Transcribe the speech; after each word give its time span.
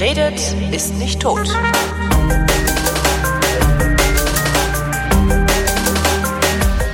Redet, 0.00 0.54
ist 0.70 0.94
nicht 0.94 1.20
tot. 1.20 1.48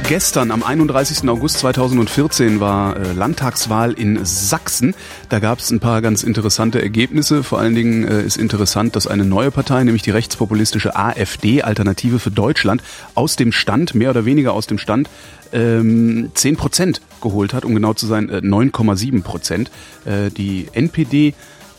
Gestern, 0.09 0.51
am 0.51 0.63
31. 0.63 1.29
August 1.29 1.59
2014, 1.59 2.61
war 2.61 2.96
äh, 2.96 3.13
Landtagswahl 3.13 3.93
in 3.93 4.25
Sachsen. 4.25 4.95
Da 5.29 5.39
gab 5.39 5.59
es 5.59 5.71
ein 5.71 5.81
paar 5.81 6.01
ganz 6.01 6.23
interessante 6.23 6.81
Ergebnisse. 6.81 7.43
Vor 7.43 7.59
allen 7.59 7.75
Dingen 7.75 8.09
äh, 8.09 8.23
ist 8.23 8.39
interessant, 8.39 8.96
dass 8.96 9.07
eine 9.07 9.25
neue 9.27 9.50
Partei, 9.50 9.85
nämlich 9.85 10.03
die 10.03 10.11
rechtspopulistische 10.11 10.96
AfD, 10.96 11.63
Alternative 11.63 12.18
für 12.18 12.31
Deutschland, 12.31 12.82
aus 13.14 13.36
dem 13.36 13.53
Stand, 13.53 13.95
mehr 13.95 14.11
oder 14.11 14.25
weniger 14.25 14.55
aus 14.55 14.67
dem 14.67 14.79
Stand, 14.79 15.11
ähm, 15.53 16.31
10 16.35 16.57
Prozent 16.57 17.00
geholt 17.23 17.55
hat, 17.55 17.64
um 17.64 17.75
genau 17.75 17.95
zu 17.95 18.07
sein, 18.07 18.29
äh, 18.29 18.41
9,7 18.41 19.23
Prozent. 19.23 19.71
Äh, 20.05 20.31
die 20.31 20.68
NPD 20.73 21.35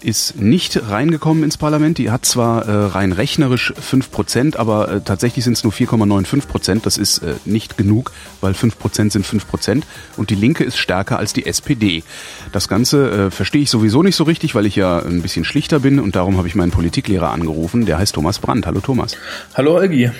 ist 0.05 0.39
nicht 0.39 0.89
reingekommen 0.89 1.43
ins 1.43 1.57
Parlament. 1.57 1.97
Die 1.97 2.11
hat 2.11 2.25
zwar 2.25 2.67
äh, 2.67 2.85
rein 2.85 3.11
rechnerisch 3.11 3.73
5%, 3.73 4.55
aber 4.55 4.91
äh, 4.91 5.01
tatsächlich 5.01 5.43
sind 5.43 5.53
es 5.53 5.63
nur 5.63 5.73
4,95%. 5.73 6.81
Das 6.83 6.97
ist 6.97 7.19
äh, 7.19 7.33
nicht 7.45 7.75
genug, 7.75 8.11
weil 8.39 8.53
5% 8.53 9.11
sind 9.11 9.25
5%. 9.25 9.81
Und 10.15 10.29
die 10.29 10.35
Linke 10.35 10.63
ist 10.63 10.77
stärker 10.77 11.17
als 11.17 11.33
die 11.33 11.47
SPD. 11.47 12.03
Das 12.51 12.67
Ganze 12.67 13.09
äh, 13.09 13.31
verstehe 13.31 13.63
ich 13.63 13.71
sowieso 13.71 14.03
nicht 14.03 14.15
so 14.15 14.25
richtig, 14.25 14.53
weil 14.53 14.67
ich 14.67 14.75
ja 14.75 14.99
ein 14.99 15.23
bisschen 15.23 15.43
schlichter 15.43 15.79
bin 15.79 15.99
und 15.99 16.15
darum 16.15 16.37
habe 16.37 16.47
ich 16.47 16.53
meinen 16.55 16.71
Politiklehrer 16.71 17.31
angerufen. 17.31 17.85
Der 17.87 17.97
heißt 17.97 18.13
Thomas 18.13 18.37
Brandt. 18.37 18.67
Hallo 18.67 18.81
Thomas. 18.81 19.17
Hallo 19.55 19.75
Olgi. 19.75 20.11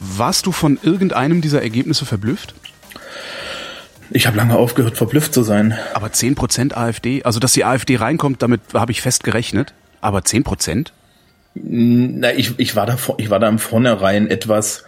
Warst 0.00 0.46
du 0.46 0.52
von 0.52 0.78
irgendeinem 0.82 1.40
dieser 1.40 1.62
Ergebnisse 1.62 2.04
verblüfft? 2.04 2.54
Ich 4.10 4.26
habe 4.26 4.36
lange 4.36 4.56
aufgehört, 4.56 4.96
verblüfft 4.96 5.34
zu 5.34 5.42
sein. 5.42 5.74
Aber 5.94 6.08
10% 6.08 6.74
AfD, 6.74 7.22
also 7.24 7.40
dass 7.40 7.52
die 7.52 7.64
AfD 7.64 7.96
reinkommt, 7.96 8.42
damit 8.42 8.60
habe 8.74 8.92
ich 8.92 9.02
fest 9.02 9.24
gerechnet. 9.24 9.74
Aber 10.00 10.20
10%? 10.20 10.88
Na, 11.54 12.32
ich, 12.32 12.58
ich 12.58 12.76
war 12.76 12.86
da 12.86 12.98
ich 13.16 13.30
war 13.30 13.40
da 13.40 13.48
im 13.48 13.58
Vornherein 13.58 14.28
etwas 14.28 14.84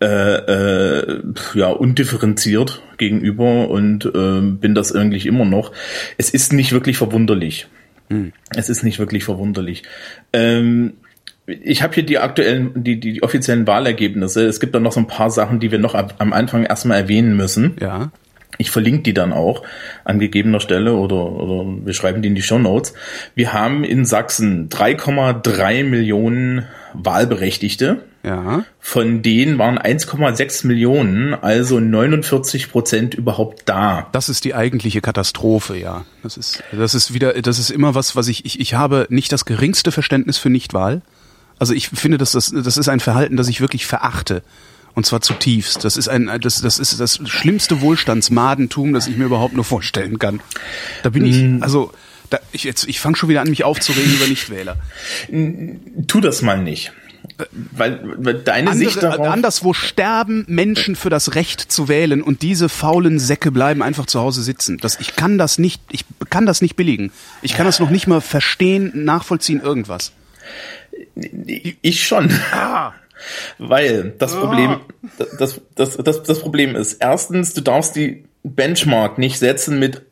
äh, 0.00 0.06
äh, 0.06 1.22
ja 1.54 1.68
undifferenziert 1.68 2.82
gegenüber 2.96 3.68
und 3.68 4.06
äh, 4.06 4.40
bin 4.40 4.74
das 4.74 4.90
irgendwie 4.90 5.26
immer 5.28 5.44
noch. 5.44 5.72
Es 6.16 6.30
ist 6.30 6.52
nicht 6.52 6.72
wirklich 6.72 6.96
verwunderlich. 6.96 7.68
Hm. 8.08 8.32
Es 8.56 8.70
ist 8.70 8.84
nicht 8.84 8.98
wirklich 8.98 9.24
verwunderlich. 9.24 9.82
Ähm, 10.32 10.94
ich 11.46 11.82
habe 11.82 11.94
hier 11.94 12.04
die 12.04 12.18
aktuellen, 12.18 12.84
die, 12.84 13.00
die, 13.00 13.14
die 13.14 13.22
offiziellen 13.22 13.66
Wahlergebnisse. 13.66 14.46
Es 14.46 14.60
gibt 14.60 14.74
da 14.74 14.80
noch 14.80 14.92
so 14.92 15.00
ein 15.00 15.06
paar 15.06 15.30
Sachen, 15.30 15.60
die 15.60 15.70
wir 15.70 15.78
noch 15.78 15.94
ab, 15.94 16.14
am 16.18 16.32
Anfang 16.32 16.64
erstmal 16.64 16.98
erwähnen 16.98 17.36
müssen. 17.36 17.76
Ja. 17.80 18.10
Ich 18.58 18.70
verlinke 18.70 19.02
die 19.02 19.14
dann 19.14 19.32
auch 19.32 19.62
an 20.04 20.18
gegebener 20.18 20.60
Stelle 20.60 20.94
oder, 20.94 21.16
oder 21.16 21.64
wir 21.84 21.94
schreiben 21.94 22.22
die 22.22 22.28
in 22.28 22.34
die 22.34 22.42
Show 22.42 22.58
Notes. 22.58 22.92
Wir 23.34 23.52
haben 23.52 23.84
in 23.84 24.04
Sachsen 24.04 24.68
3,3 24.68 25.84
Millionen 25.84 26.66
Wahlberechtigte. 26.92 28.02
Ja. 28.24 28.64
Von 28.80 29.22
denen 29.22 29.58
waren 29.58 29.78
1,6 29.78 30.66
Millionen, 30.66 31.34
also 31.34 31.78
49 31.78 32.70
Prozent 32.70 33.14
überhaupt 33.14 33.62
da. 33.66 34.08
Das 34.12 34.28
ist 34.28 34.44
die 34.44 34.54
eigentliche 34.54 35.00
Katastrophe, 35.00 35.76
ja. 35.76 36.04
Das 36.22 36.36
ist, 36.36 36.62
das 36.72 36.94
ist 36.94 37.14
wieder, 37.14 37.40
das 37.40 37.58
ist 37.58 37.70
immer 37.70 37.94
was, 37.94 38.16
was 38.16 38.28
ich, 38.28 38.44
ich, 38.44 38.60
ich 38.60 38.74
habe 38.74 39.06
nicht 39.08 39.32
das 39.32 39.44
geringste 39.44 39.92
Verständnis 39.92 40.36
für 40.36 40.50
Nichtwahl. 40.50 41.02
Also 41.58 41.74
ich 41.74 41.88
finde, 41.88 42.18
dass 42.18 42.32
das, 42.32 42.50
das 42.50 42.76
ist 42.76 42.88
ein 42.88 43.00
Verhalten, 43.00 43.36
das 43.36 43.48
ich 43.48 43.60
wirklich 43.60 43.86
verachte. 43.86 44.42
Und 44.98 45.06
zwar 45.06 45.20
zutiefst. 45.20 45.84
Das 45.84 45.96
ist 45.96 46.08
ein, 46.08 46.28
das, 46.40 46.60
das 46.60 46.80
ist 46.80 46.98
das 46.98 47.20
schlimmste 47.24 47.80
Wohlstandsmadentum, 47.82 48.92
das 48.92 49.06
ich 49.06 49.16
mir 49.16 49.26
überhaupt 49.26 49.54
nur 49.54 49.64
vorstellen 49.64 50.18
kann. 50.18 50.40
Da 51.04 51.10
bin 51.10 51.24
ich, 51.24 51.36
hm. 51.36 51.62
also, 51.62 51.92
da, 52.30 52.40
ich 52.50 52.64
jetzt, 52.64 52.88
ich 52.88 52.98
fange 52.98 53.14
schon 53.14 53.28
wieder 53.28 53.40
an, 53.40 53.48
mich 53.48 53.62
aufzuregen 53.62 54.12
über 54.12 54.26
Nichtwähler. 54.26 54.76
Tu 56.08 56.20
das 56.20 56.42
mal 56.42 56.60
nicht. 56.60 56.90
Weil, 57.70 58.00
weil 58.16 58.34
deine 58.42 58.72
Andere, 58.72 58.90
Sicht 58.90 59.00
darauf 59.00 59.28
anderswo 59.28 59.72
sterben 59.72 60.44
Menschen 60.48 60.96
für 60.96 61.10
das 61.10 61.36
Recht 61.36 61.60
zu 61.60 61.86
wählen 61.86 62.20
und 62.20 62.42
diese 62.42 62.68
faulen 62.68 63.20
Säcke 63.20 63.52
bleiben 63.52 63.84
einfach 63.84 64.06
zu 64.06 64.18
Hause 64.18 64.42
sitzen. 64.42 64.78
Das, 64.78 64.98
ich 64.98 65.14
kann 65.14 65.38
das 65.38 65.58
nicht, 65.60 65.80
ich 65.90 66.04
kann 66.28 66.44
das 66.44 66.60
nicht 66.60 66.74
billigen. 66.74 67.12
Ich 67.40 67.54
kann 67.54 67.66
das 67.66 67.78
noch 67.78 67.90
nicht 67.90 68.08
mal 68.08 68.20
verstehen, 68.20 68.90
nachvollziehen, 69.04 69.60
irgendwas. 69.60 70.10
Ich 71.82 72.04
schon. 72.04 72.32
Ah. 72.50 72.94
Weil 73.58 74.14
das 74.18 74.34
Ah. 74.34 74.40
Problem, 74.40 74.76
das, 75.38 75.60
das, 75.74 75.96
das, 75.96 76.22
das 76.22 76.40
Problem 76.40 76.76
ist, 76.76 76.94
erstens, 77.00 77.54
du 77.54 77.60
darfst 77.60 77.96
die 77.96 78.24
Benchmark 78.44 79.18
nicht 79.18 79.38
setzen 79.38 79.78
mit 79.78 80.02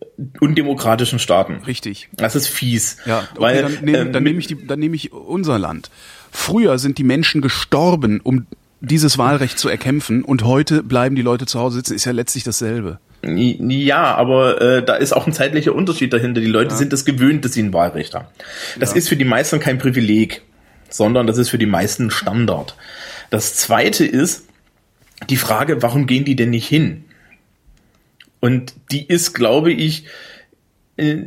undemokratischen 0.41 1.19
Staaten. 1.19 1.63
Richtig. 1.67 2.09
Das 2.13 2.35
ist 2.37 2.49
fies. 2.49 2.97
Ja, 3.07 3.21
okay, 3.21 3.41
weil, 3.41 3.63
dann 3.63 3.73
nehme 3.85 3.99
ähm, 3.99 4.13
dann 4.13 4.23
nehm 4.23 4.39
ich, 4.39 4.47
die- 4.47 4.67
dann 4.67 4.79
nehm 4.79 4.95
ich 4.95 5.13
unser 5.13 5.59
Land. 5.59 5.91
Früher 6.31 6.79
sind 6.79 6.99
die 6.99 7.05
Menschen 7.05 7.41
gestorben, 7.43 8.21
um 8.23 8.47
dieses 8.81 9.17
Wahlrecht 9.19 9.59
zu 9.59 9.69
erkämpfen 9.69 10.23
und 10.23 10.45
heute 10.45 10.83
bleiben 10.83 11.17
die 11.17 11.23
Leute 11.23 11.47
zu 11.47 11.59
Hause 11.59 11.77
sitzen. 11.79 11.95
Ist 11.95 12.05
ja 12.05 12.13
letztlich 12.13 12.45
dasselbe. 12.45 12.99
Ja, 13.25 14.15
aber 14.15 14.61
äh, 14.61 14.85
da 14.85 14.95
ist 14.97 15.13
auch 15.13 15.27
ein 15.27 15.33
zeitlicher 15.33 15.75
Unterschied 15.75 16.13
dahinter. 16.13 16.41
Die 16.41 16.47
Leute 16.47 16.77
sind 16.77 16.93
es 16.93 17.05
gewöhnt, 17.05 17.45
dass 17.45 17.55
sie 17.55 17.63
ein 17.63 17.73
Wahlrecht 17.73 18.15
haben. 18.15 18.27
Das 18.79 18.91
Ja. 18.91 18.97
ist 18.97 19.09
für 19.09 19.17
die 19.17 19.25
meisten 19.25 19.59
kein 19.61 19.79
Privileg, 19.79 20.43
sondern 20.89 21.27
das 21.27 21.39
ist 21.39 21.51
für 21.51 21.59
die 21.59 21.67
meisten 21.67 22.11
Standard. 22.11 22.77
Das 23.31 23.57
zweite 23.57 24.05
ist 24.05 24.45
die 25.31 25.37
Frage, 25.37 25.83
warum 25.83 26.07
gehen 26.07 26.25
die 26.25 26.37
denn 26.37 26.51
nicht 26.51 26.69
hin? 26.69 27.05
Und 28.41 28.75
die 28.93 29.07
ist, 29.07 29.33
glaube 29.33 29.73
ich, 29.73 30.05
äh, 30.97 31.25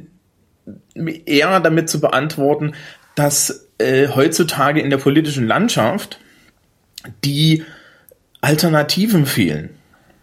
eher 1.26 1.60
damit 1.60 1.90
zu 1.90 2.00
beantworten, 2.00 2.74
dass 3.16 3.68
äh, 3.80 4.08
heutzutage 4.10 4.82
in 4.82 4.90
der 4.90 4.98
politischen 4.98 5.48
Landschaft 5.48 6.20
die 7.24 7.64
Alternativen 8.42 9.26
fehlen. 9.26 9.72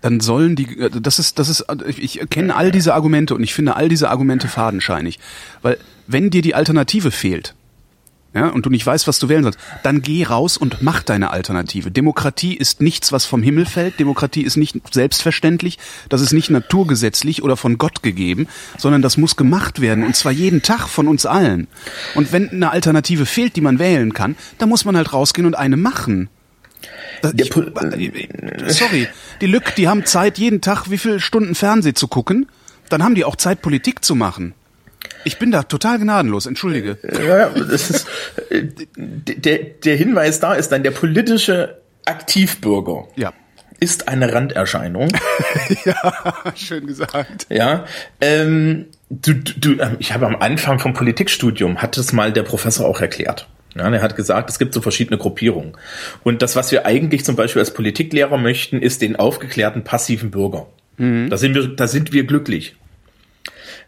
Dann 0.01 0.21
sollen 0.21 0.57
die, 0.57 0.79
äh, 0.79 0.91
das 1.01 1.19
ist, 1.19 1.39
das 1.39 1.49
ist, 1.49 1.65
ich 1.99 2.21
kenne 2.31 2.55
all 2.55 2.71
diese 2.71 2.95
Argumente 2.95 3.35
und 3.35 3.43
ich 3.43 3.55
finde 3.55 3.77
all 3.77 3.89
diese 3.89 4.09
Argumente 4.09 4.49
fadenscheinig. 4.49 5.19
Weil, 5.63 5.79
wenn 6.07 6.31
dir 6.31 6.43
die 6.43 6.55
Alternative 6.55 7.11
fehlt, 7.11 7.55
ja, 8.37 8.49
und 8.49 8.67
du 8.67 8.71
nicht 8.71 8.85
weißt, 8.85 9.09
was 9.09 9.19
du 9.19 9.31
wählen 9.31 9.43
sollst, 9.45 9.59
dann 9.83 10.03
geh 10.03 10.25
raus 10.25 10.59
und 10.59 10.83
mach 10.83 11.03
deine 11.03 11.31
Alternative. 11.31 11.91
Demokratie 11.91 12.55
ist 12.55 12.83
nichts, 12.83 13.11
was 13.11 13.25
vom 13.25 13.43
Himmel 13.43 13.65
fällt. 13.65 13.99
Demokratie 13.99 14.43
ist 14.43 14.59
nicht 14.59 14.77
selbstverständlich. 14.93 15.79
Das 16.11 16.21
ist 16.21 16.35
nicht 16.35 16.51
naturgesetzlich 16.51 17.43
oder 17.43 17.57
von 17.57 17.79
Gott 17.79 18.03
gegeben, 18.03 18.47
sondern 18.77 19.01
das 19.01 19.17
muss 19.17 19.37
gemacht 19.37 19.81
werden 19.81 20.05
und 20.05 20.15
zwar 20.15 20.33
jeden 20.33 20.61
Tag 20.61 20.87
von 20.87 21.09
uns 21.09 21.25
allen. 21.25 21.67
Und 22.15 22.31
wenn 22.31 22.51
eine 22.51 22.71
Alternative 22.73 23.25
fehlt, 23.25 23.57
die 23.57 23.63
man 23.63 23.79
wählen 23.79 24.13
kann, 24.13 24.37
dann 24.59 24.69
muss 24.69 24.85
man 24.85 24.99
halt 24.99 25.15
rausgehen 25.15 25.47
und 25.47 25.55
eine 25.55 25.79
machen. 25.79 26.29
Der 27.23 27.33
ich, 27.39 27.51
Pol- 27.51 27.73
sorry, 28.69 29.09
die 29.41 29.47
Lück, 29.47 29.75
die 29.77 29.89
haben 29.89 30.05
Zeit, 30.05 30.37
jeden 30.37 30.61
Tag 30.61 30.91
wie 30.91 30.99
viele 30.99 31.21
Stunden 31.21 31.55
Fernseh 31.55 31.95
zu 31.95 32.07
gucken. 32.07 32.47
Dann 32.91 33.03
haben 33.03 33.15
die 33.15 33.25
auch 33.25 33.37
Zeit, 33.37 33.63
Politik 33.63 34.05
zu 34.05 34.15
machen. 34.15 34.53
Ich 35.27 35.39
bin 35.39 35.51
da 35.51 35.65
total 35.65 35.99
gnadenlos, 35.99 36.47
entschuldige. 36.47 36.99
Ja, 37.27 37.49
das 37.49 37.91
ist, 37.91 38.07
äh, 38.51 38.63
der, 38.97 39.59
der 39.59 39.97
Hinweis 39.97 40.39
da 40.39 40.55
ist 40.55 40.71
dann, 40.71 40.85
der 40.85 40.93
politische 40.93 41.79
Aktivbürger 42.05 43.09
Ja. 43.17 43.33
ist 43.81 44.07
eine 44.09 44.33
Randerscheinung. 44.33 45.09
Ja, 45.85 46.35
schön 46.55 46.87
gesagt. 46.87 47.47
ja, 47.49 47.87
ähm, 48.21 48.87
du, 49.11 49.35
du, 49.35 49.73
ähm, 49.81 49.97
ich 49.99 50.15
habe 50.15 50.27
am 50.27 50.37
Anfang 50.37 50.79
vom 50.79 50.95
Politikstudium, 50.95 51.83
hat 51.83 51.99
es 51.99 52.13
mal 52.13 52.33
der 52.33 52.45
Professor 52.45 52.87
auch 52.87 53.01
erklärt. 53.01 53.49
Ja, 53.75 53.91
er 53.93 54.01
hat 54.03 54.15
gesagt, 54.15 54.49
es 54.49 54.61
gibt 54.61 54.75
so 54.75 54.81
verschiedene 54.81 55.19
Gruppierungen. 55.19 55.73
Und 56.23 56.41
das, 56.43 56.55
was 56.55 56.71
wir 56.71 56.87
eigentlich 56.87 57.25
zum 57.25 57.35
Beispiel 57.35 57.61
als 57.61 57.75
Politiklehrer 57.75 58.39
möchten, 58.39 58.81
ist 58.81 59.03
den 59.03 59.17
aufgeklärten 59.17 59.83
passiven 59.83 60.31
Bürger. 60.31 60.69
Da 60.99 61.37
sind 61.37 61.55
wir, 61.57 61.67
da 61.67 61.87
sind 61.89 62.13
wir 62.13 62.25
glücklich. 62.25 62.77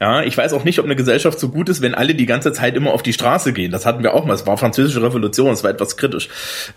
Ja, 0.01 0.23
ich 0.23 0.37
weiß 0.37 0.53
auch 0.53 0.65
nicht, 0.65 0.79
ob 0.79 0.85
eine 0.85 0.97
Gesellschaft 0.97 1.41
so 1.41 1.49
gut 1.49 1.69
ist, 1.69 1.81
wenn 1.83 1.95
alle 1.95 2.15
die 2.15 2.27
ganze 2.27 2.53
Zeit 2.53 2.77
immer 2.77 2.93
auf 2.93 3.03
die 3.03 3.13
Straße 3.13 3.53
gehen. 3.53 3.73
Das 3.73 3.85
hatten 3.85 4.03
wir 4.03 4.15
auch 4.15 4.25
mal. 4.25 4.35
Es 4.35 4.47
war 4.47 4.57
französische 4.57 5.03
Revolution, 5.03 5.53
es 5.53 5.65
war 5.65 5.71
etwas 5.71 5.97
kritisch. 5.97 6.29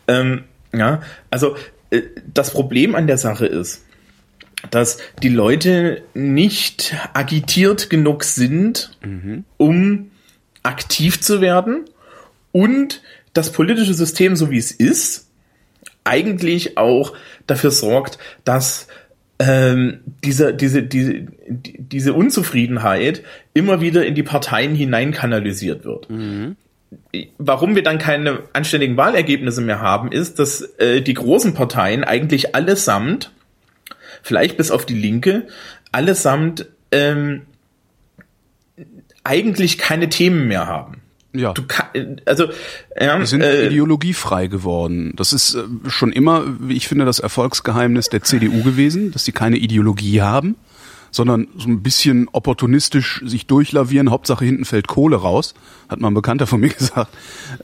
Ähm, 0.08 0.46
ja, 0.74 1.02
also 1.30 1.56
äh, 1.92 2.02
das 2.34 2.52
Problem 2.52 2.96
an 2.96 3.08
der 3.08 3.18
Sache 3.18 3.46
ist, 3.46 3.86
dass 4.70 4.98
die 5.22 5.30
Leute 5.30 6.04
nicht 6.14 6.96
agitiert 7.14 7.90
genug 7.90 8.24
sind, 8.24 8.98
um 9.58 10.12
aktiv 10.62 11.20
zu 11.20 11.42
werden 11.42 11.86
und 12.52 13.02
das 13.34 13.52
politische 13.52 13.94
System, 13.94 14.36
so 14.36 14.52
wie 14.52 14.58
es 14.58 14.72
ist, 14.72 15.30
eigentlich 16.04 16.78
auch 16.78 17.14
dafür 17.48 17.72
sorgt, 17.72 18.18
dass 18.44 18.88
ähm, 19.44 20.02
diese, 20.24 20.54
diese, 20.54 20.84
diese, 20.84 21.14
die- 21.48 21.76
diese 21.80 22.14
Unzufriedenheit 22.14 23.24
immer 23.54 23.82
wieder 23.82 24.06
in 24.06 24.14
die 24.16 24.24
Parteien 24.24 24.76
hineinkanalisiert 24.76 25.84
wird. 25.84 26.08
Warum 27.38 27.76
wir 27.76 27.84
dann 27.84 27.98
keine 27.98 28.44
anständigen 28.54 28.98
Wahlergebnisse 28.98 29.62
mehr 29.62 29.80
haben, 29.80 30.12
ist, 30.12 30.38
dass 30.40 30.62
äh, 30.78 31.02
die 31.02 31.14
großen 31.16 31.54
Parteien 31.54 32.04
eigentlich 32.04 32.54
allesamt, 32.56 33.32
vielleicht 34.22 34.58
bis 34.58 34.70
auf 34.72 34.86
die 34.86 34.94
Linke, 35.00 35.48
allesamt 35.92 36.68
ähm, 36.92 37.44
eigentlich 39.24 39.78
keine 39.78 40.10
Themen 40.10 40.48
mehr 40.48 40.68
haben. 40.68 41.01
Ja. 41.34 41.54
Du 41.54 41.64
kann, 41.64 42.20
also 42.26 42.48
ja, 43.00 43.18
Wir 43.18 43.26
sind 43.26 43.42
äh, 43.42 43.68
ideologiefrei 43.68 44.48
geworden. 44.48 45.14
Das 45.16 45.32
ist 45.32 45.56
äh, 45.56 45.64
schon 45.88 46.12
immer, 46.12 46.44
wie 46.60 46.76
ich 46.76 46.88
finde, 46.88 47.06
das 47.06 47.20
Erfolgsgeheimnis 47.20 48.10
der 48.10 48.24
CDU 48.24 48.64
gewesen, 48.64 49.12
dass 49.12 49.24
sie 49.24 49.32
keine 49.32 49.58
Ideologie 49.58 50.22
haben, 50.22 50.56
sondern 51.10 51.48
so 51.58 51.70
ein 51.70 51.82
bisschen 51.82 52.28
opportunistisch 52.32 53.22
sich 53.26 53.48
durchlavieren. 53.48 54.12
Hauptsache 54.12 54.44
hinten 54.44 54.66
fällt 54.66 54.88
Kohle 54.88 55.18
raus, 55.18 55.54
hat 55.88 56.02
mal 56.02 56.10
ein 56.10 56.14
Bekannter 56.14 56.48
von 56.48 56.60
mir 56.60 56.70
gesagt. 56.78 57.14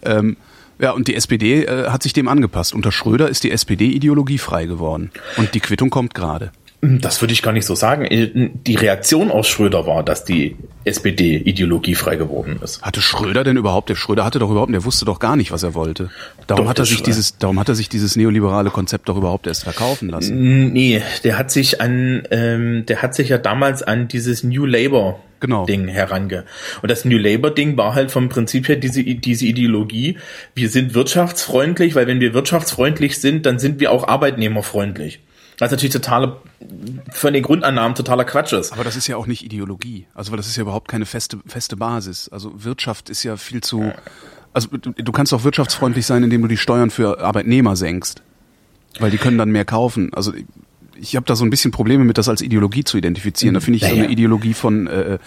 Ähm, 0.01 0.37
ja, 0.79 0.91
und 0.91 1.07
die 1.07 1.15
SPD 1.15 1.63
äh, 1.63 1.89
hat 1.89 2.03
sich 2.03 2.13
dem 2.13 2.27
angepasst. 2.27 2.73
Unter 2.73 2.91
Schröder 2.91 3.27
ist 3.27 3.43
die 3.43 3.51
SPD 3.51 3.87
ideologiefrei 3.87 4.65
geworden. 4.65 5.11
Und 5.35 5.55
die 5.55 5.59
Quittung 5.59 5.89
kommt 5.89 6.13
gerade. 6.13 6.51
Das 6.81 7.21
würde 7.21 7.33
ich 7.33 7.41
gar 7.41 7.53
nicht 7.53 7.65
so 7.65 7.73
sagen. 7.73 8.51
Die 8.67 8.75
Reaktion 8.75 9.31
aus 9.31 9.47
Schröder 9.47 9.87
war, 9.87 10.03
dass 10.03 10.25
die 10.25 10.55
SPD 10.85 11.35
ideologiefrei 11.37 12.17
geworden 12.17 12.59
ist. 12.63 12.83
Hatte 12.83 13.01
Schröder 13.01 13.43
denn 13.43 13.57
überhaupt, 13.57 13.89
der 13.89 13.95
Schröder 13.95 14.23
hatte 14.23 14.37
doch 14.37 14.51
überhaupt, 14.51 14.71
der 14.71 14.85
wusste 14.85 15.03
doch 15.03 15.17
gar 15.19 15.35
nicht, 15.35 15.51
was 15.51 15.63
er 15.63 15.73
wollte. 15.73 16.11
Darum 16.45 16.65
Doch, 16.65 16.69
hat 16.69 16.77
er 16.79 16.85
sich 16.85 16.99
war- 16.99 17.05
dieses, 17.05 17.37
darum 17.39 17.59
hat 17.59 17.67
er 17.67 17.73
sich 17.75 17.89
dieses 17.89 18.15
neoliberale 18.15 18.69
Konzept 18.69 19.09
doch 19.09 19.17
überhaupt 19.17 19.47
erst 19.47 19.63
verkaufen 19.63 20.09
lassen. 20.09 20.71
Nee, 20.71 21.01
der 21.23 21.39
hat 21.39 21.49
sich 21.49 21.81
an, 21.81 22.27
ähm, 22.29 22.85
der 22.85 23.01
hat 23.01 23.15
sich 23.15 23.29
ja 23.29 23.39
damals 23.39 23.81
an 23.81 24.07
dieses 24.07 24.43
New 24.43 24.65
Labour 24.65 25.19
Genau. 25.39 25.65
Ding 25.65 25.87
herange. 25.87 26.45
Und 26.83 26.89
das 26.91 27.05
New 27.05 27.17
Labour 27.17 27.51
Ding 27.51 27.75
war 27.75 27.95
halt 27.95 28.11
vom 28.11 28.29
Prinzip 28.29 28.67
her 28.69 28.75
diese, 28.75 29.03
diese 29.03 29.45
Ideologie. 29.45 30.17
Wir 30.55 30.69
sind 30.69 30.93
wirtschaftsfreundlich, 30.93 31.95
weil 31.95 32.05
wenn 32.07 32.19
wir 32.19 32.33
wirtschaftsfreundlich 32.35 33.19
sind, 33.19 33.45
dann 33.47 33.57
sind 33.59 33.79
wir 33.79 33.91
auch 33.91 34.07
arbeitnehmerfreundlich. 34.07 35.19
Was 35.59 35.71
natürlich 35.71 35.93
totale, 35.93 36.37
von 37.11 37.33
den 37.33 37.41
Grundannahmen 37.41 37.95
totaler 37.95 38.25
Quatsch 38.25 38.53
ist. 38.53 38.73
Aber 38.73 38.83
das 38.83 38.95
ist 38.95 39.07
ja 39.07 39.17
auch 39.17 39.25
nicht 39.25 39.43
Ideologie. 39.43 40.05
Also 40.13 40.31
weil 40.31 40.37
das 40.37 40.47
ist 40.47 40.55
ja 40.55 40.61
überhaupt 40.61 40.87
keine 40.87 41.05
feste, 41.05 41.39
feste 41.47 41.75
Basis. 41.77 42.29
Also 42.29 42.63
Wirtschaft 42.63 43.09
ist 43.09 43.23
ja 43.23 43.37
viel 43.37 43.61
zu. 43.61 43.91
Also 44.53 44.69
du, 44.77 45.11
kannst 45.11 45.33
auch 45.33 45.43
wirtschaftsfreundlich 45.43 46.05
sein, 46.05 46.23
indem 46.23 46.41
du 46.43 46.47
die 46.47 46.57
Steuern 46.57 46.89
für 46.91 47.21
Arbeitnehmer 47.21 47.75
senkst. 47.75 48.21
Weil 48.99 49.11
die 49.11 49.17
können 49.17 49.37
dann 49.37 49.49
mehr 49.49 49.65
kaufen. 49.65 50.11
Also 50.13 50.33
ich 50.99 51.15
habe 51.15 51.25
da 51.25 51.35
so 51.35 51.43
ein 51.43 51.49
bisschen 51.49 51.71
Probleme 51.71 52.03
mit, 52.03 52.17
das 52.17 52.29
als 52.29 52.41
Ideologie 52.41 52.83
zu 52.83 52.97
identifizieren. 52.97 53.53
Da 53.53 53.59
finde 53.59 53.77
ich 53.77 53.83
so 53.85 53.93
eine 53.95 54.09
Ideologie 54.09 54.53
von 54.53 54.87
äh, 54.87 55.17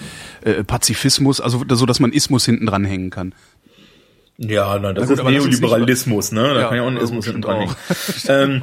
äh, 0.43 0.65
Pazifismus, 0.65 1.41
also 1.41 1.65
so, 1.71 1.87
dass 1.87 2.01
man 2.01 2.13
Ismus 2.13 2.45
hinten 2.45 2.67
dran 2.67 2.85
hängen 2.85 3.11
kann. 3.11 3.35
Ja, 4.39 4.79
na, 4.79 4.93
das 4.93 5.05
gut, 5.07 5.15
ist 5.15 5.21
aber 5.21 5.31
das 5.33 5.43
ist 5.43 5.49
nicht- 5.51 5.61
Neoliberalismus, 5.61 6.33
ne? 6.33 6.43
Da 6.55 6.61
Ja, 6.61 6.69
kann 6.69 6.77
ja 6.79 6.83
auch 6.83 6.89
ein 6.89 6.97
Ismus 6.97 7.27
hinten 7.27 7.43
dran 7.43 7.57
auch. 7.69 7.77
hängen. 8.29 8.55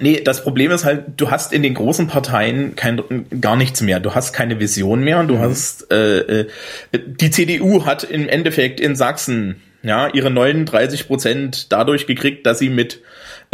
nee, 0.00 0.20
das 0.20 0.42
Problem 0.42 0.70
ist 0.70 0.84
halt, 0.84 1.04
du 1.16 1.30
hast 1.30 1.52
in 1.52 1.62
den 1.62 1.74
großen 1.74 2.06
Parteien 2.06 2.76
kein, 2.76 3.02
gar 3.40 3.56
nichts 3.56 3.80
mehr. 3.80 4.00
Du 4.00 4.14
hast 4.14 4.32
keine 4.32 4.60
Vision 4.60 5.02
mehr. 5.02 5.22
Mhm. 5.22 5.28
Du 5.28 5.38
hast 5.38 5.90
äh, 5.92 6.40
äh, 6.40 6.46
die 6.92 7.30
CDU 7.30 7.84
hat 7.84 8.04
im 8.04 8.28
Endeffekt 8.28 8.80
in 8.80 8.96
Sachsen 8.96 9.62
ja 9.82 10.08
ihre 10.08 10.30
39 10.30 11.06
Prozent 11.06 11.72
dadurch 11.72 12.06
gekriegt, 12.06 12.46
dass 12.46 12.58
sie 12.58 12.70
mit 12.70 13.00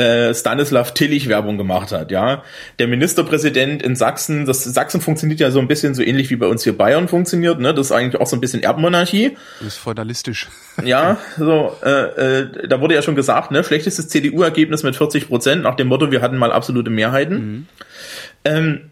äh, 0.01 0.35
Stanislav 0.35 0.95
Tillich 0.95 1.29
Werbung 1.29 1.59
gemacht 1.59 1.93
hat, 1.93 2.11
ja. 2.11 2.43
Der 2.79 2.89
Ministerpräsident 2.89 3.83
in 3.83 3.97
Sachsen, 3.97 4.47
das 4.47 4.65
Sachsen 4.65 5.03
funktioniert 5.03 5.41
ja 5.41 5.51
so 5.51 5.61
ein 5.61 5.69
bisschen 5.69 5.95
so 5.95 6.03
ähnlich 6.03 6.31
wie 6.31 6.37
bei 6.37 6.47
uns 6.47 6.65
hier 6.65 6.77
Bayern 6.77 7.07
funktioniert, 7.07 7.61
ne? 7.61 7.75
Das 7.75 7.87
ist 7.87 7.93
eigentlich 7.93 8.19
auch 8.21 8.27
so 8.27 8.35
ein 8.37 8.41
bisschen 8.41 8.63
Erbmonarchie. 8.63 9.37
Das 9.59 9.69
ist 9.69 9.77
feudalistisch. 9.77 10.49
Ja, 10.83 11.19
so, 11.37 11.77
äh, 11.85 11.91
äh, 11.91 12.69
da 12.69 12.81
wurde 12.81 12.95
ja 12.95 13.03
schon 13.03 13.15
gesagt, 13.15 13.51
ne, 13.51 13.63
schlechtestes 13.63 14.09
CDU-Ergebnis 14.09 14.83
mit 14.83 14.97
40 14.97 15.29
Prozent, 15.29 15.63
nach 15.63 15.77
dem 15.77 15.89
Motto, 15.89 16.11
wir 16.11 16.23
hatten 16.23 16.39
mal 16.39 16.53
absolute 16.53 16.91
Mehrheiten. 16.91 17.69
Ähm, 18.47 18.91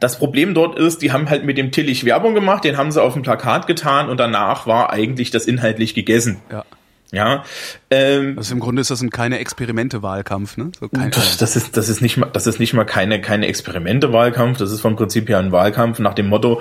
das 0.00 0.18
Problem 0.18 0.54
dort 0.54 0.78
ist, 0.78 1.02
die 1.02 1.12
haben 1.12 1.28
halt 1.28 1.44
mit 1.44 1.58
dem 1.58 1.72
Tillich 1.72 2.06
Werbung 2.06 2.34
gemacht, 2.34 2.64
den 2.64 2.78
haben 2.78 2.90
sie 2.90 3.02
auf 3.02 3.12
dem 3.12 3.22
Plakat 3.22 3.66
getan 3.66 4.08
und 4.08 4.18
danach 4.18 4.66
war 4.66 4.90
eigentlich 4.90 5.30
das 5.30 5.46
inhaltlich 5.46 5.94
gegessen. 5.94 6.38
Ja. 6.50 6.64
Ja, 7.10 7.44
ähm, 7.90 8.36
Also 8.36 8.54
im 8.54 8.60
Grunde 8.60 8.82
ist 8.82 8.90
das 8.90 9.00
ein 9.00 9.08
keine 9.10 9.38
Experimente-Wahlkampf, 9.38 10.58
ne? 10.58 10.70
So 10.78 10.88
kein, 10.88 11.10
das, 11.10 11.38
das 11.38 11.56
ist 11.56 11.76
das 11.76 11.88
ist 11.88 12.02
nicht 12.02 12.18
mal 12.18 12.28
das 12.32 12.46
ist 12.46 12.60
nicht 12.60 12.74
mal 12.74 12.84
keine 12.84 13.20
keine 13.20 13.46
Experimente-Wahlkampf, 13.46 14.58
das 14.58 14.72
ist 14.72 14.82
vom 14.82 14.96
Prinzip 14.96 15.28
her 15.28 15.38
ein 15.38 15.50
Wahlkampf 15.50 16.00
nach 16.00 16.12
dem 16.12 16.26
Motto, 16.26 16.60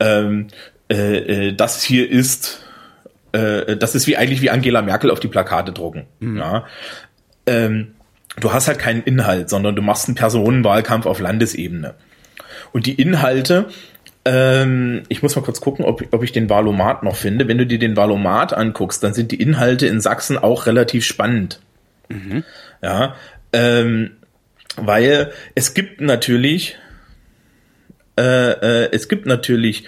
ähm, 0.00 0.48
äh, 0.90 1.48
äh, 1.48 1.52
das 1.52 1.84
hier 1.84 2.10
ist 2.10 2.64
äh, 3.30 3.76
das 3.76 3.94
ist 3.94 4.08
wie 4.08 4.16
eigentlich 4.16 4.40
wie 4.40 4.50
Angela 4.50 4.82
Merkel 4.82 5.10
auf 5.10 5.20
die 5.20 5.28
Plakate 5.28 5.72
drucken. 5.72 6.06
Ja. 6.20 6.64
Ähm, 7.46 7.94
du 8.40 8.52
hast 8.52 8.66
halt 8.66 8.78
keinen 8.78 9.02
Inhalt, 9.02 9.50
sondern 9.50 9.76
du 9.76 9.82
machst 9.82 10.08
einen 10.08 10.16
Personenwahlkampf 10.16 11.06
auf 11.06 11.20
Landesebene. 11.20 11.94
Und 12.72 12.86
die 12.86 12.94
Inhalte, 12.94 13.68
ähm, 14.26 15.04
ich 15.08 15.22
muss 15.22 15.36
mal 15.36 15.42
kurz 15.42 15.60
gucken, 15.60 15.84
ob, 15.84 16.02
ob 16.10 16.22
ich 16.24 16.32
den 16.32 16.50
Valomat 16.50 17.04
noch 17.04 17.14
finde. 17.14 17.46
Wenn 17.46 17.58
du 17.58 17.66
dir 17.66 17.78
den 17.78 17.96
Valomat 17.96 18.52
anguckst, 18.52 19.02
dann 19.02 19.14
sind 19.14 19.30
die 19.30 19.40
Inhalte 19.40 19.86
in 19.86 20.00
Sachsen 20.00 20.36
auch 20.36 20.66
relativ 20.66 21.04
spannend. 21.04 21.60
Ja, 22.82 23.14
ähm, 23.52 24.10
weil 24.76 25.30
es 25.54 25.74
gibt 25.74 26.00
natürlich, 26.00 26.76
äh, 28.18 28.50
äh, 28.50 28.88
es 28.92 29.08
gibt 29.08 29.26
natürlich 29.26 29.84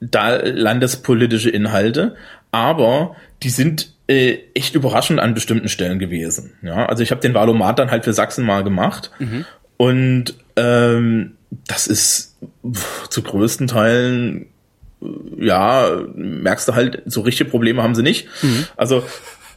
da 0.00 0.36
landespolitische 0.36 1.50
Inhalte, 1.50 2.16
aber 2.52 3.14
die 3.42 3.50
sind 3.50 3.92
äh, 4.08 4.38
echt 4.54 4.74
überraschend 4.74 5.20
an 5.20 5.34
bestimmten 5.34 5.68
Stellen 5.68 5.98
gewesen. 5.98 6.54
Ja, 6.62 6.86
also 6.86 7.02
ich 7.02 7.10
habe 7.10 7.20
den 7.20 7.34
Valomat 7.34 7.78
dann 7.78 7.90
halt 7.90 8.04
für 8.04 8.14
Sachsen 8.14 8.46
mal 8.46 8.64
gemacht 8.64 9.10
und 9.76 10.34
ähm, 10.56 11.35
das 11.66 11.86
ist 11.86 12.36
pff, 12.70 13.08
zu 13.08 13.22
größten 13.22 13.66
Teilen 13.66 14.46
ja, 15.38 16.04
merkst 16.14 16.68
du 16.68 16.74
halt, 16.74 17.02
so 17.06 17.20
richtige 17.20 17.50
Probleme 17.50 17.82
haben 17.82 17.94
sie 17.94 18.02
nicht. 18.02 18.28
Also, 18.76 19.04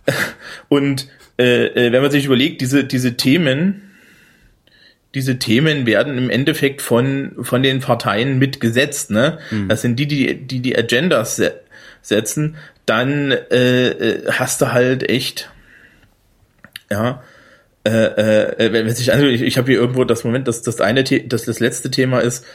und 0.70 1.08
äh, 1.38 1.68
äh, 1.68 1.92
wenn 1.92 2.02
man 2.02 2.12
sich 2.12 2.26
überlegt, 2.26 2.62
diese, 2.62 2.84
diese 2.84 3.16
Themen, 3.16 3.92
diese 5.16 5.40
Themen 5.40 5.86
werden 5.86 6.18
im 6.18 6.30
Endeffekt 6.30 6.82
von, 6.82 7.32
von 7.42 7.64
den 7.64 7.80
Parteien 7.80 8.38
mitgesetzt, 8.38 9.10
ne? 9.10 9.40
Das 9.68 9.82
sind 9.82 9.98
die, 9.98 10.08
die, 10.08 10.36
die, 10.36 10.60
die 10.60 10.78
Agendas 10.78 11.38
se 11.38 11.62
setzen, 12.02 12.56
dann 12.86 13.32
äh, 13.32 13.90
äh, 13.90 14.32
hast 14.32 14.62
du 14.62 14.72
halt 14.72 15.10
echt, 15.10 15.50
ja, 16.90 17.22
äh, 17.86 17.92
äh, 17.92 18.74
wenn 18.74 18.86
wenn 18.86 18.96
sich 18.96 19.12
also 19.14 19.26
ich, 19.26 19.42
ich 19.42 19.58
habe 19.58 19.72
hier 19.72 19.80
irgendwo 19.80 20.04
das 20.04 20.24
Moment, 20.24 20.48
dass 20.48 20.62
das 20.62 20.82
eine, 20.82 21.06
The 21.06 21.28
das 21.28 21.46
das 21.46 21.60
letzte 21.60 21.90
Thema 21.92 22.20
ist. 22.20 22.46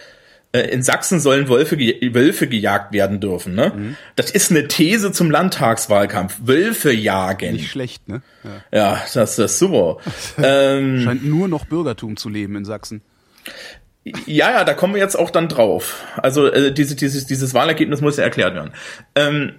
äh, 0.53 0.61
In 0.71 0.83
Sachsen 0.83 1.19
sollen 1.21 1.49
Wölfe, 1.49 1.79
Wölfe 1.79 2.47
gejagt 2.47 2.93
werden 2.93 3.21
dürfen. 3.21 3.55
Ne? 3.55 3.97
Das 4.17 4.31
ist 4.31 4.51
eine 4.51 4.69
These 4.69 5.13
zum 5.13 5.31
Landtagswahlkampf. 5.31 6.37
Wölfe 6.45 6.93
jagen. 6.93 7.53
nicht 7.55 7.71
schlecht, 7.71 8.09
ne? 8.09 8.23
Ja. 8.45 8.79
Ja, 8.79 9.03
das, 9.15 9.39
ist 9.39 9.59
super. 9.59 9.99
ähm, 10.43 11.01
Scheint 11.03 11.25
nur 11.25 11.49
noch 11.49 11.65
Bürgertum 11.65 12.17
zu 12.17 12.29
leben 12.29 12.55
in 12.57 12.65
Sachsen. 12.65 13.03
ja, 14.27 14.51
ja, 14.51 14.65
da 14.65 14.75
kommen 14.75 14.95
wir 14.95 15.01
jetzt 15.01 15.17
auch 15.17 15.31
dann 15.31 15.49
drauf. 15.49 16.05
Also 16.17 16.47
äh, 16.53 16.73
diese, 16.73 16.95
dieses, 16.95 17.27
dieses 17.27 17.55
Wahlergebnis 17.55 18.01
muss 18.03 18.19
ja 18.19 18.25
erklärt 18.25 18.55
werden. 18.55 18.73
Ähm, 19.15 19.55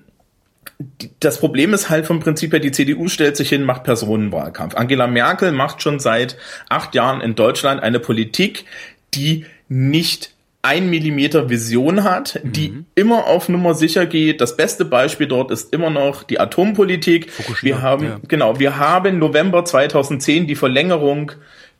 das 1.20 1.39
Problem 1.39 1.74
ist 1.74 1.89
halt 1.89 2.05
vom 2.05 2.20
Prinzip 2.20 2.51
her, 2.51 2.60
die 2.60 2.72
CDU 2.72 3.08
stellt 3.08 3.38
sich 3.38 3.50
hin, 3.50 3.63
macht 3.63 3.84
Personenwahlkampf. 3.84 4.75
Angela 4.75 5.08
Merkel 5.08 5.51
macht 5.51 5.82
schon 5.82 6.00
seit 6.00 6.38
acht 6.70 6.96
Jahren 6.96 7.22
in 7.22 7.36
Deutschland 7.36 7.82
eine 7.82 8.00
Politik, 8.00 8.65
die 9.13 9.46
nicht 9.70 10.36
ein 10.65 10.89
Millimeter 10.89 11.48
Vision 11.48 12.03
hat, 12.03 12.39
die 12.44 12.84
immer 12.96 13.27
auf 13.27 13.50
Nummer 13.50 13.75
sicher 13.75 14.08
geht. 14.08 14.41
Das 14.41 14.58
beste 14.58 14.84
Beispiel 14.84 15.27
dort 15.27 15.51
ist 15.51 15.72
immer 15.72 15.91
noch 15.91 16.24
die 16.24 16.39
Atompolitik. 16.39 17.32
Fukushima, 17.32 17.75
wir 17.75 17.82
haben, 17.84 18.05
ja. 18.05 18.20
genau, 18.27 18.60
wir 18.60 18.77
haben 18.77 19.20
November 19.20 19.63
2010 19.63 20.48
die 20.48 20.55
Verlängerung 20.55 21.34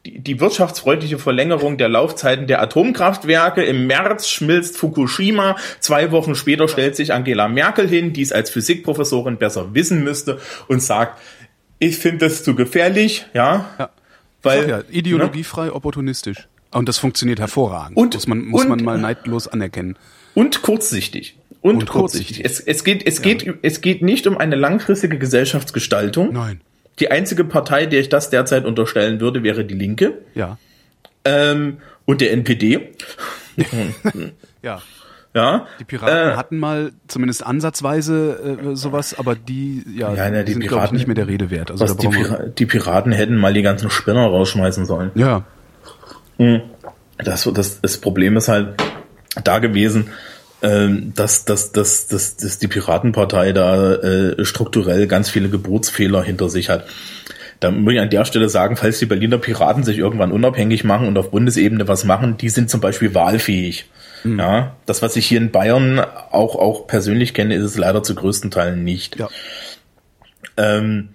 die, 0.06 0.20
die 0.20 0.40
wirtschaftsfreundliche 0.40 1.18
Verlängerung 1.18 1.78
der 1.78 1.90
Laufzeiten 1.90 2.48
der 2.48 2.62
Atomkraftwerke. 2.62 3.64
Im 3.64 3.88
März 3.88 4.30
schmilzt 4.30 4.78
Fukushima. 4.78 5.56
Zwei 5.80 6.12
Wochen 6.12 6.36
später 6.36 6.68
stellt 6.68 6.96
sich 6.96 7.14
Angela 7.14 7.48
Merkel 7.48 7.88
hin, 7.88 8.14
die 8.14 8.22
es 8.22 8.32
als 8.32 8.50
Physikprofessorin 8.50 9.38
besser 9.38 9.74
wissen 9.74 10.04
müsste 10.04 10.40
und 10.68 10.82
sagt, 10.82 11.22
ich 11.80 11.98
finde 11.98 12.28
das 12.28 12.44
zu 12.44 12.56
gefährlich, 12.56 13.26
ja. 13.34 13.70
Ja. 13.80 13.90
Weil, 14.44 14.70
ja, 14.70 14.82
ideologiefrei, 14.90 15.72
opportunistisch. 15.72 16.48
Und 16.72 16.88
das 16.88 16.98
funktioniert 17.00 17.40
hervorragend. 17.40 17.98
Und- 17.98 18.14
muss 18.14 18.28
man, 18.28 18.46
muss 18.46 18.62
und- 18.62 18.70
man 18.70 18.84
mal 18.84 18.98
neidlos 19.00 19.48
anerkennen. 19.48 19.98
Und 20.36 20.62
kurzsichtig. 20.62 21.38
Und, 21.62 21.78
Und 21.78 21.86
kurzsichtig. 21.88 22.44
kurzsichtig. 22.44 22.46
Es, 22.46 22.60
es, 22.60 22.84
geht, 22.84 23.08
es, 23.08 23.22
geht, 23.22 23.58
es 23.64 23.82
geht 23.82 24.02
nicht 24.04 24.28
um 24.28 24.38
eine 24.38 24.56
langfristige 24.56 25.18
Gesellschaftsgestaltung. 25.18 26.32
Nein. 26.34 26.62
Die 27.00 27.12
einzige 27.12 27.44
Partei, 27.44 27.86
der 27.88 28.00
ich 28.00 28.10
das 28.10 28.30
derzeit 28.30 28.66
unterstellen 28.66 29.20
würde, 29.20 29.44
wäre 29.44 29.66
die 29.66 29.74
Linke 29.76 30.14
Ja. 30.34 30.58
ähm, 31.26 31.78
und 32.06 32.22
der 32.22 32.32
NPD. 32.34 32.92
Ja. 34.62 34.82
Ja, 35.34 35.68
Die 35.80 35.84
Piraten 35.84 36.32
Äh, 36.32 36.36
hatten 36.38 36.58
mal 36.58 36.94
zumindest 37.10 37.46
ansatzweise 37.46 38.58
äh, 38.72 38.76
sowas, 38.78 39.20
aber 39.20 39.36
die, 39.36 39.84
ja, 39.94 40.14
Ja, 40.14 40.30
ne, 40.30 40.46
die 40.46 40.54
sind, 40.54 40.62
Piraten- 40.64 40.94
nicht 40.96 41.08
mehr 41.08 41.16
der 41.16 41.28
Rede 41.28 41.50
wert. 41.52 41.72
Also 41.72 41.84
was 41.84 41.98
die, 41.98 42.08
Pira 42.08 42.38
die 42.44 42.66
Piraten 42.66 43.12
hätten 43.12 43.36
mal 43.36 43.54
die 43.54 43.62
ganzen 43.62 43.90
Spinner 43.90 44.26
rausschmeißen 44.28 44.86
sollen. 44.86 45.12
ja, 45.16 45.44
Das, 47.18 47.44
das, 47.54 47.82
das 47.82 47.98
Problem 47.98 48.38
ist 48.38 48.48
halt 48.48 48.82
da 49.44 49.60
gewesen, 49.60 50.08
ähm, 50.62 51.14
dass, 51.16 51.46
dass, 51.46 51.72
dass, 51.72 52.08
dass, 52.08 52.38
dass 52.38 52.60
die 52.60 52.68
Piratenpartei 52.68 53.52
da 53.52 53.94
äh, 53.96 54.46
strukturell 54.46 55.08
ganz 55.08 55.30
viele 55.30 55.50
Geburtsfehler 55.50 56.24
hinter 56.24 56.50
sich 56.50 56.70
hat. 56.70 56.86
Da 57.60 57.72
muss 57.72 57.94
ich 57.94 58.00
an 58.00 58.10
der 58.10 58.26
Stelle 58.26 58.50
sagen, 58.50 58.76
falls 58.76 59.00
die 59.00 59.06
Berliner 59.06 59.38
Piraten 59.38 59.84
sich 59.84 59.98
irgendwann 59.98 60.32
unabhängig 60.32 60.84
machen 60.84 61.08
und 61.08 61.18
auf 61.18 61.32
Bundesebene 61.32 61.88
was 61.88 62.04
machen, 62.04 62.38
die 62.38 62.50
sind 62.50 62.70
zum 62.70 62.82
Beispiel 62.82 63.14
wahlfähig. 63.16 63.86
Mhm. 64.24 64.40
Ja, 64.40 64.76
das, 64.86 65.02
was 65.02 65.16
ich 65.16 65.26
hier 65.26 65.40
in 65.40 65.52
Bayern 65.52 66.00
auch, 66.00 66.56
auch 66.56 66.88
persönlich 66.88 67.34
kenne, 67.34 67.56
ist 67.56 67.64
es 67.64 67.78
leider 67.78 68.04
zu 68.04 68.16
größten 68.16 68.52
Teilen 68.52 68.84
nicht. 68.84 69.18
Ja. 69.18 69.30
Ähm, 70.58 71.10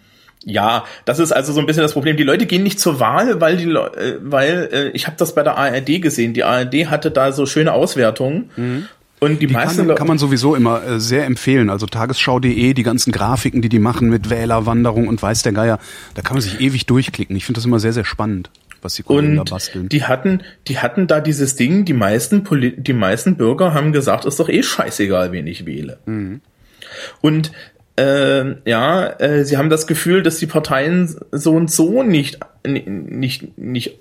ja, 0.44 0.84
das 1.04 1.18
ist 1.18 1.32
also 1.32 1.52
so 1.52 1.60
ein 1.60 1.66
bisschen 1.66 1.82
das 1.82 1.92
Problem. 1.92 2.16
Die 2.16 2.22
Leute 2.22 2.46
gehen 2.46 2.62
nicht 2.62 2.80
zur 2.80 2.98
Wahl, 2.98 3.40
weil 3.40 3.56
die, 3.58 3.70
äh, 3.70 4.16
weil 4.20 4.68
äh, 4.72 4.88
ich 4.90 5.06
habe 5.06 5.16
das 5.18 5.34
bei 5.34 5.42
der 5.42 5.58
ARD 5.58 6.00
gesehen. 6.00 6.32
Die 6.32 6.44
ARD 6.44 6.86
hatte 6.86 7.10
da 7.10 7.32
so 7.32 7.44
schöne 7.44 7.72
Auswertungen 7.72 8.50
mhm. 8.56 8.88
Und 9.20 9.42
die, 9.42 9.46
die 9.46 9.54
meisten 9.54 9.86
kann, 9.86 9.96
kann 9.96 10.06
man 10.06 10.18
sowieso 10.18 10.54
immer 10.54 10.82
äh, 10.82 10.98
sehr 10.98 11.26
empfehlen. 11.26 11.68
Also 11.68 11.86
tagesschau.de, 11.86 12.72
die 12.72 12.82
ganzen 12.82 13.12
Grafiken, 13.12 13.60
die 13.60 13.68
die 13.68 13.78
machen 13.78 14.08
mit 14.08 14.30
Wählerwanderung 14.30 15.08
und 15.08 15.22
weiß 15.22 15.42
der 15.42 15.52
Geier, 15.52 15.78
da 16.14 16.22
kann 16.22 16.34
man 16.34 16.42
sich 16.42 16.58
ewig 16.60 16.86
durchklicken. 16.86 17.36
Ich 17.36 17.44
finde 17.44 17.58
das 17.58 17.66
immer 17.66 17.78
sehr, 17.78 17.92
sehr 17.92 18.06
spannend, 18.06 18.50
was 18.80 18.94
die 18.94 19.02
Kollegen 19.02 19.36
da 19.36 19.44
basteln. 19.44 19.90
Die 19.90 20.04
hatten, 20.04 20.42
die 20.68 20.78
hatten 20.78 21.06
da 21.06 21.20
dieses 21.20 21.54
Ding, 21.54 21.84
die 21.84 21.92
meisten, 21.92 22.44
Poli 22.44 22.74
die 22.74 22.94
meisten 22.94 23.36
Bürger 23.36 23.74
haben 23.74 23.92
gesagt, 23.92 24.24
ist 24.24 24.40
doch 24.40 24.48
eh 24.48 24.62
scheißegal, 24.62 25.32
wen 25.32 25.46
ich 25.46 25.66
wähle. 25.66 25.98
Mhm. 26.06 26.40
Und 27.20 27.52
äh, 27.96 28.68
ja, 28.68 29.06
äh, 29.20 29.44
sie 29.44 29.58
haben 29.58 29.68
das 29.68 29.86
Gefühl, 29.86 30.22
dass 30.22 30.38
die 30.38 30.46
Parteien 30.46 31.14
so 31.30 31.52
und 31.52 31.70
so 31.70 32.02
nicht, 32.02 32.38
nicht, 32.66 33.58
nicht, 33.58 33.98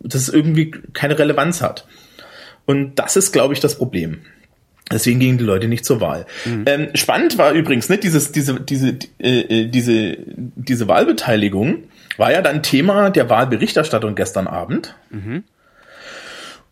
dass 0.00 0.22
es 0.22 0.28
irgendwie 0.28 0.72
keine 0.92 1.16
Relevanz 1.16 1.62
hat. 1.62 1.86
Und 2.66 2.96
das 2.96 3.16
ist, 3.16 3.32
glaube 3.32 3.54
ich, 3.54 3.60
das 3.60 3.78
Problem. 3.78 4.20
Deswegen 4.90 5.18
gingen 5.18 5.38
die 5.38 5.44
Leute 5.44 5.66
nicht 5.66 5.84
zur 5.84 6.00
Wahl. 6.00 6.26
Mhm. 6.44 6.64
Ähm, 6.66 6.88
spannend 6.94 7.38
war 7.38 7.50
übrigens, 7.52 7.88
ne, 7.88 7.98
dieses, 7.98 8.30
diese, 8.30 8.60
diese, 8.60 8.98
äh, 9.18 9.40
äh, 9.40 9.66
diese, 9.66 10.16
diese 10.26 10.86
Wahlbeteiligung 10.86 11.78
war 12.16 12.30
ja 12.30 12.40
dann 12.40 12.62
Thema 12.62 13.10
der 13.10 13.28
Wahlberichterstattung 13.28 14.14
gestern 14.14 14.46
Abend. 14.46 14.94
Mhm. 15.10 15.42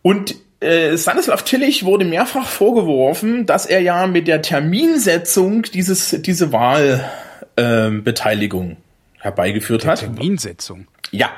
Und 0.01 0.35
äh, 0.61 0.97
Stanislav 0.97 1.43
Tillich 1.43 1.83
wurde 1.83 2.05
mehrfach 2.05 2.47
vorgeworfen, 2.47 3.45
dass 3.45 3.65
er 3.65 3.81
ja 3.81 4.07
mit 4.07 4.29
der 4.29 4.41
Terminsetzung 4.41 5.63
dieses, 5.63 6.15
diese 6.21 6.53
Wahlbeteiligung 6.53 8.71
äh, 8.71 8.77
herbeigeführt 9.19 9.83
der 9.83 9.91
hat. 9.91 9.99
Terminsetzung? 9.99 10.87
Ja, 11.11 11.31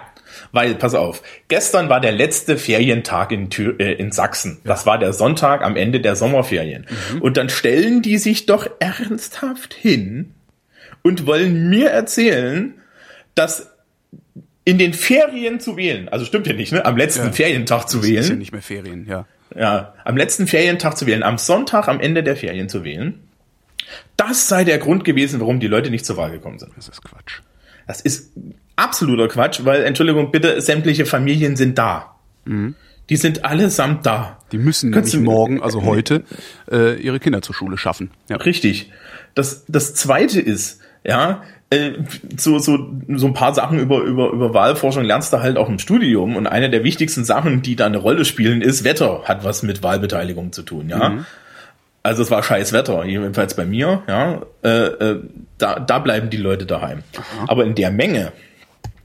weil, 0.52 0.76
pass 0.76 0.94
auf, 0.94 1.22
gestern 1.48 1.90
war 1.90 2.00
der 2.00 2.12
letzte 2.12 2.58
Ferientag 2.58 3.32
in, 3.32 3.50
Thür 3.50 3.80
äh, 3.80 3.94
in 3.94 4.12
Sachsen. 4.12 4.60
Ja. 4.64 4.70
Das 4.72 4.86
war 4.86 4.98
der 4.98 5.14
Sonntag 5.14 5.64
am 5.64 5.76
Ende 5.76 6.00
der 6.00 6.16
Sommerferien. 6.16 6.86
Mhm. 7.14 7.22
Und 7.22 7.38
dann 7.38 7.50
stellen 7.50 8.02
die 8.02 8.18
sich 8.18 8.46
doch 8.46 8.70
ernsthaft 8.80 9.74
hin 9.74 10.34
und 11.04 11.26
wollen 11.26 11.70
mir 11.70 11.90
erzählen, 11.90 12.74
dass 13.36 13.72
in 14.66 14.78
den 14.78 14.94
Ferien 14.94 15.60
zu 15.60 15.78
wählen, 15.78 16.10
also 16.10 16.26
stimmt 16.26 16.46
ja 16.48 16.54
nicht, 16.54 16.74
ne? 16.74 16.84
Am 16.84 16.98
letzten 16.98 17.28
ja. 17.28 17.32
Ferientag 17.32 17.88
zu 17.88 18.04
wählen. 18.04 18.18
Ist 18.18 18.30
ja 18.30 18.36
nicht 18.36 18.52
mehr 18.52 18.62
Ferien, 18.62 19.06
ja. 19.08 19.26
Ja, 19.56 19.94
am 20.04 20.18
letzten 20.18 20.46
Ferientag 20.46 20.98
zu 20.98 21.08
wählen, 21.08 21.24
am 21.24 21.38
Sonntag 21.38 21.88
am 21.88 22.02
Ende 22.02 22.22
der 22.22 22.36
Ferien 22.36 22.68
zu 22.68 22.84
wählen. 22.84 23.24
Das 24.18 24.50
sei 24.50 24.66
der 24.66 24.78
Grund 24.78 25.06
gewesen, 25.06 25.40
warum 25.40 25.62
die 25.62 25.68
Leute 25.68 25.90
nicht 25.90 26.06
zur 26.06 26.18
Wahl 26.18 26.32
gekommen 26.32 26.60
sind. 26.60 26.74
Das 26.76 26.90
ist 26.90 27.02
Quatsch. 27.02 27.42
Das 27.88 28.02
ist 28.02 28.34
absoluter 28.78 29.28
Quatsch, 29.28 29.66
weil, 29.66 29.84
Entschuldigung, 29.84 30.32
bitte, 30.32 30.62
sämtliche 30.62 31.06
Familien 31.06 31.58
sind 31.58 31.78
da. 31.78 32.16
Mhm. 32.46 32.76
Die 33.10 33.18
sind 33.18 33.44
allesamt 33.46 34.06
da. 34.06 34.40
Die 34.52 34.58
müssen 34.58 34.92
Kannst 34.92 35.14
nämlich 35.14 35.30
morgen, 35.30 35.62
also 35.62 35.84
heute, 35.84 36.24
äh, 36.72 36.96
ihre 37.02 37.20
Kinder 37.20 37.42
zur 37.42 37.56
Schule 37.56 37.78
schaffen. 37.78 38.12
Ja. 38.30 38.38
Richtig. 38.38 38.92
Das, 39.34 39.66
das 39.68 39.94
zweite 39.94 40.40
ist, 40.42 40.82
ja, 41.06 41.44
äh, 41.70 41.92
so, 42.38 42.60
so, 42.60 42.78
so 43.10 43.28
ein 43.28 43.34
paar 43.34 43.54
Sachen 43.54 43.80
über, 43.80 44.02
über, 44.02 44.32
über 44.32 44.54
Wahlforschung 44.54 45.04
lernst 45.04 45.34
du 45.34 45.40
halt 45.40 45.58
auch 45.58 45.70
im 45.70 45.80
Studium 45.80 46.36
und 46.36 46.48
eine 46.48 46.70
der 46.70 46.84
wichtigsten 46.84 47.26
Sachen, 47.26 47.62
die 47.62 47.76
da 47.76 47.86
eine 47.86 47.98
Rolle 47.98 48.26
spielen, 48.26 48.62
ist 48.62 48.84
Wetter, 48.84 49.24
hat 49.26 49.44
was 49.44 49.64
mit 49.64 49.84
Wahlbeteiligung 49.84 50.52
zu 50.52 50.64
tun, 50.64 50.90
ja. 50.90 51.10
Mhm. 51.10 51.26
Also 52.04 52.24
es 52.24 52.32
war 52.32 52.42
scheiß 52.42 52.72
Wetter, 52.72 53.04
jedenfalls 53.04 53.54
bei 53.54 53.66
mir, 53.66 54.02
ja. 54.08 54.42
Äh, 54.64 54.70
äh, 54.70 55.22
da, 55.58 55.80
da 55.80 56.00
bleiben 56.00 56.30
die 56.30 56.38
Leute 56.38 56.66
daheim. 56.66 57.00
Aha. 57.18 57.46
Aber 57.48 57.66
in 57.66 57.76
der 57.76 57.92
Menge, 57.92 58.32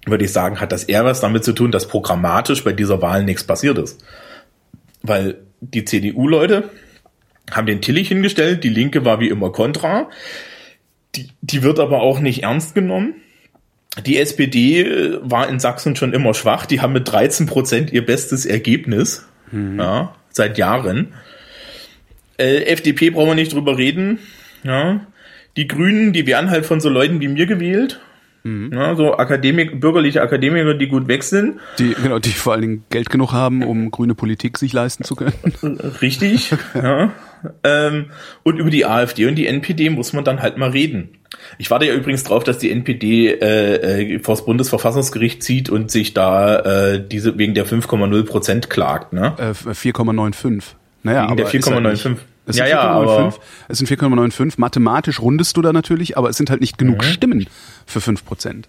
würde 0.07 0.25
ich 0.25 0.33
sagen, 0.33 0.61
hat 0.61 0.73
das 0.73 0.85
eher 0.85 1.05
was 1.05 1.21
damit 1.21 1.45
zu 1.45 1.53
tun, 1.53 1.71
dass 1.71 1.89
programmatisch 1.89 2.65
bei 2.65 2.73
dieser 2.73 3.03
Wahl 3.03 3.25
nichts 3.25 3.45
passiert 3.45 3.79
ist. 3.79 4.05
Weil 5.03 5.39
die 5.61 5.85
CDU-Leute 5.85 6.71
haben 7.51 7.67
den 7.67 7.81
Tillich 7.81 8.09
hingestellt, 8.09 8.65
die 8.65 8.69
Linke 8.69 9.05
war 9.05 9.21
wie 9.21 9.29
immer 9.29 9.51
kontra. 9.51 10.09
Die, 11.15 11.29
die 11.41 11.63
wird 11.63 11.79
aber 11.79 12.01
auch 12.01 12.21
nicht 12.21 12.43
ernst 12.43 12.75
genommen. 12.75 13.15
Die 14.07 14.19
SPD 14.19 14.81
äh, 14.81 15.19
war 15.23 15.49
in 15.49 15.61
Sachsen 15.61 15.97
schon 15.97 16.15
immer 16.15 16.35
schwach. 16.35 16.67
Die 16.67 16.81
haben 16.81 16.95
mit 16.95 17.11
13 17.11 17.47
Prozent 17.47 17.93
ihr 17.93 18.05
bestes 18.05 18.47
Ergebnis. 18.47 19.27
Mhm. 19.51 19.79
Ja, 19.79 20.15
seit 20.31 20.57
Jahren. 20.57 21.13
Äh, 22.39 22.65
FDP 22.65 23.11
brauchen 23.11 23.29
wir 23.29 23.35
nicht 23.35 23.53
drüber 23.53 23.77
reden. 23.77 24.19
Ja. 24.65 25.07
Die 25.57 25.69
Grünen, 25.69 26.15
die 26.15 26.27
werden 26.27 26.49
halt 26.49 26.65
von 26.65 26.81
so 26.81 26.89
Leuten 26.89 27.21
wie 27.21 27.29
mir 27.29 27.47
gewählt. 27.47 28.01
Mhm. 28.45 28.73
Ja, 28.73 28.95
so 28.97 29.17
Akademik, 29.17 29.81
bürgerliche 29.81 30.23
Akademiker, 30.23 30.75
die 30.75 30.89
gut 30.89 31.05
sind. 31.23 31.61
Die, 31.79 31.95
genau, 31.95 32.19
die 32.19 32.31
vor 32.31 32.55
allen 32.55 32.63
Dingen 32.63 32.85
Geld 32.91 33.11
genug 33.11 33.33
haben, 33.33 33.63
um 33.63 33.91
grüne 33.91 34.15
Politik 34.15 34.59
sich 34.59 34.73
leisten 34.73 35.05
zu 35.05 35.15
können. 35.15 35.33
Richtig, 36.01 36.55
ja. 36.75 37.13
Ähm, 37.65 38.07
und 38.45 38.59
über 38.59 38.71
die 38.71 38.87
AfD 38.87 39.27
und 39.27 39.35
die 39.35 39.47
NPD 39.47 39.91
muss 39.91 40.13
man 40.13 40.25
dann 40.25 40.43
halt 40.43 40.59
mal 40.59 40.71
reden. 40.71 41.19
Ich 41.59 41.71
warte 41.71 41.87
ja 41.87 41.95
übrigens 41.95 42.23
drauf, 42.25 42.45
dass 42.45 42.59
die 42.59 42.71
NPD 42.71 43.29
äh, 43.31 44.15
äh, 44.15 44.19
vor 44.21 44.37
das 44.37 44.45
Bundesverfassungsgericht 44.45 45.43
zieht 45.43 45.69
und 45.69 45.91
sich 45.91 46.15
da 46.15 46.59
äh, 46.61 47.05
diese 47.05 47.39
wegen 47.39 47.55
der 47.55 47.67
5,0 47.67 48.23
Prozent 48.25 48.71
klagt. 48.71 49.13
Ne? 49.13 49.35
Äh, 49.39 49.71
4,95. 49.71 50.63
Naja, 51.03 51.25
wegen 51.27 51.37
der 51.37 51.49
4,95. 51.49 52.17
Es 52.45 52.57
ja, 52.57 52.67
ja, 52.67 52.81
aber 52.81 53.33
es 53.69 53.79
sind 53.79 53.89
4,95. 53.89 54.55
Mathematisch 54.57 55.21
rundest 55.21 55.57
du 55.57 55.63
da 55.63 55.73
natürlich, 55.73 56.19
aber 56.19 56.29
es 56.29 56.37
sind 56.37 56.51
halt 56.51 56.61
nicht 56.61 56.77
genug 56.77 56.99
mhm. 56.99 57.03
Stimmen 57.03 57.47
für 57.87 58.01
5 58.01 58.25
Prozent. 58.25 58.69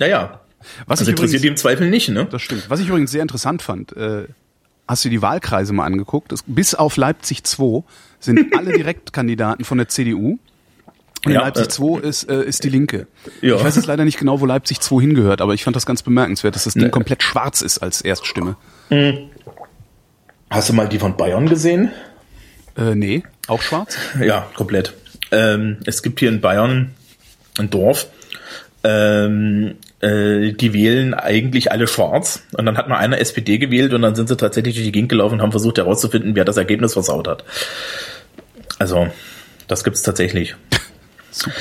Ja, 0.00 0.06
ja. 0.06 0.40
Was 0.86 1.00
also 1.00 1.10
interessiert 1.10 1.42
die 1.42 1.48
im 1.48 1.56
Zweifel 1.56 1.90
nicht, 1.90 2.08
ne? 2.08 2.26
Das 2.30 2.40
stimmt. 2.40 2.70
Was 2.70 2.80
ich 2.80 2.88
übrigens 2.88 3.10
sehr 3.10 3.22
interessant 3.22 3.60
fand, 3.60 3.94
äh, 3.96 4.26
hast 4.88 5.04
du 5.04 5.10
die 5.10 5.20
Wahlkreise 5.20 5.74
mal 5.74 5.84
angeguckt? 5.84 6.32
Das, 6.32 6.42
bis 6.46 6.74
auf 6.74 6.96
Leipzig 6.96 7.44
2 7.44 7.84
sind 8.18 8.54
alle 8.58 8.72
Direktkandidaten 8.72 9.64
von 9.64 9.78
der 9.78 9.88
CDU. 9.88 10.38
Und 11.24 11.32
ja, 11.32 11.40
Leipzig 11.40 11.68
2 11.68 12.00
äh, 12.00 12.08
ist, 12.08 12.30
äh, 12.30 12.44
ist 12.44 12.64
die 12.64 12.70
Linke. 12.70 13.06
Ja. 13.40 13.56
Ich 13.56 13.64
weiß 13.64 13.76
jetzt 13.76 13.86
leider 13.86 14.04
nicht 14.04 14.18
genau, 14.18 14.40
wo 14.40 14.46
Leipzig 14.46 14.80
2 14.80 15.00
hingehört, 15.02 15.40
aber 15.40 15.54
ich 15.54 15.64
fand 15.64 15.76
das 15.76 15.86
ganz 15.86 16.02
bemerkenswert, 16.02 16.54
dass 16.54 16.64
das 16.64 16.74
Ding 16.74 16.84
ne. 16.84 16.90
komplett 16.90 17.22
schwarz 17.22 17.60
ist 17.60 17.78
als 17.78 18.00
Erststimme. 18.00 18.56
Mhm. 18.90 19.30
Hast 20.50 20.68
du 20.68 20.72
mal 20.72 20.88
die 20.88 20.98
von 20.98 21.16
Bayern 21.16 21.48
gesehen? 21.48 21.90
Äh, 22.76 22.94
nee, 22.94 23.22
auch 23.46 23.62
schwarz? 23.62 23.96
Ja, 24.20 24.46
komplett. 24.54 24.94
Ähm, 25.30 25.78
es 25.86 26.02
gibt 26.02 26.20
hier 26.20 26.28
in 26.28 26.40
Bayern 26.40 26.94
ein 27.58 27.70
Dorf, 27.70 28.08
ähm, 28.82 29.76
äh, 30.00 30.52
die 30.52 30.72
wählen 30.72 31.14
eigentlich 31.14 31.72
alle 31.72 31.86
schwarz. 31.86 32.42
Und 32.56 32.66
dann 32.66 32.76
hat 32.76 32.88
mal 32.88 32.98
einer 32.98 33.18
SPD 33.18 33.58
gewählt 33.58 33.94
und 33.94 34.02
dann 34.02 34.14
sind 34.14 34.28
sie 34.28 34.36
tatsächlich 34.36 34.74
durch 34.74 34.86
die 34.86 34.92
Gegend 34.92 35.08
gelaufen 35.08 35.34
und 35.34 35.42
haben 35.42 35.52
versucht 35.52 35.78
herauszufinden, 35.78 36.36
wer 36.36 36.44
das 36.44 36.56
Ergebnis 36.56 36.92
versaut 36.92 37.26
hat. 37.26 37.44
Also, 38.78 39.08
das 39.68 39.84
gibt's 39.84 40.02
tatsächlich. 40.02 40.54
Super. 41.30 41.54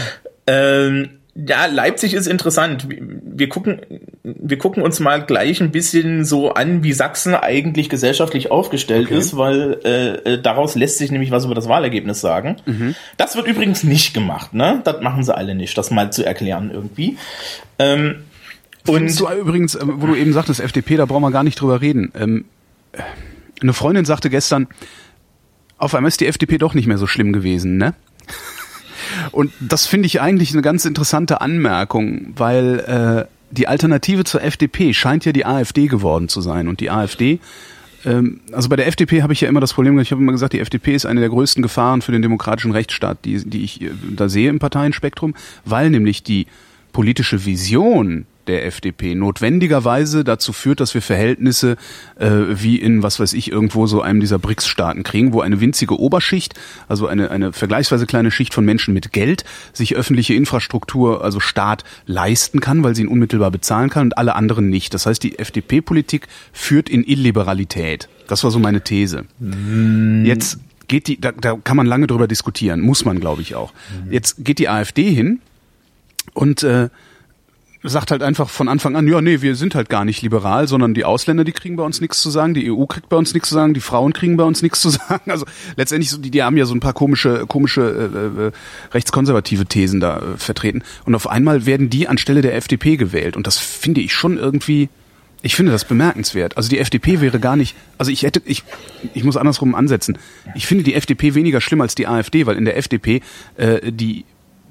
Ähm, 0.48 1.20
ja, 1.36 1.66
Leipzig 1.66 2.14
ist 2.14 2.28
interessant. 2.28 2.88
Wir 2.90 3.50
gucken, 3.50 3.82
wir 4.24 4.58
gucken 4.60 4.84
uns 4.84 5.00
mal 5.00 5.26
gleich 5.26 5.62
ein 5.62 5.72
bisschen 5.72 6.26
so 6.26 6.54
an, 6.54 6.84
wie 6.84 6.94
Sachsen 6.94 7.34
eigentlich 7.34 7.90
gesellschaftlich 7.90 8.52
aufgestellt 8.52 9.08
okay. 9.08 9.18
ist, 9.18 9.36
weil 9.36 9.80
äh, 9.84 10.34
äh, 10.34 10.42
daraus 10.42 10.76
lässt 10.76 11.00
sich 11.00 11.12
nämlich 11.12 11.32
was 11.32 11.46
über 11.46 11.56
das 11.56 11.68
Wahlergebnis 11.68 12.22
sagen. 12.22 12.58
Mhm. 12.68 12.94
Das 13.18 13.36
wird 13.36 13.48
übrigens 13.48 13.84
nicht 13.84 14.14
gemacht, 14.14 14.54
ne? 14.54 14.82
Das 14.84 15.02
machen 15.02 15.24
sie 15.24 15.36
alle 15.36 15.56
nicht, 15.56 15.76
das 15.76 15.90
mal 15.90 16.14
zu 16.14 16.24
erklären 16.24 16.70
irgendwie. 16.72 17.18
Ähm, 17.80 18.18
und 18.86 19.20
du 19.20 19.28
übrigens, 19.30 19.74
äh, 19.74 19.82
wo 19.84 20.06
du 20.06 20.16
eben 20.16 20.34
sagtest, 20.34 20.60
FDP, 20.60 20.98
da 20.98 21.06
brauchen 21.06 21.24
wir 21.24 21.32
gar 21.32 21.44
nicht 21.44 21.60
drüber 21.60 21.82
reden. 21.82 22.12
Ähm, 22.16 22.46
eine 23.60 23.74
Freundin 23.74 24.06
sagte 24.06 24.30
gestern, 24.30 24.68
auf 25.80 25.96
einmal 25.96 26.10
ist 26.10 26.22
die 26.22 26.28
FDP 26.28 26.60
doch 26.60 26.76
nicht 26.76 26.86
mehr 26.86 27.00
so 27.00 27.08
schlimm 27.08 27.34
gewesen, 27.34 27.78
ne? 27.78 27.96
Und 29.32 29.52
das 29.60 29.86
finde 29.86 30.08
ich 30.08 30.22
eigentlich 30.22 30.54
eine 30.54 30.62
ganz 30.62 30.86
interessante 30.86 31.42
Anmerkung, 31.42 32.34
weil 32.36 32.80
äh, 32.80 33.34
die 33.52 33.68
Alternative 33.68 34.24
zur 34.24 34.44
FDP 34.44 34.94
scheint 34.94 35.26
ja 35.26 35.32
die 35.32 35.46
AfD 35.46 35.88
geworden 35.88 36.30
zu 36.30 36.42
sein. 36.42 36.68
Und 36.68 36.80
die 36.80 36.90
AfD, 36.90 37.40
ähm, 38.06 38.42
also 38.52 38.70
bei 38.70 38.76
der 38.76 38.88
FDP 38.88 39.22
habe 39.22 39.34
ich 39.34 39.42
ja 39.42 39.50
immer 39.50 39.60
das 39.60 39.74
Problem, 39.74 39.98
ich 40.00 40.12
habe 40.12 40.22
immer 40.22 40.32
gesagt, 40.32 40.54
die 40.54 40.60
FDP 40.60 40.96
ist 40.96 41.06
eine 41.06 41.20
der 41.20 41.30
größten 41.30 41.62
Gefahren 41.62 42.02
für 42.02 42.12
den 42.12 42.22
demokratischen 42.22 42.72
Rechtsstaat, 42.72 43.20
die, 43.26 43.44
die 43.44 43.64
ich 43.64 43.82
äh, 43.82 43.92
da 44.16 44.30
sehe 44.30 44.50
im 44.50 44.60
Parteienspektrum, 44.60 45.36
weil 45.66 45.90
nämlich 45.90 46.24
die 46.24 46.48
politische 46.92 47.46
Vision 47.46 48.26
der 48.48 48.66
FDP 48.66 49.16
notwendigerweise 49.16 50.24
dazu 50.24 50.54
führt, 50.54 50.80
dass 50.80 50.94
wir 50.94 51.02
Verhältnisse 51.02 51.78
äh, 52.20 52.30
wie 52.50 52.78
in, 52.78 53.04
was 53.04 53.20
weiß 53.20 53.34
ich, 53.34 53.52
irgendwo 53.52 53.88
so 53.88 54.02
einem 54.02 54.20
dieser 54.20 54.40
BRICS-Staaten 54.40 55.04
kriegen, 55.04 55.34
wo 55.34 55.42
eine 55.42 55.60
winzige 55.62 56.00
Oberschicht, 56.00 56.54
also 56.88 57.08
eine, 57.08 57.32
eine 57.32 57.54
vergleichsweise 57.54 58.06
kleine 58.06 58.32
Schicht 58.32 58.54
von 58.54 58.66
Menschen 58.66 58.94
mit 58.94 59.12
Geld, 59.12 59.46
sich 59.72 59.96
öffentliche 59.96 60.34
Infrastruktur, 60.34 61.24
also 61.24 61.40
Staat, 61.40 61.84
leisten 62.06 62.60
kann, 62.60 62.84
weil 62.84 62.96
sie 62.96 63.04
ihn 63.04 63.08
unmittelbar 63.08 63.52
bezahlen 63.52 63.90
kann 63.90 64.08
und 64.08 64.18
alle 64.18 64.36
anderen 64.36 64.70
nicht. 64.70 64.94
Das 64.94 65.06
heißt, 65.06 65.24
die 65.24 65.40
FDP-Politik 65.40 66.28
führt 66.52 66.90
in 66.90 67.04
Illiberalität. 67.04 68.10
Das 68.28 68.44
war 68.44 68.52
so 68.52 68.60
meine 68.60 68.82
These. 68.82 69.26
Jetzt 70.26 70.60
geht 70.88 71.08
die, 71.08 71.20
da, 71.20 71.32
da 71.32 71.58
kann 71.64 71.78
man 71.78 71.88
lange 71.88 72.08
drüber 72.08 72.28
diskutieren, 72.28 72.82
muss 72.82 73.06
man, 73.06 73.20
glaube 73.20 73.42
ich, 73.42 73.56
auch. 73.56 73.74
Jetzt 74.10 74.44
geht 74.44 74.60
die 74.60 74.70
AfD 74.70 75.12
hin 75.12 75.40
und 76.34 76.64
äh, 76.64 76.90
sagt 77.90 78.12
halt 78.12 78.24
einfach 78.24 78.50
von 78.50 78.70
Anfang 78.70 78.96
an, 78.96 79.08
ja, 79.08 79.22
nee, 79.22 79.42
wir 79.42 79.56
sind 79.56 79.76
halt 79.76 79.90
gar 79.90 80.06
nicht 80.06 80.22
liberal, 80.22 80.68
sondern 80.68 80.94
die 80.94 81.04
Ausländer, 81.04 81.44
die 81.44 81.52
kriegen 81.52 81.76
bei 81.76 81.84
uns 81.84 82.00
nichts 82.00 82.22
zu 82.22 82.30
sagen, 82.30 82.54
die 82.54 82.72
EU 82.72 82.86
kriegt 82.86 83.10
bei 83.10 83.18
uns 83.18 83.34
nichts 83.34 83.50
zu 83.50 83.56
sagen, 83.56 83.74
die 83.74 83.82
Frauen 83.82 84.14
kriegen 84.14 84.38
bei 84.38 84.46
uns 84.46 84.62
nichts 84.62 84.82
zu 84.82 84.90
sagen. 84.90 85.30
Also 85.30 85.46
letztendlich, 85.76 86.10
so, 86.10 86.18
die, 86.18 86.32
die 86.32 86.44
haben 86.44 86.56
ja 86.58 86.66
so 86.66 86.74
ein 86.74 86.80
paar 86.80 86.94
komische, 86.94 87.46
komische 87.48 87.82
äh, 87.82 88.46
äh, 88.48 88.52
rechtskonservative 88.94 89.66
Thesen 89.66 90.00
da 90.00 90.18
äh, 90.18 90.38
vertreten. 90.38 90.84
Und 91.06 91.14
auf 91.16 91.30
einmal 91.30 91.66
werden 91.66 91.90
die 91.90 92.08
anstelle 92.08 92.42
der 92.42 92.56
FDP 92.56 92.96
gewählt. 92.96 93.36
Und 93.36 93.48
das 93.48 93.58
finde 93.58 94.00
ich 94.00 94.14
schon 94.14 94.38
irgendwie, 94.38 94.88
ich 95.42 95.56
finde 95.56 95.74
das 95.74 95.84
bemerkenswert. 95.84 96.56
Also 96.56 96.70
die 96.70 96.80
FDP 96.80 97.20
wäre 97.20 97.40
gar 97.40 97.58
nicht, 97.58 97.76
also 97.98 98.12
ich 98.12 98.24
hätte, 98.24 98.42
ich, 98.46 98.64
ich 99.14 99.26
muss 99.26 99.36
andersrum 99.36 99.76
ansetzen. 99.76 100.18
Ich 100.56 100.68
finde 100.68 100.86
die 100.86 100.94
FDP 100.94 101.36
weniger 101.36 101.60
schlimm 101.60 101.82
als 101.82 101.96
die 101.96 102.08
AfD, 102.08 102.46
weil 102.46 102.56
in 102.56 102.64
der 102.64 102.78
FDP 102.78 103.22
äh, 103.58 103.92
die 103.92 104.24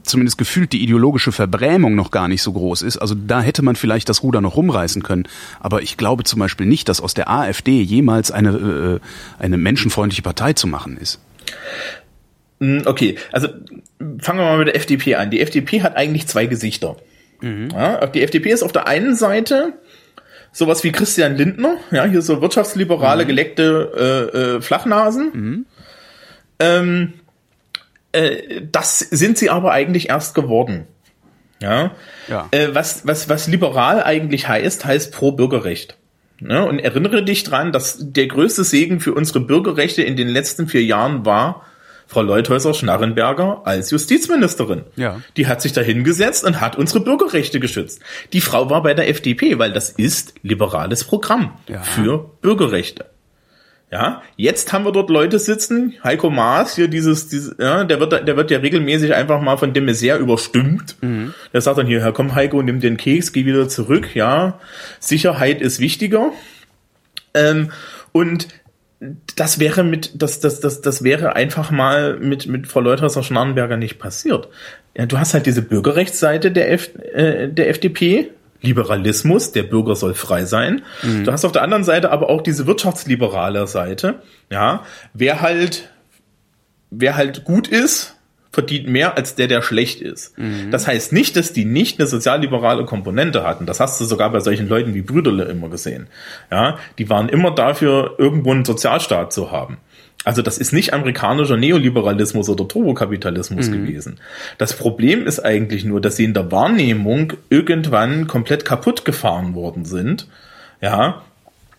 zumindest 0.03 0.39
gefühlt 0.39 0.73
die 0.73 0.83
ideologische 0.83 1.33
Verbrämung 1.33 1.95
noch 1.95 2.11
gar 2.11 2.29
nicht 2.29 2.43
so 2.43 2.53
groß 2.53 2.83
ist. 2.83 2.99
Also 2.99 3.15
da 3.15 3.41
hätte 3.41 3.63
man 3.63 3.77
vielleicht 3.77 4.09
das 4.09 4.23
Ruder 4.23 4.41
noch 4.41 4.57
rumreißen 4.57 5.03
können. 5.03 5.29
Aber 5.61 5.83
ich 5.83 5.97
glaube 5.97 6.25
zum 6.25 6.39
Beispiel 6.41 6.67
nicht, 6.67 6.89
dass 6.89 7.01
aus 7.01 7.15
der 7.15 7.31
AfD 7.31 7.83
jemals 7.83 8.31
eine, 8.31 9.01
äh, 9.41 9.43
eine 9.43 9.57
menschenfreundliche 9.57 10.23
Partei 10.23 10.53
zu 10.53 10.67
machen 10.67 10.97
ist. 10.97 11.21
Hm, 12.61 12.83
Okay, 12.87 13.17
also 13.33 13.49
fangen 14.19 14.39
wir 14.39 14.45
mal 14.45 14.59
mit 14.59 14.69
der 14.69 14.77
FDP 14.77 15.17
an. 15.17 15.31
Die 15.31 15.41
FDP 15.41 15.83
hat 15.83 15.97
eigentlich 15.97 16.27
zwei 16.27 16.47
Gesichter. 16.47 16.97
Ja, 17.73 18.07
die 18.07 18.23
FDP 18.23 18.51
ist 18.51 18.63
auf 18.63 18.71
der 18.71 18.87
einen 18.87 19.17
Seite 19.17 19.73
sowas 20.53 20.85
wie 20.85 20.93
Christian 20.93 21.35
Lindner, 21.35 21.79
ja, 21.91 22.05
hier 22.05 22.23
so 22.23 22.41
wirtschaftsliberale, 22.41 23.27
geleckte 23.27 24.31
äh, 24.33 24.39
äh, 24.39 24.61
Flachnasen. 24.61 25.67
Ähm, 26.61 27.15
äh, 28.13 28.63
das 28.71 28.99
sind 28.99 29.39
sie 29.39 29.51
aber 29.51 29.73
eigentlich 29.73 30.09
erst 30.09 30.35
geworden. 30.35 30.87
Ja. 31.61 31.93
Ja. 32.29 32.49
Äh, 32.51 32.69
was, 32.75 33.07
was, 33.07 33.29
was 33.29 33.47
liberal 33.49 34.03
eigentlich 34.03 34.49
heißt, 34.49 34.85
heißt 34.85 35.13
pro 35.13 35.33
Bürgerrecht. 35.33 35.97
Ne? 36.41 36.67
Und 36.67 36.81
erinnere 36.81 37.23
dich 37.23 37.45
dran, 37.45 37.71
dass 37.73 37.99
der 38.01 38.27
größte 38.27 38.65
Segen 38.65 38.99
für 39.01 39.15
unsere 39.15 39.41
Bürgerrechte 39.41 40.03
in 40.03 40.17
den 40.17 40.29
letzten 40.29 40.67
vier 40.69 40.83
Jahren 40.83 41.25
war 41.25 41.65
Frau 42.09 42.21
Leuthäuser-Schnarrenberger 42.23 43.63
als 43.65 43.91
Justizministerin. 43.91 44.83
Ja. 44.97 45.21
Die 45.37 45.47
hat 45.47 45.63
sich 45.63 45.73
da 45.73 45.81
hingesetzt 45.81 46.45
und 46.45 46.61
hat 46.61 46.77
unsere 46.77 47.01
Bürgerrechte 47.01 47.61
geschützt. 47.61 48.01
Die 48.33 48.41
Frau 48.41 48.69
war 48.69 48.83
bei 48.83 48.93
der 48.93 49.09
FDP, 49.09 49.59
weil 49.59 49.73
das 49.73 49.89
ist 49.91 50.35
liberales 50.43 51.05
Programm 51.05 51.53
Ja. 51.69 51.81
für 51.81 52.19
Bürgerrechte. 52.43 53.07
Ja, 53.93 54.23
jetzt 54.37 54.73
haben 54.73 54.87
wir 54.87 54.93
dort 54.93 55.11
Leute 55.11 55.39
sitzen, 55.39 55.93
Heiko 56.03 56.31
Maas, 56.31 56.77
hier 56.77 56.89
dieses, 56.89 57.29
dieses 57.29 57.55
ja, 57.59 57.85
der 57.85 58.01
wird, 58.01 58.27
der 58.27 58.37
wird 58.39 58.51
ja 58.51 58.59
regelmäßig 58.59 59.15
einfach 59.15 59.39
mal 59.43 59.59
von 59.59 59.75
dem 59.75 59.93
sehr 59.93 60.19
überstimmt. 60.19 60.97
Der 61.53 61.61
sagt 61.61 61.77
dann 61.77 61.87
hier, 61.87 62.01
Herr, 62.01 62.13
komm 62.13 62.35
Heiko, 62.35 62.63
nimm 62.63 62.81
den 62.81 62.97
Keks, 62.97 63.35
geh 63.35 63.45
wieder 63.45 63.69
zurück, 63.69 64.17
ja. 64.17 64.59
Sicherheit 64.99 65.61
ist 65.61 65.79
wichtiger. 65.79 66.33
Ähm, 67.35 67.71
und 68.13 68.49
das 69.37 69.59
wäre 69.59 69.85
mit, 69.85 70.23
das, 70.23 70.41
das, 70.41 70.61
das, 70.61 70.81
das 70.81 71.05
wäre 71.05 71.37
einfach 71.37 71.71
mal 71.71 72.19
mit, 72.19 72.47
mit 72.47 72.69
Frau 72.69 72.81
Leuthäuser 72.81 73.23
Schnarrenberger 73.23 73.77
nicht 73.77 73.99
passiert. 73.99 74.49
Ja, 74.97 75.05
du 75.05 75.19
hast 75.19 75.35
halt 75.35 75.45
diese 75.45 75.61
Bürgerrechtsseite 75.61 76.51
der, 76.51 76.73
F, 76.73 76.91
äh, 77.13 77.49
der 77.49 77.69
FDP, 77.69 78.31
Liberalismus, 78.63 79.53
der 79.53 79.65
Bürger 79.65 79.95
soll 79.95 80.15
frei 80.15 80.45
sein. 80.45 80.83
Du 81.25 81.31
hast 81.31 81.45
auf 81.45 81.53
der 81.53 81.63
anderen 81.63 81.85
Seite 81.85 82.11
aber 82.11 82.31
auch 82.31 82.41
diese 82.43 82.67
wirtschaftsliberale 82.67 83.67
Seite. 83.67 84.23
Ja, 84.51 84.85
wer 85.13 85.41
halt, 85.41 85.91
wer 86.91 87.17
halt 87.17 87.45
gut 87.45 87.69
ist, 87.69 88.17
verdient 88.51 88.87
mehr 88.87 89.17
als 89.17 89.35
der, 89.35 89.49
der 89.49 89.63
schlecht 89.63 90.01
ist. 90.01 90.35
Das 90.71 90.87
heißt 90.87 91.13
nicht, 91.13 91.37
dass 91.37 91.53
die 91.53 91.65
nicht 91.65 91.99
eine 91.99 92.07
sozialliberale 92.07 92.85
Komponente 92.85 93.45
hatten. 93.45 93.67
Das 93.67 93.81
hast 93.81 94.01
du 94.01 94.05
sogar 94.05 94.31
bei 94.31 94.41
solchen 94.41 94.69
Leuten 94.69 94.95
wie 94.95 95.03
Brüderle 95.03 95.45
immer 95.45 95.69
gesehen. 95.69 96.07
Ja, 96.51 96.79
die 96.99 97.09
waren 97.09 97.29
immer 97.29 97.51
dafür, 97.51 98.15
irgendwo 98.19 98.53
einen 98.53 98.65
Sozialstaat 98.65 99.33
zu 99.33 99.51
haben. 99.51 99.79
Also 100.25 100.43
das 100.43 100.59
ist 100.59 100.73
nicht 100.73 100.93
amerikanischer 100.95 101.57
Neoliberalismus 101.57 102.49
oder 102.49 102.69
Turbokapitalismus 102.69 103.71
gewesen. 103.71 104.21
Das 104.59 104.73
Problem 104.75 105.27
ist 105.27 105.41
eigentlich 105.41 105.85
nur, 105.85 106.01
dass 106.01 106.17
sie 106.17 106.25
in 106.25 106.35
der 106.35 106.53
Wahrnehmung 106.53 107.33
irgendwann 107.51 108.27
komplett 108.29 108.65
kaputt 108.65 109.05
gefahren 109.05 109.55
worden 109.55 109.85
sind. 109.85 110.29
Ja, 110.81 111.23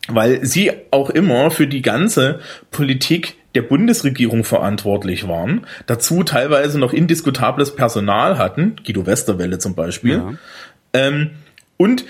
weil 0.10 0.46
sie 0.46 0.72
auch 0.92 1.10
immer 1.10 1.52
für 1.52 1.68
die 1.68 1.82
ganze 1.82 2.40
Politik 2.72 3.36
der 3.56 3.62
Bundesregierung 3.62 4.44
verantwortlich 4.44 5.28
waren, 5.28 5.66
dazu 5.86 6.24
teilweise 6.24 6.80
noch 6.80 6.92
indiskutables 6.92 7.76
Personal 7.76 8.38
hatten, 8.38 8.76
Guido 8.86 9.06
Westerwelle 9.06 9.60
zum 9.60 9.76
Beispiel, 9.76 10.16
Ja. 10.16 10.34
ähm, 10.94 11.32
und 11.78 12.06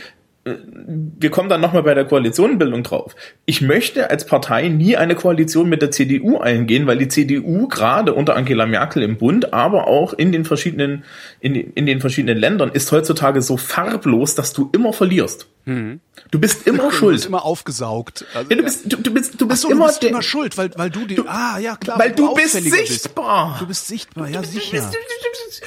wir 0.46 1.30
kommen 1.30 1.48
dann 1.48 1.62
nochmal 1.62 1.84
bei 1.84 1.94
der 1.94 2.04
Koalitionenbildung 2.04 2.84
drauf. 2.84 3.16
Ich 3.46 3.62
möchte 3.62 4.10
als 4.10 4.26
Partei 4.26 4.68
nie 4.68 4.98
eine 4.98 5.16
Koalition 5.16 5.70
mit 5.70 5.82
der 5.82 5.90
CDU 5.92 6.38
eingehen, 6.40 6.86
weil 6.86 6.98
die 6.98 7.08
CDU 7.08 7.70
gerade 7.70 8.14
unter 8.14 8.36
Angela 8.36 8.66
Merkel 8.66 9.04
im 9.04 9.18
Bund, 9.18 9.54
aber 9.54 9.88
auch 9.88 10.12
in 10.14 10.34
den 10.34 10.44
verschiedenen, 10.44 11.06
in, 11.40 11.54
den- 11.54 11.72
in 11.76 11.86
den 11.86 12.02
verschiedenen 12.02 12.38
Ländern 12.38 12.72
ist 12.74 12.92
heutzutage 12.92 13.42
so 13.42 13.56
farblos, 13.56 14.36
dass 14.36 14.52
du 14.52 14.70
immer 14.74 14.92
verlierst. 14.92 15.48
Du 15.66 16.40
bist 16.42 16.68
immer 16.68 16.80
Du 16.80 16.84
bist 16.90 16.98
schuld. 16.98 17.26
immer 17.26 17.46
aufgesaugt. 17.46 18.26
Also, 18.34 18.50
Ja, 18.50 18.58
du 18.58 18.64
bist, 18.64 18.92
du, 18.92 18.98
du 18.98 19.14
bist, 19.14 19.40
du 19.40 19.48
bist 19.48 19.62
so, 19.62 19.70
immer, 19.70 19.86
du 19.86 19.92
bist 19.92 20.04
immer 20.04 20.22
schuld, 20.22 20.58
weil, 20.58 20.72
weil 20.76 20.90
du 20.90 21.06
die, 21.06 21.22
ah, 21.26 21.58
ja, 21.58 21.78
klar. 21.78 21.98
weil 21.98 22.12
du 22.12 22.34
bist 22.34 22.52
sichtbar. 22.62 23.56
Du 23.62 23.68
bist 23.68 23.88
sichtbar, 23.88 24.28
ja, 24.28 24.44
sicher. 24.44 24.92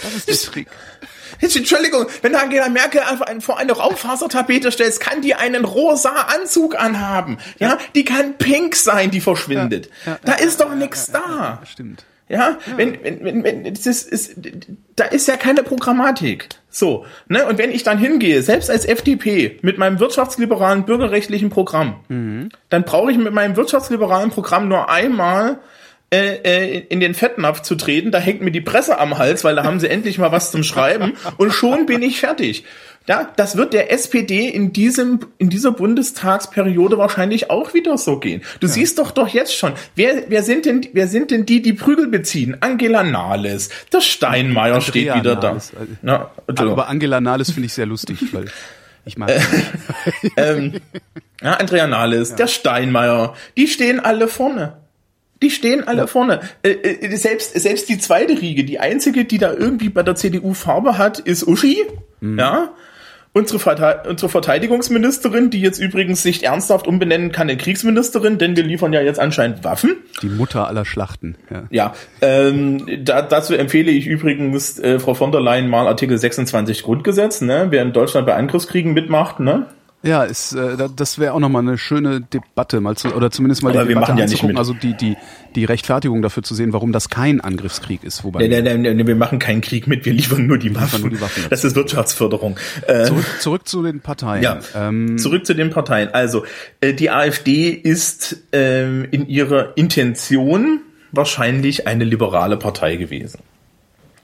Das 0.02 0.14
ist 0.14 0.28
der 0.46 0.52
Trick. 0.52 0.66
Entschuldigung, 1.40 2.06
wenn 2.22 2.32
du 2.32 2.40
Angela 2.40 2.68
Merkel 2.68 3.02
vor 3.40 3.58
eine 3.58 3.72
Raufasertapete 3.72 4.70
stellst, 4.70 5.00
kann 5.00 5.22
die 5.22 5.34
einen 5.34 5.64
rosa 5.64 6.10
Anzug 6.34 6.78
anhaben. 6.78 7.38
Ja, 7.58 7.78
die 7.94 8.04
kann 8.04 8.34
pink 8.38 8.76
sein, 8.76 9.10
die 9.10 9.20
verschwindet. 9.20 9.90
Ja, 10.04 10.18
da 10.24 10.32
ja, 10.32 10.38
ist 10.38 10.60
doch 10.60 10.70
ja, 10.70 10.74
nichts 10.74 11.10
ja, 11.12 11.20
da. 11.20 11.38
ja, 11.60 11.66
Stimmt. 11.66 12.04
Ja, 12.28 12.58
wenn, 12.76 13.04
wenn, 13.04 13.24
wenn, 13.24 13.44
wenn 13.44 13.72
das 13.72 13.86
ist, 13.86 14.08
ist, 14.10 14.34
da 14.96 15.04
ist 15.04 15.28
ja 15.28 15.36
keine 15.36 15.62
Programmatik. 15.62 16.48
So, 16.68 17.06
ne? 17.28 17.46
Und 17.46 17.56
wenn 17.56 17.70
ich 17.70 17.84
dann 17.84 17.98
hingehe, 17.98 18.42
selbst 18.42 18.68
als 18.68 18.84
FDP, 18.84 19.58
mit 19.62 19.78
meinem 19.78 20.00
wirtschaftsliberalen 20.00 20.84
bürgerrechtlichen 20.86 21.50
Programm, 21.50 22.00
dann 22.68 22.82
brauche 22.82 23.12
ich 23.12 23.18
mit 23.18 23.32
meinem 23.32 23.54
wirtschaftsliberalen 23.54 24.30
Programm 24.30 24.66
nur 24.66 24.90
einmal 24.90 25.60
äh, 26.10 26.36
äh, 26.44 26.78
in 26.88 27.00
den 27.00 27.14
Fettnapf 27.14 27.62
zu 27.62 27.74
treten, 27.74 28.10
da 28.12 28.18
hängt 28.18 28.40
mir 28.40 28.52
die 28.52 28.60
Presse 28.60 28.98
am 28.98 29.18
Hals, 29.18 29.42
weil 29.44 29.56
da 29.56 29.64
haben 29.64 29.80
sie 29.80 29.88
endlich 29.88 30.18
mal 30.18 30.30
was 30.32 30.50
zum 30.52 30.62
Schreiben 30.62 31.14
und 31.36 31.52
schon 31.52 31.86
bin 31.86 32.02
ich 32.02 32.20
fertig. 32.20 32.64
Ja, 33.08 33.30
das 33.36 33.56
wird 33.56 33.72
der 33.72 33.92
SPD 33.92 34.48
in 34.48 34.72
diesem 34.72 35.20
in 35.38 35.48
dieser 35.48 35.70
Bundestagsperiode 35.70 36.98
wahrscheinlich 36.98 37.50
auch 37.50 37.72
wieder 37.72 37.98
so 37.98 38.18
gehen. 38.18 38.42
Du 38.58 38.66
siehst 38.66 38.98
doch 38.98 39.12
doch 39.12 39.28
jetzt 39.28 39.54
schon, 39.56 39.72
wer 39.94 40.24
wer 40.28 40.42
sind 40.42 40.64
denn 40.66 40.86
wer 40.92 41.06
sind 41.06 41.30
denn 41.30 41.46
die, 41.46 41.62
die 41.62 41.72
Prügel 41.72 42.08
beziehen? 42.08 42.56
Angela 42.60 43.04
Nahles, 43.04 43.68
der 43.92 44.00
Steinmeier 44.00 44.80
steht 44.80 45.08
Andrea 45.10 45.20
wieder 45.20 45.34
Nahles, 45.50 45.70
da. 45.72 45.80
also- 45.80 45.92
Ja, 46.02 46.30
Entschuldigung. 46.48 46.72
Aber 46.80 46.88
Angela 46.88 47.20
Nahles 47.20 47.50
finde 47.52 47.66
ich 47.66 47.74
sehr 47.74 47.86
lustig, 47.86 48.18
weil 48.32 48.46
ich 49.04 49.16
mag 49.16 49.30
sie. 49.30 50.30
ähm, 50.36 50.72
ja, 51.40 51.52
Andrea 51.54 51.86
Nahles, 51.86 52.34
der 52.34 52.48
Steinmeier, 52.48 53.34
die 53.56 53.68
stehen 53.68 54.00
alle 54.00 54.26
vorne. 54.26 54.78
Die 55.42 55.50
stehen 55.50 55.86
alle 55.86 56.06
vorne. 56.06 56.40
Äh, 56.62 56.70
äh, 56.70 57.16
selbst, 57.16 57.58
selbst 57.58 57.88
die 57.88 57.98
zweite 57.98 58.40
Riege, 58.40 58.64
die 58.64 58.78
einzige, 58.78 59.24
die 59.24 59.38
da 59.38 59.52
irgendwie 59.52 59.90
bei 59.90 60.02
der 60.02 60.14
CDU 60.14 60.54
Farbe 60.54 60.98
hat, 60.98 61.18
ist 61.18 61.46
Uschi. 61.46 61.78
Ja. 62.20 62.70
Unsere, 63.36 63.58
Verte 63.58 64.08
unsere 64.08 64.30
Verteidigungsministerin, 64.30 65.50
die 65.50 65.60
jetzt 65.60 65.78
übrigens 65.78 66.22
sich 66.22 66.44
ernsthaft 66.44 66.86
umbenennen 66.86 67.32
kann 67.32 67.50
in 67.50 67.58
Kriegsministerin, 67.58 68.38
denn 68.38 68.56
wir 68.56 68.64
liefern 68.64 68.94
ja 68.94 69.02
jetzt 69.02 69.20
anscheinend 69.20 69.62
Waffen. 69.62 69.96
Die 70.22 70.28
Mutter 70.30 70.66
aller 70.66 70.86
Schlachten, 70.86 71.36
ja. 71.50 71.64
Ja, 71.68 71.94
ähm, 72.22 72.86
da, 73.04 73.20
dazu 73.20 73.52
empfehle 73.52 73.90
ich 73.90 74.06
übrigens 74.06 74.78
äh, 74.78 74.98
Frau 74.98 75.12
von 75.12 75.32
der 75.32 75.42
Leyen 75.42 75.68
mal 75.68 75.86
Artikel 75.86 76.16
26 76.16 76.82
Grundgesetz, 76.82 77.42
ne? 77.42 77.66
Wer 77.68 77.82
in 77.82 77.92
Deutschland 77.92 78.26
bei 78.26 78.34
Angriffskriegen 78.34 78.94
mitmacht, 78.94 79.38
ne? 79.38 79.66
Ja, 80.02 80.22
ist, 80.24 80.52
äh, 80.52 80.76
das 80.94 81.18
wäre 81.18 81.32
auch 81.32 81.40
nochmal 81.40 81.62
eine 81.62 81.78
schöne 81.78 82.20
Debatte, 82.20 82.80
mal 82.80 82.96
zu, 82.96 83.14
oder 83.14 83.30
zumindest 83.30 83.62
mal 83.62 83.70
Aber 83.70 83.82
die 83.82 83.88
wir 83.88 83.94
Debatte 83.94 84.12
machen 84.12 84.18
ja 84.18 84.24
nicht 84.26 84.34
anzugucken, 84.34 84.54
mit. 84.54 84.58
also 84.58 84.72
die, 84.74 84.94
die, 84.96 85.16
die 85.56 85.64
Rechtfertigung 85.64 86.22
dafür 86.22 86.42
zu 86.44 86.54
sehen, 86.54 86.72
warum 86.72 86.92
das 86.92 87.08
kein 87.08 87.40
Angriffskrieg 87.40 88.04
ist. 88.04 88.22
Wobei 88.22 88.46
Nee, 88.46 88.60
nee, 88.62 88.76
nee, 88.76 88.94
nee, 88.94 89.06
wir 89.06 89.16
machen 89.16 89.38
keinen 89.38 89.62
Krieg 89.62 89.86
mit, 89.86 90.04
wir 90.04 90.12
liefern 90.12 90.46
nur 90.46 90.58
die 90.58 90.74
Waffen. 90.76 91.00
nur 91.00 91.10
die 91.10 91.20
Waffen. 91.20 91.44
Das 91.50 91.64
ist 91.64 91.74
Wirtschaftsförderung. 91.74 92.56
Äh, 92.86 93.04
zurück, 93.04 93.24
zurück 93.40 93.68
zu 93.68 93.82
den 93.82 94.00
Parteien. 94.00 94.42
Ja, 94.42 94.60
Ähm, 94.76 95.18
zurück 95.18 95.44
zu 95.44 95.54
den 95.54 95.70
Parteien. 95.70 96.10
Also, 96.12 96.44
äh, 96.80 96.92
die 96.94 97.10
AfD 97.10 97.70
ist 97.70 98.36
ähm, 98.52 99.08
in 99.10 99.26
ihrer 99.28 99.76
Intention 99.76 100.80
wahrscheinlich 101.10 101.86
eine 101.86 102.04
liberale 102.04 102.56
Partei 102.58 102.96
gewesen. 102.96 103.40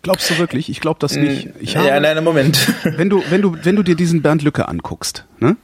Glaubst 0.02 0.30
du 0.30 0.38
wirklich? 0.38 0.68
Ich 0.68 0.80
glaube 0.80 0.98
das 1.00 1.16
nicht. 1.16 1.48
Ich 1.60 1.76
habe, 1.76 1.88
ja, 1.88 2.00
nein, 2.00 2.22
Moment. 2.22 2.72
wenn 2.84 3.08
du, 3.08 3.22
wenn 3.30 3.42
du, 3.42 3.56
wenn 3.62 3.76
du 3.76 3.82
dir 3.82 3.96
diesen 3.96 4.22
Bernd 4.22 4.42
Lücke 4.42 4.68
anguckst, 4.68 5.24
ne? 5.38 5.56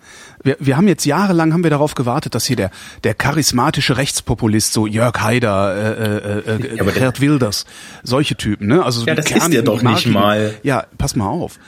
Wir, 0.42 0.57
wir 0.61 0.77
haben 0.77 0.87
jetzt 0.87 1.05
jahrelang 1.05 1.53
haben 1.53 1.64
wir 1.64 1.70
darauf 1.70 1.96
gewartet, 1.96 2.37
dass 2.37 2.46
hier 2.46 2.55
der, 2.55 2.70
der 3.03 3.14
charismatische 3.14 3.96
Rechtspopulist, 3.96 4.72
so 4.72 4.87
Jörg 4.87 5.20
Haider, 5.20 5.74
äh, 5.74 6.51
äh, 6.51 6.57
äh, 6.57 6.77
Ja, 6.77 6.85
Gerd 6.85 7.20
Wilders, 7.20 7.66
solche 8.05 8.37
Typen, 8.37 8.68
ne? 8.68 8.85
Also 8.85 9.01
so 9.01 9.07
Ja, 9.07 9.16
das 9.16 9.24
ist 9.24 9.33
der 9.33 9.40
kernigen, 9.40 9.64
doch 9.64 9.83
nicht 9.83 10.07
mal. 10.07 10.55
Ja, 10.62 10.87
pass 10.96 11.16
mal 11.16 11.27
auf. 11.27 11.59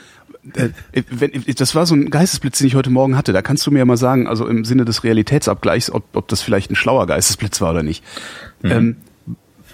Äh, 0.55 0.69
wenn, 1.09 1.31
das 1.55 1.75
war 1.75 1.85
so 1.85 1.95
ein 1.95 2.09
Geistesblitz, 2.09 2.59
den 2.59 2.67
ich 2.67 2.75
heute 2.75 2.89
Morgen 2.89 3.17
hatte. 3.17 3.33
Da 3.33 3.41
kannst 3.41 3.65
du 3.67 3.71
mir 3.71 3.79
ja 3.79 3.85
mal 3.85 3.97
sagen, 3.97 4.27
also 4.27 4.47
im 4.47 4.65
Sinne 4.65 4.85
des 4.85 5.03
Realitätsabgleichs, 5.03 5.91
ob, 5.91 6.05
ob 6.13 6.27
das 6.29 6.41
vielleicht 6.41 6.71
ein 6.71 6.75
schlauer 6.75 7.07
Geistesblitz 7.07 7.61
war 7.61 7.71
oder 7.71 7.83
nicht. 7.83 8.03
Mhm. 8.61 8.71
Ähm, 8.71 8.95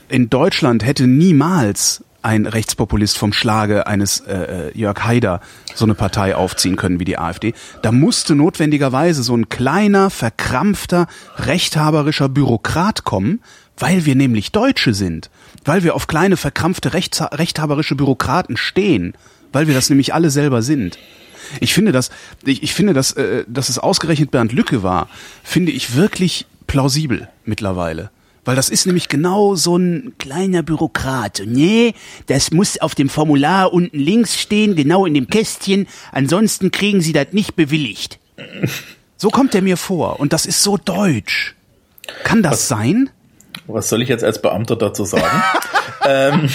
in 0.09 0.29
Deutschland 0.29 0.85
hätte 0.85 1.07
niemals 1.07 2.03
ein 2.27 2.45
Rechtspopulist 2.45 3.17
vom 3.17 3.31
Schlage 3.31 3.87
eines 3.87 4.19
äh, 4.19 4.33
äh, 4.67 4.77
Jörg 4.77 5.01
Haider 5.05 5.39
so 5.73 5.85
eine 5.85 5.95
Partei 5.95 6.35
aufziehen 6.35 6.75
können 6.75 6.99
wie 6.99 7.05
die 7.05 7.17
AfD. 7.17 7.53
Da 7.81 7.93
musste 7.93 8.35
notwendigerweise 8.35 9.23
so 9.23 9.35
ein 9.35 9.47
kleiner, 9.47 10.09
verkrampfter, 10.09 11.07
rechthaberischer 11.37 12.27
Bürokrat 12.27 13.05
kommen, 13.05 13.39
weil 13.77 14.05
wir 14.05 14.15
nämlich 14.15 14.51
Deutsche 14.51 14.93
sind, 14.93 15.29
weil 15.63 15.83
wir 15.83 15.95
auf 15.95 16.07
kleine, 16.07 16.35
verkrampfte, 16.35 16.93
rechts 16.93 17.21
rechthaberische 17.21 17.95
Bürokraten 17.95 18.57
stehen, 18.57 19.13
weil 19.53 19.67
wir 19.67 19.73
das 19.73 19.89
nämlich 19.89 20.13
alle 20.13 20.29
selber 20.29 20.61
sind. 20.61 20.99
Ich 21.61 21.73
finde 21.73 21.93
das, 21.93 22.11
ich, 22.43 22.61
ich 22.61 22.73
finde 22.73 22.93
das, 22.93 23.13
äh, 23.13 23.45
dass 23.47 23.69
es 23.69 23.79
ausgerechnet 23.79 24.31
Bernd 24.31 24.51
Lücke 24.51 24.83
war, 24.83 25.07
finde 25.43 25.71
ich 25.71 25.95
wirklich 25.95 26.45
plausibel 26.67 27.29
mittlerweile. 27.45 28.09
Weil 28.47 28.55
das 28.55 28.69
ist 28.69 28.85
nämlich 28.85 29.09
genau 29.09 29.55
so 29.55 29.75
ein 29.75 30.13
kleiner 30.19 30.63
Bürokrat. 30.63 31.41
Nee, 31.45 31.93
das 32.27 32.51
muss 32.51 32.79
auf 32.79 32.95
dem 32.95 33.09
Formular 33.09 33.73
unten 33.73 33.99
links 33.99 34.39
stehen, 34.39 34.77
genau 34.77 35.05
in 35.05 35.13
dem 35.13 35.27
Kästchen. 35.27 35.85
Ansonsten 36.13 36.71
kriegen 36.71 37.01
Sie 37.01 37.11
das 37.11 37.27
nicht 37.31 37.57
bewilligt. 37.57 38.19
So 39.17 39.31
kommt 39.31 39.53
er 39.53 39.61
mir 39.61 39.75
vor. 39.75 40.21
Und 40.21 40.31
das 40.31 40.45
ist 40.45 40.63
so 40.63 40.77
deutsch. 40.77 41.55
Kann 42.23 42.41
das 42.41 42.69
sein? 42.69 43.09
Was 43.65 43.89
soll 43.89 44.01
ich 44.01 44.07
jetzt 44.07 44.23
als 44.23 44.41
Beamter 44.41 44.77
dazu 44.77 45.03
sagen? 45.03 45.43
ähm, 46.05 46.49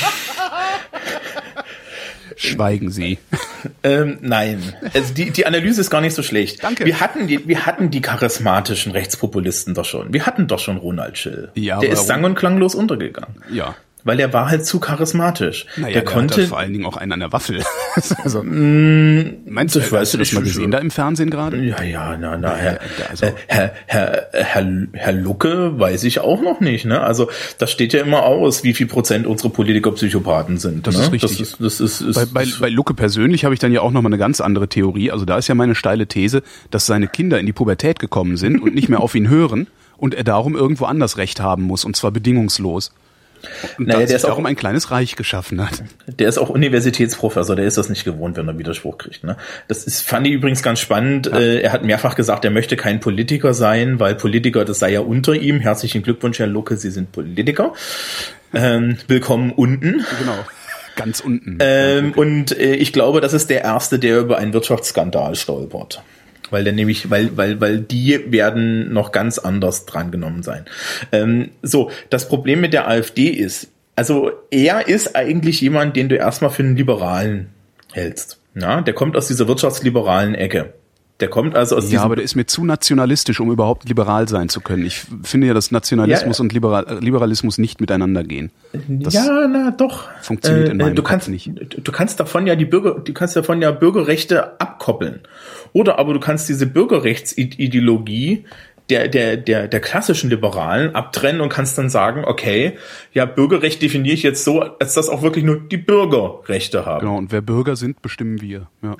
Schweigen 2.42 2.90
Sie. 2.90 3.18
ähm, 3.82 4.18
nein, 4.20 4.74
also 4.94 5.14
die, 5.14 5.30
die 5.30 5.46
Analyse 5.46 5.80
ist 5.80 5.90
gar 5.90 6.00
nicht 6.00 6.14
so 6.14 6.22
schlecht. 6.22 6.62
Danke. 6.62 6.84
Wir 6.84 7.00
hatten 7.00 7.26
die, 7.26 7.46
wir 7.46 7.66
hatten 7.66 7.90
die 7.90 8.00
charismatischen 8.00 8.92
Rechtspopulisten 8.92 9.74
doch 9.74 9.84
schon. 9.84 10.12
Wir 10.12 10.26
hatten 10.26 10.46
doch 10.46 10.58
schon 10.58 10.76
Ronald 10.76 11.18
Schill. 11.18 11.50
Ja, 11.54 11.78
der 11.78 11.90
ist 11.90 12.06
sang- 12.06 12.24
und 12.24 12.34
klanglos 12.34 12.74
untergegangen. 12.74 13.42
Ja. 13.50 13.76
Weil 14.04 14.18
er 14.20 14.32
war 14.32 14.48
halt 14.50 14.66
zu 14.66 14.80
charismatisch. 14.80 15.66
Naja, 15.76 15.92
der, 15.94 16.02
der 16.02 16.12
konnte, 16.12 16.42
hat 16.42 16.48
vor 16.48 16.58
allen 16.58 16.72
Dingen 16.72 16.84
auch 16.86 16.96
einen 16.96 17.12
an 17.12 17.20
der 17.20 17.32
Waffel. 17.32 17.62
also, 18.24 18.42
Mm, 18.42 19.44
meinst 19.46 19.74
du, 19.74 19.78
das 19.80 19.86
hast 19.86 19.92
weiß 19.92 20.12
du 20.12 20.18
das 20.18 20.28
ich 20.28 20.34
mal 20.34 20.40
schon. 20.40 20.44
gesehen 20.48 20.70
da 20.70 20.78
im 20.78 20.90
Fernsehen 20.90 21.30
gerade? 21.30 21.56
Ja, 21.62 21.82
ja, 21.82 22.16
na, 22.18 22.36
na, 22.36 22.54
Herr, 22.54 22.80
also- 23.10 23.26
äh, 23.26 23.32
Herr, 23.46 23.72
Herr, 23.86 24.26
Herr, 24.32 24.86
Herr 24.92 25.12
Lucke 25.12 25.78
weiß 25.78 26.04
ich 26.04 26.20
auch 26.20 26.42
noch 26.42 26.60
nicht, 26.60 26.84
ne? 26.84 27.00
Also, 27.00 27.30
das 27.58 27.70
steht 27.70 27.92
ja 27.92 28.02
immer 28.02 28.24
aus, 28.24 28.64
wie 28.64 28.74
viel 28.74 28.86
Prozent 28.86 29.26
unsere 29.26 29.50
Politiker 29.50 29.92
Psychopathen 29.92 30.58
sind. 30.58 30.86
Das 30.86 30.96
ne? 30.96 31.02
ist 31.04 31.12
richtig. 31.12 31.38
Das 31.38 31.40
ist, 31.40 31.60
das 31.60 31.80
ist, 31.80 32.00
ist 32.00 32.14
Bei, 32.32 32.44
bei, 32.44 32.50
bei 32.60 32.68
Lucke 32.68 32.94
persönlich 32.94 33.44
habe 33.44 33.54
ich 33.54 33.60
dann 33.60 33.72
ja 33.72 33.80
auch 33.82 33.90
noch 33.92 34.02
mal 34.02 34.08
eine 34.08 34.18
ganz 34.18 34.40
andere 34.40 34.68
Theorie. 34.68 35.10
Also 35.10 35.24
da 35.24 35.38
ist 35.38 35.48
ja 35.48 35.54
meine 35.54 35.74
steile 35.74 36.06
These, 36.06 36.42
dass 36.70 36.86
seine 36.86 37.06
Kinder 37.08 37.38
in 37.38 37.46
die 37.46 37.52
Pubertät 37.52 37.98
gekommen 37.98 38.36
sind 38.36 38.60
und 38.60 38.74
nicht 38.74 38.88
mehr 38.88 39.00
auf 39.00 39.14
ihn 39.14 39.28
hören 39.28 39.68
und 39.96 40.14
er 40.14 40.24
darum 40.24 40.56
irgendwo 40.56 40.86
anders 40.86 41.16
Recht 41.18 41.40
haben 41.40 41.62
muss 41.62 41.84
und 41.84 41.94
zwar 41.96 42.10
bedingungslos. 42.10 42.92
Und 43.78 43.88
Naja, 43.88 44.06
der 44.06 44.16
ist 44.16 44.24
auch- 44.24 44.30
darum 44.30 44.46
ein 44.46 44.56
kleines 44.56 44.90
Reich 44.90 45.16
geschaffen 45.16 45.62
hat. 45.62 45.82
Der 46.06 46.28
ist 46.28 46.38
auch 46.38 46.48
Universitätsprofessor, 46.48 47.56
der 47.56 47.64
ist 47.66 47.76
das 47.78 47.88
nicht 47.88 48.04
gewohnt, 48.04 48.36
wenn 48.36 48.48
er 48.48 48.58
Widerspruch 48.58 48.98
kriegt. 48.98 49.24
Ne? 49.24 49.36
Das 49.68 49.84
ist, 49.84 50.02
fand 50.02 50.26
ich 50.26 50.32
übrigens 50.32 50.62
ganz 50.62 50.80
spannend. 50.80 51.26
Äh, 51.26 51.60
er 51.60 51.72
hat 51.72 51.84
mehrfach 51.84 52.14
gesagt, 52.14 52.44
er 52.44 52.50
möchte 52.50 52.76
kein 52.76 53.00
Politiker 53.00 53.54
sein, 53.54 53.98
weil 54.00 54.14
Politiker, 54.14 54.64
das 54.64 54.78
sei 54.78 54.90
ja 54.92 55.00
unter 55.00 55.34
ihm. 55.34 55.60
Herzlichen 55.60 56.02
Glückwunsch, 56.02 56.38
Herr 56.38 56.46
Lucke, 56.46 56.76
Sie 56.76 56.90
sind 56.90 57.12
Politiker. 57.12 57.72
Ähm, 58.54 58.98
willkommen 59.08 59.50
unten. 59.52 60.04
Genau. 60.18 60.38
Ganz 60.94 61.20
unten. 61.20 61.56
Ähm, 61.60 62.12
und 62.12 62.56
äh, 62.58 62.74
ich 62.74 62.92
glaube, 62.92 63.22
das 63.22 63.32
ist 63.32 63.48
der 63.48 63.62
Erste, 63.62 63.98
der 63.98 64.18
über 64.20 64.36
einen 64.36 64.52
Wirtschaftsskandal 64.52 65.34
stolpert. 65.36 66.02
Weil 66.52 66.64
der 66.64 66.72
nämlich, 66.72 67.10
weil, 67.10 67.36
weil, 67.36 67.60
weil 67.60 67.80
die 67.80 68.30
werden 68.30 68.92
noch 68.92 69.10
ganz 69.10 69.38
anders 69.38 69.86
drangenommen 69.86 70.42
sein. 70.42 70.66
Ähm, 71.10 71.50
so, 71.62 71.90
das 72.10 72.28
Problem 72.28 72.60
mit 72.60 72.72
der 72.72 72.88
AfD 72.88 73.28
ist, 73.28 73.68
also 73.96 74.30
er 74.50 74.86
ist 74.86 75.16
eigentlich 75.16 75.60
jemand, 75.60 75.96
den 75.96 76.08
du 76.08 76.16
erstmal 76.16 76.50
für 76.50 76.62
einen 76.62 76.76
Liberalen 76.76 77.48
hältst. 77.92 78.38
Ja, 78.54 78.80
der 78.82 78.94
kommt 78.94 79.16
aus 79.16 79.28
dieser 79.28 79.48
wirtschaftsliberalen 79.48 80.34
Ecke. 80.34 80.74
Der 81.20 81.28
kommt 81.28 81.54
also 81.54 81.76
aus 81.76 81.92
ja, 81.92 82.02
aber 82.02 82.16
der 82.16 82.24
ist 82.24 82.34
mir 82.34 82.46
zu 82.46 82.64
nationalistisch, 82.64 83.38
um 83.38 83.52
überhaupt 83.52 83.88
liberal 83.88 84.28
sein 84.28 84.48
zu 84.48 84.60
können. 84.60 84.84
Ich 84.84 85.04
finde 85.22 85.46
ja, 85.46 85.54
dass 85.54 85.70
Nationalismus 85.70 86.38
Ja. 86.38 86.42
und 86.42 86.52
Liberal 86.52 86.98
Liberalismus 87.00 87.58
nicht 87.58 87.80
miteinander 87.80 88.24
gehen. 88.24 88.50
Das 88.88 89.14
ja, 89.14 89.46
na 89.46 89.70
doch. 89.70 90.08
funktioniert 90.20 90.70
in 90.70 90.78
meinem 90.78 90.96
du 90.96 91.02
Kopf 91.02 91.10
kannst, 91.10 91.28
nicht. 91.28 91.48
Du 91.58 91.92
kannst 91.92 92.18
davon 92.18 92.48
ja 92.48 92.56
die 92.56 92.64
Bürger, 92.64 92.98
du 92.98 93.12
kannst 93.12 93.36
davon 93.36 93.62
ja 93.62 93.70
Bürgerrechte 93.70 94.60
abkoppeln. 94.60 95.20
Oder 95.72 95.98
aber 95.98 96.14
du 96.14 96.20
kannst 96.20 96.48
diese 96.48 96.66
Bürgerrechtsideologie 96.66 98.44
der, 98.90 99.08
der, 99.08 99.36
der, 99.36 99.68
der 99.68 99.80
klassischen 99.80 100.28
Liberalen 100.28 100.94
abtrennen 100.94 101.40
und 101.40 101.48
kannst 101.48 101.78
dann 101.78 101.88
sagen, 101.88 102.24
okay, 102.26 102.76
ja, 103.12 103.24
Bürgerrecht 103.24 103.80
definiere 103.80 104.14
ich 104.14 104.22
jetzt 104.22 104.44
so, 104.44 104.60
als 104.60 104.94
dass 104.94 105.08
auch 105.08 105.22
wirklich 105.22 105.44
nur 105.44 105.60
die 105.60 105.76
Bürgerrechte 105.76 106.84
haben. 106.84 107.00
Genau, 107.00 107.16
und 107.16 107.32
wer 107.32 107.40
Bürger 107.40 107.76
sind, 107.76 108.02
bestimmen 108.02 108.40
wir. 108.40 108.68
Ja. 108.82 108.96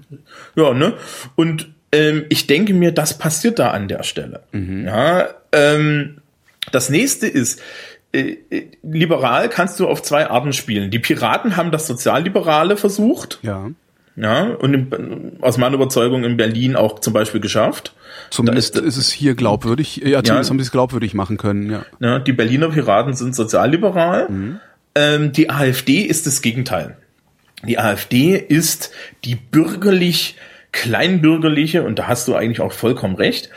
Ja, 0.54 0.72
ne? 0.72 0.94
Und 1.34 1.74
ähm, 1.92 2.24
ich 2.30 2.46
denke 2.46 2.72
mir, 2.74 2.92
das 2.92 3.18
passiert 3.18 3.58
da 3.58 3.72
an 3.72 3.88
der 3.88 4.02
Stelle. 4.02 4.44
Ja, 4.52 5.28
ähm, 5.52 6.18
das 6.70 6.88
nächste 6.88 7.26
ist, 7.26 7.60
äh, 8.12 8.36
äh, 8.50 8.68
liberal 8.82 9.48
kannst 9.48 9.80
du 9.80 9.88
auf 9.88 10.02
zwei 10.02 10.28
Arten 10.28 10.52
spielen. 10.52 10.90
Die 10.90 10.98
Piraten 10.98 11.56
haben 11.56 11.70
das 11.70 11.86
Sozialliberale 11.86 12.76
versucht, 12.76 13.40
ja. 13.42 13.70
Ja, 14.16 14.42
und 14.44 14.74
in, 14.74 15.36
aus 15.40 15.56
meiner 15.58 15.74
Überzeugung 15.74 16.24
in 16.24 16.36
Berlin 16.36 16.76
auch 16.76 16.98
zum 16.98 17.12
Beispiel 17.12 17.40
geschafft. 17.40 17.94
Zumindest 18.30 18.76
Da 18.76 18.80
ist- 18.80 18.86
ist, 18.88 18.96
es 18.98 19.12
hier 19.12 19.34
glaubwürdig. 19.34 19.96
Ja, 20.04 20.22
zumindest 20.22 20.50
haben 20.50 20.58
sie 20.58 20.64
es 20.64 20.70
glaubwürdig 20.70 21.14
machen 21.14 21.36
können, 21.38 21.70
ja. 21.70 21.84
Ja, 22.00 22.18
die 22.18 22.32
Berliner 22.32 22.68
Piraten 22.68 23.14
sind 23.14 23.34
sozialliberal. 23.34 24.28
Ähm, 24.94 25.32
die 25.32 25.48
AfD 25.48 26.00
ist 26.02 26.26
das 26.26 26.42
Gegenteil. 26.42 26.96
Die 27.66 27.78
AfD 27.78 28.36
ist 28.36 28.90
die 29.24 29.34
bürgerlich 29.36 30.36
kleinbürgerliche, 30.72 31.82
und 31.82 31.98
da 31.98 32.06
hast 32.08 32.28
du 32.28 32.34
eigentlich 32.34 32.60
auch 32.60 32.72
vollkommen 32.72 33.14
recht, 33.16 33.48
ja, 33.48 33.50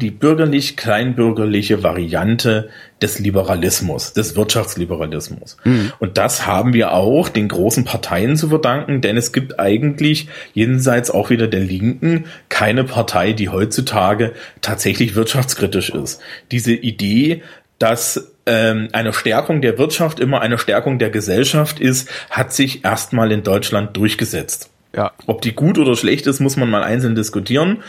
die 0.00 0.10
bürgerlich 0.10 0.76
kleinbürgerliche 0.76 1.82
Variante 1.82 2.68
des 3.00 3.18
Liberalismus, 3.20 4.12
des 4.12 4.34
Wirtschaftsliberalismus. 4.34 5.56
Und 5.98 6.18
das 6.18 6.46
haben 6.46 6.72
wir 6.72 6.92
auch 6.92 7.28
den 7.28 7.48
großen 7.48 7.84
Parteien 7.84 8.36
zu 8.36 8.48
verdanken, 8.48 9.00
denn 9.00 9.16
es 9.16 9.32
gibt 9.32 9.60
eigentlich 9.60 10.28
jenseits 10.52 11.10
auch 11.10 11.30
wieder 11.30 11.46
der 11.46 11.60
Linken 11.60 12.24
keine 12.48 12.84
Partei, 12.84 13.32
die 13.32 13.50
heutzutage 13.50 14.32
tatsächlich 14.60 15.14
wirtschaftskritisch 15.14 15.90
ist. 15.90 16.20
Diese 16.50 16.72
Idee, 16.72 17.42
dass 17.78 18.32
ähm, 18.46 18.88
eine 18.92 19.12
Stärkung 19.12 19.60
der 19.60 19.78
Wirtschaft 19.78 20.18
immer 20.18 20.40
eine 20.40 20.58
Stärkung 20.58 20.98
der 20.98 21.10
Gesellschaft 21.10 21.78
ist, 21.78 22.08
hat 22.30 22.52
sich 22.52 22.84
erstmal 22.84 23.30
in 23.30 23.44
Deutschland 23.44 23.96
durchgesetzt. 23.96 24.70
Ja. 24.96 25.12
Ob 25.26 25.42
die 25.42 25.52
gut 25.52 25.78
oder 25.78 25.94
schlecht 25.94 26.26
ist, 26.26 26.40
muss 26.40 26.56
man 26.56 26.70
mal 26.70 26.82
einzeln 26.82 27.14
diskutieren. 27.14 27.82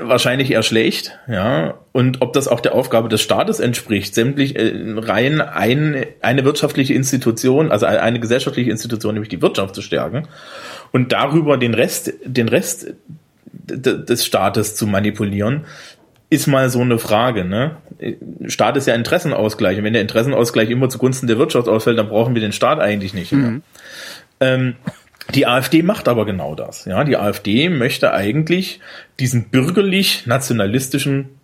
Wahrscheinlich 0.00 0.50
eher 0.50 0.62
schlecht, 0.62 1.18
ja. 1.28 1.78
Und 1.92 2.20
ob 2.20 2.34
das 2.34 2.46
auch 2.46 2.60
der 2.60 2.74
Aufgabe 2.74 3.08
des 3.08 3.22
Staates 3.22 3.58
entspricht, 3.58 4.14
sämtlich 4.14 4.54
äh, 4.56 4.72
rein 4.96 5.40
ein, 5.40 6.04
eine 6.20 6.44
wirtschaftliche 6.44 6.92
Institution, 6.92 7.70
also 7.70 7.86
eine 7.86 8.20
gesellschaftliche 8.20 8.70
Institution, 8.70 9.14
nämlich 9.14 9.30
die 9.30 9.40
Wirtschaft 9.40 9.74
zu 9.74 9.80
stärken 9.80 10.28
und 10.92 11.12
darüber 11.12 11.56
den 11.56 11.72
Rest, 11.72 12.12
den 12.24 12.48
Rest 12.48 12.94
des 13.50 14.26
Staates 14.26 14.76
zu 14.76 14.86
manipulieren, 14.86 15.64
ist 16.30 16.46
mal 16.46 16.68
so 16.68 16.80
eine 16.80 16.98
Frage. 16.98 17.44
Ne? 17.44 17.76
Staat 18.46 18.76
ist 18.76 18.86
ja 18.86 18.94
Interessenausgleich. 18.94 19.78
Und 19.78 19.84
wenn 19.84 19.94
der 19.94 20.02
Interessenausgleich 20.02 20.68
immer 20.70 20.88
zugunsten 20.90 21.26
der 21.26 21.38
Wirtschaft 21.38 21.68
ausfällt, 21.68 21.98
dann 21.98 22.08
brauchen 22.08 22.34
wir 22.34 22.42
den 22.42 22.52
Staat 22.52 22.80
eigentlich 22.80 23.14
nicht. 23.14 23.32
mehr. 23.32 23.60
Ähm, 24.40 24.76
Die 25.34 25.46
AfD 25.46 25.82
macht 25.82 26.08
aber 26.08 26.24
genau 26.24 26.54
das. 26.54 26.84
Ja, 26.86 27.04
die 27.04 27.16
AfD 27.16 27.68
möchte 27.68 28.12
eigentlich 28.12 28.80
diesen 29.18 29.50
bürgerlich-nationalistischen 29.50 31.38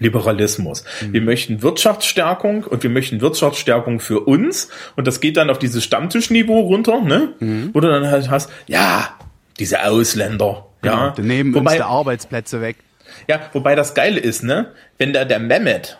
Liberalismus. 0.00 0.84
Mhm. 1.02 1.12
Wir 1.12 1.20
möchten 1.20 1.62
Wirtschaftsstärkung 1.62 2.64
und 2.64 2.82
wir 2.82 2.90
möchten 2.90 3.20
Wirtschaftsstärkung 3.20 4.00
für 4.00 4.20
uns 4.20 4.70
und 4.96 5.06
das 5.06 5.20
geht 5.20 5.36
dann 5.36 5.50
auf 5.50 5.58
dieses 5.58 5.84
Stammtischniveau 5.84 6.60
runter, 6.60 7.02
ne? 7.02 7.34
Mhm. 7.38 7.70
Wo 7.74 7.80
du 7.80 7.88
dann 7.88 8.08
halt 8.08 8.30
hast, 8.30 8.50
ja, 8.66 9.10
diese 9.58 9.84
Ausländer, 9.84 10.66
genau, 10.80 10.96
ja. 10.96 11.10
Die 11.10 11.22
nehmen 11.22 11.54
wobei, 11.54 11.72
uns 11.72 11.72
die 11.74 11.82
Arbeitsplätze 11.82 12.62
weg. 12.62 12.76
Ja, 13.28 13.40
wobei 13.52 13.74
das 13.74 13.94
Geile 13.94 14.18
ist, 14.18 14.42
ne? 14.42 14.72
Wenn 14.96 15.12
da 15.12 15.26
der 15.26 15.38
Mehmet, 15.38 15.98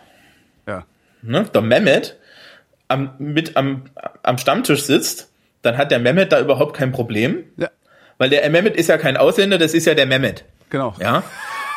ja. 0.67 0.85
ne, 1.21 1.45
der 1.53 1.61
Mehmet 1.61 2.17
am, 2.87 3.11
mit 3.19 3.55
am, 3.55 3.83
am 4.23 4.39
Stammtisch 4.39 4.81
sitzt, 4.81 5.30
dann 5.61 5.77
hat 5.77 5.91
der 5.91 5.99
Mehmet 5.99 6.31
da 6.31 6.39
überhaupt 6.39 6.75
kein 6.75 6.91
Problem. 6.91 7.43
Ja. 7.57 7.69
Weil 8.17 8.29
der 8.29 8.47
Mehmet 8.49 8.75
ist 8.75 8.87
ja 8.87 8.97
kein 8.97 9.17
Ausländer, 9.17 9.57
das 9.57 9.73
ist 9.73 9.85
ja 9.85 9.93
der 9.93 10.05
Mehmet. 10.05 10.45
Genau. 10.69 10.93
Ja. 10.99 11.23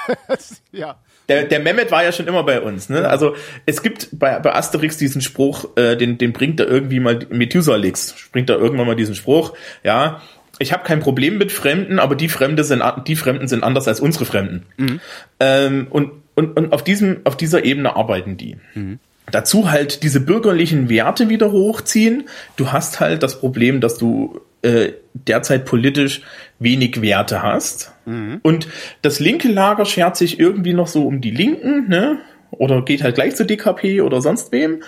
ja. 0.73 0.97
Der, 1.29 1.44
der 1.44 1.61
Mehmet 1.61 1.90
war 1.90 2.05
ja 2.05 2.12
schon 2.12 2.27
immer 2.27 2.42
bei 2.42 2.61
uns. 2.61 2.90
Ne? 2.90 3.09
Also 3.09 3.35
es 3.64 3.83
gibt 3.83 4.09
bei, 4.12 4.38
bei 4.40 4.55
Asterix 4.55 4.99
diesen 4.99 5.23
Spruch, 5.23 5.77
äh, 5.77 5.97
den, 5.97 6.18
den 6.18 6.35
bringt 6.35 6.61
er 6.61 6.68
irgendwie 6.68 7.01
mal, 7.01 7.18
Methusalix 7.31 8.14
bringt 8.31 8.51
er 8.51 8.59
irgendwann 8.59 8.87
mal 8.87 8.97
diesen 8.97 9.14
Spruch, 9.14 9.55
ja, 9.83 10.20
ich 10.59 10.73
habe 10.73 10.85
kein 10.85 11.01
Problem 11.01 11.38
mit 11.38 11.51
Fremden, 11.51 11.99
aber 11.99 12.14
die 12.14 12.29
Fremde 12.29 12.62
sind 12.62 12.83
die 13.07 13.16
Fremden 13.16 13.49
sind 13.49 13.64
anders 13.64 13.88
als 13.88 14.01
unsere 14.01 14.25
Fremden. 14.25 14.66
Mhm. 14.77 15.01
Ähm, 15.40 15.87
und, 15.90 16.12
und, 16.35 16.57
und 16.57 16.73
auf 16.73 16.85
diesem, 16.85 17.23
auf 17.25 17.37
dieser 17.37 17.64
Ebene 17.64 17.97
arbeiten 17.97 18.37
die. 18.37 18.57
Mhm. 18.75 18.99
Dazu 19.31 19.71
halt 19.71 20.03
diese 20.03 20.21
bürgerlichen 20.21 20.89
Werte 20.89 21.29
wieder 21.29 21.51
hochziehen. 21.51 22.25
Du 22.57 22.73
hast 22.73 23.01
halt 23.01 23.23
das 23.23 23.41
Problem, 23.41 23.81
dass 23.81 23.97
du 23.97 24.41
äh, 24.63 24.93
derzeit 25.15 25.65
politisch 25.65 26.23
wenig 26.59 27.01
Werte 27.01 27.43
hast. 27.43 27.93
Mhm. 28.05 28.41
Und 28.43 28.69
das 29.03 29.21
linke 29.21 29.49
Lager 29.49 29.85
schert 29.87 30.17
sich 30.17 30.39
irgendwie 30.39 30.75
noch 30.75 30.89
so 30.89 31.07
um 31.07 31.21
die 31.21 31.31
Linken, 31.31 31.89
ne? 31.89 32.19
Oder 32.51 32.83
geht 32.83 33.03
halt 33.03 33.17
gleich 33.17 33.35
zu 33.35 33.45
DKP 33.45 34.03
oder 34.03 34.21
sonst 34.21 34.53
wem. 34.53 34.83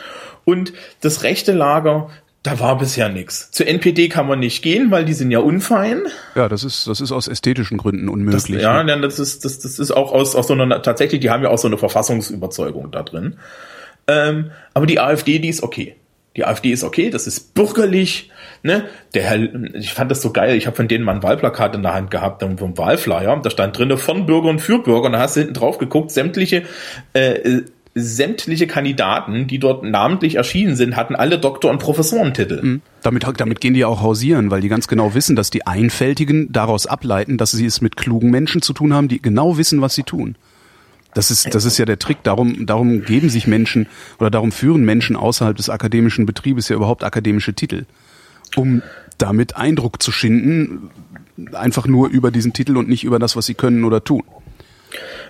Und 0.44 0.72
das 1.00 1.24
rechte 1.24 1.52
Lager 1.52 2.10
da 2.46 2.60
war 2.60 2.78
bisher 2.78 3.08
nichts. 3.08 3.50
Zur 3.50 3.66
NPD 3.66 4.08
kann 4.08 4.28
man 4.28 4.38
nicht 4.38 4.62
gehen, 4.62 4.92
weil 4.92 5.04
die 5.04 5.14
sind 5.14 5.32
ja 5.32 5.40
unfein. 5.40 6.02
Ja, 6.36 6.48
das 6.48 6.62
ist 6.62 6.86
das 6.86 7.00
ist 7.00 7.10
aus 7.10 7.26
ästhetischen 7.26 7.76
Gründen 7.76 8.08
unmöglich. 8.08 8.44
Das, 8.44 8.62
ja, 8.62 8.84
ne? 8.84 9.00
das 9.00 9.18
ist 9.18 9.44
das 9.44 9.58
das 9.58 9.80
ist 9.80 9.90
auch 9.90 10.12
aus 10.12 10.36
aus 10.36 10.46
so 10.46 10.54
einer 10.54 10.80
tatsächlich, 10.80 11.20
die 11.20 11.30
haben 11.30 11.42
ja 11.42 11.50
auch 11.50 11.58
so 11.58 11.66
eine 11.66 11.76
Verfassungsüberzeugung 11.76 12.92
da 12.92 13.02
drin. 13.02 13.38
Ähm, 14.08 14.50
aber 14.74 14.86
die 14.86 15.00
AfD, 15.00 15.38
die 15.38 15.48
ist 15.48 15.62
okay. 15.62 15.96
Die 16.36 16.44
AfD 16.44 16.70
ist 16.70 16.84
okay, 16.84 17.08
das 17.08 17.26
ist 17.26 17.54
bürgerlich. 17.54 18.30
Ne? 18.62 18.84
Der 19.14 19.22
Herr, 19.22 19.38
ich 19.74 19.94
fand 19.94 20.10
das 20.10 20.20
so 20.20 20.32
geil. 20.32 20.56
Ich 20.56 20.66
habe 20.66 20.76
von 20.76 20.86
denen 20.86 21.04
mal 21.04 21.14
ein 21.14 21.22
Wahlplakat 21.22 21.74
in 21.74 21.82
der 21.82 21.94
Hand 21.94 22.10
gehabt, 22.10 22.42
vom 22.42 22.76
Wahlflyer. 22.76 23.40
Da 23.42 23.50
stand 23.50 23.78
drinne 23.78 23.96
von 23.96 24.26
Bürger 24.26 24.50
und 24.50 24.60
für 24.60 24.78
Bürger. 24.78 25.06
Und 25.06 25.12
da 25.12 25.20
hast 25.20 25.36
du 25.36 25.40
hinten 25.40 25.54
drauf 25.54 25.78
geguckt, 25.78 26.10
sämtliche 26.10 26.64
äh, 27.14 27.62
sämtliche 27.98 28.66
Kandidaten, 28.66 29.46
die 29.46 29.58
dort 29.58 29.82
namentlich 29.82 30.34
erschienen 30.34 30.76
sind, 30.76 30.96
hatten 30.96 31.16
alle 31.16 31.38
Doktor- 31.38 31.70
und 31.70 31.78
Professorentitel. 31.78 32.60
Mhm. 32.62 32.82
Damit, 33.02 33.24
damit 33.38 33.60
gehen 33.62 33.72
die 33.72 33.86
auch 33.86 34.02
hausieren, 34.02 34.50
weil 34.50 34.60
die 34.60 34.68
ganz 34.68 34.86
genau 34.86 35.14
wissen, 35.14 35.34
dass 35.34 35.48
die 35.48 35.66
Einfältigen 35.66 36.52
daraus 36.52 36.86
ableiten, 36.86 37.38
dass 37.38 37.52
sie 37.52 37.64
es 37.64 37.80
mit 37.80 37.96
klugen 37.96 38.30
Menschen 38.30 38.60
zu 38.60 38.74
tun 38.74 38.92
haben, 38.92 39.08
die 39.08 39.22
genau 39.22 39.56
wissen, 39.56 39.80
was 39.80 39.94
sie 39.94 40.02
tun. 40.02 40.36
Das 41.16 41.30
ist, 41.30 41.54
das 41.54 41.64
ist 41.64 41.78
ja 41.78 41.86
der 41.86 41.98
Trick. 41.98 42.22
Darum, 42.24 42.66
darum 42.66 43.00
geben 43.00 43.30
sich 43.30 43.46
Menschen 43.46 43.86
oder 44.18 44.30
darum 44.30 44.52
führen 44.52 44.84
Menschen 44.84 45.16
außerhalb 45.16 45.56
des 45.56 45.70
akademischen 45.70 46.26
Betriebes 46.26 46.68
ja 46.68 46.76
überhaupt 46.76 47.04
akademische 47.04 47.54
Titel. 47.54 47.86
Um 48.54 48.82
damit 49.16 49.56
Eindruck 49.56 50.02
zu 50.02 50.12
schinden, 50.12 50.90
einfach 51.54 51.86
nur 51.86 52.10
über 52.10 52.30
diesen 52.30 52.52
Titel 52.52 52.76
und 52.76 52.90
nicht 52.90 53.02
über 53.02 53.18
das, 53.18 53.34
was 53.34 53.46
sie 53.46 53.54
können 53.54 53.84
oder 53.84 54.04
tun. 54.04 54.24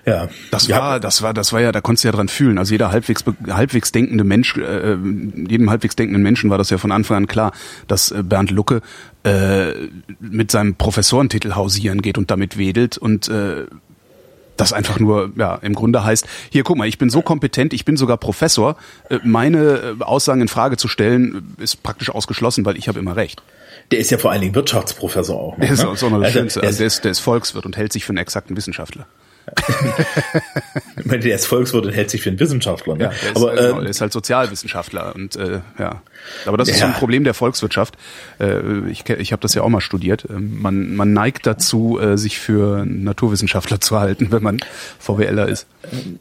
Ja. 0.04 0.28
Das 0.50 0.66
ja. 0.66 0.80
war, 0.80 0.98
das 0.98 1.22
war, 1.22 1.32
das 1.32 1.52
war 1.52 1.60
ja, 1.60 1.70
da 1.70 1.80
konntest 1.80 2.02
du 2.02 2.08
ja 2.08 2.12
dran 2.12 2.26
fühlen. 2.26 2.58
Also 2.58 2.74
jeder 2.74 2.90
halbwegs, 2.90 3.24
halbwegs 3.48 3.92
denkende 3.92 4.24
Mensch, 4.24 4.56
äh, 4.56 4.96
jedem 5.36 5.70
halbwegs 5.70 5.94
denkenden 5.94 6.22
Menschen 6.24 6.50
war 6.50 6.58
das 6.58 6.70
ja 6.70 6.78
von 6.78 6.90
Anfang 6.90 7.18
an 7.18 7.26
klar, 7.28 7.52
dass 7.86 8.10
äh, 8.10 8.24
Bernd 8.24 8.50
Lucke 8.50 8.82
äh, 9.22 9.72
mit 10.18 10.50
seinem 10.50 10.74
Professorentitel 10.74 11.54
hausieren 11.54 12.02
geht 12.02 12.18
und 12.18 12.32
damit 12.32 12.58
wedelt 12.58 12.98
und 12.98 13.28
äh, 13.28 13.66
das 14.56 14.72
einfach 14.72 14.98
nur, 14.98 15.30
ja, 15.36 15.56
im 15.56 15.74
Grunde 15.74 16.04
heißt, 16.04 16.26
hier, 16.50 16.64
guck 16.64 16.76
mal, 16.76 16.88
ich 16.88 16.98
bin 16.98 17.10
so 17.10 17.22
kompetent, 17.22 17.72
ich 17.72 17.84
bin 17.84 17.96
sogar 17.96 18.16
Professor, 18.16 18.76
äh, 19.08 19.18
meine 19.24 19.96
äh, 20.00 20.02
Aussagen 20.02 20.40
in 20.40 20.48
Frage 20.48 20.76
zu 20.76 20.88
stellen, 20.88 21.54
ist 21.58 21.82
praktisch 21.82 22.10
ausgeschlossen, 22.10 22.64
weil 22.64 22.76
ich 22.76 22.88
habe 22.88 22.98
immer 22.98 23.16
recht. 23.16 23.42
Der 23.90 23.98
ist 23.98 24.10
ja 24.10 24.18
vor 24.18 24.32
allen 24.32 24.40
Dingen 24.40 24.54
Wirtschaftsprofessor 24.54 25.38
auch. 25.38 25.52
Noch, 25.52 25.60
der 25.60 25.70
ist 25.70 25.82
ne? 25.82 25.88
auch 25.88 26.02
noch 26.02 26.18
das 26.18 26.26
also, 26.26 26.38
Schönste. 26.38 26.62
Also 26.62 26.78
der, 26.78 26.86
ist, 26.86 27.04
der 27.04 27.10
ist 27.12 27.20
Volkswirt 27.20 27.66
und 27.66 27.76
hält 27.76 27.92
sich 27.92 28.04
für 28.04 28.10
einen 28.10 28.18
exakten 28.18 28.56
Wissenschaftler. 28.56 29.06
Ich 30.98 31.04
meine, 31.04 31.20
der 31.22 31.36
ist 31.36 31.46
Volkswirt 31.46 31.86
und 31.86 31.92
hält 31.92 32.10
sich 32.10 32.22
für 32.22 32.30
einen 32.30 32.40
Wissenschaftler. 32.40 32.96
Ne? 32.96 33.04
Ja, 33.04 33.10
ist, 33.10 33.36
aber 33.36 33.54
genau, 33.54 33.78
äh, 33.78 33.80
der 33.82 33.90
ist 33.90 34.00
halt 34.00 34.12
Sozialwissenschaftler 34.12 35.14
und 35.14 35.36
äh, 35.36 35.60
ja. 35.78 36.02
Aber 36.46 36.56
das 36.56 36.68
ist 36.68 36.80
so 36.80 36.86
ein 36.86 36.94
Problem 36.94 37.24
der 37.24 37.34
Volkswirtschaft. 37.34 37.96
Äh, 38.40 38.88
ich 38.90 39.08
ich 39.08 39.32
habe 39.32 39.40
das 39.40 39.54
ja 39.54 39.62
auch 39.62 39.68
mal 39.68 39.80
studiert. 39.80 40.26
Ähm, 40.28 40.60
man, 40.60 40.96
man 40.96 41.12
neigt 41.12 41.46
dazu, 41.46 41.98
äh, 42.00 42.18
sich 42.18 42.38
für 42.38 42.84
Naturwissenschaftler 42.84 43.80
zu 43.80 43.98
halten, 43.98 44.32
wenn 44.32 44.42
man 44.42 44.58
VWLer 44.98 45.48
ist. 45.48 45.66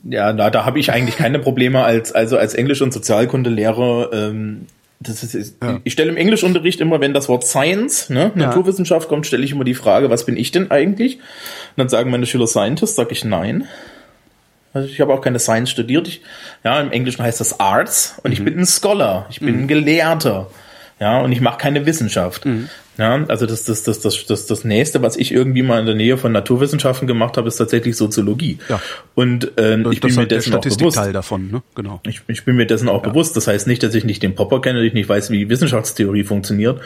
Ja, 0.03 0.31
da, 0.33 0.49
da 0.49 0.65
habe 0.65 0.79
ich 0.79 0.91
eigentlich 0.91 1.17
keine 1.17 1.39
Probleme 1.39 1.83
als 1.83 2.11
also 2.11 2.37
als 2.37 2.53
Englisch- 2.53 2.81
und 2.81 2.93
Sozialkundelehrer. 2.93 4.11
Ähm, 4.13 4.67
das 4.99 5.23
ist, 5.23 5.57
ja. 5.61 5.79
Ich 5.83 5.93
stelle 5.93 6.09
im 6.09 6.17
Englischunterricht 6.17 6.79
immer, 6.79 7.01
wenn 7.01 7.13
das 7.13 7.27
Wort 7.27 7.45
Science, 7.45 8.09
ne, 8.09 8.31
ja. 8.35 8.47
Naturwissenschaft 8.47 9.09
kommt, 9.09 9.27
stelle 9.27 9.43
ich 9.43 9.51
immer 9.51 9.63
die 9.63 9.73
Frage, 9.73 10.09
was 10.09 10.25
bin 10.25 10.37
ich 10.37 10.51
denn 10.51 10.71
eigentlich? 10.71 11.17
Und 11.17 11.77
dann 11.77 11.89
sagen 11.89 12.09
meine 12.11 12.25
Schüler 12.25 12.47
Scientist, 12.47 12.95
sage 12.95 13.11
ich 13.11 13.25
nein. 13.25 13.67
Also 14.73 14.89
ich 14.89 14.99
habe 14.99 15.13
auch 15.13 15.21
keine 15.21 15.39
Science 15.39 15.69
studiert. 15.69 16.07
Ich, 16.07 16.21
ja, 16.63 16.79
im 16.81 16.91
Englischen 16.91 17.23
heißt 17.23 17.39
das 17.39 17.59
Arts 17.59 18.19
und 18.23 18.31
mhm. 18.31 18.33
ich 18.33 18.43
bin 18.43 18.59
ein 18.59 18.65
Scholar, 18.65 19.25
ich 19.29 19.39
bin 19.39 19.55
mhm. 19.55 19.61
ein 19.63 19.67
Gelehrter. 19.67 20.49
Ja, 20.99 21.19
und 21.19 21.31
ich 21.31 21.41
mache 21.41 21.57
keine 21.57 21.85
Wissenschaft. 21.85 22.45
Mhm. 22.45 22.69
Ja, 22.97 23.25
also 23.27 23.45
das, 23.45 23.65
das, 23.65 23.83
das, 23.83 23.99
das, 23.99 24.25
das, 24.25 24.47
das 24.47 24.63
nächste, 24.63 25.01
was 25.01 25.17
ich 25.17 25.33
irgendwie 25.33 25.63
mal 25.63 25.81
in 25.81 25.85
der 25.85 25.95
Nähe 25.95 26.17
von 26.17 26.31
Naturwissenschaften 26.31 27.07
gemacht 27.07 27.35
habe, 27.35 27.49
ist 27.49 27.57
tatsächlich 27.57 27.97
Soziologie. 27.97 28.59
Ja. 28.69 28.81
Und 29.15 29.51
ähm, 29.57 29.91
ich 29.91 29.99
bin 29.99 30.15
mir 30.15 30.25
dessen 30.25 30.55
auch 30.55 30.61
bewusst. 30.61 30.97
davon, 30.97 31.51
ne? 31.51 31.61
Genau. 31.75 31.99
Ich, 32.07 32.21
ich 32.27 32.45
bin 32.45 32.55
mir 32.55 32.65
dessen 32.65 32.87
auch 32.87 33.03
ja. 33.03 33.09
bewusst. 33.09 33.35
Das 33.35 33.47
heißt 33.47 33.67
nicht, 33.67 33.83
dass 33.83 33.93
ich 33.95 34.05
nicht 34.05 34.23
den 34.23 34.35
Popper 34.35 34.61
kenne, 34.61 34.79
dass 34.79 34.87
ich 34.87 34.93
nicht 34.93 35.09
weiß, 35.09 35.29
wie 35.31 35.49
Wissenschaftstheorie 35.49 36.23
funktioniert. 36.23 36.79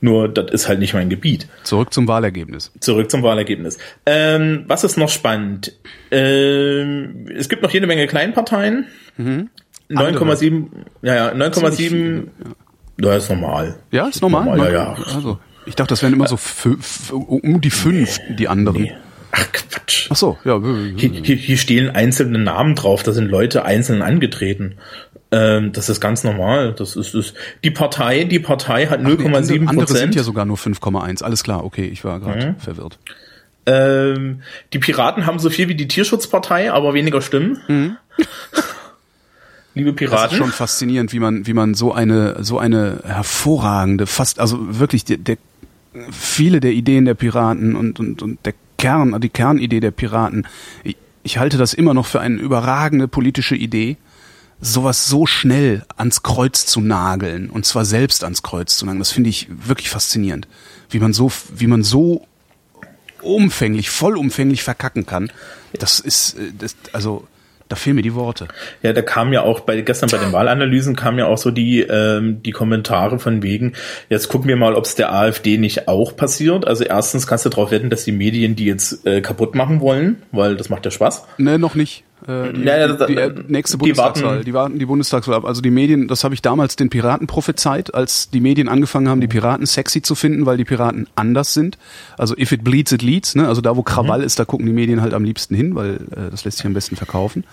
Nur 0.00 0.28
das 0.28 0.52
ist 0.52 0.68
halt 0.68 0.78
nicht 0.78 0.94
mein 0.94 1.08
Gebiet. 1.08 1.48
Zurück 1.64 1.92
zum 1.92 2.06
Wahlergebnis. 2.06 2.70
Zurück 2.78 3.10
zum 3.10 3.24
Wahlergebnis. 3.24 3.78
Ähm, 4.04 4.64
was 4.68 4.84
ist 4.84 4.96
noch 4.96 5.08
spannend? 5.08 5.72
Ähm, 6.12 7.26
es 7.36 7.48
gibt 7.48 7.62
noch 7.62 7.70
jede 7.70 7.88
Menge 7.88 8.06
Kleinparteien. 8.06 8.86
Mhm. 9.16 9.50
9,7, 9.90 10.66
ja, 11.02 11.14
ja, 11.14 11.32
9,7 11.32 12.28
ja, 13.00 13.14
ist 13.14 13.28
normal. 13.28 13.78
Ja, 13.90 14.08
ist 14.08 14.22
normal. 14.22 14.44
normal 14.44 14.72
ja, 14.72 14.94
ja. 14.96 15.14
Also, 15.14 15.38
ich 15.66 15.74
dachte, 15.74 15.90
das 15.90 16.02
wären 16.02 16.12
immer 16.14 16.28
so 16.28 16.38
um 17.14 17.60
die 17.60 17.70
fünf, 17.70 18.18
nee, 18.28 18.36
die 18.36 18.48
anderen. 18.48 18.82
Nee. 18.82 18.92
Ach 19.32 19.52
Quatsch. 19.52 20.08
Ach 20.10 20.16
so, 20.16 20.38
ja. 20.44 20.60
Hier, 20.96 21.10
hier, 21.10 21.36
hier 21.36 21.56
stehen 21.56 21.90
einzelne 21.90 22.38
Namen 22.38 22.74
drauf, 22.74 23.02
da 23.02 23.12
sind 23.12 23.28
Leute 23.28 23.64
einzeln 23.64 24.02
angetreten. 24.02 24.76
Ähm, 25.32 25.72
das 25.72 25.88
ist 25.88 26.00
ganz 26.00 26.24
normal. 26.24 26.72
Das 26.72 26.96
ist, 26.96 27.14
ist 27.14 27.34
die 27.64 27.70
Partei, 27.70 28.24
die 28.24 28.38
Partei 28.38 28.86
hat 28.86 29.00
0,7 29.00 29.28
Prozent. 29.28 29.68
Andere 29.68 29.86
sind 29.96 30.14
ja 30.14 30.22
sogar 30.22 30.44
nur 30.44 30.56
5,1. 30.56 31.22
Alles 31.22 31.42
klar, 31.42 31.64
okay, 31.64 31.86
ich 31.86 32.04
war 32.04 32.20
gerade 32.20 32.48
mhm. 32.48 32.56
verwirrt. 32.56 32.98
Ähm, 33.66 34.42
die 34.72 34.78
Piraten 34.78 35.26
haben 35.26 35.40
so 35.40 35.50
viel 35.50 35.68
wie 35.68 35.74
die 35.74 35.88
Tierschutzpartei, 35.88 36.72
aber 36.72 36.94
weniger 36.94 37.20
Stimmen. 37.20 37.58
Mhm. 37.66 37.96
liebe 39.76 39.92
Piraten. 39.92 40.24
Das 40.24 40.32
ist 40.32 40.38
schon 40.38 40.50
faszinierend, 40.50 41.12
wie 41.12 41.20
man, 41.20 41.46
wie 41.46 41.52
man 41.52 41.74
so 41.74 41.92
eine, 41.92 42.42
so 42.42 42.58
eine 42.58 43.02
hervorragende, 43.04 44.06
fast, 44.06 44.40
also 44.40 44.78
wirklich 44.78 45.04
der, 45.04 45.18
der 45.18 45.36
viele 46.10 46.60
der 46.60 46.72
Ideen 46.72 47.04
der 47.04 47.14
Piraten 47.14 47.76
und, 47.76 48.00
und, 48.00 48.22
und 48.22 48.44
der 48.44 48.54
Kern, 48.78 49.20
die 49.20 49.28
Kernidee 49.28 49.80
der 49.80 49.90
Piraten, 49.90 50.46
ich, 50.82 50.96
ich 51.22 51.38
halte 51.38 51.58
das 51.58 51.74
immer 51.74 51.94
noch 51.94 52.06
für 52.06 52.20
eine 52.20 52.36
überragende 52.36 53.06
politische 53.06 53.54
Idee, 53.54 53.96
sowas 54.60 55.06
so 55.06 55.26
schnell 55.26 55.84
ans 55.96 56.22
Kreuz 56.22 56.64
zu 56.64 56.80
nageln 56.80 57.50
und 57.50 57.66
zwar 57.66 57.84
selbst 57.84 58.24
ans 58.24 58.42
Kreuz 58.42 58.78
zu 58.78 58.86
nageln. 58.86 59.00
Das 59.00 59.12
finde 59.12 59.28
ich 59.28 59.48
wirklich 59.50 59.90
faszinierend, 59.90 60.48
wie 60.88 61.00
man 61.00 61.12
so, 61.12 61.30
wie 61.54 61.66
man 61.66 61.82
so 61.82 62.26
umfänglich, 63.20 63.90
vollumfänglich 63.90 64.62
verkacken 64.62 65.04
kann. 65.04 65.30
Das 65.74 66.00
ist, 66.00 66.38
äh, 66.38 66.52
das, 66.58 66.76
also 66.92 67.26
da 67.68 67.76
fehlen 67.76 67.96
mir 67.96 68.02
die 68.02 68.14
Worte. 68.14 68.48
Ja, 68.82 68.92
da 68.92 69.02
kam 69.02 69.32
ja 69.32 69.42
auch 69.42 69.60
bei 69.60 69.80
gestern 69.80 70.08
bei 70.10 70.18
den 70.18 70.32
Wahlanalysen 70.32 70.94
kam 70.94 71.18
ja 71.18 71.26
auch 71.26 71.38
so 71.38 71.50
die 71.50 71.80
ähm, 71.80 72.42
die 72.42 72.52
Kommentare 72.52 73.18
von 73.18 73.42
wegen. 73.42 73.72
Jetzt 74.08 74.28
gucken 74.28 74.48
wir 74.48 74.56
mal, 74.56 74.74
ob 74.74 74.84
es 74.84 74.94
der 74.94 75.12
AfD 75.12 75.58
nicht 75.58 75.88
auch 75.88 76.16
passiert. 76.16 76.66
Also 76.66 76.84
erstens 76.84 77.26
kannst 77.26 77.44
du 77.44 77.48
darauf 77.48 77.70
wetten, 77.70 77.90
dass 77.90 78.04
die 78.04 78.12
Medien 78.12 78.56
die 78.56 78.66
jetzt 78.66 79.06
äh, 79.06 79.20
kaputt 79.20 79.54
machen 79.54 79.80
wollen, 79.80 80.22
weil 80.32 80.56
das 80.56 80.68
macht 80.68 80.84
ja 80.84 80.90
Spaß. 80.90 81.26
Ne, 81.38 81.58
noch 81.58 81.74
nicht. 81.74 82.04
Äh, 82.26 82.52
die, 82.52 82.62
Ja, 82.62 82.78
ja, 82.78 82.92
die, 82.92 83.06
die, 83.06 83.20
äh, 83.20 83.34
nächste 83.46 83.78
Bundestagswahl. 83.78 84.44
die 84.44 84.54
warten 84.54 84.78
die 84.78 84.86
Bundestagswahl 84.86 85.36
ab. 85.36 85.44
Also 85.44 85.60
die 85.60 85.70
Medien, 85.70 86.08
das 86.08 86.24
habe 86.24 86.34
ich 86.34 86.42
damals 86.42 86.76
den 86.76 86.90
Piraten 86.90 87.26
prophezeit, 87.26 87.94
als 87.94 88.30
die 88.30 88.40
Medien 88.40 88.68
angefangen 88.68 89.08
haben, 89.08 89.20
die 89.20 89.28
Piraten 89.28 89.66
sexy 89.66 90.02
zu 90.02 90.14
finden, 90.14 90.46
weil 90.46 90.56
die 90.56 90.64
Piraten 90.64 91.08
anders 91.14 91.54
sind. 91.54 91.78
Also 92.16 92.36
if 92.36 92.52
it 92.52 92.64
bleeds, 92.64 92.92
it 92.92 93.02
leads. 93.02 93.34
Ne? 93.34 93.46
Also 93.46 93.60
da, 93.60 93.76
wo 93.76 93.82
Krawall 93.82 94.22
ist, 94.22 94.38
da 94.38 94.44
gucken 94.44 94.66
die 94.66 94.72
Medien 94.72 95.02
halt 95.02 95.14
am 95.14 95.24
liebsten 95.24 95.54
hin, 95.54 95.74
weil 95.74 95.96
äh, 96.10 96.30
das 96.30 96.44
lässt 96.44 96.58
sich 96.58 96.66
am 96.66 96.74
besten 96.74 96.96
verkaufen. 96.96 97.44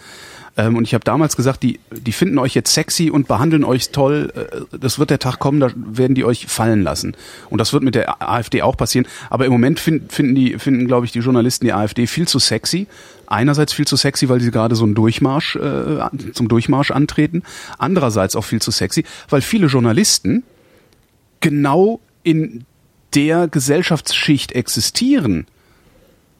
Ähm, 0.56 0.78
und 0.78 0.84
ich 0.84 0.94
habe 0.94 1.04
damals 1.04 1.36
gesagt, 1.36 1.64
die, 1.64 1.80
die 1.92 2.12
finden 2.12 2.38
euch 2.38 2.54
jetzt 2.54 2.74
sexy 2.74 3.10
und 3.10 3.28
behandeln 3.28 3.64
euch 3.64 3.90
toll. 3.90 4.32
Äh, 4.36 4.78
das 4.78 5.00
wird 5.00 5.10
der 5.10 5.20
Tag 5.20 5.40
kommen, 5.40 5.60
da 5.60 5.70
werden 5.76 6.14
die 6.14 6.26
euch 6.26 6.46
fallen 6.48 6.84
lassen. 6.84 7.16
Und 7.50 7.60
das 7.60 7.74
wird 7.74 7.84
mit 7.84 7.96
der 7.96 8.22
AfD 8.22 8.62
auch 8.62 8.78
passieren. 8.78 9.08
Aber 9.30 9.46
im 9.46 9.52
Moment 9.52 9.80
find, 9.80 10.12
finden 10.12 10.36
die, 10.36 10.60
finden, 10.60 10.88
glaube 10.88 11.06
ich, 11.06 11.12
die 11.12 11.20
Journalisten 11.20 11.66
die 11.66 11.74
AfD 11.74 12.06
viel 12.08 12.28
zu 12.28 12.40
sexy. 12.40 12.88
Einerseits 13.34 13.74
viel 13.74 13.88
zu 13.88 13.96
sexy, 13.96 14.30
weil 14.30 14.40
sie 14.40 14.52
gerade 14.52 14.76
so 14.76 14.84
einen 14.84 14.94
Durchmarsch 14.94 15.56
äh, 15.56 16.00
zum 16.34 16.48
Durchmarsch 16.48 16.92
antreten. 16.92 17.42
Andererseits 17.80 18.36
auch 18.36 18.44
viel 18.44 18.62
zu 18.62 18.70
sexy, 18.70 19.06
weil 19.30 19.42
viele 19.42 19.68
Journalisten 19.68 20.44
genau 21.40 22.00
in 22.22 22.66
der 23.16 23.48
Gesellschaftsschicht 23.48 24.52
existieren, 24.52 25.48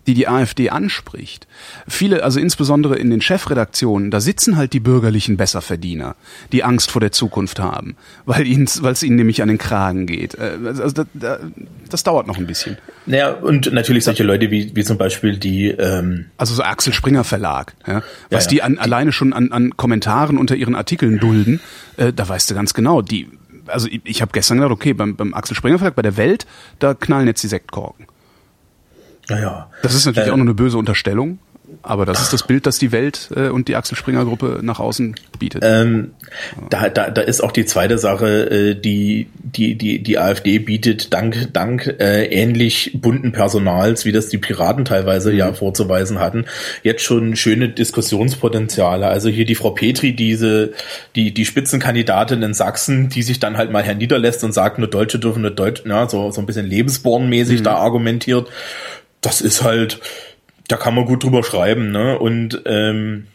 die 0.08 0.14
die 0.14 0.28
AfD 0.28 0.70
anspricht. 0.70 1.48
Viele, 1.88 2.24
also 2.24 2.40
insbesondere 2.40 2.96
in 2.98 3.10
den 3.10 3.22
Chefredaktionen, 3.22 4.12
da 4.12 4.20
sitzen 4.20 4.58
halt 4.58 4.74
die 4.74 4.80
bürgerlichen 4.80 5.38
Besserverdiener, 5.38 6.16
die 6.52 6.64
Angst 6.64 6.92
vor 6.92 7.00
der 7.00 7.12
Zukunft 7.12 7.60
haben, 7.60 7.96
weil 8.26 8.46
ihnen, 8.48 8.68
weil 8.82 8.94
es 8.94 9.04
ihnen 9.04 9.16
nämlich 9.16 9.42
an 9.42 9.48
den 9.48 9.58
Kragen 9.58 10.06
geht. 10.06 10.36
Äh, 10.36 10.58
Also 10.66 10.90
das, 10.90 11.06
das, 11.14 11.40
das 11.90 12.04
dauert 12.04 12.28
noch 12.28 12.38
ein 12.38 12.48
bisschen. 12.48 12.78
Naja, 13.06 13.32
und 13.32 13.72
natürlich 13.72 14.04
solche 14.04 14.24
Leute 14.24 14.52
wie, 14.52 14.76
wie 14.76 14.84
zum 14.84 14.98
Beispiel 14.98 15.38
die, 15.38 15.70
ähm, 15.70 16.26
Also 16.38 16.54
so 16.54 16.64
Axel 16.64 16.94
Springer 16.94 17.24
Verlag, 17.24 17.74
ja, 17.88 17.96
was 17.96 18.04
Ja, 18.30 18.40
ja. 18.40 18.48
die 18.48 18.62
an, 18.64 18.78
alleine 18.78 19.12
schon 19.12 19.34
an, 19.34 19.52
an 19.52 19.78
Kommentaren 19.78 20.38
unter 20.38 20.56
ihren 20.56 20.76
Artikeln 20.76 21.20
dulden, 21.20 21.60
äh, 21.98 22.12
da 22.14 22.28
weißt 22.28 22.50
du 22.52 22.56
ganz 22.56 22.74
genau, 22.74 23.02
die, 23.02 23.30
also 23.68 23.88
ich, 23.88 24.02
ich 24.04 24.22
habe 24.22 24.32
gestern 24.34 24.58
gedacht, 24.58 24.72
okay, 24.74 24.94
beim, 24.94 25.16
beim 25.16 25.34
Axel 25.34 25.56
Springer 25.56 25.78
Verlag, 25.78 25.96
bei 25.96 26.02
der 26.02 26.18
Welt, 26.18 26.46
da 26.80 26.94
knallen 26.94 27.28
jetzt 27.28 27.44
die 27.44 27.48
Sektkorken. 27.48 28.08
Naja, 29.30 29.70
Das 29.82 29.94
ist 29.94 30.06
natürlich 30.06 30.30
Äh, 30.30 30.32
auch 30.32 30.38
nur 30.38 30.46
eine 30.46 30.54
böse 30.54 30.78
Unterstellung, 30.78 31.40
aber 31.82 32.06
das 32.06 32.22
ist 32.22 32.34
das 32.34 32.46
Bild, 32.46 32.66
das 32.66 32.78
die 32.78 32.92
Welt 32.92 33.30
äh, 33.36 33.50
und 33.50 33.68
die 33.68 33.76
Axel 33.76 33.98
Springer 33.98 34.26
Gruppe 34.26 34.60
nach 34.62 34.80
außen 34.80 35.16
bietet. 35.40 35.64
Ähm, 35.66 36.12
da, 36.70 36.90
da, 36.90 37.10
da 37.10 37.22
ist 37.22 37.42
auch 37.42 37.52
die 37.52 37.66
zweite 37.66 37.98
Sache, 37.98 38.50
äh, 38.50 38.76
die, 38.76 39.28
die, 39.42 39.76
die, 39.76 40.04
die 40.04 40.20
AfD 40.20 40.60
bietet 40.60 41.14
dank, 41.14 41.50
dank 41.54 41.88
äh, 42.00 42.26
ähnlich 42.26 42.92
bunten 43.02 43.32
Personals, 43.32 44.06
wie 44.06 44.12
das 44.12 44.30
die 44.30 44.38
Piraten 44.38 44.86
teilweise 44.86 45.34
ja 45.34 45.52
vorzuweisen 45.54 46.20
hatten, 46.20 46.46
jetzt 46.84 47.04
schon 47.04 47.36
schöne 47.36 47.70
Diskussionspotenziale. 47.70 49.08
Also 49.08 49.30
hier 49.30 49.46
die 49.46 49.56
Frau 49.56 49.72
Petri, 49.72 50.16
diese, 50.16 50.74
die, 51.16 51.34
die 51.34 51.46
Spitzenkandidatin 51.46 52.44
in 52.44 52.54
Sachsen, 52.54 53.10
die 53.10 53.24
sich 53.24 53.40
dann 53.40 53.58
halt 53.58 53.72
mal 53.72 53.84
herniederlässt 53.84 54.44
und 54.44 54.54
sagt, 54.54 54.80
nur 54.80 54.90
Deutsche 54.90 55.18
dürfen 55.18 55.42
nur 55.42 55.52
Deutsch, 55.52 55.84
ja, 55.86 56.08
so, 56.08 56.30
so 56.32 56.42
ein 56.42 56.46
bisschen 56.46 56.68
lebensbornmäßig 56.68 57.64
da 57.64 57.76
argumentiert. 57.76 58.50
Das 59.24 59.42
ist 59.42 59.64
halt, 59.64 60.00
da 60.68 60.78
kann 60.78 60.94
man 60.94 61.06
gut 61.06 61.24
drüber 61.24 61.44
schreiben, 61.44 61.92
ne? 61.92 62.20
Und 62.20 62.62
ähm, 62.66 63.26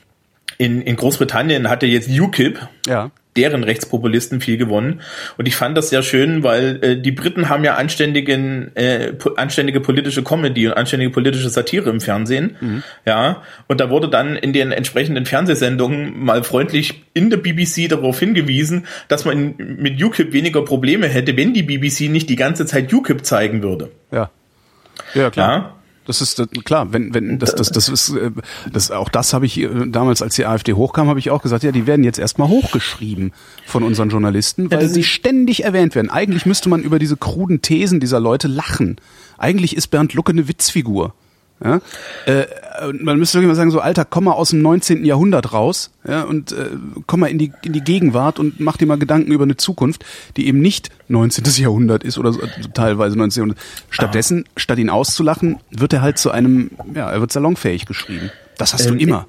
in, 0.59 0.83
in 0.83 0.97
Großbritannien 0.97 1.69
hatte 1.69 1.87
jetzt 1.87 2.11
UKIP, 2.11 2.59
ja. 2.87 3.11
deren 3.37 3.63
Rechtspopulisten 3.63 4.41
viel 4.41 4.57
gewonnen. 4.57 5.01
Und 5.37 5.47
ich 5.47 5.55
fand 5.55 5.79
das 5.79 5.89
sehr 5.91 6.03
schön, 6.03 6.43
weil 6.43 6.83
äh, 6.83 7.01
die 7.01 7.13
Briten 7.13 7.49
haben 7.49 7.63
ja 7.63 7.77
anständigen, 7.77 8.75
äh, 8.75 9.13
po 9.13 9.35
anständige 9.35 9.81
politische 9.81 10.25
Comedy 10.25 10.67
und 10.67 10.73
anständige 10.73 11.13
politische 11.13 11.49
Satire 11.49 11.89
im 11.91 12.01
Fernsehen. 12.01 12.57
Ja. 13.07 13.43
Und 13.69 13.81
da 13.81 13.89
wurde 13.89 14.09
dann 14.09 14.37
in 14.37 14.53
den 14.53 14.73
entsprechenden 14.73 15.27
Fernsehsendungen 15.27 16.19
mal 16.19 16.43
freundlich 16.43 17.05
in 17.15 17.31
der 17.31 17.37
BBC 17.37 17.89
darauf 17.89 18.19
hingewiesen, 18.19 18.87
dass 19.07 19.25
man 19.25 19.55
mit 19.57 20.03
UKIP 20.03 20.33
weniger 20.33 20.65
Probleme 20.65 21.07
hätte, 21.07 21.37
wenn 21.37 21.55
die 21.55 21.63
BBC 21.63 22.11
nicht 22.11 22.29
die 22.29 22.37
ganze 22.37 22.67
Zeit 22.67 22.93
UKIP 22.93 23.25
zeigen 23.25 23.63
würde. 23.63 23.91
Ja. 24.11 24.31
Ja, 25.15 25.31
klar. 25.31 25.57
Ja. 25.57 25.78
Das 26.09 26.23
ist 26.23 26.43
klar, 26.65 26.91
wenn 26.95 27.13
wenn 27.13 27.39
das 27.39 27.55
das 27.55 27.71
das 27.71 27.91
ist 27.91 28.09
äh, 28.17 28.31
das 28.73 28.91
auch 28.91 29.11
das 29.11 29.35
habe 29.35 29.45
ich 29.45 29.61
äh, 29.61 29.69
damals 29.87 30.23
als 30.23 30.37
die 30.37 30.47
AfD 30.47 30.73
hochkam, 30.73 31.09
habe 31.09 31.19
ich 31.19 31.31
auch 31.31 31.43
gesagt, 31.43 31.65
ja, 31.65 31.71
die 31.71 31.87
werden 31.87 32.03
jetzt 32.03 32.19
erstmal 32.19 32.49
hochgeschrieben 32.49 33.33
von 33.67 33.83
unseren 33.83 34.09
Journalisten, 34.09 34.71
weil 34.71 34.81
das 34.81 34.95
sie 34.95 35.05
ständig 35.05 35.65
erwähnt 35.65 35.95
werden. 35.95 36.09
Eigentlich 36.09 36.47
müsste 36.47 36.71
man 36.71 36.81
über 36.81 36.99
diese 36.99 37.19
kruden 37.19 37.61
Thesen 37.61 38.01
dieser 38.01 38.21
Leute 38.21 38.49
lachen. 38.49 38.97
Eigentlich 39.37 39.77
ist 39.77 39.89
Bernd 39.89 40.15
Lucke 40.15 40.33
eine 40.33 40.49
Witzfigur. 40.49 41.13
Ja? 41.63 41.83
Äh, 42.25 42.47
man 43.01 43.19
müsste 43.19 43.39
wirklich 43.39 43.49
mal 43.49 43.55
sagen, 43.55 43.71
so 43.71 43.81
Alter, 43.81 44.05
komm 44.05 44.25
mal 44.25 44.33
aus 44.33 44.51
dem 44.51 44.63
19. 44.63 45.05
Jahrhundert 45.05 45.53
raus 45.53 45.91
ja, 46.07 46.23
und 46.23 46.53
äh, 46.53 46.71
komm 47.07 47.21
mal 47.21 47.27
in 47.27 47.39
die, 47.39 47.53
in 47.63 47.73
die 47.73 47.83
Gegenwart 47.83 48.39
und 48.39 48.61
mach 48.61 48.77
dir 48.77 48.87
mal 48.87 48.99
Gedanken 48.99 49.33
über 49.33 49.45
eine 49.45 49.57
Zukunft, 49.57 50.05
die 50.37 50.47
eben 50.47 50.61
nicht 50.61 50.91
19. 51.09 51.45
Jahrhundert 51.63 52.05
ist 52.05 52.19
oder 52.19 52.33
so, 52.33 52.41
also 52.41 52.69
teilweise 52.75 53.17
19. 53.17 53.41
Jahrhundert. 53.41 53.59
Stattdessen, 53.91 54.45
statt 54.57 54.79
ihn 54.79 54.91
auszulachen, 54.91 55.59
wird 55.71 55.93
er 55.93 56.03
halt 56.03 56.19
zu 56.19 56.31
einem, 56.31 56.71
ja, 56.95 57.11
er 57.11 57.21
wird 57.21 57.33
salonfähig 57.33 57.87
geschrieben. 57.87 58.31
Das 58.57 58.75
hast 58.75 58.87
du 58.87 58.95
Ähm, 58.95 58.99
immer. 58.99 59.27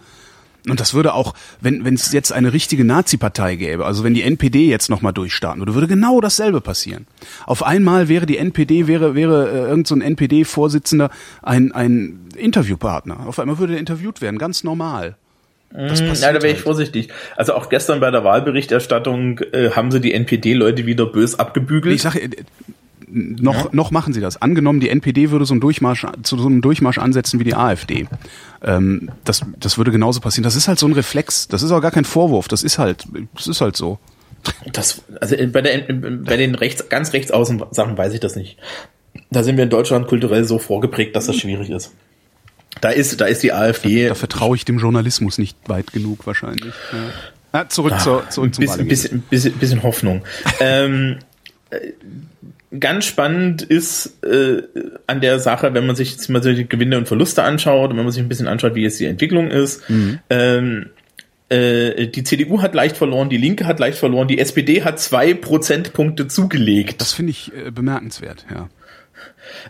Und 0.67 0.79
das 0.79 0.93
würde 0.93 1.13
auch, 1.13 1.33
wenn 1.61 1.85
wenn 1.85 1.93
es 1.93 2.11
jetzt 2.11 2.33
eine 2.33 2.51
richtige 2.51 2.83
Nazi-Partei 2.83 3.55
gäbe, 3.55 3.85
also 3.85 4.03
wenn 4.03 4.13
die 4.13 4.23
NPD 4.23 4.67
jetzt 4.67 4.89
nochmal 4.89 5.13
durchstarten 5.13 5.61
würde, 5.61 5.73
würde 5.73 5.87
genau 5.87 6.19
dasselbe 6.19 6.59
passieren. 6.61 7.07
Auf 7.45 7.63
einmal 7.63 8.09
wäre 8.09 8.25
die 8.25 8.37
NPD, 8.37 8.87
wäre, 8.87 9.15
wäre 9.15 9.49
äh, 9.49 9.69
irgend 9.69 9.87
so 9.87 9.95
NPD-Vorsitzender 9.95 11.09
ein, 11.41 11.71
ein 11.71 12.27
Interviewpartner. 12.35 13.27
Auf 13.27 13.39
einmal 13.39 13.57
würde 13.57 13.73
er 13.73 13.79
interviewt 13.79 14.21
werden, 14.21 14.37
ganz 14.37 14.63
normal. 14.63 15.15
Das 15.71 15.99
Ja, 15.99 16.33
da 16.33 16.41
wäre 16.41 16.47
ich 16.47 16.53
halt. 16.55 16.63
vorsichtig. 16.63 17.09
Also 17.35 17.53
auch 17.53 17.69
gestern 17.69 17.99
bei 17.99 18.09
der 18.09 18.23
Wahlberichterstattung 18.23 19.39
äh, 19.51 19.71
haben 19.71 19.91
sie 19.91 20.01
die 20.01 20.13
NPD-Leute 20.13 20.85
wieder 20.85 21.05
bös 21.05 21.37
abgebügelt. 21.37 21.95
Ich 21.95 22.01
sage, 22.01 22.29
noch, 23.11 23.73
noch 23.73 23.91
machen 23.91 24.13
sie 24.13 24.21
das. 24.21 24.41
Angenommen, 24.41 24.79
die 24.79 24.89
NPD 24.89 25.31
würde 25.31 25.45
so 25.45 25.53
einen 25.53 25.61
Durchmarsch, 25.61 26.05
zu 26.23 26.37
so 26.37 26.47
einem 26.47 26.61
Durchmarsch 26.61 26.97
ansetzen 26.97 27.39
wie 27.39 27.43
die 27.43 27.55
AfD. 27.55 28.07
Ähm, 28.63 29.11
das, 29.23 29.41
das 29.59 29.77
würde 29.77 29.91
genauso 29.91 30.19
passieren. 30.19 30.43
Das 30.43 30.55
ist 30.55 30.67
halt 30.67 30.79
so 30.79 30.87
ein 30.87 30.93
Reflex. 30.93 31.47
Das 31.47 31.63
ist 31.63 31.71
auch 31.71 31.81
gar 31.81 31.91
kein 31.91 32.05
Vorwurf. 32.05 32.47
Das 32.47 32.63
ist 32.63 32.77
halt, 32.77 33.05
das 33.35 33.47
ist 33.47 33.61
halt 33.61 33.75
so. 33.75 33.99
Das, 34.71 35.01
also 35.19 35.35
bei, 35.47 35.61
der, 35.61 35.93
bei 35.93 36.37
den 36.37 36.55
rechts, 36.55 36.87
ganz 36.89 37.13
rechts 37.13 37.31
außen 37.31 37.61
Sachen 37.71 37.97
weiß 37.97 38.13
ich 38.13 38.19
das 38.19 38.35
nicht. 38.35 38.57
Da 39.31 39.43
sind 39.43 39.57
wir 39.57 39.63
in 39.63 39.69
Deutschland 39.69 40.07
kulturell 40.07 40.45
so 40.45 40.59
vorgeprägt, 40.59 41.15
dass 41.15 41.25
das 41.25 41.35
schwierig 41.35 41.69
ist. 41.69 41.91
Da 42.81 42.89
ist, 42.89 43.19
da 43.19 43.25
ist 43.25 43.43
die 43.43 43.51
AfD 43.51 44.07
Da 44.07 44.15
vertraue 44.15 44.55
ich 44.55 44.63
dem 44.63 44.79
Journalismus 44.79 45.37
nicht 45.37 45.57
weit 45.67 45.91
genug 45.91 46.25
wahrscheinlich. 46.25 46.73
Ja. 46.93 46.99
Ah, 47.51 47.67
zurück 47.67 47.99
zur, 47.99 48.29
zurück 48.29 48.53
zum 48.53 48.63
bisschen, 48.63 48.87
bisschen, 48.87 49.21
bisschen, 49.21 49.53
bisschen 49.53 49.83
Hoffnung. 49.83 50.23
ähm, 50.59 51.17
äh, 51.71 51.77
ganz 52.77 53.05
spannend 53.05 53.61
ist 53.63 54.23
äh, 54.23 54.61
an 55.07 55.21
der 55.21 55.39
Sache, 55.39 55.73
wenn 55.73 55.87
man 55.87 55.95
sich 55.95 56.11
jetzt 56.11 56.29
mal 56.29 56.43
so 56.43 56.51
die 56.53 56.67
Gewinne 56.69 56.97
und 56.97 57.07
Verluste 57.07 57.43
anschaut 57.43 57.89
und 57.91 57.97
wenn 57.97 58.03
man 58.03 58.11
sich 58.11 58.21
ein 58.21 58.29
bisschen 58.29 58.47
anschaut, 58.47 58.75
wie 58.75 58.83
jetzt 58.83 58.99
die 58.99 59.05
Entwicklung 59.05 59.49
ist. 59.49 59.89
Mhm. 59.89 60.19
Ähm, 60.29 60.89
äh, 61.49 62.05
die 62.07 62.23
CDU 62.23 62.61
hat 62.61 62.75
leicht 62.75 62.95
verloren, 62.95 63.29
die 63.29 63.37
Linke 63.37 63.65
hat 63.65 63.79
leicht 63.79 63.97
verloren, 63.97 64.27
die 64.27 64.37
SPD 64.37 64.83
hat 64.83 64.99
zwei 64.99 65.33
Prozentpunkte 65.33 66.27
zugelegt. 66.27 67.01
Das 67.01 67.13
finde 67.13 67.31
ich 67.31 67.51
äh, 67.55 67.71
bemerkenswert, 67.71 68.45
ja. 68.53 68.69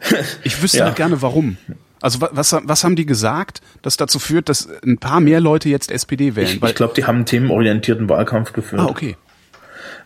Ich 0.43 0.61
wüsste 0.61 0.79
Ja. 0.79 0.85
halt 0.85 0.95
gerne, 0.97 1.21
warum. 1.21 1.55
Also 2.01 2.21
wa- 2.21 2.29
was, 2.33 2.53
was 2.63 2.83
haben 2.83 2.95
die 2.95 3.05
gesagt, 3.05 3.61
das 3.81 3.97
dazu 3.97 4.19
führt, 4.19 4.49
dass 4.49 4.67
ein 4.85 4.97
paar 4.97 5.19
mehr 5.21 5.39
Leute 5.39 5.69
jetzt 5.69 5.91
SPD 5.91 6.35
wählen? 6.35 6.47
ich 6.47 6.61
ich 6.63 6.75
glaube, 6.75 6.93
die 6.95 7.05
haben 7.05 7.17
einen 7.17 7.25
themenorientierten 7.25 8.09
Wahlkampf 8.09 8.51
geführt. 8.53 8.81
ah, 8.81 8.85
okay. 8.87 9.15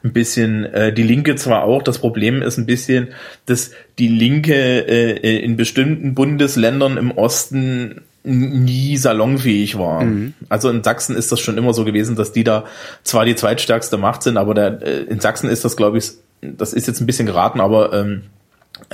Ein 0.03 0.13
bisschen 0.13 0.65
äh, 0.65 0.91
die 0.93 1.03
Linke 1.03 1.35
zwar 1.35 1.63
auch, 1.63 1.81
das 1.81 1.99
Problem 1.99 2.41
ist 2.41 2.57
ein 2.57 2.65
bisschen, 2.65 3.09
dass 3.45 3.71
die 3.99 4.09
Linke 4.09 4.53
äh, 4.53 5.39
in 5.39 5.55
bestimmten 5.55 6.13
Bundesländern 6.13 6.97
im 6.97 7.11
Osten 7.11 8.01
nie 8.23 8.97
salonfähig 8.97 9.77
war. 9.77 10.01
Also 10.49 10.69
in 10.69 10.83
Sachsen 10.83 11.15
ist 11.15 11.31
das 11.31 11.41
schon 11.41 11.57
immer 11.57 11.73
so 11.73 11.83
gewesen, 11.83 12.15
dass 12.15 12.31
die 12.31 12.43
da 12.43 12.65
zwar 13.03 13.25
die 13.25 13.35
zweitstärkste 13.35 13.97
Macht 13.97 14.23
sind, 14.23 14.37
aber 14.37 14.53
der, 14.53 14.81
äh, 14.81 15.03
in 15.03 15.19
Sachsen 15.19 15.49
ist 15.49 15.65
das, 15.65 15.75
glaube 15.75 15.97
ich, 15.97 16.11
das 16.41 16.73
ist 16.73 16.87
jetzt 16.87 17.01
ein 17.01 17.05
bisschen 17.05 17.25
geraten, 17.25 17.59
aber 17.59 17.93
ähm, 17.93 18.23
äh, 18.23 18.42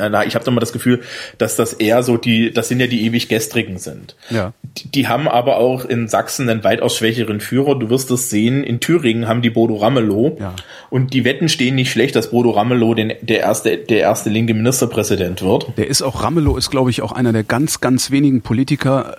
na, 0.08 0.26
ich 0.26 0.36
habe 0.36 0.46
immer 0.46 0.60
das 0.60 0.72
Gefühl, 0.72 1.02
dass 1.38 1.56
das 1.56 1.74
eher 1.74 2.04
so 2.04 2.18
die, 2.18 2.52
das 2.52 2.70
sind 2.70 2.80
ja 2.80 2.88
die 2.88 3.06
ewig 3.06 3.28
gestrigen 3.28 3.78
sind. 3.78 4.16
Ja. 4.30 4.54
Die, 4.78 4.90
die 4.90 5.08
haben 5.08 5.28
aber 5.28 5.58
auch 5.58 5.86
in 5.86 6.08
Sachsen 6.08 6.50
einen 6.50 6.64
weitaus 6.64 6.96
schwächeren 6.96 7.42
Führer. 7.42 7.78
Du 7.78 7.90
wirst 7.90 8.10
es 8.12 8.30
sehen, 8.30 8.64
in 8.64 8.80
Thüringen 8.80 9.28
haben 9.28 9.42
die 9.42 9.50
Bodo 9.50 9.76
Ramelow. 9.76 10.38
Ja. 10.40 10.56
Und 10.90 11.14
die 11.14 11.26
Wetten 11.26 11.50
stehen 11.50 11.76
nicht 11.76 11.92
schlecht, 11.92 12.16
dass 12.16 12.32
Bodo 12.32 12.52
Ramelow 12.52 12.94
den, 12.94 13.14
der 13.22 13.42
erste, 13.42 13.78
der 13.78 14.00
erste 14.00 14.30
linke 14.30 14.54
Ministerpräsident 14.54 15.42
wird. 15.42 15.74
Der 15.78 15.88
ist 15.88 16.02
auch, 16.02 16.24
Ramelow 16.24 16.58
ist, 16.58 16.70
glaube 16.70 16.90
ich, 16.90 17.02
auch 17.02 17.12
einer 17.12 17.34
der 17.34 17.44
ganz, 17.44 17.82
ganz 17.82 18.12
wenigen 18.12 18.42
Politiker, 18.42 19.18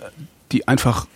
die 0.53 0.67
einfach 0.67 1.07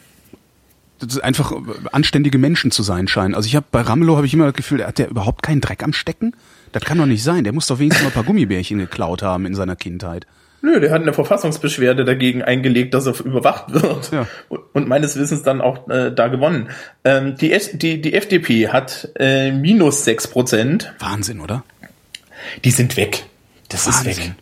einfach 1.22 1.52
anständige 1.92 2.38
Menschen 2.38 2.70
zu 2.70 2.82
sein 2.82 3.08
scheinen. 3.08 3.34
Also 3.34 3.46
ich 3.46 3.56
habe 3.56 3.66
bei 3.70 3.80
Ramelow 3.80 4.16
habe 4.16 4.26
ich 4.26 4.34
immer 4.34 4.46
das 4.46 4.54
Gefühl, 4.54 4.86
hat 4.86 4.98
der 4.98 5.10
überhaupt 5.10 5.42
keinen 5.42 5.60
Dreck 5.60 5.82
am 5.82 5.92
Stecken? 5.92 6.34
Das 6.74 6.82
kann 6.82 6.98
doch 6.98 7.06
nicht 7.06 7.22
sein. 7.22 7.44
Der 7.44 7.52
muss 7.52 7.68
doch 7.68 7.78
wenigstens 7.78 8.02
mal 8.02 8.10
ein 8.10 8.14
paar 8.14 8.24
Gummibärchen 8.24 8.78
geklaut 8.78 9.22
haben 9.22 9.46
in 9.46 9.54
seiner 9.54 9.76
Kindheit. 9.76 10.26
Nö, 10.60 10.80
der 10.80 10.90
hat 10.90 11.02
eine 11.02 11.12
Verfassungsbeschwerde 11.12 12.04
dagegen 12.04 12.42
eingelegt, 12.42 12.94
dass 12.94 13.06
er 13.06 13.14
überwacht 13.24 13.72
wird. 13.72 14.10
Ja. 14.10 14.26
Und 14.48 14.88
meines 14.88 15.14
Wissens 15.14 15.44
dann 15.44 15.60
auch 15.60 15.88
äh, 15.88 16.10
da 16.10 16.26
gewonnen. 16.26 16.70
Ähm, 17.04 17.36
die, 17.36 17.56
die, 17.74 18.00
die 18.00 18.14
FDP 18.14 18.70
hat 18.70 19.08
äh, 19.20 19.52
minus 19.52 20.04
sechs 20.04 20.26
Prozent. 20.26 20.92
Wahnsinn, 20.98 21.40
oder? 21.40 21.62
Die 22.64 22.72
sind 22.72 22.96
weg. 22.96 23.24
Das 23.68 23.86
Wahnsinn. 23.86 24.10
ist 24.10 24.18
weg. 24.18 24.34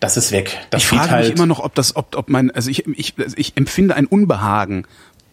Das 0.00 0.16
ist 0.16 0.32
weg. 0.32 0.58
Das 0.70 0.82
ich 0.82 0.88
frage 0.88 1.10
halt. 1.10 1.24
mich 1.26 1.36
immer 1.36 1.46
noch, 1.46 1.60
ob 1.60 1.76
das, 1.76 1.94
ob, 1.94 2.16
ob 2.16 2.28
mein, 2.28 2.50
also 2.50 2.68
ich, 2.68 2.84
ich, 2.88 3.14
also 3.16 3.36
ich 3.38 3.56
empfinde 3.56 3.94
ein 3.94 4.06
Unbehagen 4.06 4.86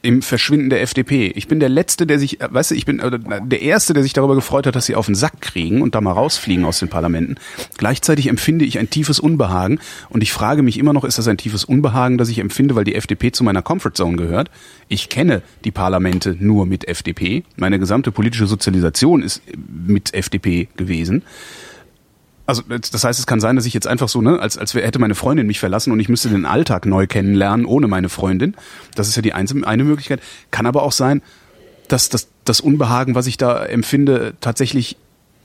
im 0.04 0.22
Verschwinden 0.22 0.70
der 0.70 0.82
FDP. 0.82 1.32
Ich 1.34 1.48
bin 1.48 1.62
der 1.62 1.70
Letzte, 1.70 2.06
der 2.06 2.20
sich, 2.20 2.42
äh, 2.42 2.48
weißt 2.52 2.72
du, 2.72 2.76
ich 2.76 2.86
bin 2.86 3.00
äh, 3.00 3.20
der 3.42 3.62
Erste, 3.62 3.94
der 3.94 4.04
sich 4.04 4.12
darüber 4.12 4.36
gefreut 4.36 4.68
hat, 4.68 4.76
dass 4.76 4.86
sie 4.86 4.96
auf 4.96 5.06
den 5.06 5.16
Sack 5.16 5.40
kriegen 5.42 5.82
und 5.82 5.96
da 5.96 6.02
mal 6.02 6.12
rausfliegen 6.12 6.66
aus 6.66 6.80
den 6.80 6.90
Parlamenten. 6.90 7.38
Gleichzeitig 7.78 8.28
empfinde 8.28 8.66
ich 8.66 8.78
ein 8.78 8.90
tiefes 8.90 9.20
Unbehagen 9.20 9.80
und 10.10 10.22
ich 10.22 10.34
frage 10.34 10.62
mich 10.62 10.78
immer 10.78 10.92
noch, 10.92 11.06
ist 11.06 11.18
das 11.18 11.30
ein 11.30 11.38
tiefes 11.38 11.64
Unbehagen, 11.64 12.18
das 12.18 12.28
ich 12.28 12.40
empfinde, 12.40 12.76
weil 12.76 12.84
die 12.84 12.96
FDP 12.96 13.32
zu 13.32 13.46
meiner 13.46 13.62
Comfortzone 13.62 14.18
gehört? 14.18 14.52
Ich 14.90 15.08
kenne 15.08 15.42
die 15.64 15.72
Parlamente 15.72 16.36
nur 16.38 16.66
mit 16.66 16.86
FDP. 16.86 17.44
Meine 17.56 17.80
gesamte 17.80 18.12
politische 18.12 18.46
Sozialisation 18.46 19.24
ist 19.24 19.42
mit 19.56 20.14
FDP 20.14 20.68
gewesen. 20.76 21.24
Also 22.46 22.62
das 22.68 23.04
heißt, 23.04 23.20
es 23.20 23.26
kann 23.26 23.40
sein, 23.40 23.56
dass 23.56 23.66
ich 23.66 23.74
jetzt 23.74 23.88
einfach 23.88 24.10
so, 24.10 24.22
ne, 24.22 24.40
als, 24.40 24.58
als 24.58 24.74
hätte 24.74 25.00
meine 25.00 25.16
Freundin 25.16 25.48
mich 25.48 25.60
verlassen 25.60 25.92
und 25.94 26.00
ich 26.00 26.10
müsste 26.10 26.30
den 26.30 26.46
Alltag 26.46 26.86
neu 26.86 27.08
kennenlernen 27.08 27.66
ohne 27.66 27.88
meine 27.88 28.10
Freundin. 28.10 28.56
Das 28.96 29.08
ist 29.08 29.16
ja 29.16 29.22
die 29.22 29.34
einzige, 29.34 29.66
eine 29.66 29.84
Möglichkeit. 29.86 30.20
Kann 30.52 30.66
aber 30.66 30.84
auch 30.84 30.92
sein, 30.92 31.22
dass 31.88 32.10
das, 32.10 32.28
das 32.44 32.60
Unbehagen, 32.60 33.16
was 33.16 33.28
ich 33.28 33.38
da 33.38 33.64
empfinde, 33.64 34.34
tatsächlich 34.42 34.98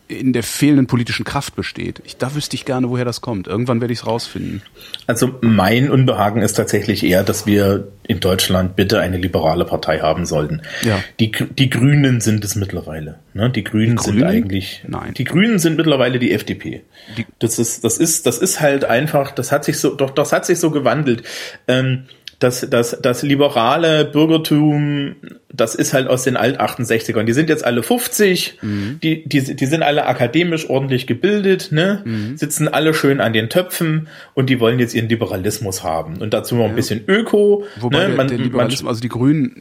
in 0.09 0.33
der 0.33 0.43
fehlenden 0.43 0.87
politischen 0.87 1.25
Kraft 1.25 1.55
besteht. 1.55 2.01
Ich, 2.05 2.17
da 2.17 2.35
wüsste 2.35 2.57
ich 2.57 2.65
gerne, 2.65 2.89
woher 2.89 3.05
das 3.05 3.21
kommt. 3.21 3.47
Irgendwann 3.47 3.81
werde 3.83 3.93
ich 3.93 4.01
es 4.01 4.07
rausfinden. 4.07 4.63
Also 5.07 5.35
mein 5.43 5.91
Unbehagen 5.91 6.41
ist 6.43 6.55
tatsächlich 6.55 7.05
eher, 7.05 7.23
dass 7.23 7.47
wir 7.47 7.89
in 8.07 8.19
Deutschland 8.21 8.75
bitte 8.75 9.01
eine 9.01 9.19
liberale 9.19 9.67
Partei 9.67 9.99
haben 10.01 10.25
sollten. 10.25 10.63
Ja. 10.83 10.99
Die, 11.21 11.31
die 11.31 11.69
Grünen 11.69 12.23
sind 12.23 12.43
es 12.43 12.57
mittlerweile. 12.57 13.19
Ne? 13.35 13.51
Die 13.51 13.63
Grünen 13.65 13.97
Die 13.97 14.03
sind 14.03 14.15
Grünen? 14.15 14.27
eigentlich. 14.29 14.83
Nein. 14.89 15.13
Die 15.15 15.25
Grünen 15.25 15.59
sind 15.59 15.77
mittlerweile 15.77 16.19
die 16.19 16.33
FDP. 16.33 16.85
Die- 17.19 17.27
das 17.39 17.59
ist, 17.59 17.85
das 17.85 17.99
ist, 17.99 18.25
das 18.27 18.39
ist 18.39 18.61
halt 18.61 18.85
einfach. 18.87 19.31
Das 19.33 19.53
hat 19.53 19.65
sich 19.67 19.79
so, 19.79 19.95
doch, 19.95 20.11
das 20.11 20.33
hat 20.33 20.47
sich 20.47 20.59
so 20.59 20.71
gewandelt. 20.71 21.23
Ähm, 21.69 22.05
das, 22.39 22.67
das, 22.71 22.99
das 23.03 23.23
liberale 23.23 24.05
Bürgertum, 24.05 25.17
das 25.53 25.75
ist 25.75 25.93
halt 25.93 26.07
aus 26.07 26.23
den 26.23 26.37
Alt-68ern. 26.37 27.25
Die 27.25 27.33
sind 27.33 27.49
jetzt 27.49 27.65
alle 27.65 27.83
50, 27.83 28.59
die, 28.63 29.29
die, 29.29 29.57
die 29.57 29.67
sind 29.67 29.83
alle 29.83 30.07
akademisch 30.07 30.71
ordentlich 30.71 31.09
gebildet, 31.09 31.73
ne? 31.73 32.05
sitzen 32.37 32.69
alle 32.69 32.95
schön 32.95 33.21
an 33.21 33.33
den 33.33 33.49
Töpfen 33.49 34.09
und 34.35 34.51
die 34.51 34.61
wollen 34.61 34.79
jetzt 34.79 34.95
ihren 34.95 35.09
Liberalismus 35.09 35.83
haben. 35.83 36.19
Und 36.19 36.33
dazu 36.33 36.55
noch 36.55 36.67
ein 36.67 36.77
bisschen 36.77 37.03
Öko. 37.09 37.65
Wobei 37.81 38.07
ne? 38.07 38.15
man, 38.15 38.29
der 38.29 38.39
man, 38.39 38.45
Liberalismus, 38.45 38.89
also 38.89 39.01
die 39.01 39.09
Grünen, 39.09 39.61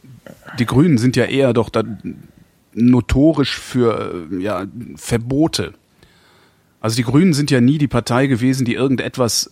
die 0.60 0.66
Grünen 0.66 0.98
sind 0.98 1.16
ja 1.16 1.24
eher 1.24 1.52
doch 1.52 1.70
da 1.70 1.82
notorisch 2.74 3.58
für 3.58 4.28
ja, 4.38 4.66
Verbote. 4.96 5.72
Also 6.80 6.96
die 6.96 7.02
Grünen 7.02 7.32
sind 7.32 7.50
ja 7.50 7.60
nie 7.60 7.78
die 7.78 7.88
Partei 7.88 8.28
gewesen, 8.28 8.64
die 8.64 8.74
irgendetwas, 8.74 9.50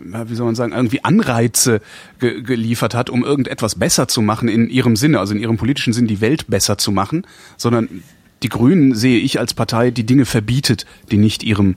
äh, 0.00 0.28
wie 0.28 0.34
soll 0.34 0.46
man 0.46 0.54
sagen, 0.56 0.72
irgendwie 0.72 1.04
Anreize 1.04 1.80
ge 2.18 2.42
geliefert 2.42 2.94
hat, 2.94 3.10
um 3.10 3.24
irgendetwas 3.24 3.76
besser 3.76 4.08
zu 4.08 4.22
machen 4.22 4.48
in 4.48 4.68
ihrem 4.68 4.96
Sinne, 4.96 5.20
also 5.20 5.34
in 5.34 5.40
ihrem 5.40 5.56
politischen 5.56 5.92
Sinn 5.92 6.06
die 6.06 6.20
Welt 6.20 6.48
besser 6.48 6.76
zu 6.76 6.90
machen, 6.90 7.26
sondern 7.56 8.02
die 8.42 8.48
Grünen 8.48 8.94
sehe 8.94 9.20
ich 9.20 9.38
als 9.38 9.54
Partei, 9.54 9.90
die 9.90 10.04
Dinge 10.04 10.26
verbietet, 10.26 10.84
die 11.10 11.16
nicht 11.16 11.42
ihrem 11.44 11.76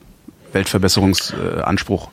Weltverbesserungsanspruch. 0.52 2.10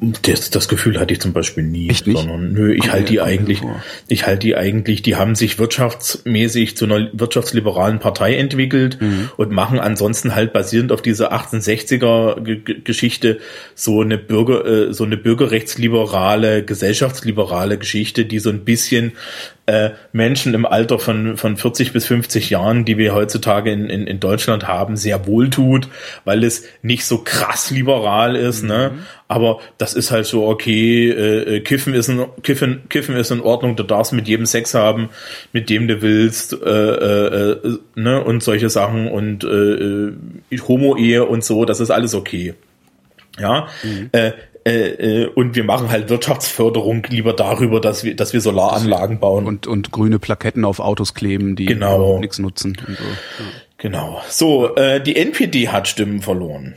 Das, 0.00 0.50
das 0.50 0.68
Gefühl 0.68 1.00
hatte 1.00 1.12
ich 1.12 1.20
zum 1.20 1.32
Beispiel 1.32 1.64
nie. 1.64 1.90
Echt? 1.90 2.04
Sondern, 2.04 2.52
nö, 2.52 2.72
ich 2.72 2.92
halte 2.92 3.10
die 3.10 3.20
eigentlich, 3.20 3.62
ich 4.06 4.26
halte 4.26 4.46
die 4.46 4.54
eigentlich, 4.56 5.02
die 5.02 5.16
haben 5.16 5.34
sich 5.34 5.58
wirtschaftsmäßig 5.58 6.76
zu 6.76 6.84
einer 6.84 7.08
wirtschaftsliberalen 7.12 7.98
Partei 7.98 8.36
entwickelt 8.36 8.98
Mhm. 9.00 9.30
und 9.36 9.50
machen 9.50 9.80
ansonsten 9.80 10.36
halt 10.36 10.52
basierend 10.52 10.92
auf 10.92 11.02
dieser 11.02 11.32
1860er 11.32 12.40
Ge- 12.42 12.56
Ge- 12.60 12.80
Geschichte 12.84 13.38
so 13.74 14.00
eine 14.00 14.18
Bürger, 14.18 14.64
äh, 14.88 14.94
so 14.94 15.02
eine 15.02 15.16
bürgerrechtsliberale, 15.16 16.62
gesellschaftsliberale 16.64 17.76
Geschichte, 17.78 18.24
die 18.24 18.38
so 18.38 18.50
ein 18.50 18.64
bisschen 18.64 19.12
äh, 19.68 19.90
Menschen 20.12 20.54
im 20.54 20.64
Alter 20.64 20.98
von, 20.98 21.36
von 21.36 21.58
40 21.58 21.92
bis 21.92 22.06
50 22.06 22.48
Jahren, 22.48 22.86
die 22.86 22.96
wir 22.96 23.14
heutzutage 23.14 23.70
in, 23.70 23.90
in, 23.90 24.06
in 24.06 24.18
Deutschland 24.18 24.66
haben, 24.66 24.96
sehr 24.96 25.26
wohltut, 25.26 25.88
weil 26.24 26.42
es 26.42 26.64
nicht 26.80 27.04
so 27.04 27.18
krass 27.18 27.70
liberal 27.70 28.34
ist, 28.34 28.64
ne? 28.64 28.92
Aber 29.28 29.60
das 29.76 29.92
ist 29.92 30.10
halt 30.10 30.24
so, 30.24 30.46
okay, 30.46 31.10
äh, 31.10 31.56
äh, 31.56 31.60
Kiffen 31.60 31.92
ist 31.92 32.08
in, 32.08 32.24
Kiffen, 32.42 32.88
Kiffen 32.88 33.14
ist 33.16 33.30
in 33.30 33.40
Ordnung, 33.40 33.76
du 33.76 33.82
darfst 33.82 34.14
mit 34.14 34.26
jedem 34.26 34.46
Sex 34.46 34.72
haben, 34.72 35.10
mit 35.52 35.68
dem 35.68 35.86
du 35.86 36.00
willst, 36.00 36.54
äh, 36.54 36.56
äh, 36.56 37.50
äh, 37.52 37.78
ne? 37.94 38.24
Und 38.24 38.42
solche 38.42 38.70
Sachen 38.70 39.06
und 39.06 39.44
äh, 39.44 40.58
Homo-Ehe 40.66 41.26
und 41.26 41.44
so, 41.44 41.66
das 41.66 41.80
ist 41.80 41.90
alles 41.90 42.14
okay. 42.14 42.54
Ja, 43.38 43.68
äh, 44.12 44.32
äh, 44.68 45.22
äh, 45.22 45.26
und 45.26 45.56
wir 45.56 45.64
machen 45.64 45.90
halt 45.90 46.08
Wirtschaftsförderung 46.10 47.04
lieber 47.08 47.32
darüber, 47.32 47.80
dass 47.80 48.04
wir, 48.04 48.14
dass 48.14 48.32
wir 48.32 48.40
Solaranlagen 48.40 49.18
bauen. 49.20 49.46
Und, 49.46 49.66
und 49.66 49.90
grüne 49.92 50.18
Plaketten 50.18 50.64
auf 50.64 50.80
Autos 50.80 51.14
kleben, 51.14 51.56
die 51.56 51.66
Genau. 51.66 52.18
nichts 52.18 52.38
nutzen. 52.38 52.76
So. 52.86 52.92
Ja. 52.92 52.98
Genau. 53.78 54.20
So, 54.28 54.74
äh, 54.76 55.00
die 55.02 55.16
NPD 55.16 55.68
hat 55.68 55.88
Stimmen 55.88 56.20
verloren. 56.20 56.74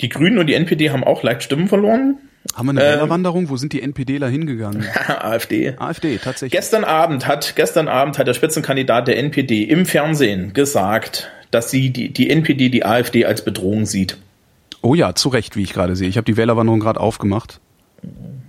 Die 0.00 0.08
Grünen 0.08 0.38
und 0.38 0.46
die 0.46 0.54
NPD 0.54 0.90
haben 0.90 1.04
auch 1.04 1.22
leicht 1.22 1.42
Stimmen 1.42 1.68
verloren. 1.68 2.16
Haben 2.54 2.66
wir 2.68 2.70
eine 2.70 2.80
Ähm. 2.84 2.92
Wählerwanderung? 2.94 3.48
Wo 3.50 3.56
sind 3.56 3.72
die 3.74 3.82
NPDler 3.82 4.28
hingegangen? 4.28 4.84
AfD. 5.06 5.74
AfD, 5.76 6.16
tatsächlich. 6.18 6.52
Gestern 6.52 6.84
Abend 6.84 7.26
hat, 7.26 7.54
gestern 7.56 7.86
Abend 7.88 8.18
hat 8.18 8.26
der 8.26 8.34
Spitzenkandidat 8.34 9.08
der 9.08 9.18
NPD 9.18 9.64
im 9.64 9.84
Fernsehen 9.84 10.52
gesagt, 10.54 11.30
dass 11.50 11.70
sie 11.70 11.90
die, 11.90 12.12
die 12.12 12.30
NPD 12.30 12.70
die 12.70 12.84
AfD 12.84 13.26
als 13.26 13.44
Bedrohung 13.44 13.84
sieht. 13.84 14.16
Oh 14.82 14.94
ja, 14.94 15.14
zu 15.14 15.28
Recht, 15.28 15.56
wie 15.56 15.62
ich 15.62 15.72
gerade 15.72 15.96
sehe. 15.96 16.08
Ich 16.08 16.16
habe 16.16 16.24
die 16.24 16.36
Wählerwanderung 16.36 16.80
gerade 16.80 17.00
aufgemacht. 17.00 17.60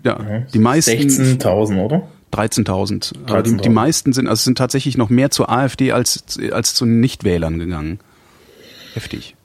Ja, 0.04 0.44
die 0.54 0.60
meisten 0.60 0.92
16.000, 0.92 1.84
oder? 1.84 2.08
13.000. 2.32 3.14
Aber 3.28 3.44
die, 3.44 3.52
13.000. 3.52 3.62
die 3.62 3.70
meisten 3.70 4.14
sind, 4.14 4.28
also 4.28 4.40
es 4.40 4.44
sind 4.46 4.58
tatsächlich 4.58 4.98
noch 4.98 5.10
mehr 5.10 5.32
zur 5.32 5.52
AfD 5.52 5.92
als, 5.92 6.24
als 6.52 6.74
zu 6.74 6.86
Nichtwählern 6.86 7.60
gegangen. 7.60 8.00
Heftig. 8.94 9.36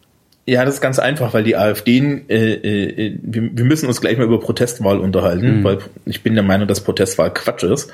Ja, 0.49 0.65
das 0.65 0.75
ist 0.75 0.81
ganz 0.81 1.01
einfach, 1.01 1.35
weil 1.35 1.43
die 1.43 1.57
AfD, 1.57 1.99
äh, 2.29 2.53
äh, 2.53 3.19
wir, 3.21 3.51
wir 3.53 3.65
müssen 3.65 3.89
uns 3.89 4.01
gleich 4.01 4.17
mal 4.17 4.25
über 4.25 4.39
Protestwahl 4.39 5.01
unterhalten, 5.01 5.65
weil 5.65 5.79
ich 6.05 6.23
bin 6.23 6.35
der 6.35 6.45
Meinung, 6.45 6.69
dass 6.69 6.85
Protestwahl 6.85 7.35
Quatsch 7.35 7.65
ist. 7.65 7.91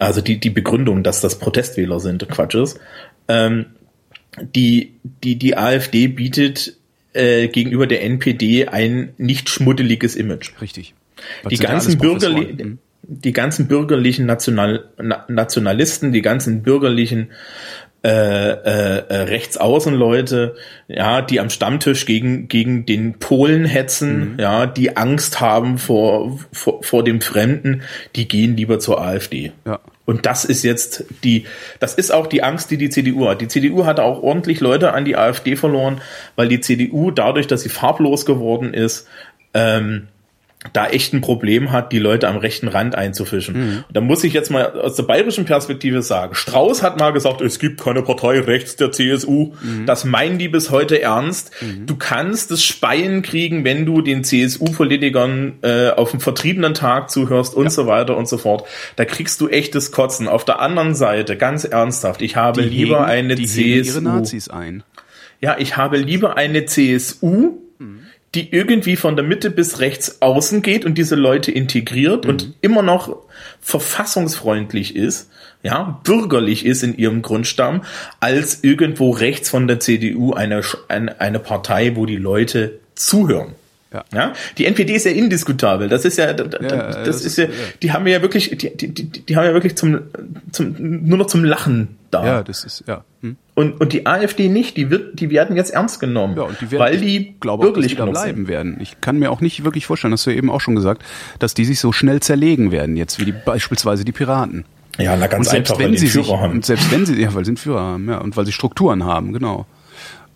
Also 0.00 0.20
die, 0.20 0.40
die 0.40 0.50
Begründung, 0.50 1.04
dass 1.04 1.20
das 1.20 1.38
Protestwähler 1.38 2.00
sind, 2.00 2.28
Quatsch 2.28 2.56
ist. 2.56 2.80
Ähm, 3.28 3.66
die, 4.40 4.94
die, 5.22 5.36
die 5.36 5.56
AfD 5.56 6.08
bietet 6.08 6.76
äh, 7.16 7.48
gegenüber 7.48 7.86
der 7.86 8.02
NPD 8.04 8.68
ein 8.68 9.14
nicht 9.18 9.48
schmuddeliges 9.48 10.16
Image. 10.16 10.52
Richtig. 10.60 10.94
Das 11.42 11.50
Die 11.50 11.58
ganzen, 11.58 11.98
bürgerli 11.98 12.78
die 13.02 13.32
ganzen 13.32 13.68
bürgerlichen 13.68 14.26
National 14.26 14.90
Na 15.00 15.24
Nationalisten, 15.28 16.12
die 16.12 16.22
ganzen 16.22 16.62
bürgerlichen 16.62 17.30
äh, 18.06 18.50
äh, 18.52 19.02
äh, 19.08 19.16
Rechtsaußenleute, 19.22 20.54
ja, 20.86 21.22
die 21.22 21.40
am 21.40 21.50
Stammtisch 21.50 22.06
gegen 22.06 22.46
gegen 22.46 22.86
den 22.86 23.18
Polen 23.18 23.64
hetzen, 23.64 24.34
Mhm. 24.34 24.38
ja, 24.38 24.66
die 24.66 24.96
Angst 24.96 25.40
haben 25.40 25.78
vor, 25.78 26.38
vor 26.52 26.84
vor 26.84 27.02
dem 27.02 27.20
Fremden, 27.20 27.82
die 28.14 28.28
gehen 28.28 28.56
lieber 28.56 28.78
zur 28.78 29.02
AfD. 29.02 29.50
Ja. 29.66 29.80
Und 30.04 30.24
das 30.24 30.44
ist 30.44 30.62
jetzt 30.62 31.04
die, 31.24 31.46
das 31.80 31.94
ist 31.94 32.12
auch 32.12 32.28
die 32.28 32.44
Angst, 32.44 32.70
die 32.70 32.76
die 32.76 32.90
CDU 32.90 33.26
hat. 33.28 33.40
Die 33.40 33.48
CDU 33.48 33.86
hatte 33.86 34.04
auch 34.04 34.22
ordentlich 34.22 34.60
Leute 34.60 34.92
an 34.92 35.04
die 35.04 35.16
AfD 35.16 35.56
verloren, 35.56 36.00
weil 36.36 36.46
die 36.46 36.60
CDU 36.60 37.10
dadurch, 37.10 37.48
dass 37.48 37.62
sie 37.62 37.68
farblos 37.70 38.24
geworden 38.24 38.72
ist, 38.72 39.08
ähm, 39.52 40.06
da 40.72 40.86
echt 40.88 41.12
ein 41.12 41.20
Problem 41.20 41.72
hat, 41.72 41.92
die 41.92 41.98
Leute 41.98 42.28
am 42.28 42.36
rechten 42.36 42.68
Rand 42.68 42.94
einzufischen. 42.94 43.84
Und 43.88 43.96
da 43.96 44.00
muss 44.00 44.24
ich 44.24 44.32
jetzt 44.32 44.50
mal 44.50 44.72
aus 44.80 44.94
der 44.96 45.02
bayerischen 45.04 45.44
Perspektive 45.44 46.02
sagen, 46.02 46.34
Strauß 46.34 46.82
hat 46.82 46.98
mal 46.98 47.12
gesagt, 47.12 47.40
es 47.40 47.58
gibt 47.58 47.80
keine 47.80 48.02
Partei 48.02 48.40
rechts 48.40 48.76
der 48.76 48.92
CSU. 48.92 49.52
Das 49.86 50.04
meinen 50.04 50.38
die 50.38 50.48
bis 50.48 50.70
heute 50.70 51.00
ernst. 51.00 51.50
Du 51.86 51.96
kannst 51.96 52.50
das 52.50 52.62
Speien 52.64 53.22
kriegen, 53.22 53.64
wenn 53.64 53.86
du 53.86 54.00
den 54.02 54.24
CSU-Politikern 54.24 55.54
äh, 55.62 55.90
auf 55.90 56.10
dem 56.10 56.20
vertriebenen 56.20 56.74
Tag 56.74 57.10
zuhörst 57.10 57.54
und 57.54 57.70
so 57.72 57.86
weiter 57.86 58.16
und 58.16 58.28
so 58.28 58.38
fort. 58.38 58.66
Da 58.96 59.04
kriegst 59.04 59.40
du 59.40 59.48
echtes 59.48 59.92
Kotzen. 59.92 60.28
Auf 60.28 60.44
der 60.44 60.60
anderen 60.60 60.94
Seite, 60.94 61.36
ganz 61.36 61.64
ernsthaft, 61.64 62.22
ich 62.22 62.36
habe 62.36 62.62
Die 62.62 62.68
lieber 62.68 62.98
hegen- 63.00 63.10
eine 63.10 63.34
die 63.34 63.46
CSU. 63.46 63.98
ihre 64.00 64.02
Nazis 64.02 64.48
ein. 64.48 64.82
Ja, 65.40 65.56
ich 65.58 65.76
habe 65.76 65.98
lieber 65.98 66.36
eine 66.36 66.64
CSU, 66.64 67.58
die 68.36 68.52
irgendwie 68.52 68.96
von 68.96 69.16
der 69.16 69.24
Mitte 69.24 69.50
bis 69.50 69.80
rechts 69.80 70.20
außen 70.20 70.60
geht 70.60 70.84
und 70.84 70.98
diese 70.98 71.14
Leute 71.14 71.50
integriert 71.50 72.26
und 72.26 72.52
immer 72.60 72.82
noch 72.82 73.16
verfassungsfreundlich 73.60 74.94
ist, 74.94 75.30
ja, 75.62 76.00
bürgerlich 76.04 76.66
ist 76.66 76.82
in 76.82 76.96
ihrem 76.96 77.22
Grundstamm, 77.22 77.82
als 78.20 78.62
irgendwo 78.62 79.10
rechts 79.10 79.48
von 79.48 79.66
der 79.66 79.80
CDU 79.80 80.34
eine, 80.34 80.60
eine, 80.88 81.20
eine 81.20 81.38
Partei, 81.38 81.96
wo 81.96 82.04
die 82.04 82.16
Leute 82.16 82.78
zuhören. 82.94 83.54
Ja. 83.92 84.04
Ja, 84.12 84.32
die 84.58 84.66
NPD 84.66 84.94
ist 84.94 85.06
ja 85.06 85.12
indiskutabel. 85.12 85.88
Das 85.88 86.04
ist 86.04 86.18
ja, 86.18 86.32
das, 86.34 86.60
Ja, 86.60 87.04
das, 87.04 87.24
ist 87.24 87.38
ja, 87.38 87.46
die 87.82 87.92
haben 87.92 88.04
wir 88.04 88.12
ja 88.12 88.20
wirklich, 88.20 88.50
die, 88.50 88.76
die, 88.76 88.92
die, 88.92 89.08
die 89.08 89.36
haben 89.36 89.44
ja 89.46 89.54
wirklich 89.54 89.76
zum, 89.76 90.00
zum, 90.52 90.76
nur 90.78 91.16
noch 91.16 91.26
zum 91.26 91.44
Lachen 91.44 91.96
da. 92.10 92.26
Ja, 92.26 92.42
das 92.42 92.64
ist, 92.64 92.84
ja. 92.86 93.04
Hm. 93.26 93.36
Und, 93.54 93.80
und 93.80 93.92
die 93.92 94.06
AfD 94.06 94.48
nicht, 94.48 94.76
die 94.76 94.90
wird, 94.90 95.18
die 95.18 95.30
werden 95.30 95.56
jetzt 95.56 95.70
ernst 95.70 95.98
genommen. 95.98 96.36
Ja, 96.36 96.42
und 96.42 96.60
die 96.60 96.70
werden, 96.70 96.80
weil 96.80 96.94
ich 96.94 97.00
die 97.00 97.34
glaube 97.40 97.64
auch, 97.64 97.68
dass 97.68 97.76
wirklich 97.76 97.96
genug 97.96 98.12
bleiben 98.12 98.48
werden. 98.48 98.76
Ich 98.80 99.00
kann 99.00 99.18
mir 99.18 99.30
auch 99.30 99.40
nicht 99.40 99.64
wirklich 99.64 99.86
vorstellen, 99.86 100.10
das 100.10 100.20
hast 100.20 100.26
du 100.26 100.30
ja 100.30 100.36
eben 100.36 100.50
auch 100.50 100.60
schon 100.60 100.74
gesagt, 100.74 101.02
dass 101.38 101.54
die 101.54 101.64
sich 101.64 101.80
so 101.80 101.90
schnell 101.92 102.20
zerlegen 102.20 102.70
werden, 102.70 102.96
jetzt 102.96 103.18
wie 103.18 103.24
die, 103.24 103.32
beispielsweise 103.32 104.04
die 104.04 104.12
Piraten. 104.12 104.64
Ja, 104.98 105.16
na 105.16 105.26
ganz 105.26 105.46
und 105.46 105.50
selbst 105.50 105.70
einfach, 105.72 105.82
wenn 105.82 105.92
weil 105.92 105.98
sie 105.98 106.06
einen 106.06 106.12
sich, 106.12 106.26
Führer 106.26 106.40
haben. 106.40 106.52
und 106.52 106.64
selbst 106.64 106.90
wenn 106.90 107.06
sie, 107.06 107.20
ja, 107.20 107.34
weil 107.34 107.44
sie 107.44 107.50
einen 107.50 107.56
Führer 107.56 107.80
haben, 107.80 108.08
ja, 108.08 108.18
und 108.18 108.36
weil 108.36 108.46
sie 108.46 108.52
Strukturen 108.52 109.04
haben, 109.04 109.32
genau. 109.32 109.66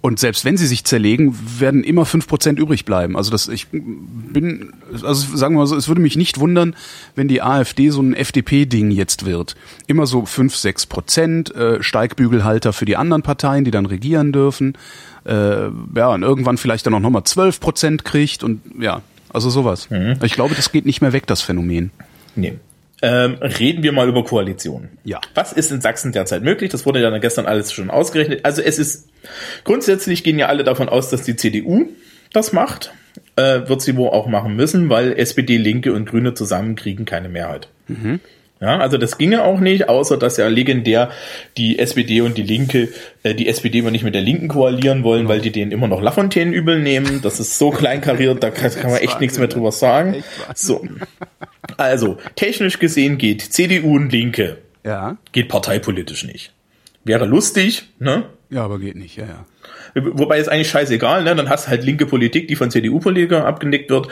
Und 0.02 0.18
selbst 0.18 0.46
wenn 0.46 0.56
sie 0.56 0.66
sich 0.66 0.84
zerlegen, 0.84 1.36
werden 1.58 1.84
immer 1.84 2.06
fünf 2.06 2.26
Prozent 2.26 2.58
übrig 2.58 2.86
bleiben. 2.86 3.16
Also 3.16 3.30
das, 3.30 3.48
ich 3.48 3.66
bin, 3.68 4.72
also 4.92 5.36
sagen 5.36 5.54
wir 5.54 5.60
mal 5.60 5.66
so, 5.66 5.76
es 5.76 5.88
würde 5.88 6.00
mich 6.00 6.16
nicht 6.16 6.40
wundern, 6.40 6.74
wenn 7.16 7.28
die 7.28 7.42
AfD 7.42 7.90
so 7.90 8.00
ein 8.00 8.14
FDP-Ding 8.14 8.90
jetzt 8.92 9.26
wird. 9.26 9.56
Immer 9.86 10.06
so 10.06 10.24
fünf, 10.24 10.56
sechs 10.56 10.86
Prozent, 10.86 11.54
äh, 11.54 11.82
Steigbügelhalter 11.82 12.72
für 12.72 12.86
die 12.86 12.96
anderen 12.96 13.22
Parteien, 13.22 13.64
die 13.64 13.70
dann 13.70 13.84
regieren 13.84 14.32
dürfen. 14.32 14.72
Äh, 15.26 15.68
ja, 15.94 16.08
und 16.08 16.22
irgendwann 16.22 16.56
vielleicht 16.56 16.86
dann 16.86 16.94
auch 16.94 17.00
nochmal 17.00 17.24
zwölf 17.24 17.60
Prozent 17.60 18.06
kriegt 18.06 18.42
und 18.42 18.62
ja, 18.80 19.02
also 19.28 19.50
sowas. 19.50 19.90
Mhm. 19.90 20.16
Ich 20.22 20.32
glaube, 20.32 20.54
das 20.54 20.72
geht 20.72 20.86
nicht 20.86 21.02
mehr 21.02 21.12
weg, 21.12 21.26
das 21.26 21.42
Phänomen. 21.42 21.90
Nee. 22.36 22.54
Ähm, 23.02 23.34
reden 23.40 23.82
wir 23.82 23.92
mal 23.92 24.08
über 24.08 24.24
Koalitionen. 24.24 24.90
Ja. 25.04 25.20
Was 25.34 25.52
ist 25.52 25.72
in 25.72 25.80
Sachsen 25.80 26.12
derzeit 26.12 26.42
möglich? 26.42 26.70
Das 26.70 26.84
wurde 26.84 27.00
ja 27.00 27.10
dann 27.10 27.20
gestern 27.20 27.46
alles 27.46 27.72
schon 27.72 27.90
ausgerechnet. 27.90 28.44
Also 28.44 28.60
es 28.60 28.78
ist, 28.78 29.08
grundsätzlich 29.64 30.22
gehen 30.22 30.38
ja 30.38 30.46
alle 30.46 30.64
davon 30.64 30.88
aus, 30.88 31.08
dass 31.08 31.22
die 31.22 31.36
CDU 31.36 31.88
das 32.32 32.52
macht. 32.52 32.92
Äh, 33.36 33.68
wird 33.68 33.80
sie 33.80 33.96
wohl 33.96 34.10
auch 34.10 34.26
machen 34.26 34.54
müssen, 34.54 34.90
weil 34.90 35.18
SPD, 35.18 35.56
Linke 35.56 35.92
und 35.92 36.04
Grüne 36.04 36.34
zusammen 36.34 36.76
kriegen 36.76 37.06
keine 37.06 37.28
Mehrheit. 37.28 37.68
Ja, 38.60 38.78
also 38.78 38.98
das 38.98 39.16
ginge 39.16 39.42
auch 39.42 39.58
nicht, 39.58 39.88
außer 39.88 40.18
dass 40.18 40.36
ja 40.36 40.46
legendär 40.48 41.10
die 41.56 41.78
SPD 41.78 42.20
und 42.20 42.36
die 42.36 42.42
Linke, 42.42 42.90
äh, 43.22 43.34
die 43.34 43.48
SPD 43.48 43.78
immer 43.78 43.90
nicht 43.90 44.04
mit 44.04 44.14
der 44.14 44.20
Linken 44.20 44.48
koalieren 44.48 45.02
wollen, 45.02 45.28
weil 45.28 45.40
die 45.40 45.50
denen 45.50 45.72
immer 45.72 45.88
noch 45.88 46.02
Lafontaine 46.02 46.54
übel 46.54 46.78
nehmen. 46.78 47.22
Das 47.22 47.40
ist 47.40 47.58
so 47.58 47.70
kleinkariert, 47.70 48.42
da 48.42 48.50
kann, 48.50 48.70
kann 48.70 48.90
man 48.90 49.00
echt 49.00 49.18
nichts 49.18 49.38
mehr 49.38 49.48
drüber 49.48 49.72
sagen. 49.72 50.22
So. 50.54 50.86
Also, 51.80 52.18
technisch 52.36 52.78
gesehen 52.78 53.16
geht 53.16 53.40
CDU 53.40 53.96
und 53.96 54.10
Linke, 54.10 54.58
Ja. 54.84 55.16
geht 55.32 55.48
parteipolitisch 55.48 56.24
nicht. 56.24 56.52
Wäre 57.04 57.24
lustig, 57.26 57.88
ne? 57.98 58.24
Ja, 58.50 58.64
aber 58.64 58.78
geht 58.80 58.96
nicht, 58.96 59.16
ja, 59.16 59.24
ja. 59.26 59.46
Wobei 59.94 60.38
ist 60.38 60.48
eigentlich 60.48 60.68
scheißegal, 60.70 61.22
ne? 61.24 61.34
Dann 61.36 61.48
hast 61.48 61.66
du 61.66 61.70
halt 61.70 61.84
linke 61.84 62.04
Politik, 62.06 62.46
die 62.48 62.56
von 62.56 62.70
CDU-Politikern 62.70 63.42
abgenickt 63.42 63.90
wird, 63.90 64.08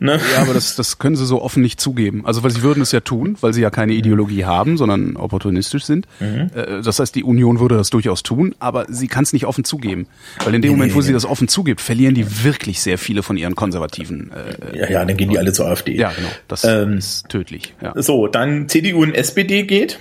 ne? 0.00 0.18
Ja, 0.34 0.42
aber 0.42 0.54
das, 0.54 0.76
das 0.76 0.98
können 0.98 1.14
sie 1.16 1.24
so 1.26 1.40
offen 1.42 1.62
nicht 1.62 1.78
zugeben. 1.80 2.24
Also, 2.26 2.42
weil 2.42 2.50
sie 2.50 2.62
würden 2.62 2.82
es 2.82 2.90
ja 2.92 3.00
tun, 3.00 3.36
weil 3.40 3.52
sie 3.52 3.60
ja 3.62 3.70
keine 3.70 3.92
Ideologie 3.92 4.44
haben, 4.46 4.76
sondern 4.78 5.16
opportunistisch 5.16 5.84
sind. 5.84 6.06
Äh, 6.20 6.82
Das 6.82 6.98
heißt, 6.98 7.14
die 7.14 7.22
Union 7.22 7.60
würde 7.60 7.76
das 7.76 7.90
durchaus 7.90 8.22
tun, 8.22 8.54
aber 8.58 8.86
sie 8.88 9.08
kann 9.08 9.24
es 9.24 9.32
nicht 9.34 9.44
offen 9.46 9.64
zugeben. 9.64 10.06
Weil 10.44 10.54
in 10.54 10.62
dem 10.62 10.72
Moment, 10.72 10.94
wo 10.94 11.00
sie 11.02 11.12
das 11.12 11.24
offen 11.26 11.48
zugibt, 11.48 11.80
verlieren 11.80 12.14
die 12.14 12.44
wirklich 12.44 12.80
sehr 12.80 12.98
viele 12.98 13.22
von 13.22 13.36
ihren 13.36 13.54
konservativen. 13.54 14.32
Äh, 14.32 14.78
Ja, 14.78 14.90
ja, 14.90 15.04
dann 15.04 15.16
gehen 15.16 15.30
die 15.30 15.38
alle 15.38 15.52
zur 15.52 15.66
AfD. 15.66 15.96
ja, 15.96 16.12
genau. 16.16 16.28
Das 16.48 16.64
Ähm, 16.64 16.98
ist 16.98 17.28
tödlich. 17.28 17.74
Ja. 17.82 17.92
So, 17.96 18.26
dann 18.26 18.68
CDU 18.68 19.02
und 19.02 19.14
SPD 19.14 19.62
geht. 19.64 19.98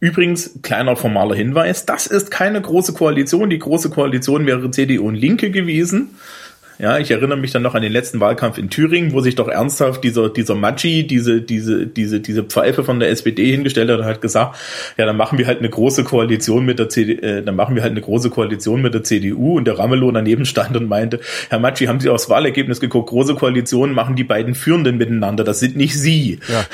Übrigens, 0.00 0.60
kleiner 0.62 0.94
formaler 0.94 1.34
Hinweis, 1.34 1.84
das 1.84 2.06
ist 2.06 2.30
keine 2.30 2.60
große 2.60 2.92
Koalition. 2.92 3.50
Die 3.50 3.58
große 3.58 3.90
Koalition 3.90 4.46
wäre 4.46 4.70
CDU 4.70 5.08
und 5.08 5.16
Linke 5.16 5.50
gewesen. 5.50 6.10
Ja, 6.78 6.98
ich 6.98 7.10
erinnere 7.10 7.36
mich 7.38 7.50
dann 7.50 7.62
noch 7.62 7.74
an 7.74 7.82
den 7.82 7.90
letzten 7.90 8.20
Wahlkampf 8.20 8.56
in 8.56 8.70
Thüringen, 8.70 9.12
wo 9.12 9.20
sich 9.20 9.34
doch 9.34 9.48
ernsthaft 9.48 10.04
dieser, 10.04 10.28
dieser 10.28 10.54
Maggi, 10.54 11.04
diese, 11.08 11.42
diese, 11.42 11.88
diese, 11.88 12.20
diese 12.20 12.44
Pfeife 12.44 12.84
von 12.84 13.00
der 13.00 13.10
SPD 13.10 13.50
hingestellt 13.50 13.90
hat 13.90 13.98
und 13.98 14.04
hat 14.04 14.20
gesagt, 14.20 14.56
ja, 14.96 15.04
dann 15.04 15.16
machen 15.16 15.38
wir 15.38 15.48
halt 15.48 15.58
eine 15.58 15.70
große 15.70 16.04
Koalition 16.04 16.64
mit 16.64 16.78
der 16.78 16.88
CD, 16.88 17.14
äh, 17.14 17.42
dann 17.42 17.56
machen 17.56 17.74
wir 17.74 17.82
halt 17.82 17.90
eine 17.90 18.00
große 18.00 18.30
Koalition 18.30 18.80
mit 18.80 18.94
der 18.94 19.02
CDU 19.02 19.56
und 19.56 19.64
der 19.64 19.76
Ramelow 19.76 20.12
daneben 20.12 20.44
stand 20.44 20.76
und 20.76 20.88
meinte, 20.88 21.18
Herr 21.50 21.58
Maggi, 21.58 21.86
haben 21.86 21.98
Sie 21.98 22.10
aufs 22.10 22.30
Wahlergebnis 22.30 22.78
geguckt? 22.78 23.08
Große 23.08 23.34
Koalitionen 23.34 23.92
machen 23.92 24.14
die 24.14 24.24
beiden 24.24 24.54
Führenden 24.54 24.98
miteinander. 24.98 25.42
Das 25.42 25.58
sind 25.58 25.76
nicht 25.76 25.98
Sie. 25.98 26.38
Ja. 26.48 26.64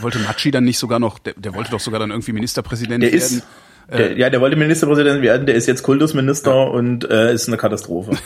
Wollte 0.00 0.18
Matschi 0.18 0.50
dann 0.50 0.64
nicht 0.64 0.78
sogar 0.78 0.98
noch, 0.98 1.20
der, 1.20 1.34
der 1.36 1.54
wollte 1.54 1.70
doch 1.70 1.80
sogar 1.80 2.00
dann 2.00 2.10
irgendwie 2.10 2.32
Ministerpräsident 2.32 3.04
Der 3.04 3.12
werden. 3.12 3.22
ist, 3.22 3.46
der, 3.92 4.18
ja, 4.18 4.30
der 4.30 4.40
wollte 4.40 4.56
Ministerpräsident 4.56 5.22
werden, 5.22 5.46
der 5.46 5.54
ist 5.54 5.68
jetzt 5.68 5.84
Kultusminister 5.84 6.72
und 6.72 7.08
äh, 7.08 7.32
ist 7.32 7.46
eine 7.46 7.56
Katastrophe. 7.56 8.16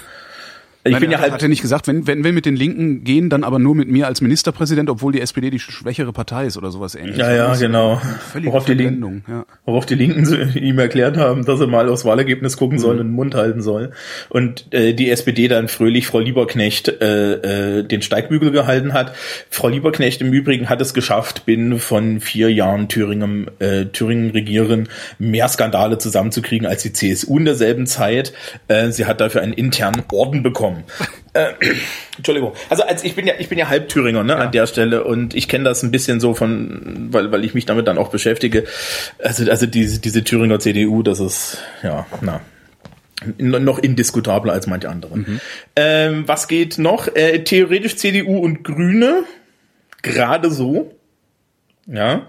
Ich 0.84 0.92
Nein, 0.92 1.00
bin 1.00 1.10
ja 1.10 1.18
halt, 1.18 1.32
hat 1.32 1.42
er 1.42 1.48
nicht 1.48 1.60
gesagt, 1.60 1.86
wenn, 1.88 2.06
wenn 2.06 2.22
wir 2.24 2.32
mit 2.32 2.46
den 2.46 2.56
Linken 2.56 3.02
gehen, 3.04 3.28
dann 3.28 3.44
aber 3.44 3.58
nur 3.58 3.74
mit 3.74 3.88
mir 3.90 4.06
als 4.06 4.20
Ministerpräsident, 4.20 4.88
obwohl 4.88 5.12
die 5.12 5.20
SPD 5.20 5.50
die 5.50 5.58
schwächere 5.58 6.12
Partei 6.12 6.46
ist 6.46 6.56
oder 6.56 6.70
sowas 6.70 6.94
ähnliches. 6.94 7.18
ja, 7.18 7.32
ja, 7.34 7.54
genau. 7.56 8.00
Völlige 8.30 8.52
Worauf 8.52 8.64
die, 8.64 8.74
Linken, 8.74 9.24
ja. 9.28 9.44
worauf 9.66 9.86
die 9.86 9.96
Linken 9.96 10.52
ihm 10.56 10.78
erklärt 10.78 11.16
haben, 11.16 11.44
dass 11.44 11.60
er 11.60 11.66
mal 11.66 11.88
aufs 11.88 12.04
Wahlergebnis 12.04 12.56
gucken 12.56 12.78
Mhm. 12.78 12.82
soll 12.82 12.92
und 13.00 13.08
den 13.08 13.12
Mund 13.12 13.34
halten 13.34 13.60
soll. 13.60 13.90
Und 14.28 14.72
äh, 14.72 14.94
die 14.94 15.10
SPD 15.10 15.48
dann 15.48 15.68
fröhlich 15.68 16.06
Frau 16.06 16.20
Lieberknecht 16.20 16.88
äh, 16.88 17.78
äh, 17.78 17.82
den 17.82 18.00
Steigbügel 18.00 18.50
gehalten 18.52 18.92
hat. 18.92 19.14
Frau 19.50 19.68
Lieberknecht 19.68 20.20
im 20.22 20.32
Übrigen 20.32 20.68
hat 20.70 20.80
es 20.80 20.94
geschafft, 20.94 21.44
binnen 21.44 21.78
von 21.80 22.20
vier 22.20 22.52
Jahren 22.52 22.88
Thüringen, 22.88 23.50
äh, 23.58 23.86
Thüringen 23.86 24.30
regieren, 24.30 24.88
mehr 25.18 25.48
Skandale 25.48 25.98
zusammenzukriegen 25.98 26.66
als 26.66 26.82
die 26.82 26.92
CSU 26.92 27.38
in 27.38 27.44
derselben 27.46 27.86
Zeit. 27.86 28.32
Äh, 28.68 28.90
sie 28.92 29.06
hat 29.06 29.20
dafür 29.20 29.42
einen 29.42 29.52
internen 29.52 30.04
Orden 30.12 30.42
bekommen. 30.42 30.77
Äh, 31.32 31.52
Entschuldigung. 32.16 32.52
Also 32.68 32.82
als 32.84 33.04
ich 33.04 33.14
bin 33.14 33.26
ja 33.26 33.34
ich 33.38 33.48
bin 33.48 33.58
ja 33.58 33.68
halb 33.68 33.88
Thüringer 33.88 34.24
ne, 34.24 34.36
an 34.36 34.52
der 34.52 34.66
Stelle 34.66 35.04
und 35.04 35.34
ich 35.34 35.48
kenne 35.48 35.64
das 35.64 35.82
ein 35.82 35.90
bisschen 35.90 36.20
so 36.20 36.34
von 36.34 37.08
weil 37.10 37.32
weil 37.32 37.44
ich 37.44 37.54
mich 37.54 37.66
damit 37.66 37.86
dann 37.88 37.98
auch 37.98 38.10
beschäftige. 38.10 38.64
Also 39.18 39.50
also 39.50 39.66
diese 39.66 40.00
diese 40.00 40.24
Thüringer 40.24 40.58
CDU, 40.58 41.02
das 41.02 41.20
ist 41.20 41.58
ja 41.82 42.06
na 42.20 42.40
noch 43.38 43.78
indiskutabler 43.80 44.52
als 44.52 44.66
manche 44.68 44.88
andere. 44.88 45.24
Ähm, 45.74 46.24
was 46.26 46.46
geht 46.46 46.78
noch? 46.78 47.08
Äh, 47.16 47.42
theoretisch 47.42 47.96
CDU 47.96 48.38
und 48.38 48.62
Grüne 48.62 49.24
gerade 50.02 50.50
so. 50.50 50.94
Ja. 51.86 52.26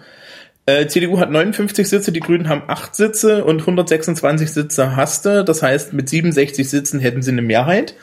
Äh, 0.70 0.88
CDU 0.88 1.20
hat 1.20 1.32
59 1.32 1.90
Sitze, 1.90 2.12
die 2.12 2.20
Grünen 2.20 2.48
haben 2.48 2.64
8 2.68 2.96
Sitze 2.96 3.44
und 3.44 3.62
126 3.62 4.52
Sitze 4.52 4.96
hasste. 4.96 5.44
Das 5.44 5.64
heißt, 5.64 5.94
mit 5.94 6.10
67 6.10 6.70
Sitzen 6.70 7.00
hätten 7.00 7.22
sie 7.22 7.32
eine 7.32 7.42
Mehrheit. 7.42 7.96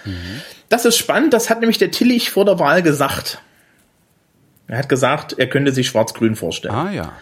Das 0.68 0.84
ist 0.84 0.96
spannend, 0.96 1.32
das 1.32 1.48
hat 1.48 1.60
nämlich 1.60 1.78
der 1.78 1.92
Tillich 1.92 2.30
vor 2.30 2.44
der 2.44 2.58
Wahl 2.58 2.82
gesagt. 2.82 3.40
Er 4.68 4.78
hat 4.78 4.88
gesagt, 4.88 5.34
er 5.38 5.46
könnte 5.46 5.72
sich 5.72 5.86
Schwarz-Grün 5.86 6.34
vorstellen. 6.34 6.74
Ah 6.74 6.90
ja. 6.90 7.12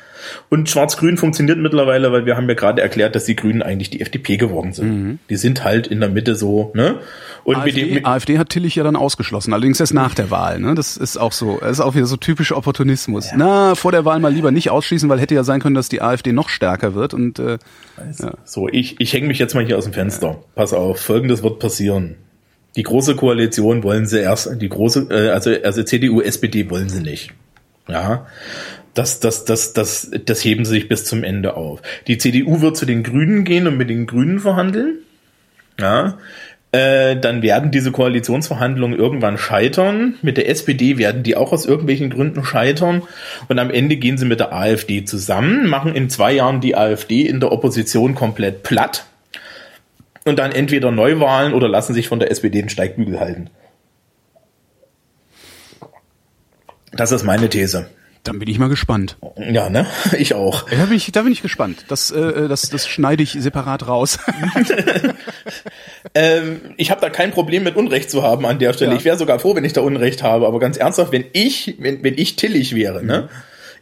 Und 0.48 0.70
Schwarz-Grün 0.70 1.16
funktioniert 1.18 1.58
mittlerweile, 1.58 2.10
weil 2.12 2.24
wir 2.26 2.36
haben 2.36 2.48
ja 2.48 2.54
gerade 2.54 2.80
erklärt, 2.80 3.14
dass 3.14 3.24
die 3.24 3.36
Grünen 3.36 3.62
eigentlich 3.62 3.90
die 3.90 4.00
FDP 4.00 4.36
geworden 4.36 4.72
sind. 4.72 5.18
Die 5.28 5.36
sind 5.36 5.64
halt 5.64 5.86
in 5.86 6.00
der 6.00 6.08
Mitte 6.08 6.34
so, 6.34 6.72
ne? 6.74 7.00
Und 7.44 7.58
mit 7.58 7.74
AfD, 7.74 7.80
dem, 7.84 7.94
mit, 7.94 8.06
AfD 8.06 8.38
hat 8.38 8.48
Tillich 8.48 8.74
ja 8.74 8.84
dann 8.84 8.96
ausgeschlossen, 8.96 9.52
allerdings 9.52 9.78
erst 9.78 9.92
nach 9.92 10.14
der 10.14 10.30
Wahl. 10.30 10.60
Ne? 10.60 10.74
Das 10.74 10.96
ist 10.96 11.18
auch 11.18 11.32
so, 11.32 11.58
das 11.60 11.72
ist 11.72 11.80
auch 11.80 11.94
wieder 11.94 12.06
so 12.06 12.16
typisch 12.16 12.52
Opportunismus. 12.52 13.32
Na, 13.36 13.74
vor 13.74 13.92
der 13.92 14.06
Wahl 14.06 14.18
mal 14.18 14.32
lieber 14.32 14.50
nicht 14.50 14.70
ausschließen, 14.70 15.10
weil 15.10 15.20
hätte 15.20 15.34
ja 15.34 15.44
sein 15.44 15.60
können, 15.60 15.74
dass 15.74 15.90
die 15.90 16.00
AfD 16.00 16.32
noch 16.32 16.48
stärker 16.48 16.94
wird. 16.94 17.12
Und 17.12 17.38
äh, 17.38 17.58
so, 18.44 18.68
ich, 18.68 18.98
ich 18.98 19.12
hänge 19.12 19.26
mich 19.26 19.38
jetzt 19.38 19.54
mal 19.54 19.64
hier 19.64 19.76
aus 19.76 19.84
dem 19.84 19.92
Fenster. 19.92 20.42
Pass 20.54 20.72
auf, 20.72 21.00
folgendes 21.00 21.42
wird 21.42 21.58
passieren. 21.58 22.16
Die 22.76 22.82
große 22.82 23.14
Koalition 23.14 23.82
wollen 23.82 24.06
sie 24.06 24.20
erst, 24.20 24.60
die 24.60 24.68
große, 24.68 25.06
äh, 25.10 25.30
also, 25.30 25.54
also 25.62 25.82
CDU, 25.82 26.20
SPD 26.20 26.70
wollen 26.70 26.88
sie 26.88 27.02
nicht. 27.02 27.32
Ja. 27.88 28.26
Das, 28.94 29.20
das, 29.20 29.44
das, 29.44 29.72
das, 29.72 30.10
das 30.24 30.44
heben 30.44 30.64
sie 30.64 30.72
sich 30.72 30.88
bis 30.88 31.04
zum 31.04 31.24
Ende 31.24 31.56
auf. 31.56 31.82
Die 32.06 32.18
CDU 32.18 32.60
wird 32.60 32.76
zu 32.76 32.86
den 32.86 33.02
Grünen 33.02 33.44
gehen 33.44 33.66
und 33.66 33.76
mit 33.76 33.90
den 33.90 34.06
Grünen 34.06 34.38
verhandeln. 34.38 34.98
Ja. 35.78 36.18
Äh, 36.70 37.16
dann 37.16 37.42
werden 37.42 37.70
diese 37.70 37.92
Koalitionsverhandlungen 37.92 38.98
irgendwann 38.98 39.38
scheitern. 39.38 40.14
Mit 40.22 40.36
der 40.36 40.48
SPD 40.48 40.98
werden 40.98 41.22
die 41.22 41.36
auch 41.36 41.52
aus 41.52 41.66
irgendwelchen 41.66 42.10
Gründen 42.10 42.44
scheitern. 42.44 43.02
Und 43.48 43.58
am 43.60 43.70
Ende 43.70 43.96
gehen 43.96 44.18
sie 44.18 44.26
mit 44.26 44.40
der 44.40 44.52
AfD 44.52 45.04
zusammen, 45.04 45.68
machen 45.68 45.94
in 45.94 46.10
zwei 46.10 46.32
Jahren 46.32 46.60
die 46.60 46.76
AfD 46.76 47.22
in 47.22 47.38
der 47.38 47.52
Opposition 47.52 48.16
komplett 48.16 48.64
platt. 48.64 49.06
Und 50.24 50.38
dann 50.38 50.52
entweder 50.52 50.90
Neuwahlen 50.90 51.52
oder 51.52 51.68
lassen 51.68 51.92
sich 51.94 52.08
von 52.08 52.18
der 52.18 52.30
SPD 52.30 52.62
den 52.62 52.68
Steigbügel 52.70 53.20
halten. 53.20 53.50
Das 56.92 57.12
ist 57.12 57.24
meine 57.24 57.48
These. 57.48 57.88
dann 58.22 58.38
bin 58.38 58.48
ich 58.48 58.58
mal 58.58 58.68
gespannt. 58.68 59.18
Ja, 59.36 59.68
ne? 59.68 59.86
Ich 60.18 60.32
auch. 60.34 60.68
Da 60.70 60.86
bin 60.86 60.96
ich, 60.96 61.12
da 61.12 61.22
bin 61.22 61.32
ich 61.32 61.42
gespannt. 61.42 61.84
Das, 61.88 62.10
äh, 62.10 62.48
das, 62.48 62.70
das 62.70 62.86
schneide 62.86 63.22
ich 63.22 63.32
separat 63.32 63.86
raus. 63.86 64.18
Ähm, 66.14 66.60
ich 66.76 66.90
habe 66.90 67.00
da 67.00 67.10
kein 67.10 67.32
Problem 67.32 67.64
mit 67.64 67.76
Unrecht 67.76 68.10
zu 68.10 68.22
haben 68.22 68.46
an 68.46 68.58
der 68.58 68.72
Stelle. 68.72 68.92
Ja. 68.92 68.96
Ich 68.98 69.04
wäre 69.04 69.16
sogar 69.16 69.38
froh, 69.40 69.56
wenn 69.56 69.64
ich 69.64 69.72
da 69.72 69.80
Unrecht 69.80 70.22
habe. 70.22 70.46
Aber 70.46 70.60
ganz 70.60 70.76
ernsthaft, 70.76 71.10
wenn 71.12 71.24
ich, 71.32 71.76
wenn, 71.80 72.04
wenn 72.04 72.14
ich 72.16 72.36
Tillich 72.36 72.74
wäre, 72.74 73.02
ne? 73.04 73.28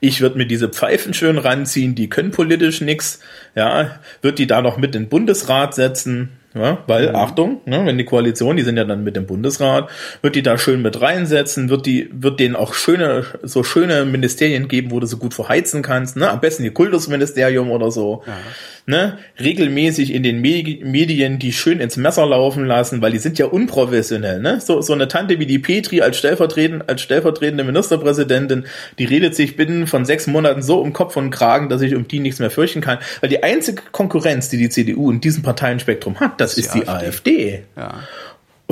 Ich 0.05 0.21
würde 0.21 0.37
mir 0.37 0.47
diese 0.47 0.69
Pfeifen 0.69 1.15
schön 1.15 1.39
ranziehen, 1.39 1.95
die 1.95 2.11
können 2.11 2.33
politisch 2.33 2.81
nix, 2.81 3.21
ja, 3.55 4.01
wird 4.21 4.41
die 4.41 4.49
da 4.49 4.61
noch 4.61 4.77
mit 4.77 4.97
in 4.97 5.05
den 5.05 5.09
Bundesrat 5.09 5.77
setzen, 5.77 6.31
Ja, 6.55 6.79
weil, 6.87 7.11
mhm. 7.11 7.17
Achtung, 7.17 7.61
ne, 7.65 7.87
wenn 7.87 7.97
die 7.97 8.05
Koalition, 8.05 8.57
die 8.57 8.63
sind 8.63 8.77
ja 8.77 8.85
dann 8.85 9.05
mit 9.05 9.17
dem 9.17 9.27
Bundesrat, 9.27 9.89
wird 10.21 10.35
die 10.35 10.43
da 10.43 10.59
schön 10.59 10.83
mit 10.83 11.01
reinsetzen, 11.01 11.71
wird 11.71 11.87
die, 11.87 12.11
wird 12.13 12.41
denen 12.41 12.57
auch 12.57 12.75
schöne, 12.75 13.25
so 13.43 13.63
schöne 13.63 14.05
Ministerien 14.05 14.69
geben, 14.69 14.91
wo 14.91 15.01
du 15.01 15.07
so 15.07 15.17
gut 15.17 15.35
verheizen 15.35 15.83
kannst, 15.83 16.17
ne? 16.17 16.29
Am 16.29 16.41
besten 16.41 16.65
die 16.65 16.71
Kultusministerium 16.71 17.71
oder 17.71 17.91
so. 17.91 18.23
Ja. 18.27 18.37
Ne? 18.85 19.19
Regelmäßig 19.39 20.13
in 20.13 20.25
den 20.25 20.41
Medien 20.41 21.39
die 21.39 21.53
schön 21.53 21.79
ins 21.79 21.97
Messer 21.97 22.27
laufen 22.27 22.67
lassen, 22.67 23.01
weil 23.01 23.13
die 23.13 23.19
sind 23.19 23.39
ja 23.39 23.47
unprofessionell, 23.47 24.41
ne? 24.41 24.61
So, 24.61 24.81
so 24.81 24.93
eine 24.93 25.07
Tante 25.07 25.39
wie 25.39 25.47
die 25.47 25.61
Petri 25.61 26.01
als 26.01 26.19
stellvertretend, 26.19 26.89
als 26.89 27.01
stellvertretende 27.01 27.63
Ministerpräsidentin, 27.63 28.67
die 28.99 29.05
redet 29.05 29.37
sich 29.37 29.57
binnen 29.57 29.87
von 29.87 30.05
sechs 30.05 30.27
Monaten 30.27 30.63
so 30.63 30.81
um 30.81 30.93
Kopf 30.93 31.17
und 31.17 31.31
Kragen, 31.31 31.69
dass 31.69 31.81
ich 31.81 31.95
um 31.95 32.09
die 32.09 32.19
nichts 32.19 32.41
mehr 32.41 32.51
fürchten 32.51 32.81
kann. 32.81 32.99
Weil 33.21 33.31
die 33.31 33.45
einzige 33.45 33.83
Konkurrenz, 33.93 34.49
die 34.49 34.59
die 34.59 34.69
CDU 34.69 35.13
in 35.13 35.21
diesem 35.21 35.45
Parteienspektrum 35.45 36.19
hat, 36.19 36.41
das, 36.41 36.59
ist 36.59 36.75
die, 36.75 36.81
die 36.81 36.89
AfD. 36.89 37.07
AfD. 37.07 37.63
Ja. 37.77 37.95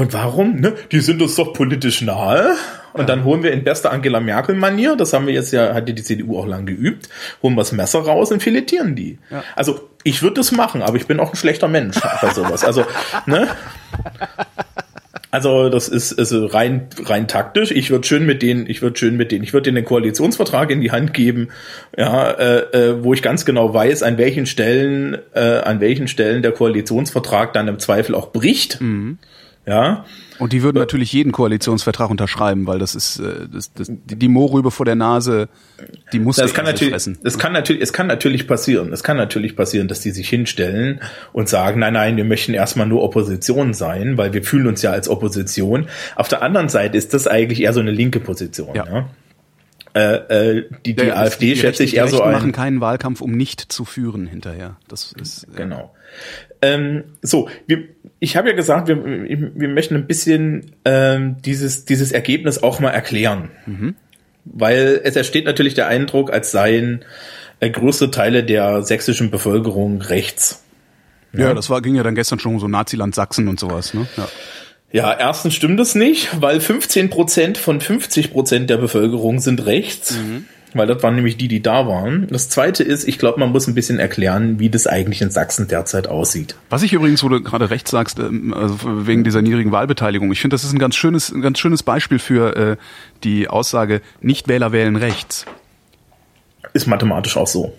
Und 0.01 0.15
warum? 0.15 0.57
Ne? 0.57 0.73
Die 0.93 1.01
sind 1.01 1.21
uns 1.21 1.35
doch 1.35 1.53
politisch 1.53 2.01
nahe. 2.01 2.55
Und 2.95 3.01
ja. 3.01 3.07
dann 3.07 3.25
holen 3.25 3.43
wir 3.43 3.53
in 3.53 3.65
bester 3.65 3.93
Angela 3.93 4.19
Merkel-Manier, 4.19 4.97
das 4.97 5.13
haben 5.13 5.27
wir 5.27 5.35
jetzt 5.35 5.53
ja, 5.53 5.75
hat 5.75 5.89
die 5.89 5.95
CDU 5.95 6.39
auch 6.39 6.47
lang 6.47 6.65
geübt, 6.65 7.11
holen 7.43 7.55
wir 7.55 7.61
das 7.61 7.73
Messer 7.73 8.01
raus 8.01 8.33
und 8.33 8.43
filetieren 8.43 8.97
die. 8.97 9.19
Ja. 9.31 9.45
Also 9.55 9.91
ich 10.03 10.23
würde 10.23 10.37
das 10.37 10.53
machen, 10.53 10.81
aber 10.81 10.97
ich 10.97 11.07
bin 11.07 11.21
auch 11.21 11.35
ein 11.35 11.37
schlechter 11.37 11.69
Mensch 11.69 12.01
bei 12.23 12.33
sowas. 12.33 12.65
Also, 12.65 12.87
ne? 13.27 13.49
Also 15.31 15.69
das 15.69 15.89
ist 15.89 16.19
also 16.19 16.47
rein 16.47 16.89
rein 17.05 17.29
taktisch. 17.29 17.71
Ich 17.71 17.91
würde 17.91 18.07
schön 18.07 18.25
mit 18.25 18.41
denen, 18.41 18.67
ich 18.69 18.81
würde 18.81 18.99
schön 18.99 19.19
mit 19.19 19.31
denen, 19.31 19.45
ich 19.45 19.53
würde 19.53 19.65
denen 19.65 19.77
den 19.77 19.85
Koalitionsvertrag 19.85 20.71
in 20.71 20.81
die 20.81 20.93
Hand 20.93 21.13
geben, 21.13 21.49
ja, 21.97 22.31
äh, 22.31 22.59
äh, 22.73 23.05
wo 23.05 23.13
ich 23.13 23.21
ganz 23.21 23.45
genau 23.45 23.75
weiß, 23.75 24.03
an 24.03 24.17
welchen 24.17 24.47
Stellen, 24.47 25.19
äh, 25.35 25.59
an 25.59 25.81
welchen 25.81 26.09
Stellen 26.09 26.43
der 26.43 26.53
Koalitionsvertrag 26.53 27.53
dann 27.53 27.69
im 27.69 27.79
Zweifel 27.79 28.15
auch 28.15 28.33
bricht. 28.33 28.81
Mhm. 28.81 29.19
Ja. 29.67 30.05
Und 30.39 30.53
die 30.55 30.63
würden 30.63 30.79
natürlich 30.79 31.13
jeden 31.13 31.33
Koalitionsvertrag 31.33 32.11
unterschreiben, 32.11 32.67
weil 32.67 32.79
das 32.79 32.95
ist 32.95 33.19
äh, 33.19 33.47
das, 33.53 33.73
das, 33.75 33.91
die 33.91 34.29
Mohrrübe 34.29 34.71
vor 34.71 34.87
der 34.87 34.95
Nase, 34.95 35.49
die 36.13 36.19
muss 36.19 36.37
das 36.37 36.55
kann 36.55 36.65
natürlich, 36.65 36.93
fressen. 36.93 37.19
Es 37.23 37.39
kann 37.39 37.53
natürlich, 37.53 37.83
es 37.83 37.93
kann 37.93 38.07
natürlich 38.07 38.49
passieren. 38.49 38.93
Es 38.93 39.03
kann 39.03 39.19
natürlich 39.19 39.55
passieren, 39.55 39.87
dass 39.87 40.01
die 40.01 40.11
sich 40.11 40.29
hinstellen 40.29 41.01
und 41.33 41.49
sagen, 41.49 41.81
nein, 41.81 41.93
nein, 41.93 42.17
wir 42.17 42.25
möchten 42.25 42.55
erstmal 42.55 42.87
nur 42.87 43.03
Opposition 43.03 43.75
sein, 43.75 44.17
weil 44.17 44.33
wir 44.33 44.43
fühlen 44.43 44.67
uns 44.67 44.81
ja 44.81 44.93
als 44.93 45.09
Opposition. 45.09 45.89
Auf 46.17 46.29
der 46.29 46.43
anderen 46.43 46.71
Seite 46.71 46.97
ist 46.97 47.13
das 47.13 47.27
eigentlich 47.27 47.61
eher 47.63 47.75
so 47.75 47.81
eine 47.81 47.91
linke 47.91 48.19
Position. 48.19 48.75
Ja. 48.75 48.87
ja? 48.87 49.09
Äh, 49.95 50.59
äh, 50.59 50.65
die, 50.87 50.95
die 50.95 51.07
ja, 51.07 51.17
AfD 51.17 51.57
schätze 51.57 51.83
ich 51.83 51.97
eher 51.97 52.07
so 52.07 52.23
ein. 52.23 52.33
machen 52.33 52.53
keinen 52.53 52.81
Wahlkampf, 52.81 53.21
um 53.21 53.33
nicht 53.33 53.73
zu 53.73 53.85
führen 53.85 54.27
hinterher. 54.27 54.77
Das 54.89 55.13
ist 55.21 55.47
genau. 55.57 55.95
Ähm, 56.63 57.05
so, 57.23 57.49
wir, 57.67 57.85
ich 58.19 58.37
habe 58.37 58.51
ja 58.51 58.55
gesagt, 58.55 58.89
wir, 58.89 59.03
wir 59.03 59.69
möchten 59.69 59.97
ein 59.97 60.07
bisschen 60.07 60.73
ähm, 60.85 61.37
dieses, 61.45 61.87
dieses 61.87 62.13
Ergebnis 62.13 62.63
auch 62.63 62.81
mal 62.81 62.91
erklären. 62.91 63.51
Mhm. 63.67 63.95
Weil 64.45 65.01
es 65.05 65.17
entsteht 65.17 65.45
natürlich 65.45 65.75
der 65.75 65.89
Eindruck, 65.89 66.33
als 66.33 66.51
seien 66.51 67.05
äh, 67.61 67.71
größte 67.71 68.11
Teile 68.11 68.45
der 68.45 68.83
sächsischen 68.83 69.31
Bevölkerung 69.31 70.03
rechts. 70.03 70.65
Ja, 71.33 71.49
ja, 71.49 71.55
das 71.55 71.71
war, 71.71 71.81
ging 71.81 71.95
ja 71.95 72.03
dann 72.03 72.15
gestern 72.15 72.39
schon 72.39 72.55
um 72.55 72.61
so 72.61 72.69
Naziland 72.69 73.15
Sachsen 73.15 73.49
und 73.49 73.61
sowas, 73.61 73.95
ne? 73.95 74.07
Ja. 74.17 74.29
Ja, 74.93 75.17
erstens 75.17 75.55
stimmt 75.55 75.79
es 75.81 75.95
nicht, 75.95 76.41
weil 76.41 76.61
15 76.61 77.11
Prozent 77.11 77.59
von 77.59 77.81
50 77.81 78.33
Prozent 78.33 78.71
der 78.71 78.77
Bevölkerung 78.77 79.39
sind 79.39 79.67
rechts. 79.67 80.17
Mhm 80.17 80.47
weil 80.75 80.87
das 80.87 81.03
waren 81.03 81.15
nämlich 81.15 81.37
die, 81.37 81.49
die 81.49 81.63
da 81.63 81.87
waren. 81.87 82.27
Das 82.31 82.49
zweite 82.49 82.83
ist, 82.83 83.07
ich 83.07 83.19
glaube, 83.19 83.41
man 83.41 83.51
muss 83.51 83.67
ein 83.67 83.75
bisschen 83.75 83.99
erklären, 83.99 84.59
wie 84.59 84.71
das 84.71 84.87
eigentlich 84.87 85.23
in 85.23 85.31
Sachsen 85.31 85.69
derzeit 85.69 86.09
aussieht. 86.09 86.57
Was 86.69 86.83
ich 86.83 86.93
übrigens, 86.93 87.23
wo 87.23 87.29
du 87.29 87.43
gerade 87.43 87.71
recht 87.71 87.89
sagst, 87.89 88.19
ähm, 88.19 88.55
also 88.55 88.79
wegen 89.07 89.25
dieser 89.25 89.43
niedrigen 89.43 89.73
Wahlbeteiligung, 89.73 90.31
ich 90.33 90.41
finde, 90.41 90.55
das 90.55 90.65
ist 90.65 90.73
ein 90.73 90.79
ganz 90.79 90.97
schönes, 90.97 91.31
ein 91.31 91.43
ganz 91.43 91.59
schönes 91.59 91.83
Beispiel 91.83 92.19
für 92.19 92.57
äh, 92.57 92.77
die 93.25 93.49
Aussage, 93.49 94.01
Nichtwähler 94.21 94.73
wählen 94.73 94.97
rechts. 94.97 95.47
Ist 96.73 96.87
mathematisch 96.87 97.37
auch 97.37 97.49
so. 97.49 97.73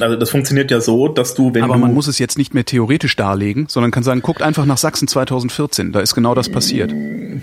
Also 0.00 0.16
das 0.16 0.30
funktioniert 0.30 0.70
ja 0.70 0.80
so, 0.80 1.08
dass 1.08 1.34
du, 1.34 1.54
wenn 1.54 1.62
Aber 1.62 1.76
man 1.76 1.94
muss 1.94 2.06
es 2.06 2.18
jetzt 2.18 2.38
nicht 2.38 2.54
mehr 2.54 2.64
theoretisch 2.64 3.16
darlegen, 3.16 3.66
sondern 3.68 3.90
kann 3.90 4.02
sagen, 4.02 4.22
guckt 4.22 4.42
einfach 4.42 4.66
nach 4.66 4.78
Sachsen 4.78 5.08
2014, 5.08 5.92
da 5.92 6.00
ist 6.00 6.14
genau 6.14 6.34
das 6.34 6.48
passiert. 6.48 6.92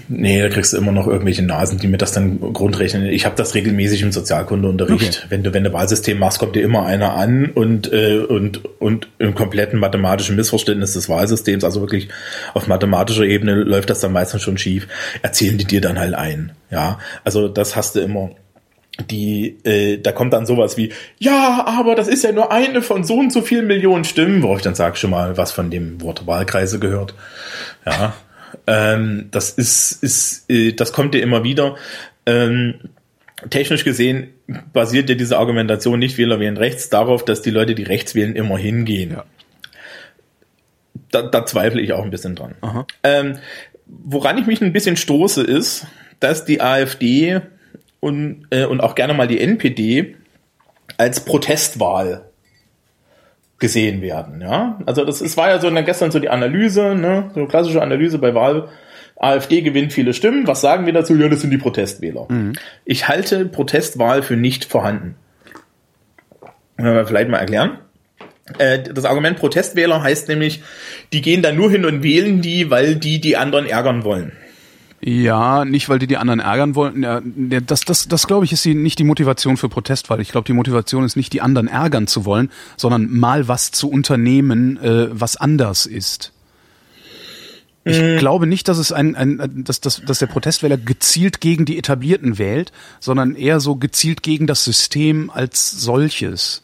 Nee, 0.10 0.42
da 0.42 0.50
kriegst 0.50 0.74
du 0.74 0.78
immer 0.78 0.92
noch 0.92 1.08
irgendwelche 1.08 1.44
Nasen, 1.44 1.80
die 1.80 1.88
mir 1.88 1.98
das 1.98 2.12
dann 2.12 2.40
grundrechnen. 2.40 3.06
Ich 3.06 3.26
habe 3.26 3.36
das 3.36 3.56
regelmäßig 3.56 4.02
im 4.02 4.12
Sozialkundeunterricht. 4.12 5.20
Okay. 5.20 5.26
Wenn 5.30 5.44
du 5.44 5.54
wenn 5.54 5.64
du 5.64 5.74
Wahlsystem 5.74 6.20
machst, 6.20 6.40
kommt 6.40 6.56
dir 6.56 6.64
immer 6.64 6.86
einer 6.86 7.16
an 7.16 7.52
und 7.54 7.92
äh, 7.92 8.20
und 8.20 8.62
und 8.80 9.10
im 9.20 9.36
kompletten 9.36 9.80
mathematischen 9.80 10.36
Missverständnis 10.36 10.94
des 10.94 11.10
Wahlsystems, 11.10 11.64
also 11.64 11.82
wirklich 11.82 12.10
auf 12.54 12.68
mathematischer 12.68 13.24
Ebene 13.24 13.56
läuft 13.56 13.90
das 13.90 14.00
dann 14.00 14.14
meistens 14.14 14.42
schon 14.42 14.58
schief. 14.58 14.88
Erzählen 15.22 15.58
die 15.58 15.66
dir 15.66 15.82
dann 15.82 16.00
halt 16.00 16.14
ein. 16.14 16.52
Ja, 16.70 17.00
also 17.24 17.48
das 17.48 17.76
hast 17.76 17.96
du 17.96 18.00
immer 18.00 18.32
die, 19.00 19.58
äh, 19.64 19.98
da 19.98 20.12
kommt 20.12 20.34
dann 20.34 20.46
sowas 20.46 20.78
wie, 20.78 20.92
ja, 21.18 21.64
aber 21.66 21.96
das 21.96 22.08
ist 22.08 22.24
ja 22.24 22.32
nur 22.32 22.52
eine 22.52 22.82
von 22.82 23.04
so 23.04 23.16
und 23.16 23.32
so 23.32 23.42
vielen 23.42 23.68
Millionen 23.68 24.04
Stimmen, 24.04 24.44
wo 24.44 24.56
ich 24.56 24.62
dann 24.62 24.76
sage 24.76 24.98
schon 24.98 25.12
mal, 25.12 25.38
was 25.38 25.52
von 25.52 25.72
dem 25.72 26.02
Wort 26.02 26.28
Wahlkreise 26.28 26.80
gehört. 26.80 27.14
Ja, 27.86 28.14
ähm, 28.68 29.30
das 29.32 29.52
ist, 29.52 30.04
ist, 30.04 30.50
äh, 30.50 30.74
das 30.74 30.92
kommt 30.92 31.14
dir 31.14 31.22
immer 31.22 31.44
wieder. 31.44 31.78
Ähm, 32.26 32.76
technisch 33.50 33.84
gesehen 33.84 34.30
basiert 34.74 35.10
ja 35.10 35.16
diese 35.16 35.38
Argumentation 35.38 35.98
nicht 35.98 36.18
Wähler 36.18 36.40
wählen 36.40 36.58
rechts 36.58 36.90
darauf, 36.90 37.26
dass 37.26 37.42
die 37.42 37.50
Leute, 37.50 37.76
die 37.76 37.84
rechts 37.84 38.14
wählen, 38.14 38.36
immer 38.36 38.58
hingehen. 38.58 39.12
Ja. 39.12 39.26
Da, 41.12 41.24
da 41.24 41.46
zweifle 41.46 41.82
ich 41.82 41.94
auch 41.94 42.04
ein 42.04 42.12
bisschen 42.12 42.36
dran. 42.36 42.56
Ähm, 43.04 43.40
woran 43.86 44.38
ich 44.38 44.46
mich 44.46 44.62
ein 44.62 44.74
bisschen 44.74 44.98
stoße, 44.98 45.44
ist, 45.44 45.88
dass 46.20 46.46
die 46.46 46.62
AfD 46.62 47.42
und, 48.02 48.48
äh, 48.50 48.66
und 48.66 48.82
auch 48.82 48.96
gerne 48.96 49.14
mal 49.14 49.28
die 49.28 49.40
NPD 49.40 50.18
als 50.98 51.24
Protestwahl 51.24 52.26
gesehen 53.60 54.02
werden. 54.02 54.42
Ja, 54.42 54.80
also 54.86 55.06
das 55.06 55.22
ist, 55.22 55.38
war 55.38 55.50
ja 55.50 55.60
so 55.60 55.70
dann 55.70 55.86
gestern 55.86 56.12
so 56.12 56.20
die 56.20 56.30
Analyse, 56.30 56.96
ne, 56.96 57.32
so 57.34 57.46
klassische 57.46 57.82
Analyse 57.82 58.18
bei 58.20 58.36
Wahl. 58.36 58.68
AfD 59.16 59.62
gewinnt 59.62 59.94
viele 59.94 60.16
Stimmen. 60.16 60.48
Was 60.48 60.62
sagen 60.62 60.88
wir 60.88 60.94
dazu? 60.94 61.16
Ja, 61.16 61.30
das 61.30 61.42
sind 61.42 61.52
die 61.52 61.60
Protestwähler. 61.60 62.26
Mhm. 62.28 62.54
Ich 62.86 63.08
halte 63.08 63.46
Protestwahl 63.46 64.24
für 64.24 64.36
nicht 64.36 64.66
vorhanden. 64.66 65.16
Wenn 66.76 66.96
wir 66.96 67.06
vielleicht 67.06 67.30
mal 67.30 67.38
erklären. 67.38 67.78
Äh, 68.58 68.80
das 68.82 69.06
Argument 69.06 69.38
Protestwähler 69.38 70.02
heißt 70.02 70.28
nämlich, 70.28 70.64
die 71.14 71.22
gehen 71.22 71.44
da 71.44 71.52
nur 71.52 71.70
hin 71.70 71.86
und 71.86 72.02
wählen 72.02 72.42
die, 72.42 72.72
weil 72.72 72.96
die 72.96 73.22
die 73.22 73.38
anderen 73.38 73.68
ärgern 73.68 74.04
wollen. 74.04 74.32
Ja, 75.04 75.66
nicht 75.66 75.90
weil 75.90 75.98
die 75.98 76.06
die 76.06 76.18
anderen 76.18 76.40
ärgern 76.40 76.76
wollten. 76.76 77.04
Ja, 77.04 77.22
das, 77.62 77.82
das, 77.82 78.08
das 78.08 78.28
glaube 78.28 78.46
ich 78.46 78.52
ist 78.52 78.64
die, 78.64 78.76
nicht 78.76 79.00
die 79.00 79.04
Motivation 79.04 79.58
für 79.58 79.68
Protestwahl. 79.68 80.22
Ich 80.22 80.32
glaube, 80.32 80.46
die 80.46 80.54
Motivation 80.54 81.04
ist 81.04 81.16
nicht 81.16 81.34
die 81.34 81.42
anderen 81.42 81.68
ärgern 81.68 82.06
zu 82.06 82.24
wollen, 82.26 82.52
sondern 82.78 83.10
mal 83.10 83.48
was 83.48 83.72
zu 83.72 83.90
unternehmen, 83.90 84.78
äh, 84.78 85.08
was 85.12 85.38
anders 85.38 85.88
ist. 85.88 86.34
Ich 87.84 88.00
mhm. 88.00 88.18
glaube 88.18 88.46
nicht, 88.46 88.68
dass 88.68 88.78
es 88.78 88.92
ein, 88.92 89.16
ein 89.16 89.64
dass, 89.66 89.82
dass, 89.82 90.04
dass 90.06 90.20
der 90.20 90.28
Protestwähler 90.28 90.78
gezielt 90.78 91.42
gegen 91.42 91.66
die 91.66 91.80
Etablierten 91.80 92.38
wählt, 92.38 92.72
sondern 93.00 93.34
eher 93.34 93.60
so 93.60 93.76
gezielt 93.78 94.22
gegen 94.22 94.46
das 94.46 94.64
System 94.64 95.32
als 95.32 95.72
solches. 95.72 96.64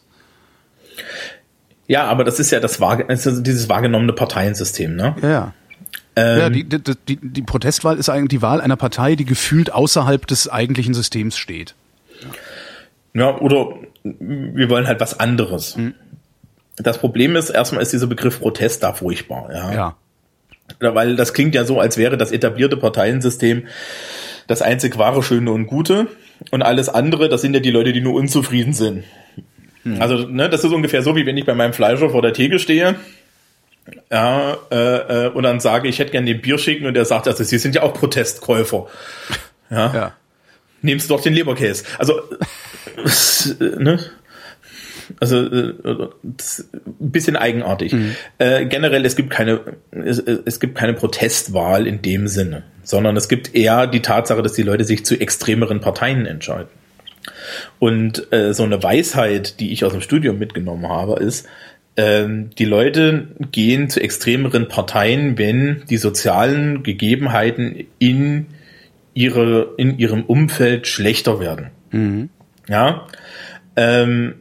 Ja, 1.88 2.04
aber 2.04 2.22
das 2.22 2.38
ist 2.38 2.52
ja 2.52 2.60
das 2.60 2.80
also 2.80 3.40
dieses 3.40 3.68
wahrgenommene 3.68 4.12
Parteiensystem, 4.12 4.94
ne? 4.94 5.16
Ja. 5.22 5.54
Ja. 6.18 6.34
Ähm, 6.34 6.38
ja, 6.38 6.50
die, 6.50 6.64
die, 6.64 6.94
die, 7.08 7.18
die 7.22 7.42
Protestwahl 7.42 7.98
ist 7.98 8.08
eigentlich 8.08 8.28
die 8.28 8.42
Wahl 8.42 8.60
einer 8.60 8.76
Partei, 8.76 9.14
die 9.14 9.24
gefühlt 9.24 9.72
außerhalb 9.72 10.26
des 10.26 10.48
eigentlichen 10.48 10.94
Systems 10.94 11.36
steht. 11.36 11.74
Ja, 13.14 13.36
oder 13.38 13.74
wir 14.02 14.70
wollen 14.70 14.86
halt 14.86 15.00
was 15.00 15.18
anderes. 15.18 15.76
Mhm. 15.76 15.94
Das 16.76 16.98
Problem 16.98 17.36
ist, 17.36 17.50
erstmal 17.50 17.82
ist 17.82 17.92
dieser 17.92 18.06
Begriff 18.06 18.40
Protest 18.40 18.82
da 18.82 18.92
furchtbar. 18.92 19.48
Ja. 19.52 19.72
ja. 19.72 19.96
Weil 20.80 21.16
das 21.16 21.32
klingt 21.32 21.54
ja 21.54 21.64
so, 21.64 21.80
als 21.80 21.96
wäre 21.96 22.16
das 22.16 22.30
etablierte 22.30 22.76
Parteiensystem 22.76 23.64
das 24.46 24.62
einzig 24.62 24.96
wahre, 24.98 25.22
schöne 25.22 25.50
und 25.50 25.66
gute. 25.66 26.06
Und 26.50 26.62
alles 26.62 26.88
andere, 26.88 27.28
das 27.28 27.42
sind 27.42 27.54
ja 27.54 27.60
die 27.60 27.70
Leute, 27.70 27.92
die 27.92 28.00
nur 28.00 28.14
unzufrieden 28.14 28.72
sind. 28.72 29.04
Mhm. 29.84 30.00
Also, 30.00 30.26
ne, 30.28 30.48
das 30.48 30.64
ist 30.64 30.72
ungefähr 30.72 31.02
so, 31.02 31.16
wie 31.16 31.26
wenn 31.26 31.36
ich 31.36 31.44
bei 31.46 31.54
meinem 31.54 31.72
Fleischer 31.72 32.10
vor 32.10 32.22
der 32.22 32.32
Theke 32.32 32.58
stehe 32.58 32.96
ja, 34.10 34.56
äh, 34.70 35.26
äh, 35.26 35.28
und 35.28 35.42
dann 35.42 35.60
sage, 35.60 35.88
ich 35.88 35.98
hätte 35.98 36.12
gerne 36.12 36.26
den 36.26 36.40
Bier 36.40 36.58
schicken 36.58 36.86
und 36.86 36.94
der 36.94 37.04
sagt, 37.04 37.28
also 37.28 37.44
Sie 37.44 37.58
sind 37.58 37.74
ja 37.74 37.82
auch 37.82 37.94
Protestkäufer. 37.94 38.86
Ja. 39.70 39.94
ja. 39.94 40.12
Nehmen 40.82 41.00
Sie 41.00 41.08
doch 41.08 41.20
den 41.20 41.34
Leberkäse. 41.34 41.84
Also, 41.98 42.18
äh, 43.60 43.64
ne? 43.78 44.00
Also 45.20 45.38
äh, 45.38 45.74
ein 45.84 46.34
bisschen 46.98 47.36
eigenartig. 47.36 47.92
Mhm. 47.92 48.14
Äh, 48.38 48.66
generell, 48.66 49.04
es 49.06 49.16
gibt 49.16 49.30
keine, 49.30 49.60
es, 49.90 50.18
es 50.18 50.60
gibt 50.60 50.76
keine 50.76 50.94
Protestwahl 50.94 51.86
in 51.86 52.02
dem 52.02 52.28
Sinne, 52.28 52.64
sondern 52.82 53.16
es 53.16 53.28
gibt 53.28 53.54
eher 53.54 53.86
die 53.86 54.02
Tatsache, 54.02 54.42
dass 54.42 54.52
die 54.52 54.62
Leute 54.62 54.84
sich 54.84 55.06
zu 55.06 55.18
extremeren 55.18 55.80
Parteien 55.80 56.26
entscheiden. 56.26 56.68
Und 57.78 58.32
äh, 58.32 58.52
so 58.54 58.64
eine 58.64 58.82
Weisheit, 58.82 59.60
die 59.60 59.72
ich 59.72 59.84
aus 59.84 59.92
dem 59.92 60.00
Studium 60.00 60.38
mitgenommen 60.38 60.88
habe, 60.88 61.22
ist, 61.22 61.46
ähm, 61.98 62.50
die 62.56 62.64
Leute 62.64 63.26
gehen 63.50 63.90
zu 63.90 64.00
extremeren 64.00 64.68
Parteien, 64.68 65.36
wenn 65.36 65.82
die 65.90 65.96
sozialen 65.96 66.84
Gegebenheiten 66.84 67.86
in 67.98 68.46
ihre, 69.14 69.74
in 69.76 69.98
ihrem 69.98 70.22
Umfeld 70.22 70.86
schlechter 70.86 71.40
werden. 71.40 71.70
Mhm. 71.90 72.28
Ja. 72.68 73.08
Ähm, 73.74 74.34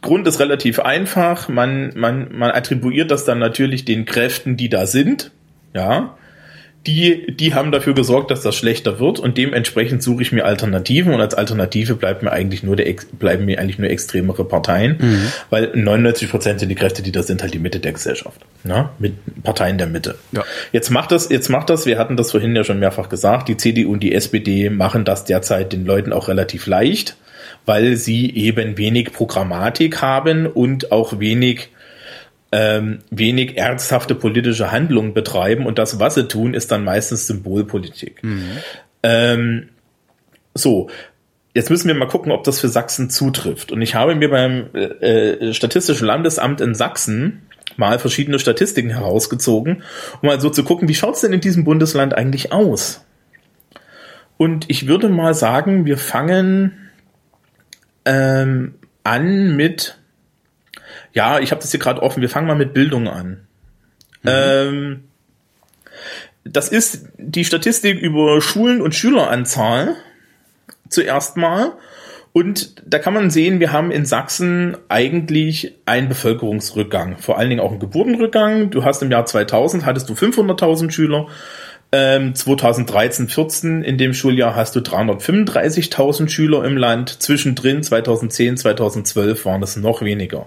Grund 0.00 0.28
ist 0.28 0.38
relativ 0.38 0.78
einfach. 0.78 1.48
Man, 1.48 1.92
man, 1.96 2.28
man 2.32 2.52
attribuiert 2.52 3.10
das 3.10 3.24
dann 3.24 3.40
natürlich 3.40 3.84
den 3.84 4.04
Kräften, 4.04 4.56
die 4.56 4.68
da 4.68 4.86
sind. 4.86 5.32
Ja. 5.74 6.16
Die, 6.86 7.34
die 7.34 7.54
haben 7.54 7.72
dafür 7.72 7.94
gesorgt, 7.94 8.30
dass 8.30 8.42
das 8.42 8.54
schlechter 8.56 9.00
wird 9.00 9.18
und 9.18 9.38
dementsprechend 9.38 10.02
suche 10.02 10.20
ich 10.22 10.32
mir 10.32 10.44
Alternativen 10.44 11.14
und 11.14 11.20
als 11.22 11.32
Alternative 11.32 11.94
bleibt 11.94 12.22
mir 12.22 12.30
eigentlich 12.30 12.62
nur 12.62 12.76
der, 12.76 12.94
bleiben 13.18 13.46
mir 13.46 13.58
eigentlich 13.58 13.78
nur 13.78 13.88
extremere 13.88 14.44
Parteien, 14.44 14.98
Mhm. 15.00 15.32
weil 15.48 15.70
99 15.74 16.30
Prozent 16.30 16.60
sind 16.60 16.68
die 16.68 16.74
Kräfte, 16.74 17.02
die 17.02 17.10
da 17.10 17.22
sind, 17.22 17.40
halt 17.42 17.54
die 17.54 17.58
Mitte 17.58 17.80
der 17.80 17.92
Gesellschaft. 17.92 18.38
Ja? 18.64 18.90
Mit 18.98 19.14
Parteien 19.42 19.78
der 19.78 19.86
Mitte. 19.86 20.16
Ja. 20.32 20.44
Jetzt 20.72 20.90
macht 20.90 21.10
das, 21.10 21.30
jetzt 21.30 21.48
macht 21.48 21.70
das, 21.70 21.86
wir 21.86 21.98
hatten 21.98 22.18
das 22.18 22.32
vorhin 22.32 22.54
ja 22.54 22.64
schon 22.64 22.78
mehrfach 22.78 23.08
gesagt, 23.08 23.48
die 23.48 23.56
CDU 23.56 23.92
und 23.92 24.00
die 24.00 24.14
SPD 24.14 24.68
machen 24.68 25.06
das 25.06 25.24
derzeit 25.24 25.72
den 25.72 25.86
Leuten 25.86 26.12
auch 26.12 26.28
relativ 26.28 26.66
leicht, 26.66 27.16
weil 27.64 27.96
sie 27.96 28.30
eben 28.34 28.76
wenig 28.76 29.12
Programmatik 29.12 30.02
haben 30.02 30.46
und 30.46 30.92
auch 30.92 31.18
wenig 31.18 31.68
ähm, 32.54 33.00
wenig 33.10 33.56
ernsthafte 33.58 34.14
politische 34.14 34.70
Handlungen 34.70 35.12
betreiben 35.12 35.66
und 35.66 35.76
das, 35.76 35.98
was 35.98 36.14
sie 36.14 36.28
tun, 36.28 36.54
ist 36.54 36.70
dann 36.70 36.84
meistens 36.84 37.26
Symbolpolitik. 37.26 38.22
Ähm, 39.02 39.70
so, 40.54 40.88
jetzt 41.52 41.68
müssen 41.68 41.88
wir 41.88 41.96
mal 41.96 42.06
gucken, 42.06 42.30
ob 42.30 42.44
das 42.44 42.60
für 42.60 42.68
Sachsen 42.68 43.10
zutrifft. 43.10 43.72
Und 43.72 43.82
ich 43.82 43.96
habe 43.96 44.14
mir 44.14 44.30
beim 44.30 44.72
äh, 44.72 45.52
Statistischen 45.52 46.06
Landesamt 46.06 46.60
in 46.60 46.76
Sachsen 46.76 47.42
mal 47.76 47.98
verschiedene 47.98 48.38
Statistiken 48.38 48.90
herausgezogen, 48.90 49.82
um 50.22 50.28
mal 50.28 50.40
so 50.40 50.48
zu 50.48 50.62
gucken, 50.62 50.86
wie 50.86 50.94
schaut's 50.94 51.22
denn 51.22 51.32
in 51.32 51.40
diesem 51.40 51.64
Bundesland 51.64 52.14
eigentlich 52.14 52.52
aus? 52.52 53.04
Und 54.36 54.70
ich 54.70 54.86
würde 54.86 55.08
mal 55.08 55.34
sagen, 55.34 55.86
wir 55.86 55.98
fangen 55.98 56.90
ähm, 58.04 58.74
an 59.02 59.56
mit, 59.56 59.98
ja, 61.14 61.38
ich 61.38 61.52
habe 61.52 61.62
das 61.62 61.70
hier 61.70 61.80
gerade 61.80 62.02
offen, 62.02 62.20
wir 62.20 62.28
fangen 62.28 62.46
mal 62.46 62.56
mit 62.56 62.74
Bildung 62.74 63.08
an. 63.08 63.46
Ähm, 64.26 65.04
das 66.44 66.68
ist 66.68 67.08
die 67.16 67.44
Statistik 67.44 67.98
über 67.98 68.40
Schulen 68.40 68.82
und 68.82 68.94
Schüleranzahl 68.94 69.96
zuerst 70.88 71.36
mal. 71.36 71.72
Und 72.32 72.82
da 72.84 72.98
kann 72.98 73.14
man 73.14 73.30
sehen, 73.30 73.60
wir 73.60 73.70
haben 73.70 73.92
in 73.92 74.04
Sachsen 74.04 74.76
eigentlich 74.88 75.76
einen 75.86 76.08
Bevölkerungsrückgang, 76.08 77.16
vor 77.18 77.38
allen 77.38 77.48
Dingen 77.48 77.60
auch 77.60 77.70
einen 77.70 77.78
Geburtenrückgang. 77.78 78.70
Du 78.70 78.84
hast 78.84 79.02
im 79.02 79.10
Jahr 79.10 79.24
2000 79.24 79.86
hattest 79.86 80.08
du 80.08 80.14
500.000 80.14 80.90
Schüler. 80.90 81.28
Ähm, 81.96 82.34
2013, 82.34 83.28
14 83.28 83.82
in 83.84 83.98
dem 83.98 84.14
Schuljahr 84.14 84.56
hast 84.56 84.74
du 84.74 84.80
335.000 84.80 86.28
Schüler 86.28 86.64
im 86.64 86.76
Land. 86.76 87.22
Zwischendrin 87.22 87.84
2010, 87.84 88.56
2012 88.56 89.44
waren 89.44 89.62
es 89.62 89.76
noch 89.76 90.02
weniger. 90.02 90.46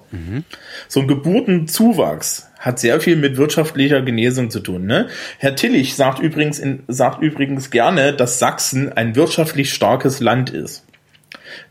So 0.90 1.00
ein 1.00 1.08
Geburtenzuwachs 1.08 2.50
hat 2.60 2.80
sehr 2.80 3.00
viel 3.00 3.16
mit 3.16 3.38
wirtschaftlicher 3.38 4.02
Genesung 4.02 4.50
zu 4.50 4.60
tun. 4.60 4.88
Ne? 4.88 5.08
Herr 5.38 5.56
Tillich 5.56 5.96
sagt 5.96 6.20
übrigens, 6.20 6.60
in, 6.60 6.84
sagt 6.90 7.24
übrigens 7.24 7.70
gerne, 7.70 8.12
dass 8.12 8.40
Sachsen 8.40 8.92
ein 8.92 9.16
wirtschaftlich 9.16 9.74
starkes 9.74 10.20
Land 10.20 10.50
ist. 10.50 10.84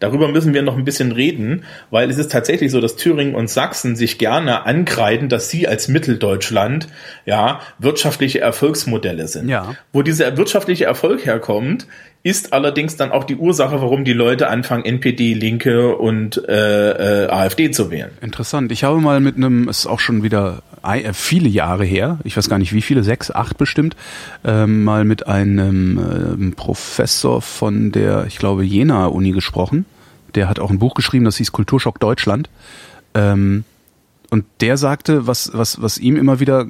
Darüber 0.01 0.29
müssen 0.29 0.55
wir 0.55 0.63
noch 0.63 0.77
ein 0.77 0.85
bisschen 0.85 1.13
reden, 1.13 1.65
weil 1.91 2.11
es 2.11 2.19
ist 2.19 2.31
tatsächlich 2.31 2.71
so, 2.71 2.81
dass 2.81 2.97
Thüringen 2.97 3.35
und 3.35 3.49
Sachsen 3.49 3.97
sich 3.97 4.19
gerne 4.19 4.67
ankreiden, 4.67 5.29
dass 5.29 5.51
sie 5.51 5.67
als 5.67 5.89
Mitteldeutschland 5.89 6.89
ja 7.25 7.61
wirtschaftliche 7.79 8.41
Erfolgsmodelle 8.41 9.29
sind. 9.29 9.49
Ja. 9.49 9.77
Wo 9.93 10.03
dieser 10.03 10.37
wirtschaftliche 10.37 10.85
Erfolg 10.85 11.25
herkommt, 11.25 11.87
ist 12.23 12.53
allerdings 12.53 12.97
dann 12.97 13.13
auch 13.13 13.23
die 13.23 13.37
Ursache, 13.37 13.81
warum 13.81 14.05
die 14.05 14.13
Leute 14.13 14.49
anfangen, 14.49 14.85
NPD, 14.85 15.35
Linke 15.35 15.97
und 15.97 16.43
äh, 16.49 17.25
äh, 17.25 17.29
AfD 17.29 17.71
zu 17.71 17.93
wählen. 17.93 18.11
Interessant. 18.21 18.73
Ich 18.73 18.83
habe 18.83 19.01
mal 19.01 19.21
mit 19.21 19.37
einem, 19.37 19.69
es 19.69 19.81
ist 19.81 19.87
auch 19.87 20.01
schon 20.01 20.25
wieder 20.25 20.63
viele 21.13 21.49
Jahre 21.49 21.85
her, 21.85 22.19
ich 22.25 22.37
weiß 22.37 22.49
gar 22.49 22.59
nicht 22.59 22.73
wie 22.73 22.83
viele, 22.83 23.03
sechs, 23.03 23.31
acht 23.31 23.59
bestimmt, 23.59 23.97
ähm, 24.45 24.85
mal 24.85 25.05
mit 25.05 25.27
einem 25.27 25.99
ähm, 25.99 26.53
Professor 26.55 27.43
von 27.43 27.93
der, 27.93 28.27
ich 28.27 28.39
glaube, 28.39 28.65
Jena-Uni 28.65 29.33
gesprochen. 29.33 29.85
Der 30.35 30.49
hat 30.49 30.59
auch 30.59 30.71
ein 30.71 30.79
Buch 30.79 30.95
geschrieben, 30.95 31.25
das 31.25 31.39
hieß 31.39 31.53
Kulturschock 31.53 31.99
Deutschland. 31.99 32.51
Ähm, 33.15 33.65
und 34.31 34.45
der 34.61 34.77
sagte, 34.77 35.27
was, 35.27 35.51
was, 35.55 35.81
was 35.81 35.99
ihm 35.99 36.17
immer 36.17 36.41
wieder, 36.41 36.67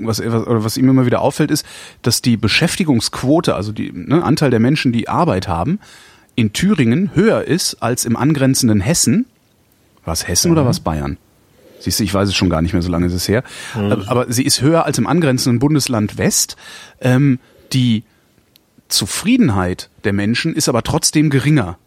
was, 0.00 0.18
er- 0.18 0.48
oder 0.48 0.64
was 0.64 0.76
ihm 0.76 0.88
immer 0.88 1.06
wieder 1.06 1.20
auffällt, 1.20 1.50
ist, 1.50 1.64
dass 2.02 2.22
die 2.22 2.36
Beschäftigungsquote, 2.36 3.54
also 3.54 3.72
die 3.72 3.92
ne, 3.92 4.22
Anteil 4.22 4.50
der 4.50 4.60
Menschen, 4.60 4.92
die 4.92 5.08
Arbeit 5.08 5.48
haben, 5.48 5.78
in 6.34 6.52
Thüringen 6.52 7.10
höher 7.14 7.42
ist 7.42 7.82
als 7.82 8.04
im 8.04 8.16
angrenzenden 8.16 8.80
Hessen. 8.80 9.26
War 10.04 10.12
es 10.12 10.26
Hessen 10.26 10.52
oder 10.52 10.66
was 10.66 10.80
Bayern? 10.80 11.18
Siehst 11.80 12.00
du, 12.00 12.04
ich 12.04 12.12
weiß 12.14 12.28
es 12.28 12.34
schon 12.34 12.50
gar 12.50 12.62
nicht 12.62 12.72
mehr, 12.72 12.82
so 12.82 12.90
lange 12.90 13.06
ist 13.06 13.12
es 13.12 13.28
her. 13.28 13.42
Aber- 13.74 14.04
Aber 14.08 14.32
sie 14.32 14.42
ist 14.44 14.60
höher 14.62 14.84
als 14.84 14.98
im 14.98 15.06
angrenzenden 15.06 15.58
Bundesland 15.58 16.18
West. 16.18 16.56
Ähm, 17.00 17.38
die 17.72 18.04
Zufriedenheit 18.88 19.90
der 20.04 20.12
Menschen 20.12 20.54
ist 20.54 20.68
aber 20.68 20.82
trotzdem 20.82 21.30
geringer. 21.30 21.78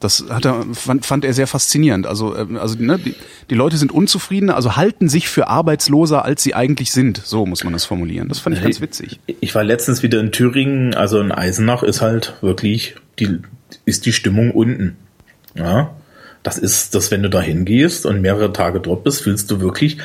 Das 0.00 0.24
hat 0.30 0.44
er, 0.44 0.64
fand, 0.74 1.06
fand 1.06 1.24
er 1.24 1.32
sehr 1.34 1.48
faszinierend. 1.48 2.06
Also, 2.06 2.36
ähm, 2.36 2.56
also 2.56 2.76
ne, 2.78 2.98
die, 3.00 3.14
die 3.50 3.54
Leute 3.56 3.76
sind 3.76 3.90
unzufriedener, 3.90 4.54
also 4.54 4.76
halten 4.76 5.08
sich 5.08 5.28
für 5.28 5.48
arbeitsloser, 5.48 6.24
als 6.24 6.42
sie 6.44 6.54
eigentlich 6.54 6.92
sind. 6.92 7.20
So 7.24 7.46
muss 7.46 7.64
man 7.64 7.72
das 7.72 7.84
formulieren. 7.84 8.28
Das 8.28 8.38
fand 8.38 8.56
ich 8.56 8.62
ganz 8.62 8.80
witzig. 8.80 9.18
Ich 9.26 9.54
war 9.56 9.64
letztens 9.64 10.04
wieder 10.04 10.20
in 10.20 10.30
Thüringen, 10.30 10.94
also 10.94 11.20
in 11.20 11.32
Eisenach 11.32 11.82
ist 11.82 12.00
halt 12.00 12.34
wirklich 12.42 12.94
die 13.18 13.38
ist 13.86 14.06
die 14.06 14.12
Stimmung 14.12 14.52
unten. 14.52 14.96
Ja, 15.56 15.90
das 16.48 16.56
ist, 16.56 16.94
das 16.94 17.10
wenn 17.10 17.22
du 17.22 17.28
da 17.28 17.42
hingehst 17.42 18.06
und 18.06 18.22
mehrere 18.22 18.54
Tage 18.54 18.80
dort 18.80 19.04
bist, 19.04 19.22
fühlst 19.22 19.50
du 19.50 19.60
wirklich 19.60 19.98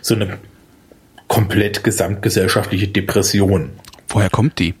so 0.00 0.14
eine 0.14 0.38
komplett 1.28 1.84
gesamtgesellschaftliche 1.84 2.88
Depression. 2.88 3.72
Woher 4.08 4.30
kommt 4.30 4.58
die? 4.58 4.74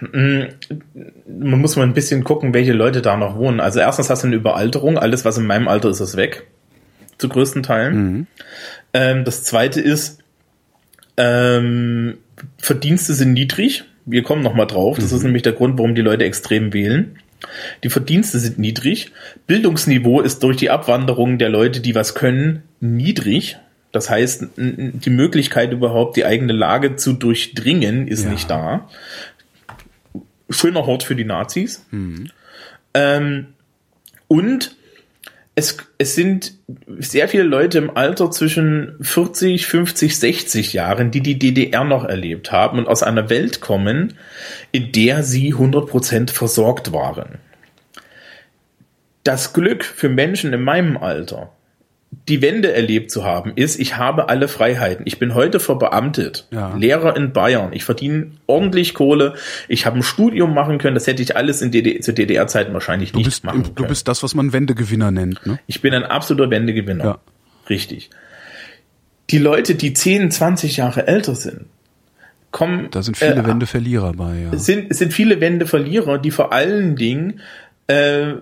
Man 0.00 1.60
muss 1.60 1.76
mal 1.76 1.82
ein 1.82 1.92
bisschen 1.92 2.24
gucken, 2.24 2.54
welche 2.54 2.72
Leute 2.72 3.02
da 3.02 3.18
noch 3.18 3.36
wohnen. 3.36 3.60
Also 3.60 3.80
erstens 3.80 4.08
hast 4.08 4.22
du 4.22 4.28
eine 4.28 4.36
Überalterung. 4.36 4.96
Alles, 4.98 5.26
was 5.26 5.36
in 5.36 5.46
meinem 5.46 5.68
Alter 5.68 5.90
ist, 5.90 6.00
ist 6.00 6.16
weg. 6.16 6.46
Zu 7.18 7.28
größten 7.28 7.62
Teilen. 7.62 8.26
Ähm, 8.94 9.24
das 9.24 9.44
zweite 9.44 9.82
ist, 9.82 10.20
ähm, 11.18 12.16
Verdienste 12.56 13.12
sind 13.12 13.34
niedrig. 13.34 13.84
Wir 14.06 14.22
kommen 14.22 14.42
noch 14.42 14.54
mal 14.54 14.64
drauf. 14.64 14.96
Das 14.98 15.12
ist 15.12 15.24
nämlich 15.24 15.42
der 15.42 15.52
Grund, 15.52 15.78
warum 15.78 15.94
die 15.94 16.00
Leute 16.00 16.24
extrem 16.24 16.72
wählen. 16.72 17.18
Die 17.82 17.90
Verdienste 17.90 18.38
sind 18.38 18.58
niedrig. 18.58 19.12
Bildungsniveau 19.46 20.20
ist 20.20 20.42
durch 20.42 20.56
die 20.56 20.70
Abwanderung 20.70 21.38
der 21.38 21.48
Leute, 21.48 21.80
die 21.80 21.94
was 21.94 22.14
können, 22.14 22.62
niedrig. 22.80 23.58
Das 23.92 24.08
heißt, 24.08 24.44
die 24.56 25.10
Möglichkeit 25.10 25.72
überhaupt, 25.72 26.16
die 26.16 26.24
eigene 26.24 26.52
Lage 26.52 26.96
zu 26.96 27.12
durchdringen, 27.12 28.08
ist 28.08 28.24
Ja. 28.24 28.30
nicht 28.30 28.48
da. 28.48 28.88
Schöner 30.48 30.86
Hort 30.86 31.02
für 31.02 31.16
die 31.16 31.24
Nazis. 31.24 31.84
Ähm, 32.94 33.46
und 34.28 34.76
es, 35.54 35.76
es 35.98 36.14
sind 36.14 36.54
sehr 36.98 37.28
viele 37.28 37.42
Leute 37.42 37.78
im 37.78 37.94
Alter 37.94 38.30
zwischen 38.30 38.96
40, 39.00 39.66
50, 39.66 40.18
60 40.18 40.72
Jahren, 40.72 41.10
die 41.10 41.20
die 41.20 41.38
DDR 41.38 41.84
noch 41.84 42.04
erlebt 42.04 42.52
haben 42.52 42.78
und 42.78 42.88
aus 42.88 43.02
einer 43.02 43.28
Welt 43.28 43.60
kommen, 43.60 44.14
in 44.70 44.92
der 44.92 45.22
sie 45.22 45.54
100% 45.54 46.30
versorgt 46.30 46.92
waren. 46.92 47.38
Das 49.24 49.52
Glück 49.52 49.84
für 49.84 50.08
Menschen 50.08 50.52
in 50.52 50.62
meinem 50.62 50.96
Alter, 50.96 51.52
die 52.28 52.42
Wende 52.42 52.72
erlebt 52.72 53.10
zu 53.10 53.24
haben, 53.24 53.52
ist, 53.56 53.80
ich 53.80 53.96
habe 53.96 54.28
alle 54.28 54.46
Freiheiten. 54.46 55.06
Ich 55.06 55.18
bin 55.18 55.34
heute 55.34 55.58
verbeamtet, 55.60 56.46
Ja. 56.50 56.74
Lehrer 56.76 57.16
in 57.16 57.32
Bayern. 57.32 57.72
Ich 57.72 57.84
verdiene 57.84 58.32
ordentlich 58.46 58.92
Kohle. 58.94 59.34
Ich 59.66 59.86
habe 59.86 59.96
ein 59.98 60.02
Studium 60.02 60.52
machen 60.54 60.78
können. 60.78 60.94
Das 60.94 61.06
hätte 61.06 61.22
ich 61.22 61.36
alles 61.36 61.62
in 61.62 61.70
DD 61.70 62.00
zu 62.02 62.12
DDR-Zeiten 62.12 62.72
wahrscheinlich 62.74 63.12
Du 63.12 63.18
nicht 63.18 63.26
bist, 63.26 63.44
machen 63.44 63.62
du 63.62 63.72
können. 63.72 63.88
bist 63.88 64.06
das, 64.08 64.22
was 64.22 64.34
man 64.34 64.52
Wendegewinner 64.52 65.10
nennt. 65.10 65.44
Ne? 65.46 65.58
Ich 65.66 65.80
bin 65.80 65.94
ein 65.94 66.04
absoluter 66.04 66.50
Wendegewinner. 66.50 67.04
Ja. 67.04 67.18
Richtig. 67.70 68.10
Die 69.30 69.38
Leute, 69.38 69.74
die 69.74 69.94
10, 69.94 70.30
20 70.30 70.76
Jahre 70.76 71.06
älter 71.06 71.34
sind, 71.34 71.64
kommen. 72.50 72.88
Da 72.90 73.02
sind 73.02 73.16
viele 73.16 73.36
äh, 73.36 73.46
Wendeverlierer 73.46 74.12
bei. 74.12 74.38
Ja. 74.40 74.52
Es 74.52 74.66
sind, 74.66 74.94
sind 74.94 75.14
viele 75.14 75.40
Wendeverlierer, 75.40 76.18
die 76.18 76.30
vor 76.30 76.52
allen 76.52 76.94
Dingen 76.96 77.40
äh, 77.86 78.34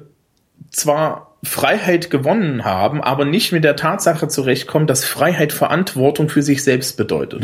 zwar 0.71 1.30
Freiheit 1.43 2.11
gewonnen 2.11 2.65
haben, 2.65 3.01
aber 3.03 3.25
nicht 3.25 3.51
mit 3.53 3.65
der 3.65 3.75
Tatsache 3.77 4.29
zurechtkommen, 4.29 4.87
dass 4.87 5.05
Freiheit 5.05 5.53
Verantwortung 5.53 6.29
für 6.29 6.43
sich 6.43 6.63
selbst 6.63 6.97
bedeutet. 6.99 7.43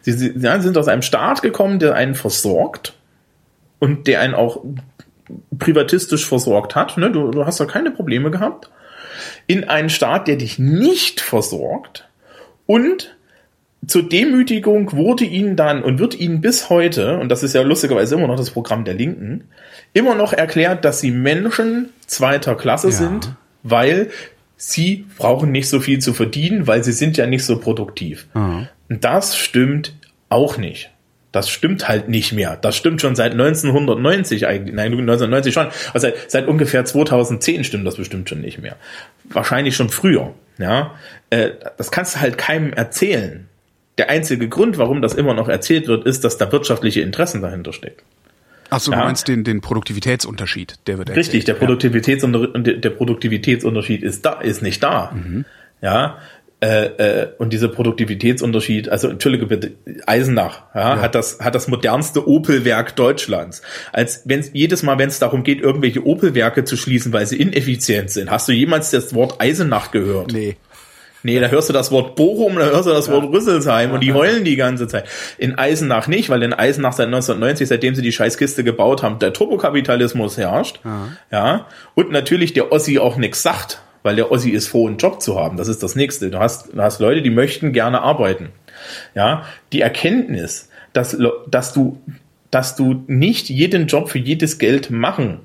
Sie, 0.00 0.12
sie 0.12 0.32
sind 0.34 0.78
aus 0.78 0.88
einem 0.88 1.02
Staat 1.02 1.42
gekommen, 1.42 1.78
der 1.78 1.94
einen 1.94 2.14
versorgt 2.14 2.94
und 3.78 4.06
der 4.06 4.20
einen 4.20 4.34
auch 4.34 4.64
privatistisch 5.58 6.26
versorgt 6.26 6.74
hat. 6.74 6.96
Ne? 6.96 7.12
Du, 7.12 7.30
du 7.30 7.44
hast 7.44 7.60
da 7.60 7.66
keine 7.66 7.90
Probleme 7.90 8.30
gehabt. 8.30 8.70
in 9.46 9.64
einen 9.64 9.90
Staat, 9.90 10.28
der 10.28 10.36
dich 10.36 10.58
nicht 10.58 11.20
versorgt 11.20 12.08
und 12.66 13.16
zur 13.86 14.06
Demütigung 14.06 14.92
wurde 14.92 15.24
ihnen 15.24 15.56
dann 15.56 15.82
und 15.82 15.98
wird 15.98 16.18
ihnen 16.18 16.40
bis 16.40 16.68
heute, 16.68 17.18
und 17.18 17.30
das 17.30 17.42
ist 17.42 17.54
ja 17.54 17.62
lustigerweise 17.62 18.16
immer 18.16 18.26
noch 18.26 18.36
das 18.36 18.50
Programm 18.50 18.84
der 18.84 18.94
Linken, 18.94 19.48
immer 19.92 20.14
noch 20.14 20.32
erklärt, 20.32 20.84
dass 20.84 21.00
sie 21.00 21.10
Menschen 21.10 21.90
zweiter 22.06 22.54
Klasse 22.54 22.88
Ja. 22.88 22.92
sind, 22.94 23.34
weil 23.62 24.10
sie 24.56 25.06
brauchen 25.18 25.52
nicht 25.52 25.68
so 25.68 25.80
viel 25.80 25.98
zu 26.00 26.12
verdienen, 26.14 26.66
weil 26.66 26.82
sie 26.84 26.92
sind 26.92 27.16
ja 27.16 27.26
nicht 27.26 27.44
so 27.44 27.58
produktiv. 27.58 28.26
Und 28.34 28.68
das 29.04 29.36
stimmt 29.36 29.94
auch 30.28 30.56
nicht. 30.58 30.90
Das 31.30 31.50
stimmt 31.50 31.88
halt 31.88 32.08
nicht 32.08 32.32
mehr. 32.32 32.56
Das 32.56 32.74
stimmt 32.76 33.02
schon 33.02 33.14
seit 33.14 33.32
1990 33.32 34.46
eigentlich. 34.46 34.74
Nein, 34.74 34.92
1990 34.92 35.52
schon. 35.52 35.66
Also 35.92 36.08
seit, 36.08 36.30
seit 36.30 36.48
ungefähr 36.48 36.84
2010 36.86 37.64
stimmt 37.64 37.86
das 37.86 37.96
bestimmt 37.96 38.28
schon 38.30 38.40
nicht 38.40 38.58
mehr. 38.60 38.76
Wahrscheinlich 39.24 39.76
schon 39.76 39.90
früher. 39.90 40.34
Ja, 40.58 40.94
äh, 41.30 41.50
das 41.76 41.90
kannst 41.90 42.16
du 42.16 42.20
halt 42.20 42.38
keinem 42.38 42.72
erzählen. 42.72 43.46
Der 43.98 44.08
einzige 44.10 44.48
Grund, 44.48 44.78
warum 44.78 45.02
das 45.02 45.12
immer 45.14 45.34
noch 45.34 45.48
erzählt 45.48 45.86
wird, 45.86 46.06
ist, 46.06 46.24
dass 46.24 46.38
da 46.38 46.50
wirtschaftliche 46.50 47.02
Interessen 47.02 47.42
dahinter 47.42 47.72
stecken. 47.72 48.02
Achso, 48.70 48.90
du 48.90 48.96
Ja. 48.98 49.04
meinst 49.04 49.28
den, 49.28 49.44
den 49.44 49.60
Produktivitätsunterschied, 49.60 50.74
der 50.86 50.98
wird 50.98 51.10
Richtig, 51.10 51.44
der. 51.44 51.54
Produktivitätsunter 51.54 52.48
der 52.48 52.90
Produktivitätsunterschied 52.90 54.02
ist 54.02 54.24
da, 54.26 54.40
ist 54.40 54.62
nicht 54.62 54.82
da. 54.82 55.14
Ja, 55.80 56.18
äh, 56.60 56.86
äh, 56.86 57.28
und 57.38 57.52
dieser 57.52 57.68
Produktivitätsunterschied, 57.68 58.88
also 58.88 59.06
entschuldige 59.08 59.46
bitte, 59.46 59.72
Eisenach 60.06 60.62
ja, 60.74 60.96
Ja. 60.96 61.00
hat 61.02 61.14
das 61.14 61.38
hat 61.40 61.54
das 61.54 61.68
modernste 61.68 62.28
Opelwerk 62.28 62.96
Deutschlands. 62.96 63.62
Als 63.92 64.22
wenn 64.24 64.44
jedes 64.52 64.82
Mal, 64.82 64.98
wenn 64.98 65.08
es 65.08 65.20
darum 65.20 65.44
geht, 65.44 65.60
irgendwelche 65.60 66.04
Opelwerke 66.04 66.64
zu 66.64 66.76
schließen, 66.76 67.12
weil 67.12 67.26
sie 67.26 67.36
ineffizient 67.40 68.10
sind, 68.10 68.28
hast 68.30 68.48
du 68.48 68.52
jemals 68.52 68.90
das 68.90 69.14
Wort 69.14 69.40
Eisenach 69.40 69.92
gehört? 69.92 70.32
Nee. 70.32 70.56
Nee, 71.22 71.40
da 71.40 71.48
hörst 71.48 71.68
du 71.68 71.72
das 71.72 71.90
Wort 71.90 72.14
Bochum, 72.14 72.56
da 72.56 72.66
hörst 72.66 72.86
du 72.86 72.92
das 72.92 73.10
Wort 73.10 73.32
Rüsselsheim 73.32 73.90
und 73.90 74.00
die 74.00 74.12
heulen 74.12 74.44
die 74.44 74.56
ganze 74.56 74.86
Zeit. 74.86 75.04
In 75.36 75.58
Eisenach 75.58 76.06
nicht, 76.06 76.30
weil 76.30 76.42
in 76.42 76.52
Eisenach 76.52 76.92
seit 76.92 77.06
1990, 77.06 77.68
seitdem 77.68 77.94
sie 77.94 78.02
die 78.02 78.12
Scheißkiste 78.12 78.62
gebaut 78.62 79.02
haben, 79.02 79.18
der 79.18 79.32
Turbokapitalismus 79.32 80.36
herrscht. 80.36 80.80
Ja. 81.30 81.66
Und 81.94 82.12
natürlich 82.12 82.52
der 82.52 82.70
Ossi 82.70 82.98
auch 82.98 83.16
nix 83.16 83.42
sagt, 83.42 83.82
weil 84.02 84.16
der 84.16 84.30
Ossi 84.30 84.50
ist 84.50 84.68
froh, 84.68 84.86
einen 84.86 84.98
Job 84.98 85.20
zu 85.20 85.38
haben. 85.38 85.56
Das 85.56 85.68
ist 85.68 85.82
das 85.82 85.96
Nächste. 85.96 86.30
Du 86.30 86.38
hast, 86.38 86.72
du 86.72 86.80
hast 86.80 87.00
Leute, 87.00 87.22
die 87.22 87.30
möchten 87.30 87.72
gerne 87.72 88.00
arbeiten. 88.02 88.50
Ja. 89.14 89.44
Die 89.72 89.80
Erkenntnis, 89.80 90.68
dass, 90.92 91.16
dass 91.48 91.72
du, 91.72 92.00
dass 92.50 92.76
du 92.76 93.02
nicht 93.08 93.48
jeden 93.48 93.88
Job 93.88 94.08
für 94.08 94.18
jedes 94.18 94.58
Geld 94.58 94.90
machen 94.90 95.40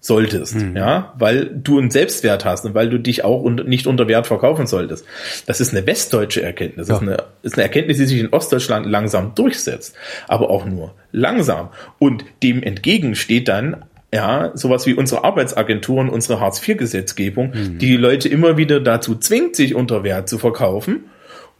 solltest, 0.00 0.56
ja, 0.74 1.12
weil 1.18 1.46
du 1.46 1.78
einen 1.78 1.90
Selbstwert 1.90 2.46
hast 2.46 2.64
und 2.64 2.74
weil 2.74 2.88
du 2.88 2.98
dich 2.98 3.22
auch 3.22 3.42
un 3.42 3.56
nicht 3.66 3.86
unter 3.86 4.08
Wert 4.08 4.26
verkaufen 4.26 4.66
solltest. 4.66 5.04
Das 5.46 5.60
ist 5.60 5.74
eine 5.74 5.86
westdeutsche 5.86 6.42
Erkenntnis. 6.42 6.88
Das 6.88 6.96
ist, 6.96 7.02
eine, 7.02 7.24
ist 7.42 7.54
eine 7.54 7.64
Erkenntnis, 7.64 7.98
die 7.98 8.06
sich 8.06 8.18
in 8.18 8.32
Ostdeutschland 8.32 8.86
langsam 8.86 9.34
durchsetzt, 9.34 9.94
aber 10.26 10.48
auch 10.48 10.64
nur 10.64 10.94
langsam. 11.12 11.68
Und 11.98 12.24
dem 12.42 12.62
entgegen 12.62 13.14
steht 13.14 13.48
dann 13.48 13.84
ja, 14.12 14.50
sowas 14.54 14.86
wie 14.86 14.94
unsere 14.94 15.22
Arbeitsagenturen, 15.22 16.08
unsere 16.08 16.40
Hartz-IV-Gesetzgebung, 16.40 17.52
die 17.52 17.78
die 17.78 17.96
Leute 17.96 18.28
immer 18.28 18.56
wieder 18.56 18.80
dazu 18.80 19.14
zwingt, 19.14 19.54
sich 19.54 19.74
unter 19.74 20.02
Wert 20.02 20.28
zu 20.28 20.38
verkaufen. 20.38 21.04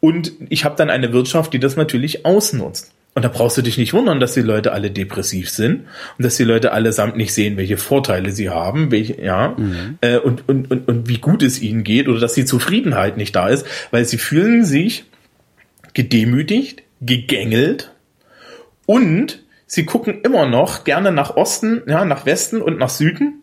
Und 0.00 0.32
ich 0.48 0.64
habe 0.64 0.76
dann 0.76 0.90
eine 0.90 1.12
Wirtschaft, 1.12 1.52
die 1.52 1.60
das 1.60 1.76
natürlich 1.76 2.24
ausnutzt. 2.24 2.90
Und 3.14 3.24
da 3.24 3.28
brauchst 3.28 3.58
du 3.58 3.62
dich 3.62 3.76
nicht 3.76 3.92
wundern, 3.92 4.20
dass 4.20 4.34
die 4.34 4.40
Leute 4.40 4.72
alle 4.72 4.90
depressiv 4.90 5.50
sind 5.50 5.86
und 6.16 6.24
dass 6.24 6.36
die 6.36 6.44
Leute 6.44 6.72
allesamt 6.72 7.16
nicht 7.16 7.34
sehen, 7.34 7.56
welche 7.56 7.76
Vorteile 7.76 8.30
sie 8.30 8.50
haben, 8.50 8.92
welche, 8.92 9.20
ja, 9.20 9.56
äh, 10.00 10.18
und, 10.18 10.48
und, 10.48 10.70
und, 10.70 10.86
und 10.86 11.08
wie 11.08 11.18
gut 11.18 11.42
es 11.42 11.60
ihnen 11.60 11.82
geht 11.82 12.08
oder 12.08 12.20
dass 12.20 12.34
die 12.34 12.44
Zufriedenheit 12.44 13.16
nicht 13.16 13.34
da 13.34 13.48
ist, 13.48 13.66
weil 13.90 14.04
sie 14.04 14.18
fühlen 14.18 14.64
sich 14.64 15.06
gedemütigt, 15.92 16.84
gegängelt 17.00 17.92
und 18.86 19.42
sie 19.66 19.84
gucken 19.86 20.20
immer 20.22 20.46
noch 20.46 20.84
gerne 20.84 21.10
nach 21.10 21.36
Osten, 21.36 21.82
ja, 21.88 22.04
nach 22.04 22.26
Westen 22.26 22.62
und 22.62 22.78
nach 22.78 22.90
Süden 22.90 23.42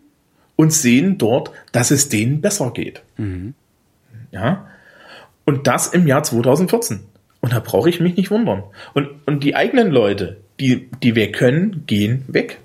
und 0.56 0.72
sehen 0.72 1.18
dort, 1.18 1.52
dass 1.72 1.90
es 1.90 2.08
denen 2.08 2.40
besser 2.40 2.70
geht. 2.72 3.02
Ja. 4.32 4.66
Und 5.44 5.66
das 5.66 5.88
im 5.88 6.06
Jahr 6.06 6.22
2014. 6.22 7.00
Und 7.40 7.52
da 7.52 7.60
brauche 7.60 7.88
ich 7.88 8.00
mich 8.00 8.16
nicht 8.16 8.30
wundern. 8.30 8.64
Und, 8.94 9.08
und 9.26 9.44
die 9.44 9.54
eigenen 9.54 9.90
Leute, 9.90 10.38
die, 10.60 10.88
die 11.02 11.14
wir 11.14 11.30
können, 11.32 11.84
gehen 11.86 12.24
weg. 12.26 12.58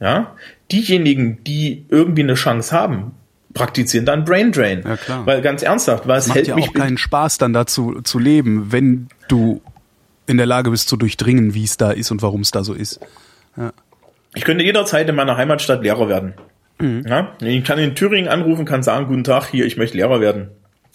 Ja. 0.00 0.34
Diejenigen, 0.70 1.42
die 1.44 1.86
irgendwie 1.88 2.22
eine 2.22 2.34
Chance 2.34 2.74
haben, 2.76 3.12
praktizieren 3.54 4.04
dann 4.04 4.24
Brain 4.24 4.52
Drain. 4.52 4.82
Ja, 4.84 4.96
klar. 4.96 5.26
Weil 5.26 5.40
ganz 5.40 5.62
ernsthaft, 5.62 6.06
was 6.06 6.26
Macht 6.26 6.36
hält 6.36 6.48
ja 6.48 6.56
mich 6.56 6.68
auch 6.68 6.74
keinen 6.74 6.98
Spaß, 6.98 7.38
dann 7.38 7.52
dazu 7.52 8.00
zu 8.02 8.18
leben, 8.18 8.72
wenn 8.72 9.08
du 9.28 9.62
in 10.26 10.36
der 10.36 10.46
Lage 10.46 10.70
bist 10.70 10.88
zu 10.88 10.96
durchdringen, 10.96 11.54
wie 11.54 11.64
es 11.64 11.76
da 11.76 11.90
ist 11.90 12.10
und 12.10 12.22
warum 12.22 12.40
es 12.40 12.50
da 12.50 12.64
so 12.64 12.74
ist. 12.74 13.00
Ich 14.34 14.44
könnte 14.44 14.64
jederzeit 14.64 15.08
in 15.08 15.14
meiner 15.14 15.36
Heimatstadt 15.36 15.82
Lehrer 15.82 16.08
werden. 16.08 16.34
Ja, 16.80 17.32
ich 17.40 17.64
kann 17.64 17.78
in 17.78 17.94
Thüringen 17.94 18.28
anrufen, 18.28 18.64
kann 18.64 18.82
sagen, 18.82 19.06
guten 19.06 19.22
Tag, 19.22 19.46
hier, 19.46 19.64
ich 19.64 19.76
möchte 19.76 19.96
Lehrer 19.96 20.20
werden. 20.20 20.48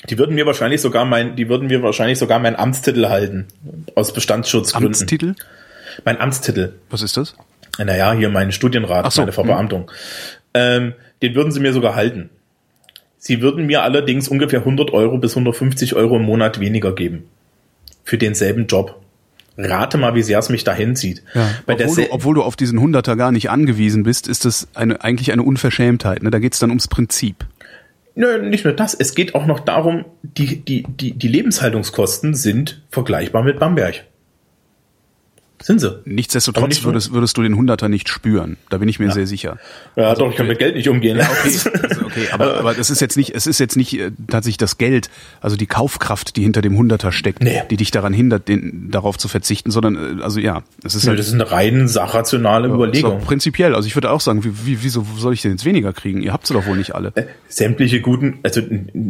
Die 0.07 0.17
würden 0.17 0.35
mir 0.35 0.45
wahrscheinlich 0.45 0.81
sogar 0.81 1.05
mein, 1.05 1.35
die 1.35 1.49
würden 1.49 1.67
mir 1.67 1.83
wahrscheinlich 1.83 2.17
sogar 2.19 2.39
meinen 2.39 2.55
Amtstitel 2.55 3.07
halten. 3.07 3.47
Aus 3.95 4.13
Bestandsschutzgründen. 4.13 4.93
Amtstitel? 4.93 5.35
Mein 6.05 6.19
Amtstitel. 6.21 6.73
Was 6.89 7.01
ist 7.01 7.17
das? 7.17 7.35
Naja, 7.77 8.13
hier 8.13 8.29
mein 8.29 8.51
Studienrat, 8.51 9.11
so, 9.11 9.21
meine 9.21 9.31
Verbeamtung. 9.31 9.91
Ähm, 10.53 10.93
den 11.21 11.35
würden 11.35 11.51
sie 11.51 11.59
mir 11.59 11.73
sogar 11.73 11.95
halten. 11.95 12.29
Sie 13.17 13.41
würden 13.41 13.65
mir 13.65 13.83
allerdings 13.83 14.29
ungefähr 14.29 14.59
100 14.59 14.91
Euro 14.91 15.17
bis 15.17 15.31
150 15.31 15.95
Euro 15.95 16.15
im 16.15 16.23
Monat 16.23 16.59
weniger 16.59 16.95
geben. 16.95 17.25
Für 18.05 18.17
denselben 18.17 18.67
Job. 18.67 19.01
Rate 19.57 19.97
mal, 19.97 20.15
wie 20.15 20.23
sehr 20.23 20.39
es 20.39 20.47
mich 20.47 20.63
dahin 20.63 20.95
zieht. 20.95 21.21
Der 21.35 21.49
obwohl, 21.67 21.95
du, 21.95 22.11
obwohl 22.11 22.35
du 22.35 22.43
auf 22.43 22.55
diesen 22.55 22.79
Hunderter 22.79 23.17
gar 23.17 23.33
nicht 23.33 23.49
angewiesen 23.49 24.03
bist, 24.03 24.29
ist 24.29 24.45
das 24.45 24.69
eine, 24.73 25.03
eigentlich 25.03 25.33
eine 25.33 25.43
Unverschämtheit. 25.43 26.23
Ne? 26.23 26.31
Da 26.31 26.39
geht's 26.39 26.59
dann 26.59 26.69
ums 26.69 26.87
Prinzip. 26.87 27.45
Nö, 28.19 28.37
nicht 28.37 28.65
nur 28.65 28.73
das. 28.73 28.93
Es 28.93 29.15
geht 29.15 29.33
auch 29.33 29.45
noch 29.45 29.61
darum, 29.61 30.03
die, 30.23 30.57
die, 30.57 30.83
die, 30.83 31.13
die 31.13 31.27
Lebenshaltungskosten 31.29 32.33
sind 32.33 32.81
vergleichbar 32.89 33.43
mit 33.43 33.59
Bamberg. 33.59 34.03
Sind 35.61 35.79
sie. 35.79 35.99
Nichtsdestotrotz 36.05 36.69
nicht 36.69 36.83
würdest, 36.85 37.11
würdest 37.11 37.35
du 37.37 37.41
den 37.43 37.55
Hunderter 37.55 37.89
nicht 37.89 38.07
spüren. 38.09 38.57
Da 38.69 38.77
bin 38.77 38.87
ich 38.87 38.99
mir 38.99 39.11
sehr 39.11 39.27
sicher. 39.27 39.57
Ja, 39.95 40.13
doch, 40.15 40.29
ich 40.31 40.37
kann 40.37 40.47
mit 40.47 40.59
Geld 40.59 40.75
nicht 40.75 40.89
umgehen. 40.89 41.19
Also, 41.43 41.69
okay, 42.05 42.27
aber, 42.31 42.57
aber 42.59 42.73
das 42.73 42.89
ist 42.89 43.01
jetzt 43.01 43.15
nicht, 43.17 43.33
es 43.35 43.45
ist 43.47 43.59
jetzt 43.59 43.75
nicht 43.77 43.97
äh, 43.99 44.11
tatsächlich 44.27 44.57
das 44.57 44.77
Geld, 44.77 45.09
also 45.41 45.55
die 45.57 45.67
Kaufkraft, 45.67 46.35
die 46.35 46.43
hinter 46.43 46.61
dem 46.61 46.77
Hunderter 46.77 47.11
steckt, 47.11 47.43
Nee. 47.43 47.61
die 47.69 47.77
dich 47.77 47.91
daran 47.91 48.13
hindert, 48.13 48.47
den, 48.47 48.89
darauf 48.91 49.17
zu 49.17 49.27
verzichten, 49.27 49.71
sondern 49.71 50.19
äh, 50.19 50.23
also 50.23 50.39
ja, 50.39 50.63
es 50.83 50.95
ist 50.95 51.03
Nö, 51.03 51.09
halt 51.09 51.19
das 51.19 51.27
ist 51.27 51.33
eine 51.33 51.51
rein 51.51 51.87
sachrationale 51.87 52.67
ist 52.67 52.73
Überlegung. 52.73 53.19
prinzipiell. 53.21 53.75
Also 53.75 53.87
ich 53.87 53.95
würde 53.95 54.11
auch 54.11 54.21
sagen, 54.21 54.43
wie, 54.43 54.65
wie, 54.65 54.83
wieso 54.83 55.05
soll 55.17 55.33
ich 55.33 55.41
denn 55.41 55.51
jetzt 55.51 55.65
weniger 55.65 55.93
kriegen? 55.93 56.21
Ihr 56.21 56.33
habt 56.33 56.47
sie 56.47 56.53
doch 56.53 56.65
wohl 56.65 56.77
nicht 56.77 56.95
alle. 56.95 57.13
sämtliche 57.47 58.01
guten, 58.01 58.39
also 58.43 58.61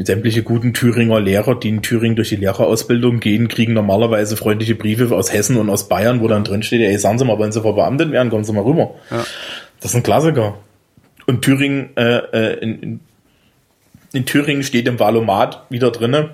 sämtliche 0.04 0.44
guten 0.44 0.74
Thüringer 0.74 1.20
Lehrer, 1.20 1.60
die 1.60 1.70
in 1.70 1.82
Thüringen 1.82 2.16
durch 2.16 2.30
die 2.30 2.36
Lehrerausbildung 2.38 3.20
gehen, 3.20 3.48
kriegen 3.48 3.74
normalerweise 3.74 4.38
freundliche 4.38 4.76
Briefe 4.76 5.14
aus 5.16 5.32
Hessen 5.34 5.58
und 5.58 5.70
aus 5.70 5.88
Bayern, 5.90 6.22
wo 6.22 6.28
dann 6.28 6.39
drin 6.44 6.64
steht, 6.64 6.82
ey, 6.82 6.98
sagen 6.98 7.18
Sie 7.18 7.26
mal, 7.26 7.38
wollen 7.38 7.52
Sie 7.52 7.62
verbeamtet 7.62 8.12
werden, 8.12 8.30
kommen 8.30 8.44
Sie 8.44 8.54
mal 8.54 8.64
rüber. 8.64 8.96
Ja. 9.12 9.24
Das 9.80 9.92
ist 9.92 9.96
ein 9.96 10.04
Klassiker. 10.04 10.58
Und 11.26 11.42
Thüringen, 11.42 11.96
äh, 11.96 12.18
äh, 12.18 12.60
in, 12.60 12.80
in, 12.80 13.00
in 14.14 14.26
Thüringen 14.26 14.64
steht 14.64 14.88
im 14.88 15.00
Valomat 15.00 15.66
wieder 15.70 15.92
drinne, 15.92 16.32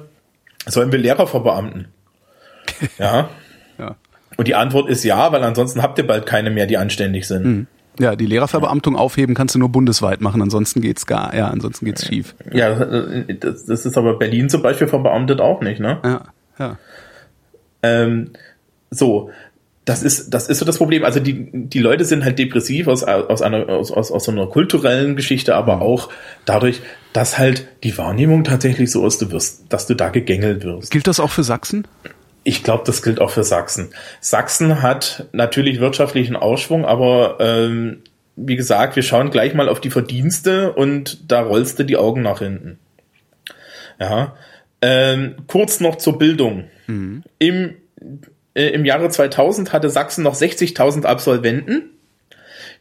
sollen 0.65 0.91
wir 0.91 0.99
Lehrer 0.99 1.27
verbeamten? 1.27 1.87
Ja. 2.97 3.29
Ja. 3.77 3.95
Und 4.37 4.47
die 4.47 4.55
Antwort 4.55 4.89
ist 4.89 5.03
ja, 5.03 5.31
weil 5.31 5.43
ansonsten 5.43 5.81
habt 5.81 5.97
ihr 5.97 6.07
bald 6.07 6.25
keine 6.25 6.49
mehr, 6.49 6.65
die 6.65 6.77
anständig 6.77 7.27
sind. 7.27 7.67
Ja, 7.99 8.15
die 8.15 8.25
Lehrerverbeamtung 8.25 8.95
aufheben 8.95 9.35
kannst 9.35 9.55
du 9.55 9.59
nur 9.59 9.69
bundesweit 9.69 10.19
machen, 10.19 10.41
ansonsten 10.41 10.81
geht's 10.81 11.05
gar, 11.05 11.33
ja, 11.33 11.47
ansonsten 11.47 11.85
geht's 11.85 12.05
schief. 12.05 12.35
Ja, 12.51 12.75
das, 12.75 13.65
das 13.65 13.85
ist 13.85 13.97
aber 13.97 14.17
Berlin 14.17 14.49
zum 14.49 14.61
Beispiel 14.61 14.87
verbeamtet 14.87 15.39
auch 15.39 15.61
nicht, 15.61 15.79
ne? 15.79 15.99
Ja, 16.03 16.21
ja. 16.59 16.77
Ähm, 17.83 18.31
so, 18.89 19.29
das 19.85 20.01
ist, 20.01 20.31
das 20.31 20.47
ist 20.47 20.57
so 20.57 20.65
das 20.65 20.79
Problem. 20.79 21.05
Also 21.05 21.19
die, 21.19 21.49
die 21.51 21.79
Leute 21.79 22.05
sind 22.05 22.25
halt 22.25 22.39
depressiv 22.39 22.87
aus, 22.87 23.03
aus 23.03 23.41
einer, 23.43 23.69
aus, 23.69 23.91
aus, 23.91 24.11
aus 24.11 24.23
so 24.23 24.31
einer 24.31 24.47
kulturellen 24.47 25.15
Geschichte, 25.15 25.55
aber 25.55 25.81
auch 25.81 26.09
dadurch, 26.45 26.81
dass 27.13 27.37
halt 27.37 27.67
die 27.83 27.95
Wahrnehmung 27.97 28.43
tatsächlich 28.43 28.91
so 28.91 29.05
ist, 29.05 29.21
du 29.21 29.31
wirst, 29.31 29.65
dass 29.69 29.85
du 29.85 29.93
da 29.93 30.09
gegängelt 30.09 30.63
wirst. 30.63 30.89
Gilt 30.89 31.05
das 31.07 31.19
auch 31.19 31.29
für 31.29 31.43
Sachsen? 31.43 31.87
Ich 32.43 32.63
glaube, 32.63 32.83
das 32.85 33.03
gilt 33.03 33.21
auch 33.21 33.29
für 33.29 33.43
Sachsen. 33.43 33.89
Sachsen 34.21 34.81
hat 34.81 35.27
natürlich 35.31 35.79
wirtschaftlichen 35.79 36.35
Aufschwung, 36.35 36.85
aber 36.85 37.37
ähm, 37.39 38.01
wie 38.35 38.55
gesagt, 38.55 38.95
wir 38.95 39.03
schauen 39.03 39.29
gleich 39.29 39.53
mal 39.53 39.69
auf 39.69 39.79
die 39.79 39.91
Verdienste 39.91 40.73
und 40.73 41.31
da 41.31 41.41
rollst 41.41 41.79
du 41.79 41.83
die 41.83 41.97
Augen 41.97 42.23
nach 42.23 42.39
hinten. 42.39 42.79
Ja. 43.99 44.35
Ähm, 44.81 45.35
kurz 45.47 45.79
noch 45.79 45.97
zur 45.97 46.17
Bildung. 46.17 46.65
Im, 47.39 47.75
äh, 48.55 48.69
Im 48.69 48.85
Jahre 48.85 49.09
2000 49.09 49.73
hatte 49.73 49.89
Sachsen 49.89 50.23
noch 50.23 50.35
60.000 50.35 51.03
Absolventen. 51.05 51.91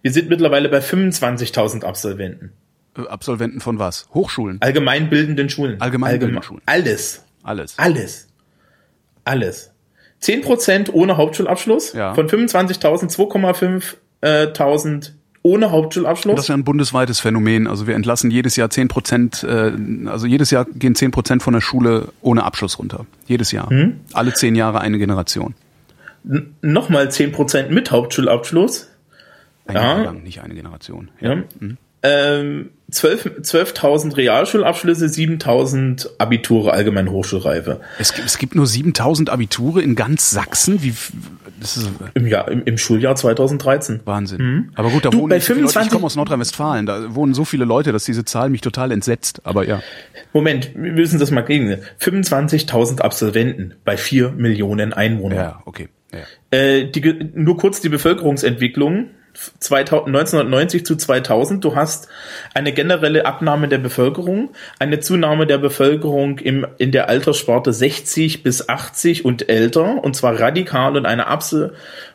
Wir 0.02 0.12
sind 0.12 0.28
mittlerweile 0.28 0.68
bei 0.68 0.78
25.000 0.78 1.84
Absolventen. 1.84 2.52
Äh, 2.96 3.06
Absolventen 3.08 3.60
von 3.60 3.78
was? 3.78 4.06
Hochschulen? 4.14 4.58
Allgemeinbildenden 4.60 5.50
Schulen. 5.50 5.80
Allgemeinbildenden 5.80 6.42
Schulen. 6.42 6.62
Alles. 6.66 7.24
Alles. 7.42 7.78
Alles. 7.78 8.28
Alles. 9.24 9.72
10% 10.22 10.92
ohne 10.92 11.16
Hauptschulabschluss. 11.16 11.92
Ja. 11.92 12.14
Von 12.14 12.28
25.000, 12.28 13.14
2,5 13.14 13.96
äh, 14.20 14.46
1000 14.46 15.14
ohne 15.42 15.70
Hauptschulabschluss. 15.70 16.36
Das 16.36 16.44
ist 16.44 16.48
ja 16.48 16.54
ein 16.54 16.64
bundesweites 16.64 17.20
Phänomen. 17.20 17.66
Also 17.66 17.86
wir 17.86 17.94
entlassen 17.94 18.30
jedes 18.30 18.56
Jahr 18.56 18.70
10 18.70 18.88
Prozent, 18.88 19.44
äh, 19.44 19.72
also 20.06 20.26
jedes 20.26 20.50
Jahr 20.50 20.64
gehen 20.64 20.94
10 20.94 21.10
Prozent 21.10 21.42
von 21.42 21.52
der 21.52 21.60
Schule 21.60 22.08
ohne 22.22 22.44
Abschluss 22.44 22.78
runter. 22.78 23.04
Jedes 23.26 23.52
Jahr. 23.52 23.68
Hm? 23.68 24.00
Alle 24.14 24.32
zehn 24.32 24.54
Jahre 24.54 24.80
eine 24.80 24.98
Generation. 24.98 25.54
Nochmal 26.62 27.08
10% 27.08 27.68
mit 27.68 27.90
Hauptschulabschluss. 27.90 28.90
Ein 29.66 29.76
Ja. 29.76 29.82
Jahr 29.82 30.04
lang, 30.04 30.22
nicht 30.22 30.42
eine 30.42 30.54
Generation. 30.54 31.10
Ja. 31.20 31.34
Ja. 31.34 31.42
Ähm, 32.02 32.70
12 32.72 32.73
12.000 32.94 34.16
Realschulabschlüsse, 34.16 35.06
7.000 35.06 36.08
Abiture, 36.18 36.72
allgemeine 36.72 37.10
Hochschulreife. 37.10 37.80
Es, 37.98 38.12
gibt, 38.14 38.26
es 38.26 38.38
gibt 38.38 38.54
nur 38.54 38.66
7000 38.66 39.30
Abiture 39.30 39.82
in 39.82 39.94
ganz 39.96 40.30
Sachsen. 40.30 40.82
Wie, 40.82 40.94
das 41.60 41.76
ist 41.76 41.90
Im, 42.14 42.26
Jahr, 42.26 42.48
im, 42.48 42.62
im 42.64 42.78
Schuljahr 42.78 43.16
2013. 43.16 44.00
Wahnsinn. 44.04 44.70
Aber 44.74 44.90
gut, 44.90 45.04
da 45.04 45.10
Du, 45.10 45.18
wohnen 45.18 45.30
bei 45.30 45.36
nicht 45.36 45.46
so 45.46 45.54
viele 45.54 45.66
Leute. 45.66 45.70
Ich 45.70 45.84
25 45.84 45.92
komme 45.92 46.06
aus 46.06 46.16
Nordrhein-Westfalen. 46.16 46.86
Da 46.86 47.14
wohnen 47.14 47.34
so 47.34 47.44
viele 47.44 47.64
Leute, 47.64 47.92
dass 47.92 48.04
diese 48.04 48.24
Zahl 48.24 48.48
mich 48.48 48.60
total 48.60 48.92
entsetzt. 48.92 49.40
Aber 49.44 49.66
ja. 49.66 49.82
Moment, 50.32 50.72
wir 50.74 50.92
müssen 50.92 51.18
das 51.18 51.30
mal 51.30 51.42
gegen. 51.42 51.78
25.000 52.00 53.00
Absolventen 53.00 53.74
bei 53.84 53.96
4 53.96 54.30
Millionen 54.30 54.92
Einwohnern. 54.92 55.38
Ja, 55.38 55.62
okay. 55.64 55.88
Ja. 56.12 56.58
Äh, 56.58 56.90
die, 56.90 57.30
nur 57.34 57.56
kurz 57.56 57.80
die 57.80 57.88
Bevölkerungsentwicklung. 57.88 59.10
2000, 59.34 60.08
1990 60.08 60.86
zu 60.86 60.96
2000. 60.96 61.64
Du 61.64 61.76
hast 61.76 62.08
eine 62.54 62.72
generelle 62.72 63.26
Abnahme 63.26 63.68
der 63.68 63.78
Bevölkerung, 63.78 64.50
eine 64.78 65.00
Zunahme 65.00 65.46
der 65.46 65.58
Bevölkerung 65.58 66.38
im, 66.38 66.66
in 66.78 66.92
der 66.92 67.08
Alterssparte 67.08 67.72
60 67.72 68.42
bis 68.42 68.68
80 68.68 69.24
und 69.24 69.48
älter, 69.48 70.02
und 70.02 70.14
zwar 70.16 70.38
radikal 70.38 70.96
und 70.96 71.06
eine 71.06 71.26
Abse 71.26 71.74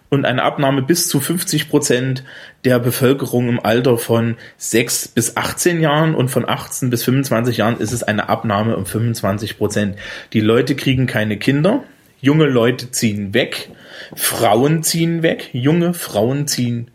und 0.09 0.25
eine 0.25 0.43
Abnahme 0.43 0.81
bis 0.81 1.07
zu 1.07 1.19
50 1.19 1.69
Prozent 1.69 2.23
der 2.65 2.79
Bevölkerung 2.79 3.47
im 3.47 3.63
Alter 3.63 3.97
von 3.97 4.37
6 4.57 5.09
bis 5.09 5.37
18 5.37 5.81
Jahren 5.81 6.15
und 6.15 6.29
von 6.29 6.47
18 6.47 6.89
bis 6.89 7.03
25 7.03 7.57
Jahren 7.57 7.79
ist 7.79 7.91
es 7.91 8.03
eine 8.03 8.27
Abnahme 8.27 8.75
um 8.75 8.85
25 8.85 9.57
Prozent. 9.57 9.97
Die 10.33 10.41
Leute 10.41 10.75
kriegen 10.75 11.05
keine 11.05 11.37
Kinder, 11.37 11.83
junge 12.21 12.45
Leute 12.45 12.91
ziehen 12.91 13.33
weg, 13.33 13.69
Frauen 14.15 14.83
ziehen 14.83 15.21
weg, 15.21 15.49
junge 15.53 15.93
Frauen 15.93 16.47
ziehen 16.47 16.89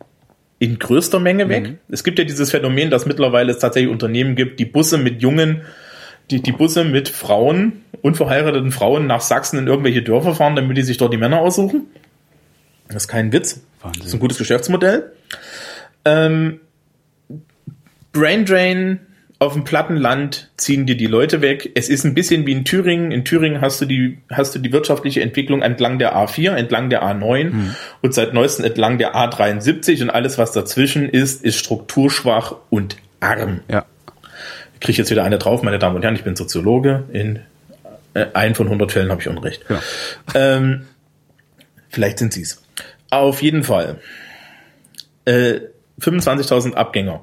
in 0.58 0.78
größter 0.78 1.20
Menge 1.20 1.48
weg. 1.48 1.78
Es 1.88 2.04
gibt 2.04 2.18
ja 2.18 2.24
dieses 2.24 2.50
Phänomen, 2.50 2.90
dass 2.90 3.06
mittlerweile 3.06 3.52
es 3.52 3.58
tatsächlich 3.58 3.90
Unternehmen 3.90 4.36
gibt, 4.36 4.60
die 4.60 4.64
Busse 4.64 4.98
mit 4.98 5.20
jungen, 5.20 5.62
die, 6.30 6.40
die 6.40 6.52
Busse 6.52 6.84
mit 6.84 7.08
Frauen, 7.08 7.84
unverheirateten 8.02 8.72
Frauen 8.72 9.06
nach 9.06 9.20
Sachsen 9.20 9.58
in 9.58 9.66
irgendwelche 9.66 10.02
Dörfer 10.02 10.34
fahren, 10.34 10.56
damit 10.56 10.76
die 10.76 10.82
sich 10.82 10.96
dort 10.96 11.12
die 11.12 11.18
Männer 11.18 11.40
aussuchen. 11.40 11.86
Das 12.88 13.04
ist 13.04 13.08
kein 13.08 13.32
Witz. 13.32 13.64
Wahnsinn. 13.80 14.00
Das 14.00 14.08
ist 14.08 14.14
ein 14.14 14.20
gutes 14.20 14.38
Geschäftsmodell. 14.38 15.12
Ähm, 16.04 16.60
Brain 18.12 18.44
Drain 18.44 19.00
auf 19.44 19.52
dem 19.52 19.64
Plattenland 19.64 20.50
ziehen 20.56 20.86
dir 20.86 20.96
die 20.96 21.06
Leute 21.06 21.40
weg. 21.40 21.70
Es 21.74 21.88
ist 21.88 22.04
ein 22.04 22.14
bisschen 22.14 22.46
wie 22.46 22.52
in 22.52 22.64
Thüringen. 22.64 23.12
In 23.12 23.24
Thüringen 23.24 23.60
hast 23.60 23.80
du 23.80 23.86
die, 23.86 24.18
hast 24.30 24.54
du 24.54 24.58
die 24.58 24.72
wirtschaftliche 24.72 25.20
Entwicklung 25.20 25.62
entlang 25.62 25.98
der 25.98 26.16
A4, 26.16 26.52
entlang 26.54 26.90
der 26.90 27.02
A9 27.02 27.52
und 28.02 28.14
seit 28.14 28.32
neuestem 28.32 28.64
entlang 28.64 28.98
der 28.98 29.14
A73 29.14 30.02
und 30.02 30.10
alles, 30.10 30.38
was 30.38 30.52
dazwischen 30.52 31.08
ist, 31.08 31.44
ist 31.44 31.58
strukturschwach 31.58 32.56
und 32.70 32.96
arm. 33.20 33.60
Ja. 33.68 33.84
Ich 34.74 34.80
kriege 34.80 34.98
jetzt 34.98 35.10
wieder 35.10 35.24
eine 35.24 35.38
drauf, 35.38 35.62
meine 35.62 35.78
Damen 35.78 35.96
und 35.96 36.02
Herren, 36.02 36.16
ich 36.16 36.24
bin 36.24 36.36
Soziologe. 36.36 37.04
In 37.12 37.40
äh, 38.14 38.26
einen 38.32 38.54
von 38.54 38.66
100 38.66 38.92
Fällen 38.92 39.10
habe 39.10 39.20
ich 39.20 39.28
Unrecht. 39.28 39.64
Ja. 39.68 39.80
Ähm, 40.34 40.86
vielleicht 41.90 42.18
sind 42.18 42.32
sie's. 42.32 42.62
Auf 43.10 43.42
jeden 43.42 43.62
Fall. 43.62 43.98
Äh, 45.24 45.60
25.000 46.00 46.74
Abgänger 46.74 47.22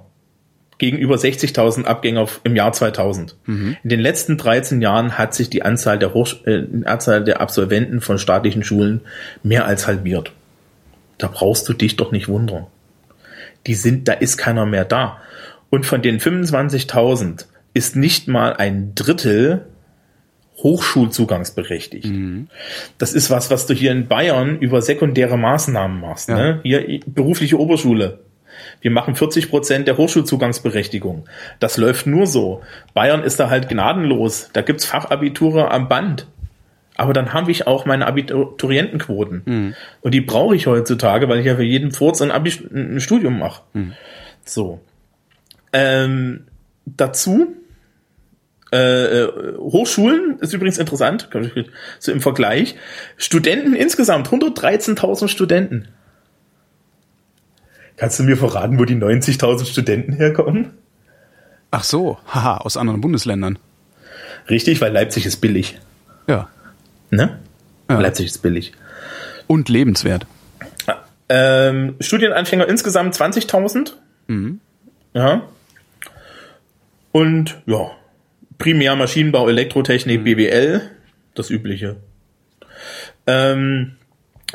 gegenüber 0.82 1.16
60.000 1.16 1.86
Abgänger 1.86 2.28
im 2.44 2.56
Jahr 2.56 2.74
2000. 2.74 3.38
In 3.84 3.90
den 3.90 4.00
letzten 4.00 4.36
13 4.36 4.82
Jahren 4.82 5.16
hat 5.16 5.36
sich 5.36 5.48
die 5.48 5.62
Anzahl 5.62 6.00
der, 6.00 6.16
Hoch 6.16 6.34
äh, 6.46 6.64
Anzahl 6.86 7.24
der 7.24 7.40
Absolventen 7.40 8.02
von 8.02 8.18
staatlichen 8.18 8.64
Schulen 8.64 9.02
mehr 9.44 9.66
als 9.66 9.86
halbiert. 9.86 10.34
Da 11.20 11.28
brauchst 11.28 11.70
du 11.70 11.74
dich 11.74 11.98
doch 11.98 12.12
nicht 12.12 12.28
wundern. 12.28 12.66
Die 13.68 13.76
sind, 13.76 14.08
da 14.08 14.14
ist 14.14 14.38
keiner 14.38 14.66
mehr 14.66 14.84
da. 14.84 15.20
Und 15.70 15.86
von 15.86 16.02
den 16.02 16.20
25.000 16.20 17.46
ist 17.76 17.96
nicht 17.96 18.28
mal 18.28 18.54
ein 18.54 18.96
Drittel 18.96 19.68
Hochschulzugangsberechtigt. 20.58 22.08
Das 22.98 23.14
ist 23.14 23.30
was, 23.30 23.52
was 23.52 23.68
du 23.68 23.76
hier 23.76 23.92
in 23.92 24.08
Bayern 24.08 24.58
über 24.58 24.82
sekundäre 24.82 25.38
Maßnahmen 25.38 26.02
machst. 26.02 26.30
Ja. 26.30 26.36
Ne? 26.36 26.60
Hier 26.64 27.02
berufliche 27.06 27.60
Oberschule. 27.60 28.20
Wir 28.82 28.92
machen 28.92 29.16
40 29.16 29.50
Prozent 29.50 29.88
der 29.88 29.98
Hochschulzugangsberechtigung. 29.98 31.26
Das 31.60 31.78
läuft 31.78 32.08
nur 32.08 32.28
so. 32.28 32.62
Bayern 32.94 33.24
ist 33.24 33.40
da 33.40 33.50
halt 33.50 33.70
gnadenlos. 33.70 34.50
Da 34.54 34.62
gibt's 34.62 34.86
Fachabiture 34.86 35.72
am 35.72 35.88
Band. 35.88 36.28
Aber 36.98 37.14
dann 37.14 37.34
habe 37.34 37.52
ich 37.52 37.68
auch 37.68 37.86
meine 37.86 38.06
Abiturientenquoten. 38.06 39.44
Und 40.02 40.14
die 40.14 40.22
brauche 40.22 40.56
ich 40.56 40.68
heutzutage, 40.68 41.30
weil 41.30 41.40
ich 41.40 41.46
ja 41.46 41.56
für 41.56 41.64
jeden 41.64 41.92
Furz 41.92 42.22
ein, 42.22 42.32
Abi 42.32 42.52
ein 42.74 43.00
Studium 43.00 43.40
mache. 43.40 43.62
So. 44.44 44.82
Ähm, 45.74 46.48
dazu 46.86 47.56
äh, 48.72 49.24
äh, 49.24 49.58
Hochschulen 49.58 50.38
ist 50.40 50.54
übrigens 50.54 50.78
interessant, 50.78 51.30
so 52.00 52.12
im 52.12 52.22
Vergleich. 52.22 52.76
Studenten 53.18 53.74
insgesamt, 53.74 54.30
113.000 54.30 55.28
Studenten. 55.28 55.90
Kannst 58.02 58.18
du 58.18 58.24
mir 58.24 58.36
verraten, 58.36 58.80
wo 58.80 58.86
die 58.86 58.96
90.000 58.96 59.64
Studenten 59.64 60.14
herkommen? 60.14 60.72
Ach 61.70 61.84
so, 61.84 62.18
haha, 62.26 62.58
aus 62.58 62.76
anderen 62.76 63.00
Bundesländern. 63.00 63.60
Richtig, 64.50 64.82
weil 64.82 64.92
Leipzig 64.92 65.28
ist 65.28 65.38
billig. 65.38 65.78
Ja. 66.26 66.50
Ne? 67.12 67.38
Ja. 67.88 68.00
Leipzig 68.00 68.26
ist 68.26 68.40
billig. 68.40 68.74
Und 69.46 69.70
lebenswert. 69.70 70.26
Ähm, 71.30 71.94
Studienanfänger 72.00 72.68
insgesamt 72.68 73.14
20.000. 73.14 73.94
Ja. 75.14 75.44
Und 77.12 77.62
ja, 77.68 77.92
primär 78.58 78.96
Maschinenbau, 78.96 79.48
Elektrotechnik, 79.48 80.24
BWL, 80.24 80.82
das 81.36 81.52
Übliche. 81.52 81.98
Ähm, 83.28 83.98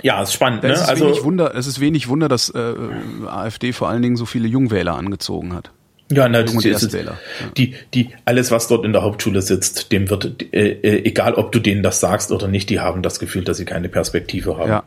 ja, 0.03 0.23
ist 0.23 0.33
spannend. 0.33 0.63
Ne? 0.63 0.71
Es 0.73 0.81
ist, 0.83 0.89
Also 0.89 1.07
wenig 1.07 1.25
Wunder, 1.25 1.55
es 1.55 1.67
ist 1.67 1.81
wenig 1.81 2.09
Wunder, 2.09 2.29
dass 2.29 2.51
äh, 2.51 2.75
AfD 3.27 3.73
vor 3.73 3.89
allen 3.89 4.03
Dingen 4.03 4.17
so 4.17 4.27
viele 4.27 4.49
Jungwähler 4.49 4.95
angezogen 4.97 5.55
hat. 5.55 5.71
ja, 6.11 6.29
na, 6.29 6.41
Jung- 6.41 6.57
und 6.57 6.65
die, 6.65 6.69
ist- 6.71 6.93
ja. 6.93 7.01
die, 7.57 7.75
die, 7.95 8.11
alles, 8.25 8.51
was 8.51 8.69
dort 8.69 8.85
in 8.85 8.93
der 8.93 9.03
Hauptschule 9.03 9.43
sitzt, 9.43 9.91
dem 9.93 10.09
wird, 10.11 10.43
äh, 10.53 10.69
äh, 10.73 11.05
egal 11.05 11.35
ob 11.35 11.53
du 11.53 11.59
denen 11.59 11.83
das 11.83 12.01
sagst 12.01 12.31
oder 12.33 12.47
nicht, 12.49 12.71
die 12.71 12.81
haben 12.81 13.03
das 13.03 13.19
Gefühl, 13.19 13.45
dass 13.45 13.57
sie 13.57 13.65
keine 13.65 13.89
Perspektive 13.89 14.59
haben. 14.59 14.69
Ja. 14.71 14.83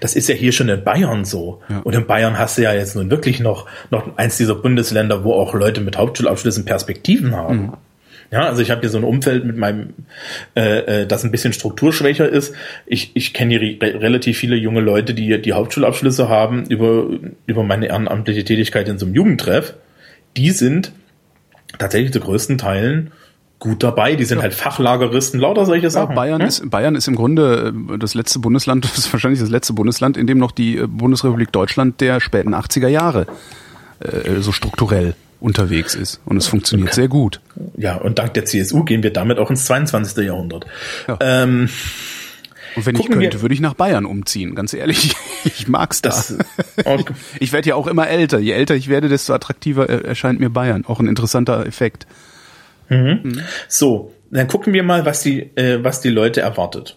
Das 0.00 0.16
ist 0.16 0.26
ja 0.28 0.34
hier 0.34 0.52
schon 0.52 0.70
in 0.70 0.82
Bayern 0.84 1.24
so. 1.26 1.60
Ja. 1.68 1.80
Und 1.80 1.94
in 1.94 2.06
Bayern 2.06 2.38
hast 2.38 2.56
du 2.56 2.62
ja 2.62 2.72
jetzt 2.72 2.96
nun 2.96 3.10
wirklich 3.10 3.40
noch, 3.40 3.66
noch 3.90 4.16
eins 4.16 4.38
dieser 4.38 4.54
Bundesländer, 4.54 5.22
wo 5.22 5.34
auch 5.34 5.52
Leute 5.52 5.82
mit 5.82 5.98
Hauptschulabschlüssen 5.98 6.64
Perspektiven 6.64 7.36
haben. 7.36 7.56
Mhm. 7.58 7.72
Ja, 8.30 8.40
also 8.40 8.60
ich 8.62 8.70
habe 8.70 8.80
hier 8.80 8.90
so 8.90 8.98
ein 8.98 9.04
Umfeld 9.04 9.44
mit 9.44 9.56
meinem, 9.56 9.90
äh, 10.56 11.02
äh, 11.02 11.06
das 11.06 11.24
ein 11.24 11.30
bisschen 11.30 11.52
strukturschwächer 11.52 12.28
ist. 12.28 12.54
Ich, 12.86 13.12
ich 13.14 13.32
kenne 13.32 13.58
hier 13.58 13.78
re 13.80 14.00
relativ 14.00 14.36
viele 14.38 14.56
junge 14.56 14.80
Leute, 14.80 15.14
die 15.14 15.40
die 15.40 15.52
Hauptschulabschlüsse 15.52 16.28
haben 16.28 16.64
über, 16.66 17.06
über 17.46 17.62
meine 17.62 17.86
ehrenamtliche 17.86 18.44
Tätigkeit 18.44 18.88
in 18.88 18.98
so 18.98 19.06
einem 19.06 19.14
Jugendtreff. 19.14 19.74
Die 20.36 20.50
sind 20.50 20.92
tatsächlich 21.78 22.12
zu 22.12 22.20
größten 22.20 22.58
Teilen 22.58 23.12
gut 23.58 23.82
dabei. 23.82 24.16
Die 24.16 24.24
sind 24.24 24.42
halt 24.42 24.54
Fachlageristen, 24.54 25.40
lauter 25.40 25.64
solche 25.64 25.84
Ja, 25.84 25.90
Sachen. 25.90 26.14
Bayern, 26.14 26.40
Ja? 26.40 26.46
ist, 26.46 26.68
Bayern 26.68 26.94
ist 26.94 27.08
im 27.08 27.14
Grunde 27.14 27.72
äh, 27.94 27.98
das 27.98 28.14
letzte 28.14 28.38
Bundesland, 28.38 28.84
das 28.86 28.98
ist 28.98 29.12
wahrscheinlich 29.12 29.40
das 29.40 29.50
letzte 29.50 29.72
Bundesland, 29.72 30.16
in 30.16 30.26
dem 30.26 30.38
noch 30.38 30.50
die 30.52 30.76
äh, 30.78 30.86
Bundesrepublik 30.86 31.52
Deutschland 31.52 32.00
der 32.00 32.20
späten 32.20 32.54
80er 32.54 32.88
Jahre 32.88 33.26
äh, 34.00 34.40
so 34.40 34.52
strukturell 34.52 35.14
unterwegs 35.46 35.94
ist. 35.94 36.20
Und 36.26 36.36
es 36.36 36.46
funktioniert 36.48 36.92
sehr 36.92 37.08
gut. 37.08 37.40
Ja, 37.76 37.96
und 37.96 38.18
dank 38.18 38.34
der 38.34 38.44
CSU 38.44 38.84
gehen 38.84 39.02
wir 39.02 39.12
damit 39.12 39.38
auch 39.38 39.48
ins 39.48 39.64
22. 39.64 40.24
Jahrhundert. 40.26 40.66
Ja. 41.08 41.16
Ähm, 41.20 41.70
Und 42.74 42.84
wenn 42.86 42.96
ich 42.96 43.08
könnte, 43.08 43.40
würde 43.40 43.54
ich 43.54 43.60
nach 43.60 43.74
Bayern 43.74 44.04
umziehen. 44.04 44.54
Ganz 44.54 44.74
ehrlich, 44.74 45.14
ich 45.44 45.68
mag's 45.68 46.02
da. 46.02 46.10
Das- 46.10 46.36
okay. 46.84 47.14
Ich 47.38 47.52
werde 47.52 47.68
ja 47.70 47.74
auch 47.76 47.86
immer 47.86 48.08
älter. 48.08 48.38
Je 48.38 48.52
älter 48.52 48.74
ich 48.74 48.88
werde, 48.88 49.08
desto 49.08 49.32
attraktiver 49.32 49.88
erscheint 49.88 50.40
mir 50.40 50.50
Bayern. 50.50 50.84
Auch 50.84 51.00
ein 51.00 51.06
interessanter 51.06 51.64
Effekt. 51.64 52.06
so, 53.68 54.12
dann 54.30 54.48
gucken 54.48 54.72
wir 54.72 54.82
mal, 54.82 55.04
was 55.06 55.22
die, 55.22 55.42
äh, 55.56 55.82
was 55.82 56.00
die 56.00 56.08
Leute 56.10 56.40
erwartet. 56.40 56.96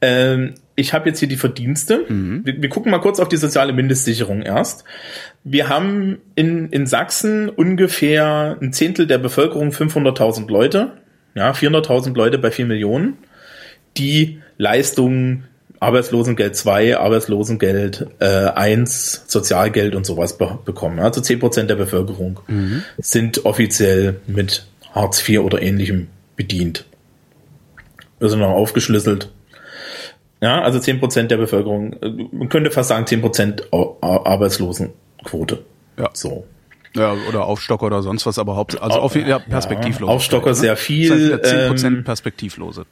Ähm, 0.00 0.54
ich 0.76 0.92
habe 0.92 1.08
jetzt 1.08 1.20
hier 1.20 1.28
die 1.28 1.36
Verdienste. 1.36 2.04
Wir, 2.44 2.60
wir 2.60 2.68
gucken 2.68 2.90
mal 2.90 2.98
kurz 2.98 3.20
auf 3.20 3.28
die 3.28 3.36
soziale 3.36 3.72
Mindestsicherung 3.72 4.42
erst. 4.42 4.84
Wir 5.44 5.68
haben 5.68 6.18
in, 6.34 6.68
in 6.70 6.86
Sachsen 6.86 7.48
ungefähr 7.48 8.56
ein 8.60 8.72
Zehntel 8.72 9.06
der 9.06 9.18
Bevölkerung, 9.18 9.70
500.000 9.70 10.50
Leute, 10.50 10.92
ja, 11.34 11.52
400.000 11.52 12.16
Leute 12.16 12.38
bei 12.38 12.50
4 12.50 12.66
Millionen, 12.66 13.18
die 13.96 14.40
Leistungen, 14.58 15.44
Arbeitslosengeld 15.80 16.56
2, 16.56 16.96
Arbeitslosengeld 16.98 18.06
äh, 18.20 18.26
1, 18.26 19.24
Sozialgeld 19.26 19.94
und 19.94 20.06
sowas 20.06 20.38
be 20.38 20.58
bekommen. 20.64 20.98
Also 20.98 21.20
10% 21.20 21.64
der 21.64 21.76
Bevölkerung 21.76 22.40
sind 22.98 23.44
offiziell 23.44 24.20
mit 24.26 24.66
Hartz 24.92 25.28
IV 25.28 25.40
oder 25.40 25.60
ähnlichem 25.60 26.08
bedient. 26.36 26.84
Wir 28.18 28.28
sind 28.28 28.38
noch 28.38 28.50
aufgeschlüsselt. 28.50 29.30
Ja, 30.44 30.60
also 30.60 30.78
10% 30.78 31.22
der 31.28 31.38
Bevölkerung, 31.38 31.94
äh, 32.02 32.10
man 32.32 32.50
könnte 32.50 32.70
fast 32.70 32.90
sagen 32.90 33.06
10% 33.06 33.62
Ar- 33.72 33.96
Ar- 34.02 34.26
Arbeitslosenquote. 34.26 35.64
Ja. 35.98 36.10
So. 36.12 36.46
Ja, 36.94 37.16
oder 37.30 37.46
Aufstocker 37.46 37.86
oder 37.86 38.02
sonst 38.02 38.26
was, 38.26 38.38
aber 38.38 38.54
haupt, 38.54 38.80
also 38.80 38.98
auf, 39.00 39.16
ja, 39.16 39.38
perspektivlos. 39.38 40.08
Aufstocker 40.10 40.54
sehr 40.54 40.76
viel, 40.76 41.08
Das 41.08 41.18
heißt 41.18 41.56
wieder 41.56 41.72
10% 41.72 41.86
ähm, 41.86 42.04
perspektivlose. 42.04 42.84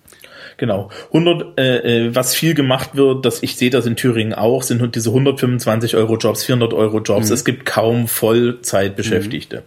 Genau. 0.57 0.89
100, 1.13 1.59
äh, 1.61 2.07
äh, 2.07 2.15
was 2.15 2.35
viel 2.35 2.55
gemacht 2.55 2.97
wird, 2.97 3.27
dass 3.27 3.43
ich 3.43 3.57
sehe 3.57 3.69
das 3.69 3.85
in 3.85 3.97
Thüringen 3.97 4.33
auch, 4.33 4.63
sind 4.63 4.95
diese 4.95 5.11
125 5.11 5.95
Euro 5.97 6.17
Jobs, 6.17 6.45
400 6.45 6.73
Euro 6.73 7.01
Jobs. 7.01 7.29
Es 7.29 7.45
gibt 7.45 7.67
kaum 7.67 8.09
Vollzeitbeschäftigte. 8.09 9.63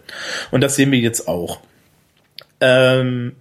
Und 0.50 0.60
das 0.62 0.74
sehen 0.74 0.90
wir 0.90 0.98
jetzt 0.98 1.28
auch. 1.28 1.60
Ähm, 2.60 3.32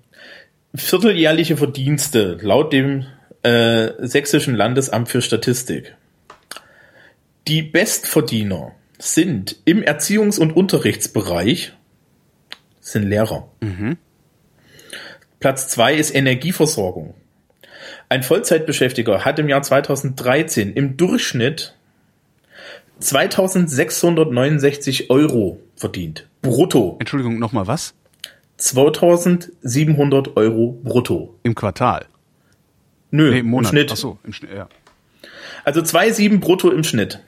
vierteljährliche 0.76 1.58
Verdienste 1.58 2.38
laut 2.42 2.72
dem 2.74 3.06
äh, 3.46 3.94
Sächsischen 4.00 4.56
Landesamt 4.56 5.08
für 5.08 5.22
Statistik. 5.22 5.96
Die 7.48 7.62
Bestverdiener 7.62 8.72
sind 8.98 9.58
im 9.66 9.84
Erziehungs- 9.84 10.40
und 10.40 10.56
Unterrichtsbereich 10.56 11.74
sind 12.80 13.04
Lehrer. 13.04 13.48
Platz 15.40 15.68
zwei 15.68 15.94
ist 15.94 16.16
Energieversorgung. 16.16 17.14
Ein 18.10 18.24
Vollzeitbeschäftiger 18.24 19.26
hat 19.26 19.38
im 19.38 19.48
Jahr 19.48 19.62
2013 19.62 20.74
im 20.74 20.98
Durchschnitt 20.98 21.76
2669 23.00 25.12
Euro 25.12 25.60
verdient. 25.76 26.28
Brutto. 26.42 26.96
Entschuldigung, 27.00 27.38
nochmal 27.38 27.68
was? 27.68 27.94
2700 28.58 30.36
Euro 30.38 30.80
brutto. 30.84 31.36
Im 31.44 31.56
Quartal. 31.56 32.06
Nö, 33.12 33.32
Nee, 33.32 33.40
im 33.40 33.48
Monat. 33.48 33.70
Schnitt. 33.70 33.92
Ach 33.92 33.98
so, 33.98 34.20
im 34.24 34.34
Schnitt, 34.34 34.52
ja. 34.56 34.68
Also 35.64 35.82
2,7 35.82 36.40
brutto 36.40 36.70
im 36.70 36.84
Schnitt. 36.84 37.20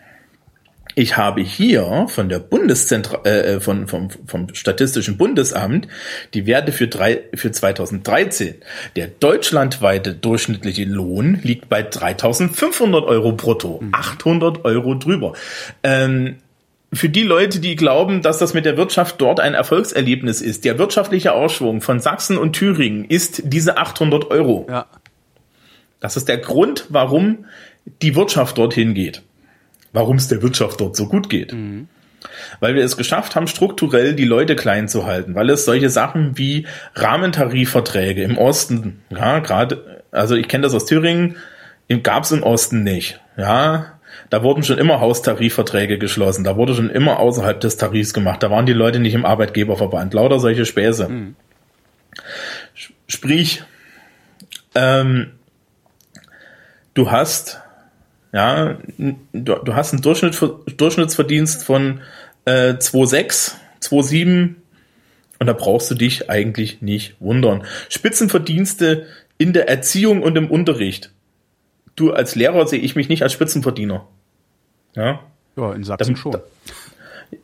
Ich 0.99 1.15
habe 1.15 1.41
hier 1.41 2.07
von 2.09 2.27
der 2.27 2.39
Bundeszentra 2.39 3.23
äh, 3.23 3.59
von, 3.59 3.87
vom, 3.87 4.09
vom 4.25 4.53
Statistischen 4.55 5.15
Bundesamt 5.15 5.87
die 6.33 6.47
Werte 6.47 6.71
für, 6.71 6.87
drei, 6.87 7.21
für 7.35 7.51
2013. 7.51 8.55
Der 8.95 9.07
deutschlandweite 9.07 10.15
durchschnittliche 10.15 10.85
Lohn 10.85 11.39
liegt 11.43 11.69
bei 11.69 11.81
3.500 11.87 13.05
Euro 13.05 13.33
brutto. 13.33 13.83
800 13.91 14.65
Euro 14.65 14.95
drüber. 14.95 15.33
Ähm, 15.83 16.37
für 16.91 17.09
die 17.09 17.23
Leute, 17.23 17.59
die 17.59 17.75
glauben, 17.75 18.23
dass 18.23 18.39
das 18.39 18.55
mit 18.55 18.65
der 18.65 18.75
Wirtschaft 18.77 19.21
dort 19.21 19.39
ein 19.39 19.53
Erfolgserlebnis 19.53 20.41
ist, 20.41 20.65
der 20.65 20.79
wirtschaftliche 20.79 21.33
Aufschwung 21.33 21.81
von 21.81 21.99
Sachsen 21.99 22.39
und 22.39 22.53
Thüringen 22.53 23.05
ist 23.05 23.41
diese 23.45 23.77
800 23.77 24.31
Euro. 24.31 24.65
Ja. 24.67 24.87
Das 25.99 26.17
ist 26.17 26.27
der 26.27 26.37
Grund, 26.37 26.85
warum 26.89 27.45
die 28.01 28.15
Wirtschaft 28.15 28.57
dorthin 28.57 28.93
geht. 28.93 29.23
Warum 29.93 30.17
es 30.17 30.27
der 30.27 30.41
Wirtschaft 30.41 30.79
dort 30.81 30.95
so 30.95 31.07
gut 31.07 31.29
geht. 31.29 31.53
Weil 32.59 32.75
wir 32.75 32.83
es 32.83 32.97
geschafft 32.97 33.35
haben, 33.35 33.47
strukturell 33.47 34.13
die 34.13 34.25
Leute 34.25 34.55
klein 34.55 34.87
zu 34.87 35.05
halten, 35.05 35.35
weil 35.35 35.49
es 35.49 35.65
solche 35.65 35.89
Sachen 35.89 36.37
wie 36.37 36.67
Rahmentarifverträge 36.95 38.23
im 38.23 38.37
Osten, 38.37 39.01
ja, 39.09 39.39
gerade, 39.39 40.03
also 40.11 40.35
ich 40.35 40.47
kenne 40.47 40.63
das 40.63 40.73
aus 40.73 40.85
Thüringen, 40.85 41.35
gab 42.03 42.23
es 42.23 42.31
im 42.31 42.43
Osten 42.43 42.83
nicht. 42.83 43.19
Ja, 43.37 43.93
da 44.29 44.43
wurden 44.43 44.63
schon 44.63 44.77
immer 44.79 44.99
Haustarifverträge 44.99 45.99
geschlossen, 45.99 46.43
da 46.43 46.57
wurde 46.57 46.73
schon 46.75 46.89
immer 46.89 47.19
außerhalb 47.19 47.59
des 47.61 47.77
Tarifs 47.77 48.13
gemacht, 48.13 48.41
da 48.43 48.49
waren 48.51 48.65
die 48.65 48.73
Leute 48.73 48.99
nicht 48.99 49.13
im 49.13 49.25
Arbeitgeberverband, 49.25 50.13
lauter 50.13 50.39
solche 50.39 50.65
Späße. 50.65 51.07
Sch- 52.75 52.91
Sprich, 53.07 53.63
ähm, 54.75 55.31
du 56.97 57.11
hast 57.11 57.61
ja, 58.33 58.77
du, 58.97 59.15
du 59.33 59.73
hast 59.75 59.93
einen 59.93 60.01
Durchschnitt, 60.01 60.37
Durchschnittsverdienst 60.77 61.63
von 61.63 62.01
äh, 62.45 62.73
2,6, 62.73 63.53
2,7 63.81 64.55
und 65.39 65.47
da 65.47 65.53
brauchst 65.53 65.89
du 65.89 65.95
dich 65.95 66.29
eigentlich 66.29 66.81
nicht 66.81 67.15
wundern. 67.19 67.63
Spitzenverdienste 67.89 69.05
in 69.37 69.53
der 69.53 69.69
Erziehung 69.69 70.23
und 70.23 70.37
im 70.37 70.51
Unterricht. 70.51 71.11
Du 71.95 72.11
als 72.11 72.35
Lehrer 72.35 72.67
sehe 72.67 72.79
ich 72.79 72.95
mich 72.95 73.07
nicht 73.09 73.23
als 73.23 73.33
Spitzenverdiener. 73.33 74.05
Ja, 74.95 75.21
Ja, 75.55 75.73
in 75.73 75.83
Sachsen 75.83 76.15
Da- 76.15 76.19
schon. 76.21 76.31
da- 76.33 76.41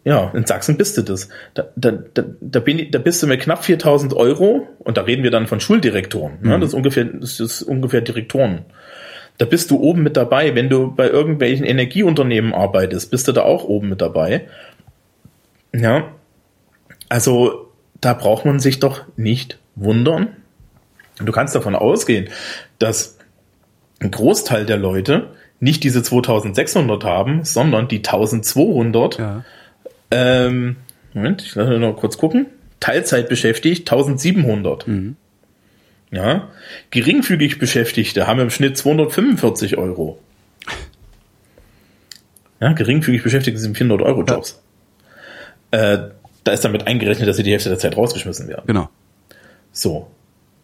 ja, 0.06 0.32
in 0.34 0.46
Sachsen 0.46 0.78
bist 0.78 0.98
du 0.98 1.02
das. 1.02 1.30
Da, 1.54 1.68
da, 1.76 1.92
da, 1.92 2.24
da, 2.40 2.60
bin 2.60 2.80
ich, 2.80 2.92
da 2.92 3.00
bist 3.00 3.22
du 3.24 3.28
mit 3.28 3.42
knapp 3.42 3.64
4000 3.66 4.14
Euro, 4.14 4.68
und 4.80 4.98
da 4.98 5.02
reden 5.02 5.24
wir 5.24 5.32
dann 5.32 5.48
von 5.48 5.60
Schuldirektoren, 5.60 6.38
ne? 6.42 6.60
das, 6.60 6.70
ist 6.70 6.74
ungefähr, 6.74 7.06
das 7.06 7.40
ist 7.40 7.62
ungefähr 7.64 8.02
Direktoren. 8.02 8.66
Da 9.44 9.50
bist 9.50 9.72
du 9.72 9.78
oben 9.82 10.04
mit 10.04 10.16
dabei. 10.16 10.56
Wenn 10.56 10.70
du 10.70 10.96
bei 10.96 11.10
irgendwelchen 11.10 11.66
Energieunternehmen 11.66 12.54
arbeitest, 12.54 13.12
bist 13.12 13.28
du 13.28 13.34
da 13.34 13.42
auch 13.42 13.66
oben 13.66 13.90
mit 13.90 14.00
dabei. 14.00 14.48
Ja, 15.76 16.14
also 17.10 17.70
da 18.00 18.14
braucht 18.14 18.46
man 18.46 18.62
sich 18.62 18.80
doch 18.80 19.02
nicht 19.18 19.60
wundern. 19.76 20.30
Du 21.18 21.34
kannst 21.34 21.56
davon 21.56 21.76
ausgehen, 21.76 22.30
dass 22.80 23.18
ein 24.00 24.12
Großteil 24.12 24.66
der 24.66 24.78
Leute 24.78 25.32
nicht 25.60 25.84
diese 25.84 26.02
2600 26.04 27.04
haben, 27.04 27.44
sondern 27.44 27.90
die 27.90 27.98
1200 27.98 29.18
Ja. 29.18 29.44
ähm, 30.12 30.78
Moment, 31.14 31.42
ich 31.42 31.54
lasse 31.56 31.72
noch 31.80 31.98
kurz 31.98 32.18
gucken. 32.18 32.46
Teilzeit 32.80 33.28
beschäftigt 33.28 33.92
1700. 33.92 34.88
Ja. 36.14 36.50
Geringfügig 36.92 37.58
Beschäftigte 37.58 38.28
haben 38.28 38.40
im 38.40 38.52
Schnitt 38.52 38.78
245 38.78 39.78
Euro. 39.78 40.20
Ja, 42.62 42.72
geringfügig 42.74 43.24
Beschäftigte 43.24 43.60
sind 43.60 43.76
400 43.76 44.06
Euro 44.06 44.24
Jobs. 44.24 44.62
Äh, 45.72 45.98
da 46.44 46.52
ist 46.52 46.64
damit 46.64 46.86
eingerechnet, 46.86 47.28
dass 47.28 47.36
sie 47.36 47.44
die 47.44 47.52
Hälfte 47.52 47.70
der 47.70 47.80
Zeit 47.80 47.98
rausgeschmissen 47.98 48.48
werden. 48.48 48.64
Genau. 48.68 48.90
So. 49.72 50.08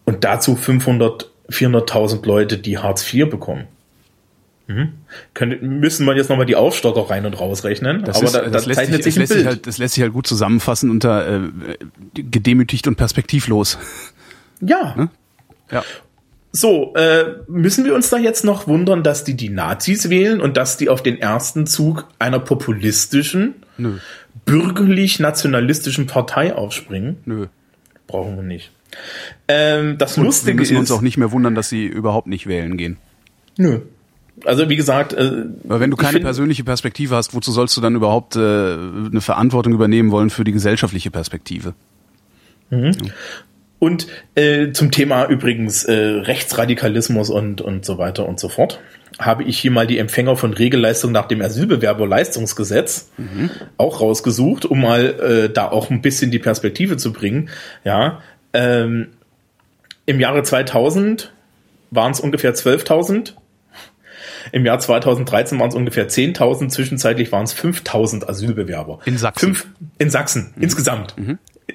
Und 0.04 0.22
dazu 0.22 0.54
500, 0.54 1.30
400.000 1.50 2.24
Leute, 2.24 2.56
die 2.56 2.78
Hartz 2.78 3.12
IV 3.12 3.28
bekommen. 3.28 3.64
Mhm. 4.68 4.92
Können, 5.34 5.80
müssen 5.80 6.06
wir 6.06 6.14
jetzt 6.14 6.30
nochmal 6.30 6.46
die 6.46 6.54
Aufstocker 6.54 7.10
rein 7.10 7.26
und 7.26 7.40
rausrechnen. 7.40 8.04
Das, 8.04 8.18
aber 8.18 8.26
ist, 8.26 8.34
da, 8.34 8.42
da 8.42 8.50
das, 8.50 8.66
lässt 8.66 8.78
zeichnet 8.78 9.02
sich, 9.02 9.14
sich 9.14 9.14
das, 9.14 9.16
ein 9.16 9.20
lässt 9.20 9.32
sich 9.32 9.36
Bild. 9.38 9.46
halt, 9.48 9.66
das 9.66 9.78
lässt 9.78 9.94
sich 9.94 10.02
halt 10.04 10.12
gut 10.12 10.28
zusammenfassen 10.28 10.90
unter 10.90 11.26
äh, 11.26 11.40
gedemütigt 12.14 12.86
und 12.86 12.94
perspektivlos. 12.94 13.78
ja. 14.60 15.10
Ja. 15.70 15.84
So, 16.52 16.94
äh, 16.94 17.36
müssen 17.46 17.84
wir 17.84 17.94
uns 17.94 18.10
da 18.10 18.18
jetzt 18.18 18.44
noch 18.44 18.66
wundern, 18.66 19.04
dass 19.04 19.22
die 19.22 19.36
die 19.36 19.50
Nazis 19.50 20.10
wählen 20.10 20.40
und 20.40 20.56
dass 20.56 20.76
die 20.76 20.88
auf 20.88 21.02
den 21.02 21.20
ersten 21.20 21.66
Zug 21.66 22.08
einer 22.18 22.40
populistischen, 22.40 23.54
bürgerlich-nationalistischen 24.46 26.06
Partei 26.08 26.54
aufspringen? 26.54 27.18
Nö. 27.24 27.46
Brauchen 28.08 28.34
wir 28.36 28.42
nicht. 28.42 28.72
Ähm, 29.46 29.96
das 29.98 30.16
Und 30.16 30.24
wir 30.24 30.26
Lustige 30.26 30.56
müssen 30.56 30.76
uns 30.76 30.90
ist, 30.90 30.96
auch 30.96 31.02
nicht 31.02 31.16
mehr 31.16 31.30
wundern, 31.30 31.54
dass 31.54 31.68
sie 31.68 31.86
überhaupt 31.86 32.26
nicht 32.26 32.46
wählen 32.48 32.76
gehen. 32.76 32.96
nö. 33.56 33.80
Also 34.46 34.70
wie 34.70 34.76
gesagt, 34.76 35.12
äh, 35.12 35.44
Weil 35.64 35.80
wenn 35.80 35.90
du 35.90 35.98
keine 35.98 36.20
persönliche 36.20 36.64
Perspektive 36.64 37.14
hast, 37.14 37.34
wozu 37.34 37.52
sollst 37.52 37.76
du 37.76 37.82
dann 37.82 37.94
überhaupt 37.94 38.36
äh, 38.36 38.38
eine 38.38 39.20
Verantwortung 39.20 39.74
übernehmen 39.74 40.10
wollen 40.10 40.30
für 40.30 40.44
die 40.44 40.52
gesellschaftliche 40.52 41.10
Perspektive? 41.10 41.74
Und 43.80 44.06
äh, 44.36 44.70
zum 44.70 44.92
Thema 44.92 45.26
übrigens 45.26 45.84
äh, 45.84 45.92
Rechtsradikalismus 45.94 47.30
und, 47.30 47.60
und 47.60 47.84
so 47.84 47.98
weiter 47.98 48.28
und 48.28 48.38
so 48.38 48.48
fort 48.48 48.78
habe 49.18 49.42
ich 49.42 49.58
hier 49.58 49.70
mal 49.70 49.86
die 49.86 49.98
Empfänger 49.98 50.36
von 50.36 50.52
Regelleistung 50.52 51.12
nach 51.12 51.26
dem 51.26 51.42
Asylbewerberleistungsgesetz 51.42 53.10
auch 53.76 54.00
rausgesucht, 54.00 54.64
um 54.64 54.80
mal 54.80 55.04
äh, 55.20 55.52
da 55.52 55.68
auch 55.68 55.90
ein 55.90 56.00
bisschen 56.00 56.30
die 56.30 56.38
Perspektive 56.38 56.96
zu 56.96 57.12
bringen. 57.12 57.50
Ja, 57.84 58.20
ähm, 58.52 59.08
im 60.06 60.20
Jahre 60.20 60.42
2000 60.42 61.32
waren 61.90 62.12
es 62.12 62.20
ungefähr 62.20 62.54
12.000. 62.54 63.34
Im 64.52 64.64
Jahr 64.64 64.78
2013 64.78 65.58
waren 65.58 65.68
es 65.68 65.74
ungefähr 65.74 66.08
10.000. 66.08 66.68
Zwischenzeitlich 66.68 67.30
waren 67.30 67.44
es 67.44 67.54
5.000 67.54 68.26
Asylbewerber. 68.26 69.00
In 69.04 69.18
Sachsen. 69.18 69.54
Fünf, 69.54 69.66
in 69.98 70.10
Sachsen, 70.10 70.54
insgesamt. 70.58 71.14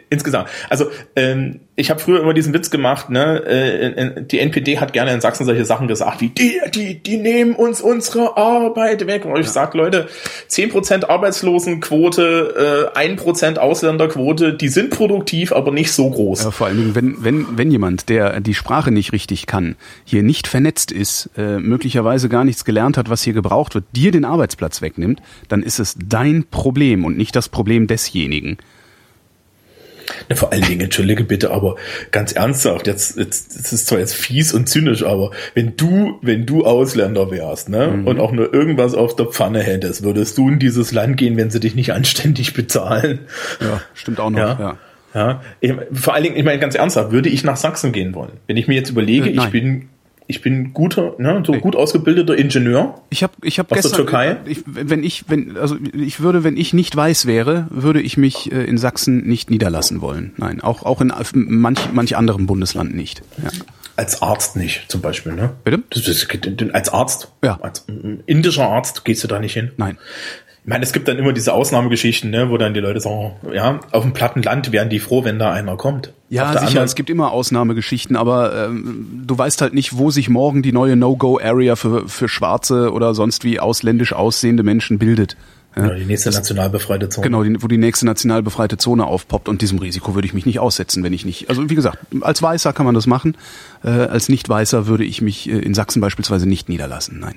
Insgesamt. 0.10 0.50
Also 0.70 0.90
ähm, 1.16 1.62
ich 1.76 1.90
habe 1.90 2.00
früher 2.00 2.22
immer 2.22 2.34
diesen 2.34 2.54
Witz 2.54 2.70
gemacht, 2.70 3.10
ne? 3.10 3.44
Äh, 3.46 4.24
die 4.24 4.40
NPD 4.40 4.80
hat 4.80 4.94
gerne 4.94 5.14
in 5.14 5.20
Sachsen 5.20 5.46
solche 5.46 5.66
Sachen 5.66 5.88
gesagt, 5.88 6.22
wie 6.22 6.30
die, 6.30 6.60
die, 6.74 7.02
die 7.02 7.18
nehmen 7.18 7.54
uns 7.54 7.82
unsere 7.82 8.38
Arbeit 8.38 9.08
weg. 9.08 9.26
Und 9.26 9.40
ich 9.40 9.48
ja. 9.48 9.52
sag, 9.52 9.74
Leute, 9.74 10.08
zehn 10.48 10.70
Prozent 10.70 11.10
Arbeitslosenquote, 11.10 12.92
äh, 12.94 12.98
ein 12.98 13.18
Prozent 13.18 13.60
Ausländerquote, 13.60 14.54
die 14.54 14.70
sind 14.70 14.92
produktiv, 14.92 15.52
aber 15.52 15.72
nicht 15.72 15.92
so 15.92 16.10
groß. 16.10 16.46
Ja, 16.46 16.52
vor 16.52 16.68
allen 16.68 16.78
Dingen, 16.78 16.96
wenn, 16.96 17.24
wenn, 17.24 17.58
wenn 17.58 17.72
jemand, 17.72 18.08
der 18.08 18.40
die 18.40 18.54
Sprache 18.54 18.92
nicht 18.92 19.12
richtig 19.12 19.46
kann, 19.46 19.76
hier 20.06 20.24
nicht 20.24 20.48
vernetzt 20.48 20.92
ist, 20.92 21.30
äh, 21.38 21.58
möglicherweise 21.58 22.30
gar 22.30 22.46
nichts 22.46 22.64
gelernt 22.64 22.98
hat, 22.98 23.10
was 23.10 23.22
hier 23.22 23.34
gebraucht 23.34 23.76
wird, 23.76 23.86
dir 23.92 24.12
den 24.12 24.24
Arbeitsplatz 24.24 24.82
wegnimmt, 24.82 25.22
dann 25.50 25.62
ist 25.62 25.80
es 25.80 25.96
dein 25.98 26.46
Problem 26.50 27.04
und 27.04 27.18
nicht 27.18 27.36
das 27.36 27.50
Problem 27.50 27.88
desjenigen. 27.88 28.58
Ja, 30.30 30.36
vor 30.36 30.52
allen 30.52 30.64
Dingen, 30.64 30.82
entschuldige 30.82 31.24
bitte, 31.24 31.52
aber 31.52 31.76
ganz 32.12 32.32
ernsthaft, 32.32 32.88
jetzt, 32.88 33.18
jetzt, 33.18 33.58
das 33.58 33.74
ist 33.74 33.88
zwar 33.88 34.00
jetzt 34.00 34.16
fies 34.16 34.54
und 34.54 34.68
zynisch, 34.68 35.04
aber 35.04 35.32
wenn 35.54 35.76
du, 35.78 36.20
wenn 36.22 36.46
du 36.46 36.66
Ausländer 36.66 37.32
wärst, 37.32 37.70
ne, 37.70 37.88
mhm. 37.88 38.08
und 38.08 38.20
auch 38.20 38.32
nur 38.32 38.54
irgendwas 38.54 38.94
auf 38.94 39.16
der 39.16 39.28
Pfanne 39.28 39.62
hättest, 39.62 40.04
würdest 40.04 40.38
du 40.38 40.50
in 40.50 40.60
dieses 40.60 40.92
Land 40.92 41.18
gehen, 41.18 41.38
wenn 41.38 41.50
sie 41.50 41.60
dich 41.60 41.76
nicht 41.76 41.94
anständig 41.94 42.54
bezahlen? 42.54 43.20
Ja, 43.62 43.82
stimmt 43.94 44.20
auch 44.20 44.30
noch, 44.30 44.40
ja. 44.40 44.58
ja. 44.60 44.78
Ja, 45.14 45.42
ich, 45.62 45.74
vor 45.94 46.14
allen 46.14 46.24
Dingen, 46.24 46.36
ich 46.36 46.44
meine 46.44 46.60
ganz 46.60 46.76
ernsthaft, 46.76 47.12
würde 47.12 47.30
ich 47.30 47.46
nach 47.46 47.56
Sachsen 47.56 47.94
gehen 47.94 48.14
wollen? 48.14 48.34
Wenn 48.48 48.58
ich 48.58 48.68
mir 48.68 48.74
jetzt 48.74 48.90
überlege, 48.90 49.30
äh, 49.30 49.34
ich 49.34 49.46
bin 49.46 49.88
ich 50.28 50.42
bin 50.42 50.74
guter, 50.74 51.16
ne, 51.20 51.44
so 51.46 51.54
gut 51.54 51.76
ausgebildeter 51.76 52.36
Ingenieur. 52.36 53.02
Ich 53.10 53.22
habe 53.24 53.34
ich 53.44 53.60
hab 53.60 53.72
aus 53.72 53.78
gestern, 53.78 53.92
der 53.92 53.98
Türkei. 53.98 54.38
Ich, 54.46 54.64
wenn 54.66 55.04
ich 55.04 55.26
wenn 55.28 55.58
also 55.58 55.78
ich 55.94 56.20
würde, 56.20 56.44
wenn 56.44 56.58
ich 56.58 56.74
nicht 56.74 56.96
weiß 56.96 57.26
wäre, 57.26 57.68
würde 57.70 58.02
ich 58.02 58.18
mich 58.18 58.52
äh, 58.52 58.64
in 58.64 58.78
Sachsen 58.78 59.28
nicht 59.28 59.52
niederlassen 59.52 60.02
wollen. 60.02 60.34
Nein, 60.38 60.62
auch 60.62 60.84
auch 60.84 61.02
in 61.02 61.14
manch 61.34 61.92
manch 61.94 62.18
anderem 62.18 62.48
Bundesland 62.48 62.96
nicht. 62.96 63.22
Ja. 63.44 63.50
Als 63.98 64.22
Arzt 64.22 64.58
nicht, 64.58 64.92
zum 64.92 65.00
Beispiel, 65.00 65.32
ne? 65.32 65.52
Bitte? 65.64 65.82
Das, 65.90 66.04
das, 66.04 66.28
als 66.74 66.90
Arzt? 66.90 67.32
Ja. 67.42 67.58
Als 67.62 67.86
indischer 68.26 68.68
Arzt 68.68 69.06
gehst 69.06 69.24
du 69.24 69.28
da 69.30 69.40
nicht 69.40 69.54
hin? 69.54 69.72
Nein. 69.78 69.98
Ich 70.66 70.70
meine, 70.70 70.84
es 70.84 70.94
gibt 70.94 71.08
dann 71.08 71.20
immer 71.20 71.32
diese 71.32 71.54
Ausnahmegeschichten, 71.54 72.32
ne, 72.32 72.50
wo 72.50 72.58
dann 72.58 72.74
die 72.74 72.80
Leute 72.80 73.00
sagen, 73.00 73.34
ja, 73.54 73.82
auf 73.92 74.02
dem 74.02 74.14
platten 74.14 74.42
Land 74.42 74.72
wären 74.72 74.90
die 74.90 74.98
froh, 74.98 75.24
wenn 75.24 75.38
da 75.38 75.54
einer 75.54 75.78
kommt. 75.78 76.12
Ja, 76.28 76.54
sicher, 76.54 76.66
anderen, 76.66 76.86
es 76.86 76.96
gibt 76.96 77.12
immer 77.12 77.32
Ausnahmegeschichten, 77.32 78.16
aber 78.16 78.66
ähm, 78.66 79.22
du 79.28 79.38
weißt 79.38 79.62
halt 79.62 79.76
nicht, 79.76 80.00
wo 80.00 80.10
sich 80.10 80.28
morgen 80.28 80.64
die 80.64 80.72
neue 80.72 80.96
No-Go-Area 80.96 81.76
für, 81.76 82.10
für 82.10 82.28
schwarze 82.28 82.92
oder 82.92 83.14
sonst 83.14 83.44
wie 83.44 83.60
ausländisch 83.60 84.14
aussehende 84.14 84.64
Menschen 84.64 84.98
bildet. 84.98 85.38
Ja, 85.76 85.90
die 85.90 86.06
nächste 86.06 86.30
das, 86.30 86.38
national 86.38 86.72
befreite 86.72 87.10
Zone. 87.10 87.26
Genau, 87.26 87.44
die, 87.44 87.62
wo 87.62 87.68
die 87.68 87.78
nächste 87.78 88.08
national 88.08 88.42
befreite 88.42 88.78
Zone 88.78 89.06
aufpoppt 89.06 89.48
und 89.48 89.62
diesem 89.62 89.78
Risiko 89.78 90.16
würde 90.16 90.28
ich 90.28 90.34
mich 90.34 90.48
nicht 90.48 90.58
aussetzen, 90.58 91.04
wenn 91.04 91.14
ich 91.14 91.26
nicht. 91.26 91.48
Also 91.48 91.70
wie 91.70 91.76
gesagt, 91.76 92.00
als 92.22 92.42
Weißer 92.42 92.74
kann 92.74 92.88
man 92.88 92.96
das 92.96 93.06
machen, 93.06 93.38
äh, 93.84 93.90
als 93.90 94.30
Nicht-Weißer 94.30 94.88
würde 94.88 95.04
ich 95.04 95.22
mich 95.22 95.48
äh, 95.48 95.60
in 95.60 95.76
Sachsen 95.76 96.02
beispielsweise 96.02 96.50
nicht 96.50 96.70
niederlassen, 96.70 97.20
nein. 97.20 97.36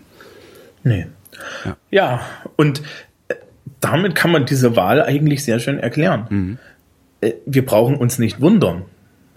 Nee. 0.82 1.08
Ja, 1.64 1.76
ja 1.90 2.20
und 2.56 2.82
damit 3.80 4.14
kann 4.14 4.32
man 4.32 4.46
diese 4.46 4.76
Wahl 4.76 5.02
eigentlich 5.02 5.44
sehr 5.44 5.60
schön 5.60 5.78
erklären. 5.78 6.26
Mhm. 6.28 6.58
Äh, 7.20 7.32
wir 7.46 7.64
brauchen 7.64 7.96
uns 7.96 8.18
nicht 8.18 8.40
wundern, 8.40 8.82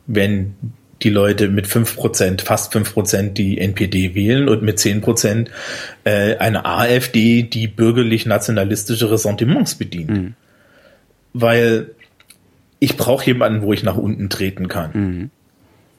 wenn 0.07 0.55
die 1.03 1.09
Leute 1.09 1.49
mit 1.49 1.67
fünf 1.67 1.95
Prozent, 1.95 2.41
fast 2.41 2.73
fünf 2.73 2.93
Prozent 2.93 3.37
die 3.37 3.57
NPD 3.57 4.13
wählen 4.13 4.47
und 4.47 4.61
mit 4.61 4.79
zehn 4.79 5.01
Prozent 5.01 5.49
äh, 6.03 6.37
eine 6.37 6.65
AfD, 6.65 7.43
die 7.43 7.67
bürgerlich-nationalistische 7.67 9.09
Ressentiments 9.09 9.75
bedient. 9.75 10.11
Mhm. 10.11 10.33
Weil 11.33 11.91
ich 12.79 12.97
brauche 12.97 13.25
jemanden, 13.25 13.61
wo 13.61 13.73
ich 13.73 13.83
nach 13.83 13.97
unten 13.97 14.29
treten 14.29 14.67
kann. 14.67 14.91
Mhm. 14.93 15.29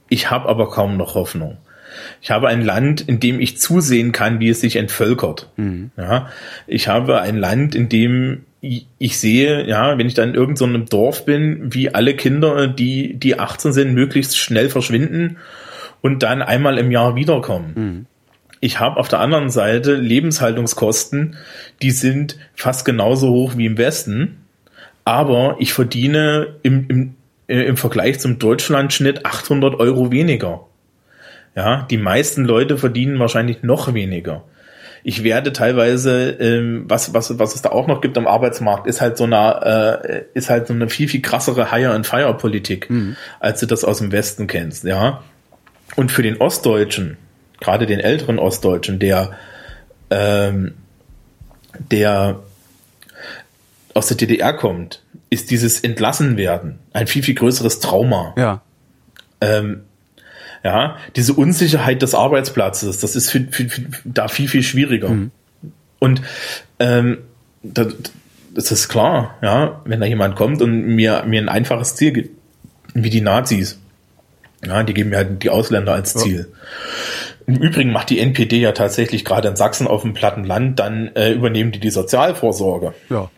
Ich 0.08 0.30
habe 0.30 0.48
aber 0.48 0.70
kaum 0.70 0.96
noch 0.96 1.14
Hoffnung. 1.14 1.56
Ich 2.20 2.30
habe 2.30 2.48
ein 2.48 2.62
Land, 2.62 3.00
in 3.00 3.20
dem 3.20 3.40
ich 3.40 3.58
zusehen 3.58 4.12
kann, 4.12 4.40
wie 4.40 4.48
es 4.48 4.60
sich 4.60 4.76
entvölkert. 4.76 5.50
Mhm. 5.56 5.90
Ja, 5.96 6.28
ich 6.66 6.88
habe 6.88 7.20
ein 7.20 7.36
Land, 7.36 7.74
in 7.74 7.88
dem 7.88 8.44
ich 8.62 9.18
sehe, 9.18 9.66
ja, 9.66 9.98
wenn 9.98 10.06
ich 10.06 10.14
dann 10.14 10.30
in 10.30 10.34
irgendeinem 10.36 10.86
so 10.86 10.96
Dorf 10.96 11.24
bin, 11.24 11.74
wie 11.74 11.92
alle 11.92 12.14
Kinder, 12.14 12.68
die, 12.68 13.14
die 13.14 13.38
18 13.38 13.72
sind, 13.72 13.92
möglichst 13.92 14.38
schnell 14.38 14.70
verschwinden 14.70 15.38
und 16.00 16.22
dann 16.22 16.42
einmal 16.42 16.78
im 16.78 16.92
Jahr 16.92 17.16
wiederkommen. 17.16 17.72
Mhm. 17.74 18.06
Ich 18.60 18.78
habe 18.78 19.00
auf 19.00 19.08
der 19.08 19.18
anderen 19.18 19.50
Seite 19.50 19.96
Lebenshaltungskosten, 19.96 21.34
die 21.82 21.90
sind 21.90 22.36
fast 22.54 22.84
genauso 22.84 23.30
hoch 23.30 23.56
wie 23.56 23.66
im 23.66 23.76
Westen, 23.76 24.44
aber 25.04 25.56
ich 25.58 25.72
verdiene 25.72 26.54
im, 26.62 26.86
im, 26.88 27.14
äh, 27.48 27.62
im 27.62 27.76
Vergleich 27.76 28.20
zum 28.20 28.38
Deutschlandschnitt 28.38 29.26
800 29.26 29.74
Euro 29.80 30.12
weniger. 30.12 30.68
Ja, 31.54 31.86
die 31.90 31.98
meisten 31.98 32.44
Leute 32.44 32.78
verdienen 32.78 33.18
wahrscheinlich 33.18 33.62
noch 33.62 33.92
weniger. 33.92 34.44
Ich 35.04 35.24
werde 35.24 35.52
teilweise, 35.52 36.30
ähm, 36.30 36.84
was, 36.86 37.12
was, 37.12 37.38
was 37.38 37.54
es 37.54 37.62
da 37.62 37.70
auch 37.70 37.88
noch 37.88 38.00
gibt 38.00 38.16
am 38.16 38.26
Arbeitsmarkt, 38.26 38.86
ist 38.86 39.00
halt 39.00 39.16
so 39.16 39.24
eine, 39.24 39.96
äh, 40.34 40.38
ist 40.38 40.48
halt 40.48 40.68
so 40.68 40.74
eine 40.74 40.88
viel, 40.88 41.08
viel 41.08 41.20
krassere 41.20 41.72
Hire-and-Fire-Politik, 41.72 42.88
mhm. 42.88 43.16
als 43.40 43.60
du 43.60 43.66
das 43.66 43.84
aus 43.84 43.98
dem 43.98 44.12
Westen 44.12 44.46
kennst, 44.46 44.84
ja. 44.84 45.22
Und 45.96 46.12
für 46.12 46.22
den 46.22 46.40
Ostdeutschen, 46.40 47.16
gerade 47.60 47.86
den 47.86 48.00
älteren 48.00 48.38
Ostdeutschen, 48.38 48.98
der, 48.98 49.32
ähm, 50.10 50.74
der 51.90 52.40
aus 53.94 54.06
der 54.06 54.16
DDR 54.16 54.52
kommt, 54.54 55.02
ist 55.30 55.50
dieses 55.50 55.80
Entlassenwerden 55.80 56.78
ein 56.92 57.06
viel, 57.06 57.22
viel 57.22 57.34
größeres 57.34 57.80
Trauma. 57.80 58.34
Ja. 58.36 58.62
Ähm, 59.40 59.82
ja, 60.64 60.96
diese 61.16 61.34
Unsicherheit 61.34 62.02
des 62.02 62.14
Arbeitsplatzes, 62.14 62.98
das 62.98 63.16
ist 63.16 63.30
für, 63.30 63.46
für, 63.50 63.68
für 63.68 63.82
da 64.04 64.28
viel, 64.28 64.48
viel 64.48 64.62
schwieriger. 64.62 65.08
Mhm. 65.08 65.30
Und 65.98 66.22
ähm, 66.78 67.18
das, 67.62 67.94
das 68.54 68.72
ist 68.72 68.88
klar, 68.88 69.36
ja, 69.42 69.80
wenn 69.84 70.00
da 70.00 70.06
jemand 70.06 70.36
kommt 70.36 70.62
und 70.62 70.86
mir, 70.94 71.24
mir 71.26 71.40
ein 71.40 71.48
einfaches 71.48 71.96
Ziel 71.96 72.12
gibt, 72.12 72.30
wie 72.94 73.10
die 73.10 73.20
Nazis, 73.20 73.78
ja, 74.64 74.82
die 74.82 74.94
geben 74.94 75.10
mir 75.10 75.16
halt 75.16 75.42
die 75.42 75.50
Ausländer 75.50 75.94
als 75.94 76.14
Ziel. 76.14 76.48
Ja. 76.50 77.54
Im 77.54 77.56
Übrigen 77.60 77.90
macht 77.90 78.10
die 78.10 78.20
NPD 78.20 78.60
ja 78.60 78.72
tatsächlich 78.72 79.24
gerade 79.24 79.48
in 79.48 79.56
Sachsen 79.56 79.88
auf 79.88 80.02
dem 80.02 80.14
platten 80.14 80.44
Land, 80.44 80.78
dann 80.78 81.08
äh, 81.16 81.32
übernehmen 81.32 81.72
die 81.72 81.80
die 81.80 81.90
Sozialvorsorge. 81.90 82.94
Ja. 83.10 83.30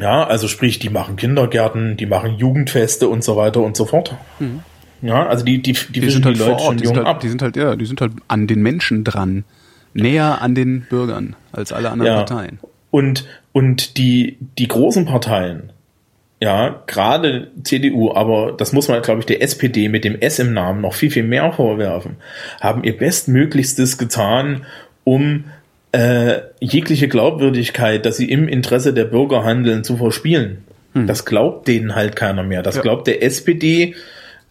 Ja, 0.00 0.24
also 0.24 0.46
sprich, 0.46 0.78
die 0.78 0.88
machen 0.88 1.16
Kindergärten, 1.16 1.96
die 1.96 2.06
machen 2.06 2.36
Jugendfeste 2.38 3.08
und 3.08 3.24
so 3.24 3.36
weiter 3.36 3.60
und 3.60 3.76
so 3.76 3.86
fort. 3.86 4.14
Mhm. 4.38 4.62
Ja, 5.02 5.26
also 5.26 5.44
die, 5.44 5.62
die, 5.62 5.72
die, 5.72 6.00
die 6.00 6.10
sind 6.10 6.24
halt 6.24 6.36
die 6.36 6.40
Leute 6.40 6.62
schon 6.62 6.76
die 6.76 6.84
jung 6.84 6.94
sind 6.94 7.04
halt, 7.04 7.16
ab. 7.16 7.20
Die 7.20 7.28
sind 7.28 7.42
halt, 7.42 7.56
ja, 7.56 7.76
die 7.76 7.86
sind 7.86 8.00
halt 8.00 8.12
an 8.28 8.46
den 8.46 8.62
Menschen 8.62 9.04
dran. 9.04 9.44
Näher 9.92 10.40
an 10.40 10.54
den 10.54 10.82
Bürgern 10.88 11.34
als 11.52 11.72
alle 11.72 11.90
anderen 11.90 12.12
ja. 12.12 12.18
Parteien. 12.18 12.60
Und, 12.90 13.26
und 13.52 13.96
die, 13.96 14.38
die 14.58 14.68
großen 14.68 15.04
Parteien, 15.04 15.72
ja, 16.40 16.82
gerade 16.86 17.50
CDU, 17.64 18.12
aber 18.12 18.52
das 18.52 18.72
muss 18.72 18.88
man, 18.88 19.02
glaube 19.02 19.20
ich, 19.20 19.26
der 19.26 19.42
SPD 19.42 19.88
mit 19.88 20.04
dem 20.04 20.20
S 20.20 20.38
im 20.38 20.52
Namen 20.52 20.80
noch 20.80 20.94
viel, 20.94 21.10
viel 21.10 21.22
mehr 21.22 21.52
vorwerfen, 21.52 22.16
haben 22.60 22.84
ihr 22.84 22.96
Bestmöglichstes 22.96 23.98
getan, 23.98 24.64
um 25.04 25.44
äh, 25.92 26.40
jegliche 26.60 27.08
Glaubwürdigkeit, 27.08 28.06
dass 28.06 28.16
sie 28.16 28.30
im 28.30 28.48
Interesse 28.48 28.94
der 28.94 29.04
Bürger 29.04 29.44
handeln, 29.44 29.84
zu 29.84 29.96
verspielen. 29.96 30.64
Hm. 30.94 31.06
Das 31.06 31.24
glaubt 31.24 31.68
denen 31.68 31.94
halt 31.94 32.16
keiner 32.16 32.42
mehr. 32.42 32.62
Das 32.62 32.76
ja. 32.76 32.82
glaubt 32.82 33.06
der 33.06 33.22
SPD, 33.22 33.94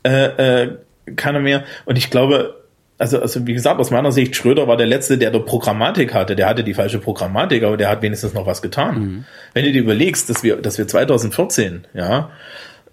äh, 0.03 0.63
äh, 0.63 0.77
keiner 1.15 1.39
mehr. 1.39 1.63
Und 1.85 1.97
ich 1.97 2.09
glaube, 2.09 2.55
also, 2.99 3.19
also 3.21 3.47
wie 3.47 3.53
gesagt, 3.53 3.79
aus 3.79 3.91
meiner 3.91 4.11
Sicht, 4.11 4.35
Schröder 4.35 4.67
war 4.67 4.75
der 4.75 4.85
Letzte, 4.85 5.17
der 5.17 5.31
der 5.31 5.39
Programmatik 5.39 6.13
hatte. 6.13 6.35
Der 6.35 6.47
hatte 6.47 6.63
die 6.63 6.73
falsche 6.73 6.99
Programmatik, 6.99 7.63
aber 7.63 7.77
der 7.77 7.89
hat 7.89 8.01
wenigstens 8.01 8.33
noch 8.33 8.45
was 8.45 8.61
getan. 8.61 8.99
Mhm. 8.99 9.25
Wenn 9.53 9.65
du 9.65 9.71
dir 9.71 9.81
überlegst, 9.81 10.29
dass 10.29 10.43
wir, 10.43 10.57
dass 10.57 10.77
wir 10.77 10.87
2014, 10.87 11.85
ja, 11.93 12.29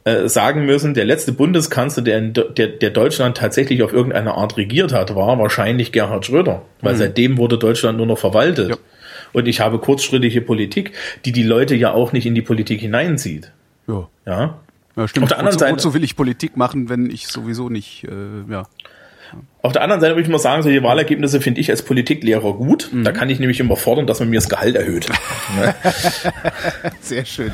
äh, 0.04 0.28
sagen 0.28 0.64
müssen, 0.64 0.94
der 0.94 1.04
letzte 1.04 1.32
Bundeskanzler, 1.32 2.04
der, 2.04 2.18
in, 2.18 2.32
der, 2.32 2.68
der 2.68 2.90
Deutschland 2.90 3.36
tatsächlich 3.36 3.82
auf 3.82 3.92
irgendeine 3.92 4.34
Art 4.34 4.56
regiert 4.56 4.92
hat, 4.92 5.16
war 5.16 5.36
wahrscheinlich 5.40 5.90
Gerhard 5.90 6.24
Schröder. 6.24 6.62
Weil 6.80 6.94
mhm. 6.94 6.98
seitdem 6.98 7.38
wurde 7.38 7.58
Deutschland 7.58 7.98
nur 7.98 8.06
noch 8.06 8.18
verwaltet. 8.18 8.70
Ja. 8.70 8.76
Und 9.32 9.48
ich 9.48 9.58
habe 9.60 9.80
kurzschrittige 9.80 10.40
Politik, 10.40 10.92
die 11.24 11.32
die 11.32 11.42
Leute 11.42 11.74
ja 11.74 11.92
auch 11.92 12.12
nicht 12.12 12.26
in 12.26 12.36
die 12.36 12.42
Politik 12.42 12.80
hineinzieht. 12.80 13.50
Ja. 13.88 14.08
Ja. 14.24 14.60
Ja, 14.97 15.06
stimmt. 15.06 15.24
Auf 15.24 15.28
der 15.28 15.39
anderen 15.39 15.59
Seite, 15.59 15.74
wozu 15.74 15.94
will 15.94 16.05
ich 16.05 16.16
Politik 16.16 16.56
machen, 16.56 16.89
wenn 16.89 17.10
ich 17.10 17.28
sowieso 17.28 17.68
nicht, 17.68 18.05
äh, 18.05 18.51
ja. 18.51 18.66
Auf 19.60 19.73
der 19.73 19.82
anderen 19.82 20.01
Seite 20.01 20.14
würde 20.14 20.23
ich 20.23 20.28
mal 20.28 20.39
sagen, 20.39 20.62
solche 20.62 20.82
Wahlergebnisse 20.82 21.40
finde 21.40 21.60
ich 21.60 21.70
als 21.70 21.82
Politiklehrer 21.82 22.55
gut. 22.55 22.90
Mhm. 22.93 23.05
Da 23.05 23.12
kann 23.12 23.28
ich 23.28 23.39
nämlich 23.40 23.60
immer 23.60 23.77
fordern, 23.77 24.06
dass 24.06 24.20
man 24.20 24.31
mir 24.31 24.36
das 24.36 24.48
Gehalt 24.48 24.77
erhöht. 24.77 25.09
Sehr 27.01 27.24
schön. 27.24 27.52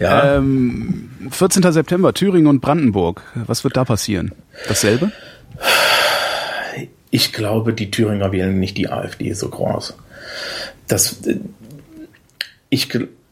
Ja. 0.00 0.36
Ähm, 0.36 1.10
14. 1.30 1.72
September, 1.72 2.12
Thüringen 2.12 2.48
und 2.48 2.60
Brandenburg. 2.60 3.22
Was 3.34 3.64
wird 3.64 3.76
da 3.76 3.84
passieren? 3.84 4.32
Dasselbe? 4.68 5.12
Ich 7.10 7.32
glaube, 7.32 7.72
die 7.72 7.90
Thüringer 7.90 8.32
wählen 8.32 8.58
nicht 8.58 8.76
die 8.76 8.88
AfD 8.88 9.32
so 9.32 9.48
groß. 9.48 9.96
Das, 10.88 11.20
ich, 12.68 12.88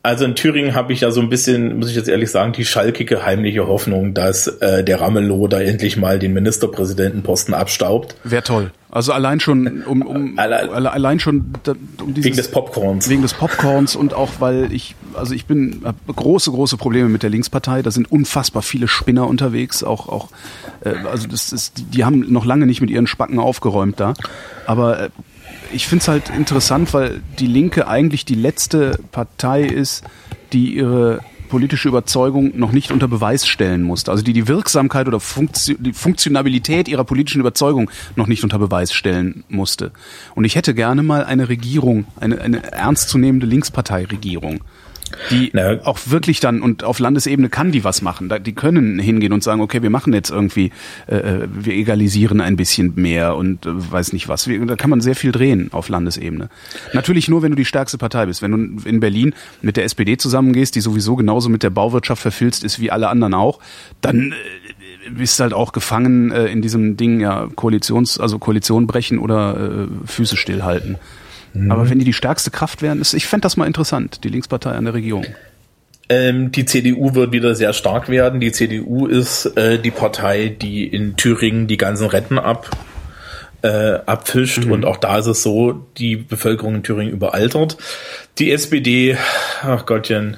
Also 0.09 0.25
in 0.25 0.35
Thüringen 0.35 0.75
habe 0.75 0.95
ich 0.95 1.03
ja 1.03 1.11
so 1.11 1.21
ein 1.21 1.29
bisschen, 1.29 1.81
muss 1.81 1.91
ich 1.91 1.95
jetzt 1.95 2.09
ehrlich 2.09 2.31
sagen, 2.31 2.55
die 2.55 2.65
schalkige 2.65 3.27
heimliche 3.27 3.67
Hoffnung, 3.67 4.15
dass 4.15 4.47
äh, 4.47 4.83
der 4.83 5.03
Ramelow 5.03 5.49
da 5.49 5.61
endlich 5.61 5.99
mal 5.99 6.19
den 6.19 6.33
Ministerpräsidentenposten 6.33 7.53
abstaubt. 7.53 8.17
Wäre 8.25 8.43
toll. 8.43 8.71
Also 8.91 9.13
allein 9.13 9.39
schon 9.39 9.83
um, 9.83 10.01
um 10.01 10.39
allein, 10.39 10.71
allein 10.71 11.21
schon 11.21 11.53
um 12.01 12.15
dieses, 12.15 12.25
wegen 12.25 12.37
des 12.39 12.51
Popcorns. 12.51 13.11
Wegen 13.11 13.21
des 13.21 13.35
Popcorns 13.35 13.97
und 13.97 14.15
auch 14.15 14.31
weil 14.39 14.73
ich 14.73 14.95
also 15.13 15.35
ich 15.35 15.45
bin 15.45 15.83
große 16.07 16.53
große 16.53 16.79
Probleme 16.79 17.11
mit 17.11 17.23
der 17.23 17.29
Linkspartei. 17.29 17.83
Da 17.83 17.91
sind 17.91 18.11
unfassbar 18.11 18.63
viele 18.63 18.89
Spinner 18.89 19.27
unterwegs. 19.27 19.85
Auch 19.85 20.09
auch 20.09 20.31
äh, 20.87 20.95
also 21.13 21.29
das 21.29 21.53
ist 21.53 21.85
die 21.93 22.07
haben 22.07 22.33
noch 22.33 22.47
lange 22.47 22.65
nicht 22.65 22.81
mit 22.81 22.89
ihren 22.89 23.07
Spacken 23.07 23.39
aufgeräumt 23.39 24.01
da. 24.01 24.15
Aber 24.65 25.01
äh, 25.01 25.09
ich 25.73 25.87
finde 25.87 26.03
es 26.03 26.09
halt 26.09 26.31
interessant, 26.31 26.93
weil 26.95 27.21
die 27.39 27.47
Linke 27.47 27.89
eigentlich 27.89 28.25
die 28.25 28.35
letzte 28.35 28.99
Partei 29.13 29.65
ist, 29.65 30.05
die 30.53 30.75
ihre 30.77 31.21
politische 31.49 31.89
Überzeugung 31.89 32.57
noch 32.59 32.73
nicht 32.73 32.93
unter 32.93 33.09
Beweis 33.09 33.47
stellen 33.47 33.83
musste. 33.83 34.11
Also 34.11 34.23
die 34.23 34.33
die 34.33 34.49
Wirksamkeit 34.49 35.09
oder 35.09 35.19
Funktion, 35.19 35.77
die 35.81 35.93
Funktionalität 35.93 36.89
ihrer 36.89 37.05
politischen 37.05 37.41
Überzeugung 37.41 37.91
noch 38.17 38.27
nicht 38.27 38.45
unter 38.45 38.59
Beweis 38.59 38.93
stellen 38.93 39.45
musste. 39.49 39.93
Und 40.35 40.45
ich 40.45 40.57
hätte 40.57 40.75
gerne 40.75 41.03
mal 41.03 41.25
eine 41.25 41.49
Regierung, 41.49 42.07
eine, 42.21 42.41
eine 42.41 42.71
ernstzunehmende 42.71 43.47
Linksparteiregierung 43.47 44.61
die 45.31 45.51
Na, 45.53 45.81
auch 45.85 45.99
wirklich 46.07 46.41
dann 46.41 46.63
und 46.63 46.85
auf 46.85 46.99
Landesebene 46.99 47.49
kann 47.49 47.73
die 47.73 47.85
was 47.85 48.03
machen. 48.03 48.33
Die 48.45 48.55
können 48.55 48.99
hingehen 48.99 49.33
und 49.33 49.43
sagen, 49.43 49.61
okay, 49.61 49.83
wir 49.83 49.91
machen 49.91 50.13
jetzt 50.13 50.31
irgendwie, 50.31 50.71
äh, 51.07 51.17
äh 51.17 51.49
wir 51.51 51.75
egalisieren 51.75 52.41
ein 52.41 52.57
bisschen 52.57 52.93
mehr 52.97 53.37
und 53.37 53.67
äh, 53.67 53.71
weiß 53.71 54.13
nicht 54.13 54.29
was. 54.29 54.49
Da 54.67 54.77
kann 54.77 54.91
man 54.91 55.01
sehr 55.01 55.15
viel 55.15 55.33
drehen 55.33 55.69
auf 55.73 55.89
Landesebene. 55.89 56.49
Natürlich 56.93 57.29
nur, 57.29 57.43
wenn 57.43 57.51
du 57.51 57.57
die 57.57 57.65
stärkste 57.65 57.99
Partei 57.99 58.27
bist. 58.27 58.43
Wenn 58.43 58.53
du 58.53 58.89
in 58.89 59.01
Berlin 59.01 59.35
mit 59.63 59.77
der 59.77 59.85
SPD 59.85 60.17
zusammengehst, 60.17 60.75
die 60.75 60.81
sowieso 60.81 61.17
genauso 61.17 61.49
mit 61.49 61.63
der 61.63 61.71
Bauwirtschaft 61.71 62.23
verfilzt 62.23 62.65
ist 62.65 62.81
wie 62.81 62.91
alle 62.91 63.09
anderen 63.09 63.35
auch, 63.35 63.61
dann 64.01 64.33
äh, 64.33 65.11
bist 65.11 65.41
halt 65.41 65.53
auch 65.53 65.73
gefangen 65.73 66.31
äh, 66.31 66.47
in 66.47 66.63
diesem 66.63 66.97
Ding, 66.97 67.21
ja, 67.21 67.49
Koalitions, 67.55 68.19
also 68.19 68.39
Koalition 68.39 68.87
brechen 68.87 69.19
oder 69.19 69.87
äh, 69.87 70.07
Füße 70.07 70.37
stillhalten. 70.37 70.97
Mhm. 71.55 71.71
Aber 71.71 71.89
wenn 71.91 71.99
die 71.99 72.05
die 72.05 72.13
stärkste 72.13 72.51
Kraft 72.51 72.83
wären, 72.83 73.01
ist, 73.01 73.15
ich 73.15 73.27
fände 73.27 73.43
das 73.43 73.57
mal 73.57 73.67
interessant, 73.67 74.25
die 74.25 74.29
Linkspartei 74.29 74.71
an 74.71 74.85
der 74.85 74.95
Regierung. 74.95 75.27
Ähm, 76.11 76.53
die 76.53 76.65
CDU 76.65 77.15
wird 77.15 77.33
wieder 77.33 77.55
sehr 77.55 77.73
stark 77.73 78.09
werden. 78.09 78.41
Die 78.41 78.53
CDU 78.53 79.07
ist 79.07 79.45
äh, 79.57 79.79
die 79.79 79.91
Partei, 79.91 80.49
die 80.49 80.87
in 80.87 81.17
Thüringen 81.17 81.67
die 81.67 81.77
ganzen 81.77 82.07
Retten 82.07 82.39
ab 82.39 82.71
äh, 83.63 83.99
abfischt 84.07 84.65
mhm. 84.65 84.73
und 84.73 84.85
auch 84.85 84.97
da 84.97 85.19
ist 85.19 85.27
es 85.27 85.43
so, 85.43 85.87
die 85.97 86.17
Bevölkerung 86.17 86.77
in 86.77 86.83
Thüringen 86.83 87.13
überaltert. 87.13 87.77
Die 88.39 88.53
SPD, 88.53 89.17
ach 89.63 89.87
Gottchen, 89.87 90.37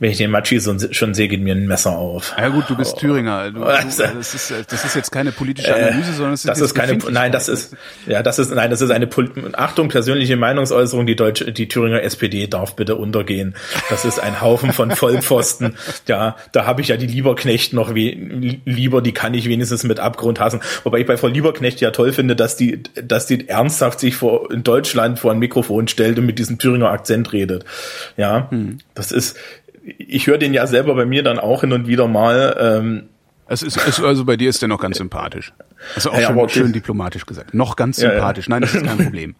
wenn 0.00 0.10
ich 0.10 0.16
den 0.16 0.30
Matschi 0.30 0.58
so, 0.58 0.74
schon 0.92 1.12
sehe, 1.12 1.28
geht 1.28 1.42
mir 1.42 1.54
ein 1.54 1.66
Messer 1.66 1.90
auf. 1.90 2.34
Ja 2.38 2.48
gut, 2.48 2.64
du 2.68 2.74
bist 2.74 2.94
oh. 2.96 3.00
Thüringer. 3.00 3.50
Du, 3.50 3.60
du, 3.60 3.66
das, 3.66 4.34
ist, 4.34 4.50
das 4.68 4.84
ist 4.84 4.96
jetzt 4.96 5.12
keine 5.12 5.30
politische 5.30 5.68
äh, 5.70 5.88
Analyse, 5.88 6.14
sondern 6.14 6.32
es 6.32 6.40
ist, 6.40 6.48
das 6.48 6.60
ist 6.60 6.74
keine. 6.74 6.96
Nein, 7.10 7.32
das 7.32 7.48
ist 7.48 7.76
ja, 8.06 8.22
das 8.22 8.38
ist 8.38 8.50
nein, 8.50 8.70
das 8.70 8.80
ist 8.80 8.90
eine 8.90 9.08
Achtung 9.52 9.90
persönliche 9.90 10.38
Meinungsäußerung. 10.38 11.06
Die 11.06 11.16
deutsche, 11.16 11.52
die 11.52 11.68
Thüringer 11.68 12.02
SPD 12.02 12.46
darf 12.46 12.76
bitte 12.76 12.96
untergehen. 12.96 13.54
Das 13.90 14.06
ist 14.06 14.18
ein 14.18 14.40
Haufen 14.40 14.72
von 14.72 14.90
Vollpfosten. 14.90 15.76
ja, 16.08 16.36
da 16.52 16.64
habe 16.64 16.80
ich 16.80 16.88
ja 16.88 16.96
die 16.96 17.06
Lieberknecht 17.06 17.74
noch 17.74 17.94
we 17.94 18.16
lieber. 18.64 19.02
Die 19.02 19.12
kann 19.12 19.34
ich 19.34 19.50
wenigstens 19.50 19.84
mit 19.84 20.00
Abgrund 20.00 20.40
hassen. 20.40 20.60
Wobei 20.82 21.00
ich 21.00 21.06
bei 21.06 21.18
Frau 21.18 21.26
Lieberknecht 21.26 21.78
ja 21.82 21.90
toll 21.90 22.14
finde, 22.14 22.36
dass 22.36 22.56
die, 22.56 22.82
dass 22.94 23.26
die 23.26 23.50
ernsthaft 23.50 24.00
sich 24.00 24.16
vor 24.16 24.50
in 24.50 24.62
Deutschland 24.62 25.18
vor 25.18 25.30
ein 25.30 25.38
Mikrofon 25.38 25.88
stellt 25.88 26.18
und 26.18 26.24
mit 26.24 26.38
diesem 26.38 26.56
Thüringer 26.56 26.90
Akzent 26.90 27.34
redet. 27.34 27.66
Ja, 28.16 28.50
hm. 28.50 28.78
das 28.94 29.12
ist 29.12 29.36
ich 29.82 30.26
höre 30.26 30.38
den 30.38 30.54
ja 30.54 30.66
selber 30.66 30.94
bei 30.94 31.06
mir 31.06 31.22
dann 31.22 31.38
auch 31.38 31.62
hin 31.62 31.72
und 31.72 31.86
wieder 31.86 32.08
mal. 32.08 32.56
Ähm, 32.58 33.08
es 33.48 33.62
ist, 33.62 33.76
es, 33.76 34.00
also 34.00 34.24
bei 34.24 34.36
dir 34.36 34.48
ist 34.48 34.62
der 34.62 34.68
noch 34.68 34.80
ganz 34.80 34.98
sympathisch. 34.98 35.52
Also 35.96 36.10
auch 36.10 36.20
ja, 36.20 36.28
schon 36.28 36.48
schön 36.48 36.72
diplomatisch 36.72 37.26
gesagt. 37.26 37.52
Noch 37.52 37.74
ganz 37.74 37.96
sympathisch. 37.96 38.46
Ja, 38.46 38.54
ja. 38.54 38.60
Nein, 38.60 38.62
das 38.62 38.74
ist 38.74 38.86
kein 38.86 38.98
Problem. 39.04 39.34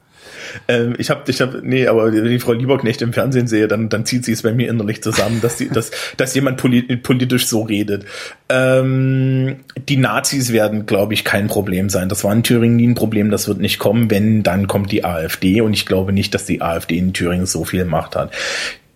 ähm, 0.66 0.94
ich 0.98 1.10
habe, 1.10 1.30
ich 1.30 1.40
habe, 1.40 1.60
nee, 1.62 1.86
aber 1.86 2.12
wenn 2.12 2.26
ich 2.26 2.42
Frau 2.42 2.52
Lieberknecht 2.52 3.02
im 3.02 3.12
Fernsehen 3.12 3.46
sehe, 3.46 3.68
dann, 3.68 3.88
dann 3.88 4.04
zieht 4.04 4.24
sie 4.24 4.32
es 4.32 4.42
bei 4.42 4.52
mir 4.52 4.68
innerlich 4.68 5.00
zusammen, 5.00 5.40
dass 5.40 5.58
die, 5.58 5.68
dass, 5.68 5.92
dass 6.16 6.34
jemand 6.34 6.56
politisch 6.56 7.46
so 7.46 7.62
redet. 7.62 8.04
Ähm, 8.48 9.60
die 9.88 9.96
Nazis 9.96 10.52
werden, 10.52 10.86
glaube 10.86 11.14
ich, 11.14 11.24
kein 11.24 11.46
Problem 11.46 11.88
sein. 11.88 12.08
Das 12.08 12.24
war 12.24 12.32
in 12.32 12.42
Thüringen 12.42 12.76
nie 12.76 12.88
ein 12.88 12.94
Problem. 12.96 13.30
Das 13.30 13.46
wird 13.46 13.60
nicht 13.60 13.78
kommen. 13.78 14.10
Wenn, 14.10 14.42
dann 14.42 14.66
kommt 14.66 14.90
die 14.90 15.04
AfD. 15.04 15.60
Und 15.60 15.72
ich 15.72 15.86
glaube 15.86 16.12
nicht, 16.12 16.34
dass 16.34 16.46
die 16.46 16.62
AfD 16.62 16.98
in 16.98 17.12
Thüringen 17.12 17.46
so 17.46 17.64
viel 17.64 17.84
Macht 17.84 18.16
hat 18.16 18.32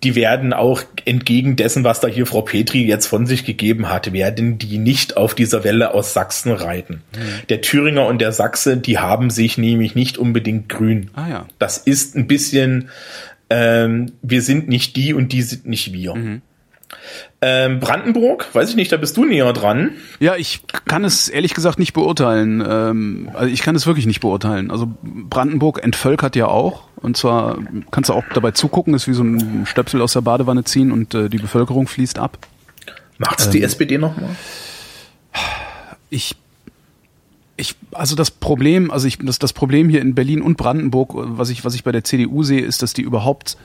die 0.02 0.14
werden 0.14 0.52
auch 0.52 0.82
entgegen 1.04 1.56
dessen, 1.56 1.84
was 1.84 2.00
da 2.00 2.08
hier 2.08 2.26
Frau 2.26 2.42
Petri 2.42 2.84
jetzt 2.84 3.06
von 3.06 3.26
sich 3.26 3.44
gegeben 3.44 3.88
hat, 3.88 4.12
werden 4.12 4.58
die 4.58 4.78
nicht 4.78 5.16
auf 5.16 5.34
dieser 5.34 5.64
Welle 5.64 5.94
aus 5.94 6.12
Sachsen 6.12 6.52
reiten. 6.52 7.02
Mhm. 7.16 7.46
Der 7.48 7.60
Thüringer 7.60 8.06
und 8.06 8.20
der 8.20 8.32
Sachse, 8.32 8.76
die 8.76 8.98
haben 8.98 9.30
sich 9.30 9.56
nämlich 9.56 9.94
nicht 9.94 10.18
unbedingt 10.18 10.68
grün. 10.68 11.10
Ah, 11.14 11.28
ja. 11.28 11.46
Das 11.58 11.78
ist 11.78 12.16
ein 12.16 12.26
bisschen, 12.26 12.88
ähm, 13.48 14.12
wir 14.22 14.42
sind 14.42 14.68
nicht 14.68 14.96
die 14.96 15.14
und 15.14 15.32
die 15.32 15.42
sind 15.42 15.66
nicht 15.66 15.92
wir. 15.92 16.14
Mhm. 16.14 16.42
Ähm, 17.40 17.80
Brandenburg, 17.80 18.54
weiß 18.54 18.70
ich 18.70 18.76
nicht, 18.76 18.92
da 18.92 18.96
bist 18.96 19.16
du 19.16 19.24
näher 19.24 19.52
dran. 19.52 19.92
Ja, 20.20 20.36
ich 20.36 20.62
kann 20.86 21.04
es 21.04 21.28
ehrlich 21.28 21.54
gesagt 21.54 21.78
nicht 21.78 21.92
beurteilen. 21.92 22.64
Ähm, 22.66 23.30
also 23.34 23.52
ich 23.52 23.62
kann 23.62 23.76
es 23.76 23.86
wirklich 23.86 24.06
nicht 24.06 24.20
beurteilen. 24.20 24.70
Also 24.70 24.92
Brandenburg 25.02 25.82
entvölkert 25.82 26.36
ja 26.36 26.46
auch. 26.46 26.84
Und 26.96 27.16
zwar 27.16 27.58
kannst 27.90 28.10
du 28.10 28.14
auch 28.14 28.24
dabei 28.32 28.52
zugucken, 28.52 28.94
ist 28.94 29.08
wie 29.08 29.12
so 29.12 29.22
ein 29.22 29.66
Stöpsel 29.66 30.00
aus 30.00 30.14
der 30.14 30.22
Badewanne 30.22 30.64
ziehen 30.64 30.90
und 30.92 31.14
äh, 31.14 31.28
die 31.28 31.38
Bevölkerung 31.38 31.86
fließt 31.86 32.18
ab. 32.18 32.38
Macht 33.18 33.40
es 33.40 33.46
ähm, 33.46 33.52
die 33.52 33.62
SPD 33.62 33.98
nochmal? 33.98 34.30
Ich 36.10 36.36
ich, 37.56 37.76
also 37.92 38.16
das 38.16 38.30
Problem, 38.30 38.90
also 38.90 39.06
ich, 39.06 39.18
das, 39.18 39.38
das 39.38 39.52
Problem 39.52 39.88
hier 39.88 40.00
in 40.00 40.14
Berlin 40.14 40.42
und 40.42 40.56
Brandenburg, 40.56 41.12
was 41.14 41.50
ich, 41.50 41.64
was 41.64 41.74
ich 41.74 41.84
bei 41.84 41.92
der 41.92 42.04
CDU 42.04 42.42
sehe, 42.42 42.62
ist, 42.62 42.82
dass 42.82 42.94
die 42.94 43.02
überhaupt 43.02 43.56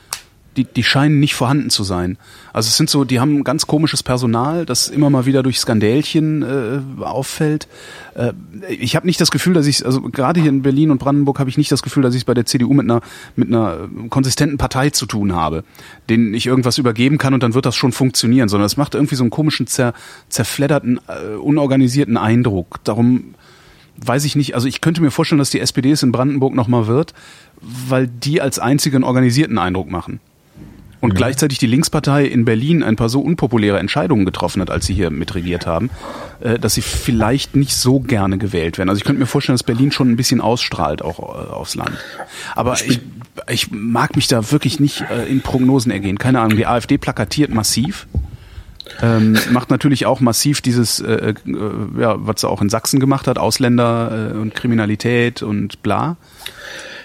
die, 0.58 0.64
die 0.64 0.84
scheinen 0.84 1.20
nicht 1.20 1.36
vorhanden 1.36 1.70
zu 1.70 1.84
sein. 1.84 2.18
Also 2.54 2.68
es 2.68 2.78
sind 2.78 2.90
so, 2.90 3.04
die 3.04 3.20
haben 3.20 3.44
ganz 3.44 3.68
komisches 3.68 4.04
Personal, 4.04 4.66
das 4.66 4.88
immer 4.88 5.10
mal 5.10 5.26
wieder 5.26 5.44
durch 5.44 5.60
Skandälchen 5.60 6.42
äh, 6.44 7.04
auffällt. 7.04 7.68
Äh, 8.16 8.34
ich 8.68 8.96
habe 8.96 9.06
nicht 9.06 9.22
das 9.22 9.32
Gefühl, 9.32 9.54
dass 9.54 9.68
ich, 9.68 9.86
also 9.86 10.02
gerade 10.02 10.42
hier 10.42 10.50
in 10.50 10.62
Berlin 10.62 10.92
und 10.92 10.98
Brandenburg 10.98 11.40
habe 11.40 11.50
ich 11.50 11.58
nicht 11.58 11.72
das 11.72 11.84
Gefühl, 11.84 12.04
dass 12.04 12.16
ich 12.16 12.26
bei 12.26 12.34
der 12.34 12.46
CDU 12.46 12.74
mit 12.74 12.86
einer 12.86 13.02
mit 13.36 13.48
einer 13.50 13.90
konsistenten 14.10 14.58
Partei 14.58 14.90
zu 14.90 15.06
tun 15.06 15.34
habe, 15.34 15.64
denen 16.10 16.34
ich 16.34 16.48
irgendwas 16.48 16.78
übergeben 16.78 17.18
kann 17.18 17.34
und 17.34 17.44
dann 17.44 17.54
wird 17.54 17.66
das 17.66 17.76
schon 17.76 17.92
funktionieren, 17.92 18.50
sondern 18.50 18.66
es 18.66 18.78
macht 18.78 18.96
irgendwie 18.96 19.16
so 19.16 19.24
einen 19.24 19.32
komischen 19.32 19.68
zer, 19.68 19.94
zerfledderten, 20.30 21.00
äh, 21.08 21.36
unorganisierten 21.36 22.18
Eindruck. 22.18 22.80
Darum 22.84 23.36
weiß 23.98 24.26
ich 24.26 24.36
nicht, 24.36 24.56
also 24.56 24.68
ich 24.68 24.82
könnte 24.82 25.02
mir 25.02 25.12
vorstellen, 25.12 25.40
dass 25.40 25.50
die 25.50 25.60
SPD 25.60 25.92
es 25.92 26.04
in 26.04 26.12
Brandenburg 26.12 26.56
nochmal 26.56 26.88
wird, 26.88 27.14
weil 27.62 28.08
die 28.08 28.42
als 28.42 28.58
einzige 28.58 28.98
einen 28.98 29.04
organisierten 29.04 29.58
Eindruck 29.58 29.92
machen 29.92 30.20
und 31.02 31.14
mhm. 31.14 31.18
gleichzeitig 31.18 31.58
die 31.58 31.68
Linkspartei 31.68 32.26
in 32.26 32.46
Berlin 32.46 32.84
ein 32.84 32.96
paar 32.96 33.10
so 33.10 33.22
unpopuläre 33.22 33.80
Entscheidungen 33.80 34.26
getroffen 34.26 34.62
hat, 34.62 34.70
als 34.70 34.86
sie 34.86 34.94
hier 34.94 35.10
mitregiert 35.10 35.66
haben, 35.66 35.90
äh, 36.42 36.60
dass 36.60 36.74
sie 36.74 36.82
vielleicht 36.82 37.56
nicht 37.56 37.76
so 37.76 38.00
gerne 38.00 38.38
gewählt 38.38 38.78
werden. 38.78 38.90
Also 38.90 39.00
ich 39.00 39.06
könnte 39.06 39.20
mir 39.20 39.28
vorstellen, 39.28 39.56
dass 39.56 39.64
Berlin 39.64 39.92
schon 39.92 40.12
ein 40.12 40.16
bisschen 40.16 40.42
ausstrahlt 40.42 41.02
auch 41.02 41.20
äh, 41.20 41.52
aufs 41.52 41.76
Land. 41.76 41.98
Aber 42.56 42.74
ich, 42.74 43.00
ich 43.50 43.72
mag 43.72 44.16
mich 44.16 44.28
da 44.28 44.52
wirklich 44.52 44.80
nicht 44.80 45.02
äh, 45.10 45.26
in 45.26 45.42
Prognosen 45.42 45.92
ergehen. 45.92 46.18
Keine 46.18 46.42
Ahnung, 46.42 46.58
die 46.58 46.68
AfD 46.68 46.98
plakatiert 46.98 47.54
massiv. 47.54 48.08
Ähm, 49.02 49.38
macht 49.52 49.70
natürlich 49.70 50.06
auch 50.06 50.20
massiv 50.20 50.62
dieses, 50.62 51.00
äh, 51.00 51.14
äh, 51.14 51.34
ja, 52.00 52.16
was 52.18 52.42
sie 52.42 52.50
auch 52.50 52.62
in 52.62 52.70
Sachsen 52.70 53.00
gemacht 53.00 53.28
hat, 53.28 53.38
Ausländer 53.38 54.32
äh, 54.34 54.38
und 54.38 54.56
Kriminalität 54.56 55.44
und 55.44 55.84
bla. 55.84 56.18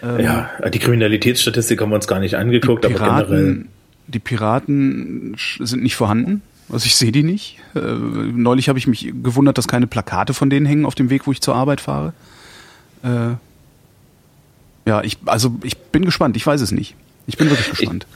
Ähm, 0.02 0.20
ja, 0.20 0.50
die 0.72 0.78
Kriminalitätsstatistik 0.78 1.80
haben 1.80 1.90
wir 1.90 1.96
uns 1.96 2.08
gar 2.08 2.20
nicht 2.20 2.36
angeguckt, 2.36 2.82
Piraten, 2.82 3.04
aber 3.04 3.26
generell 3.26 3.66
die 4.06 4.18
Piraten 4.18 5.36
sind 5.60 5.82
nicht 5.82 5.96
vorhanden. 5.96 6.42
Also 6.70 6.86
ich 6.86 6.96
sehe 6.96 7.12
die 7.12 7.22
nicht. 7.22 7.58
Äh, 7.74 7.80
neulich 7.80 8.68
habe 8.68 8.78
ich 8.78 8.86
mich 8.86 9.12
gewundert, 9.22 9.58
dass 9.58 9.68
keine 9.68 9.86
Plakate 9.86 10.34
von 10.34 10.50
denen 10.50 10.66
hängen 10.66 10.86
auf 10.86 10.94
dem 10.94 11.10
Weg, 11.10 11.26
wo 11.26 11.32
ich 11.32 11.40
zur 11.40 11.54
Arbeit 11.54 11.80
fahre. 11.80 12.12
Äh, 13.02 13.34
ja, 14.86 15.02
ich 15.02 15.18
also 15.26 15.56
ich 15.62 15.76
bin 15.76 16.04
gespannt. 16.04 16.36
Ich 16.36 16.46
weiß 16.46 16.60
es 16.60 16.72
nicht. 16.72 16.94
Ich 17.26 17.36
bin 17.36 17.50
wirklich 17.50 17.70
gespannt. 17.70 18.06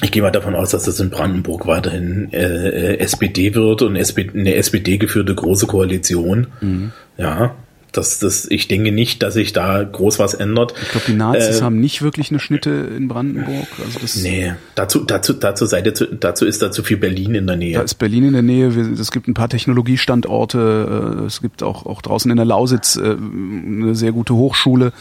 Ich, 0.00 0.04
ich 0.04 0.12
gehe 0.12 0.22
mal 0.22 0.30
davon 0.30 0.54
aus, 0.54 0.70
dass 0.70 0.84
das 0.84 1.00
in 1.00 1.10
Brandenburg 1.10 1.66
weiterhin 1.66 2.32
äh, 2.32 2.98
SPD 2.98 3.54
wird 3.54 3.82
und 3.82 3.96
SPD, 3.96 4.38
eine 4.38 4.54
SPD 4.54 4.98
geführte 4.98 5.34
große 5.34 5.66
Koalition. 5.66 6.48
Mhm. 6.60 6.92
Ja, 7.16 7.54
das, 7.92 8.18
das, 8.18 8.46
ich 8.50 8.68
denke 8.68 8.92
nicht, 8.92 9.22
dass 9.22 9.34
sich 9.34 9.52
da 9.52 9.82
groß 9.82 10.18
was 10.18 10.34
ändert. 10.34 10.74
Ich 10.82 10.90
glaube, 10.90 11.06
die 11.08 11.14
Nazis 11.14 11.60
äh, 11.60 11.62
haben 11.62 11.80
nicht 11.80 12.02
wirklich 12.02 12.30
eine 12.30 12.38
Schnitte 12.38 12.70
in 12.70 13.08
Brandenburg. 13.08 13.66
Also 13.84 13.98
das 14.00 14.16
nee, 14.16 14.52
dazu, 14.74 15.04
dazu, 15.04 15.32
dazu, 15.32 15.66
seid 15.66 15.86
ihr, 15.86 16.08
dazu 16.20 16.44
ist 16.44 16.60
da 16.60 16.70
zu 16.70 16.82
viel 16.82 16.98
Berlin 16.98 17.34
in 17.34 17.46
der 17.46 17.56
Nähe. 17.56 17.74
Da 17.74 17.82
ist 17.82 17.94
Berlin 17.94 18.24
in 18.24 18.32
der 18.34 18.42
Nähe. 18.42 18.68
Es 18.68 19.10
gibt 19.10 19.28
ein 19.28 19.34
paar 19.34 19.48
Technologiestandorte. 19.48 21.20
Äh, 21.22 21.24
es 21.26 21.40
gibt 21.40 21.62
auch, 21.62 21.86
auch 21.86 22.02
draußen 22.02 22.30
in 22.30 22.36
der 22.36 22.46
Lausitz 22.46 22.96
äh, 22.96 23.16
eine 23.16 23.94
sehr 23.94 24.12
gute 24.12 24.34
Hochschule. 24.34 24.92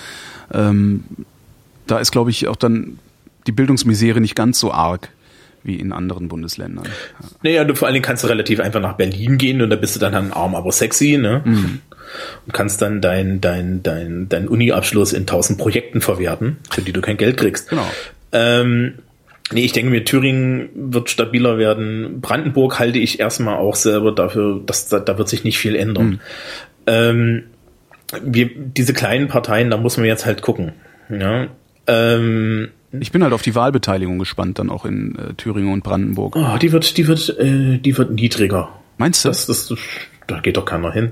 Ähm, 0.53 1.03
da 1.87 1.99
ist, 1.99 2.11
glaube 2.11 2.29
ich, 2.29 2.47
auch 2.47 2.55
dann 2.55 2.99
die 3.47 3.51
Bildungsmisere 3.51 4.21
nicht 4.21 4.35
ganz 4.35 4.59
so 4.59 4.71
arg 4.71 5.09
wie 5.63 5.75
in 5.75 5.91
anderen 5.91 6.29
Bundesländern. 6.29 6.85
Ja. 6.85 7.27
Naja, 7.43 7.63
du 7.65 7.75
vor 7.75 7.87
allen 7.87 7.93
Dingen 7.93 8.05
kannst 8.05 8.23
du 8.23 8.27
relativ 8.27 8.59
einfach 8.59 8.79
nach 8.79 8.93
Berlin 8.93 9.37
gehen 9.37 9.61
und 9.61 9.69
da 9.69 9.75
bist 9.75 9.95
du 9.95 9.99
dann 9.99 10.15
ein 10.15 10.31
arm, 10.31 10.55
aber 10.55 10.71
sexy, 10.71 11.17
ne? 11.17 11.41
Mhm. 11.43 11.81
Und 12.45 12.53
kannst 12.53 12.81
dann 12.81 13.01
dein, 13.01 13.41
dein, 13.41 13.83
dein, 13.83 14.29
dein 14.29 14.47
Uni-Abschluss 14.47 15.13
in 15.13 15.25
tausend 15.25 15.59
Projekten 15.59 16.01
verwerten, 16.01 16.57
für 16.69 16.81
die 16.81 16.93
du 16.93 17.01
kein 17.01 17.17
Geld 17.17 17.37
kriegst. 17.37 17.69
Genau. 17.69 17.87
Ähm, 18.31 18.95
nee, 19.51 19.65
ich 19.65 19.71
denke 19.71 19.91
mir, 19.91 20.05
Thüringen 20.05 20.69
wird 20.75 21.09
stabiler 21.09 21.57
werden. 21.57 22.21
Brandenburg 22.21 22.79
halte 22.79 22.99
ich 22.99 23.19
erstmal 23.19 23.55
auch 23.55 23.75
selber 23.75 24.11
dafür, 24.11 24.61
dass 24.65 24.87
da, 24.87 24.99
da 24.99 25.17
wird 25.17 25.29
sich 25.29 25.43
nicht 25.43 25.57
viel 25.59 25.75
ändern. 25.75 26.07
Mhm. 26.07 26.19
Ähm, 26.87 27.43
wir, 28.23 28.49
diese 28.55 28.93
kleinen 28.93 29.27
Parteien, 29.27 29.69
da 29.69 29.77
muss 29.77 29.97
man 29.97 30.05
jetzt 30.05 30.25
halt 30.25 30.41
gucken. 30.41 30.73
Ja. 31.09 31.47
Ähm, 31.87 32.69
ich 32.99 33.11
bin 33.11 33.23
halt 33.23 33.33
auf 33.33 33.41
die 33.41 33.55
Wahlbeteiligung 33.55 34.17
gespannt, 34.19 34.59
dann 34.59 34.69
auch 34.69 34.85
in 34.85 35.15
äh, 35.15 35.33
Thüringen 35.33 35.73
und 35.73 35.83
Brandenburg. 35.83 36.35
Oh, 36.35 36.57
die 36.57 36.71
wird, 36.71 36.97
die 36.97 37.07
wird, 37.07 37.37
äh, 37.37 37.77
die 37.77 37.97
wird 37.97 38.11
niedriger. 38.11 38.69
Meinst 38.97 39.25
du? 39.25 39.29
Das, 39.29 39.45
das, 39.45 39.67
das, 39.67 39.79
da 40.27 40.39
geht 40.39 40.57
doch 40.57 40.65
keiner 40.65 40.91
hin. 40.91 41.11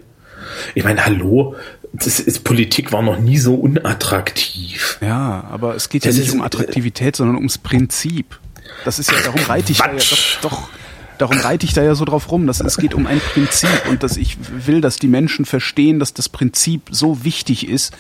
Ich 0.74 0.84
meine, 0.84 1.06
hallo, 1.06 1.56
das 1.94 2.20
ist, 2.20 2.44
Politik 2.44 2.92
war 2.92 3.02
noch 3.02 3.20
nie 3.20 3.38
so 3.38 3.56
unattraktiv. 3.56 4.98
Ja, 5.02 5.46
aber 5.50 5.76
es 5.76 5.90
geht 5.90 6.06
das 6.06 6.16
ja 6.16 6.22
nicht 6.22 6.30
ist, 6.30 6.36
um 6.36 6.42
Attraktivität, 6.42 7.16
sondern 7.16 7.38
ums 7.38 7.58
Prinzip. 7.58 8.40
Das 8.84 9.00
ist 9.00 9.12
ja, 9.12 9.18
darum 9.24 9.42
reite 9.44 9.72
ich 9.72 9.78
da 9.78 9.92
ja 9.92 9.98
doch, 9.98 10.42
doch 10.42 10.70
darum 11.18 11.38
reite 11.38 11.66
ich 11.66 11.74
da 11.74 11.84
ja 11.84 11.96
so 11.96 12.06
drauf 12.06 12.32
rum, 12.32 12.48
dass 12.48 12.60
es 12.60 12.78
geht 12.78 12.94
um 12.94 13.08
ein 13.08 13.20
Prinzip 13.20 13.70
und 13.90 14.04
dass 14.04 14.18
ich 14.18 14.38
will, 14.66 14.82
dass 14.82 14.98
die 14.98 15.08
Menschen 15.08 15.46
verstehen, 15.46 16.00
dass 16.00 16.14
das 16.14 16.30
Prinzip 16.30 16.82
so 16.92 17.24
wichtig 17.24 17.68
ist, 17.68 17.94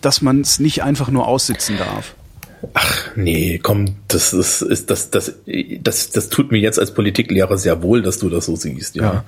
dass 0.00 0.22
man 0.22 0.40
es 0.40 0.60
nicht 0.60 0.82
einfach 0.82 1.08
nur 1.08 1.26
aussitzen 1.26 1.78
darf. 1.78 2.14
Ach 2.74 3.10
nee, 3.14 3.60
komm, 3.62 3.96
das 4.08 4.32
ist, 4.32 4.62
ist 4.62 4.90
das, 4.90 5.10
das, 5.10 5.34
das, 5.80 6.10
das 6.10 6.28
tut 6.28 6.50
mir 6.50 6.58
jetzt 6.58 6.78
als 6.78 6.92
Politiklehrer 6.92 7.56
sehr 7.56 7.82
wohl, 7.82 8.02
dass 8.02 8.18
du 8.18 8.28
das 8.28 8.46
so 8.46 8.56
siehst, 8.56 8.96
ja. 8.96 9.02
ja. 9.02 9.24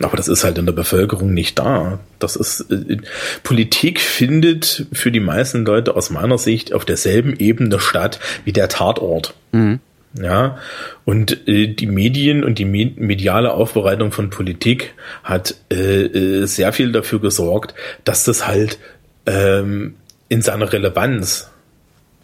Aber 0.00 0.16
das 0.16 0.28
ist 0.28 0.44
halt 0.44 0.56
in 0.56 0.66
der 0.66 0.72
Bevölkerung 0.72 1.34
nicht 1.34 1.58
da. 1.58 1.98
Das 2.18 2.36
ist 2.36 2.70
äh, 2.70 2.98
Politik 3.42 4.00
findet 4.00 4.86
für 4.92 5.12
die 5.12 5.20
meisten 5.20 5.64
Leute 5.64 5.94
aus 5.96 6.10
meiner 6.10 6.38
Sicht 6.38 6.72
auf 6.72 6.84
derselben 6.84 7.36
Ebene 7.38 7.78
statt 7.78 8.20
wie 8.44 8.52
der 8.52 8.68
Tatort. 8.68 9.34
Mhm. 9.52 9.80
Ja, 10.14 10.58
und 11.04 11.46
äh, 11.46 11.68
die 11.68 11.86
Medien 11.86 12.42
und 12.42 12.58
die 12.58 12.64
mediale 12.64 13.52
Aufbereitung 13.52 14.10
von 14.10 14.28
Politik 14.28 14.94
hat 15.22 15.54
äh, 15.70 16.06
äh, 16.06 16.46
sehr 16.46 16.72
viel 16.72 16.90
dafür 16.90 17.20
gesorgt, 17.20 17.74
dass 18.04 18.24
das 18.24 18.48
halt 18.48 18.78
ähm, 19.26 19.94
in 20.28 20.42
seiner 20.42 20.72
Relevanz 20.72 21.50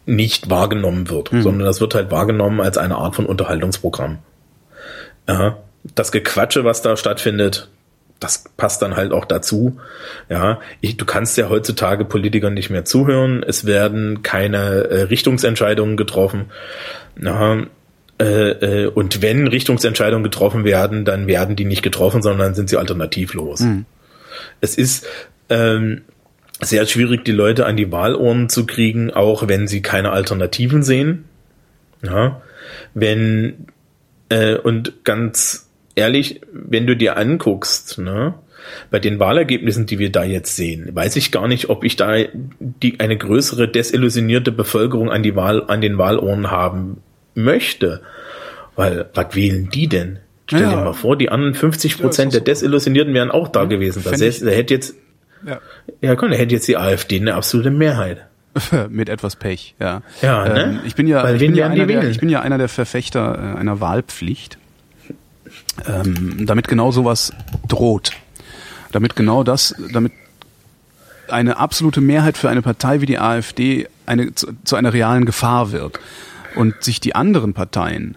nicht 0.07 0.49
wahrgenommen 0.49 1.11
wird, 1.11 1.33
mhm. 1.33 1.43
sondern 1.43 1.67
das 1.67 1.81
wird 1.81 1.95
halt 1.95 2.11
wahrgenommen 2.11 2.61
als 2.61 2.79
eine 2.79 2.97
Art 2.97 3.17
von 3.17 3.27
Unterhaltungsprogramm. 3.27 4.19
Ja, 5.29 5.59
das 5.95 6.13
Gequatsche, 6.13 6.65
was 6.65 6.83
da 6.83 6.97
stattfindet, 6.97 7.69
das 8.21 8.45
passt 8.57 8.81
dann 8.83 8.97
halt 8.97 9.13
auch 9.13 9.25
dazu. 9.25 9.79
Ja, 10.29 10.61
ich, 10.81 10.97
du 10.97 11.05
kannst 11.05 11.37
ja 11.37 11.49
heutzutage 11.49 12.05
Politikern 12.05 12.55
nicht 12.55 12.71
mehr 12.71 12.85
zuhören. 12.85 13.43
Es 13.47 13.67
werden 13.67 14.23
keine 14.23 14.59
äh, 14.59 15.03
Richtungsentscheidungen 15.03 15.97
getroffen. 15.97 16.47
Ja, 17.21 17.59
äh, 18.19 18.25
äh, 18.25 18.87
und 18.87 19.21
wenn 19.21 19.47
Richtungsentscheidungen 19.47 20.25
getroffen 20.25 20.65
werden, 20.65 21.05
dann 21.05 21.27
werden 21.27 21.57
die 21.57 21.67
nicht 21.67 21.83
getroffen, 21.83 22.23
sondern 22.23 22.55
sind 22.55 22.71
sie 22.71 22.79
alternativlos. 22.79 23.61
Mhm. 23.61 23.85
Es 24.61 24.77
ist 24.77 25.07
ähm, 25.51 26.03
sehr 26.61 26.87
schwierig, 26.87 27.25
die 27.25 27.33
Leute 27.33 27.67
an 27.67 27.77
die 27.77 27.93
Wahlurnen 27.93 28.49
zu 28.49 28.67
kriegen, 28.67 29.11
auch 29.11 29.49
wenn 29.49 29.69
sie 29.69 29.83
keine 29.83 30.11
Alternativen 30.11 30.83
sehen. 30.83 31.25
Ja, 32.03 32.43
wenn 32.95 33.67
äh, 34.29 34.57
und 34.57 35.05
ganz 35.05 35.69
ehrlich, 35.95 36.41
wenn 36.53 36.87
du 36.87 36.97
dir 36.97 37.17
anguckst, 37.17 37.99
ne, 37.99 38.35
bei 38.91 38.99
den 38.99 39.19
Wahlergebnissen, 39.19 39.87
die 39.87 39.99
wir 39.99 40.11
da 40.11 40.25
jetzt 40.25 40.57
sehen, 40.57 40.89
weiß 40.93 41.17
ich 41.17 41.31
gar 41.31 41.49
nicht, 41.49 41.69
ob 41.69 41.85
ich 41.85 41.97
da 41.97 42.17
die 42.59 43.01
eine 43.01 43.17
größere 43.17 43.69
desillusionierte 43.69 44.53
Bevölkerung 44.53 45.11
an 45.11 45.23
die 45.23 45.37
Wahl 45.37 45.65
an 45.69 45.81
den 45.81 45.99
Wahlurnen 45.99 46.51
haben 46.51 46.99
möchte, 47.35 48.03
weil 48.75 49.09
was 49.15 49.35
wählen 49.35 49.71
die 49.71 49.89
denn? 49.89 50.19
Stell 50.49 50.63
ja. 50.63 50.71
dir 50.71 50.77
mal 50.77 50.93
vor, 50.93 51.17
die 51.17 51.29
anderen 51.29 51.55
50 51.55 51.99
Prozent 51.99 52.33
der 52.33 52.41
Desillusionierten 52.41 53.15
wären 53.15 53.33
auch 53.33 53.49
da 53.49 53.65
gewesen. 53.65 54.03
Das 54.05 54.21
heißt, 54.21 54.43
er 54.43 54.55
hätte 54.55 54.75
jetzt 54.75 54.95
ja. 55.47 55.61
Ja, 56.01 56.17
komm, 56.17 56.31
da 56.31 56.37
hätte 56.37 56.55
jetzt 56.55 56.69
die 56.69 56.77
AfD 56.77 57.21
eine 57.21 57.35
absolute 57.35 57.71
Mehrheit. 57.71 58.27
Mit 58.89 59.09
etwas 59.09 59.37
Pech, 59.37 59.75
ja. 59.79 60.03
Ja, 60.23 60.49
ne? 60.49 60.63
Ähm, 60.63 60.81
ich 60.85 60.95
bin 60.95 61.07
ja, 61.07 61.29
ich 61.31 61.41
bin 61.41 61.55
ja, 61.55 61.67
einer 61.67 61.87
der, 61.87 62.09
ich 62.09 62.21
bin 62.21 62.29
ja 62.29 62.41
einer 62.41 62.59
der 62.59 62.69
Verfechter 62.69 63.55
äh, 63.55 63.59
einer 63.59 63.81
Wahlpflicht. 63.81 64.59
Ähm, 65.87 66.47
damit 66.47 66.69
genau 66.69 66.91
sowas 66.91 67.33
droht. 67.69 68.13
Damit 68.93 69.15
genau 69.15 69.43
das, 69.43 69.75
damit 69.93 70.13
eine 71.29 71.59
absolute 71.59 72.01
Mehrheit 72.01 72.39
für 72.39 72.49
eine 72.49 72.63
Partei 72.63 73.01
wie 73.01 73.07
die 73.07 73.19
AfD 73.19 73.89
eine, 74.07 74.35
zu, 74.35 74.49
zu 74.65 74.77
einer 74.77 74.93
realen 74.93 75.27
Gefahr 75.27 75.73
wird. 75.73 76.01
Und 76.55 76.83
sich 76.83 77.01
die 77.01 77.15
anderen 77.15 77.53
Parteien 77.53 78.17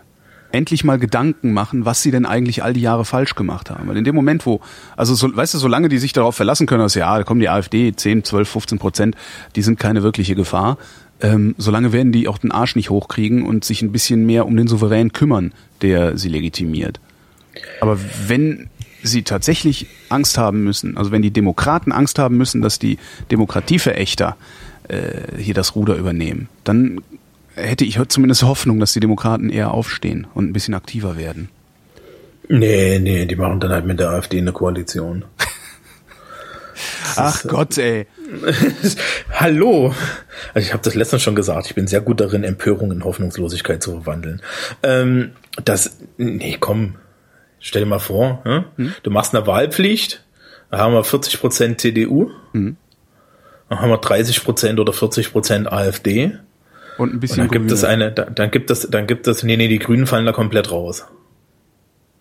endlich 0.52 0.84
mal 0.84 0.98
Gedanken 0.98 1.54
machen, 1.54 1.86
was 1.86 2.02
sie 2.02 2.12
denn 2.12 2.26
eigentlich 2.26 2.64
all 2.64 2.74
die 2.74 2.82
Jahre 2.82 3.06
falsch 3.06 3.36
gemacht 3.36 3.70
haben. 3.70 3.88
Weil 3.88 3.98
in 3.98 4.04
dem 4.04 4.16
Moment, 4.16 4.46
wo, 4.46 4.62
also 4.98 5.14
so, 5.16 5.36
weißt 5.36 5.54
du, 5.54 5.58
solange 5.58 5.90
die 5.90 5.98
sich 5.98 6.14
darauf 6.14 6.36
verlassen 6.36 6.68
können, 6.68 6.82
dass 6.82 6.96
ja, 6.96 7.18
da 7.18 7.24
kommen 7.24 7.40
die 7.40 7.50
AfD 7.50 7.94
10, 7.96 8.24
12, 8.24 8.50
15 8.50 8.80
Prozent, 8.80 9.16
die 9.56 9.62
sind 9.62 9.80
keine 9.80 10.04
wirkliche 10.04 10.36
Gefahr, 10.36 10.78
ähm, 11.22 11.56
solange 11.58 11.92
werden 11.92 12.12
die 12.12 12.28
auch 12.28 12.38
den 12.38 12.52
Arsch 12.52 12.76
nicht 12.76 12.90
hochkriegen 12.90 13.46
und 13.46 13.66
sich 13.66 13.82
ein 13.82 13.92
bisschen 13.92 14.26
mehr 14.26 14.46
um 14.46 14.56
den 14.56 14.68
Souverän 14.68 15.14
kümmern, 15.14 15.54
der 15.82 16.18
sie 16.18 16.30
legitimiert. 16.30 17.00
Aber 17.82 18.00
wenn 18.28 18.70
sie 19.04 19.24
tatsächlich 19.24 19.88
Angst 20.10 20.38
haben 20.38 20.64
müssen, 20.64 20.98
also 20.98 21.12
wenn 21.12 21.22
die 21.22 21.32
Demokraten 21.32 21.92
Angst 21.92 22.20
haben 22.20 22.38
müssen, 22.38 22.62
dass 22.62 22.80
die 22.80 22.98
Demokratieverächter 23.32 24.36
äh, 24.88 25.38
hier 25.38 25.54
das 25.54 25.76
Ruder 25.76 25.96
übernehmen, 25.96 26.50
dann 26.64 27.02
hätte 27.60 27.86
ich 27.86 28.00
zumindest 28.08 28.44
Hoffnung, 28.44 28.80
dass 28.80 28.94
die 28.94 29.00
Demokraten 29.00 29.50
eher 29.50 29.72
aufstehen 29.72 30.28
und 30.34 30.50
ein 30.50 30.54
bisschen 30.54 30.74
aktiver 30.74 31.18
werden. 31.18 31.50
Nee, 32.48 33.00
nee, 33.00 33.26
die 33.26 33.36
machen 33.36 33.60
dann 33.60 33.72
halt 33.72 33.86
mit 33.86 34.00
der 34.00 34.10
AfD 34.10 34.40
eine 34.40 34.52
Koalition. 34.52 35.26
Ach 37.16 37.44
ist, 37.44 37.48
Gott, 37.48 37.78
ey. 37.78 38.08
Hallo. 39.32 39.94
Also 40.54 40.68
ich 40.68 40.74
habe 40.74 40.84
das 40.84 40.96
letztens 40.96 41.22
schon 41.22 41.36
gesagt, 41.36 41.68
ich 41.68 41.76
bin 41.76 41.88
sehr 41.88 42.02
gut 42.02 42.20
darin, 42.20 42.44
Empörung 42.44 42.92
in 42.92 43.04
Hoffnungslosigkeit 43.04 43.84
zu 43.84 43.92
verwandeln. 43.92 44.42
Ähm, 44.84 45.32
das, 45.64 45.98
nee, 46.18 46.58
komm, 46.60 46.96
stell 47.60 47.84
dir 47.84 47.88
mal 47.88 48.00
vor, 48.00 48.42
hm? 48.44 48.66
Hm? 48.78 48.94
du 49.04 49.12
machst 49.12 49.36
eine 49.36 49.46
Wahlpflicht, 49.46 50.24
da 50.72 50.80
haben 50.80 50.94
wir 50.94 51.04
40 51.04 51.40
Prozent 51.40 51.82
CDU, 51.82 52.32
hm. 52.54 52.78
dann 53.70 53.80
haben 53.82 53.90
wir 53.90 53.98
30 53.98 54.44
Prozent 54.44 54.80
oder 54.80 54.94
40 54.94 55.32
Prozent 55.32 55.72
AfD. 55.72 56.32
Und 57.00 57.14
ein 57.14 57.20
bisschen 57.20 57.42
und 57.42 57.48
dann 57.48 57.48
Grüne. 57.50 57.60
gibt 57.62 57.72
es 57.72 57.84
eine, 57.84 58.12
dann, 58.12 58.36
dann 58.36 58.52
gibt 58.52 58.70
es, 58.70 58.88
dann 58.90 59.08
gibt 59.08 59.28
es, 59.28 59.44
nee, 59.44 59.58
nee, 59.58 59.68
die 59.68 59.80
Grünen 59.80 60.06
fallen 60.06 60.26
da 60.26 60.32
komplett 60.32 60.72
raus. 60.72 61.06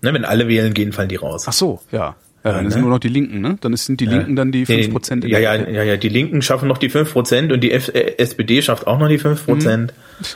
Ne, 0.00 0.14
wenn 0.14 0.24
alle 0.24 0.48
wählen 0.48 0.72
gehen, 0.74 0.92
fallen 0.92 1.08
die 1.08 1.16
raus. 1.16 1.44
Ach 1.48 1.52
so, 1.52 1.80
ja. 1.90 2.16
Ja, 2.44 2.52
dann 2.52 2.64
ja, 2.64 2.70
sind 2.70 2.80
ne? 2.80 2.86
nur 2.86 2.94
noch 2.94 3.00
die 3.00 3.08
Linken, 3.08 3.40
ne? 3.40 3.58
Dann 3.60 3.76
sind 3.76 4.00
die 4.00 4.06
Linken 4.06 4.36
dann 4.36 4.52
die 4.52 4.64
fünf 4.64 4.90
Prozent. 4.92 5.24
Ja, 5.24 5.40
ja, 5.40 5.56
ja, 5.56 5.82
ja, 5.82 5.96
die 5.96 6.08
Linken 6.08 6.40
schaffen 6.40 6.68
noch 6.68 6.78
die 6.78 6.88
fünf 6.88 7.12
Prozent 7.12 7.52
und 7.52 7.60
die 7.60 7.72
F 7.72 7.88
äh, 7.88 8.16
SPD 8.18 8.62
schafft 8.62 8.86
auch 8.86 8.98
noch 8.98 9.08
die 9.08 9.18
fünf 9.18 9.44
Prozent. 9.44 9.92
Mhm. 10.20 10.26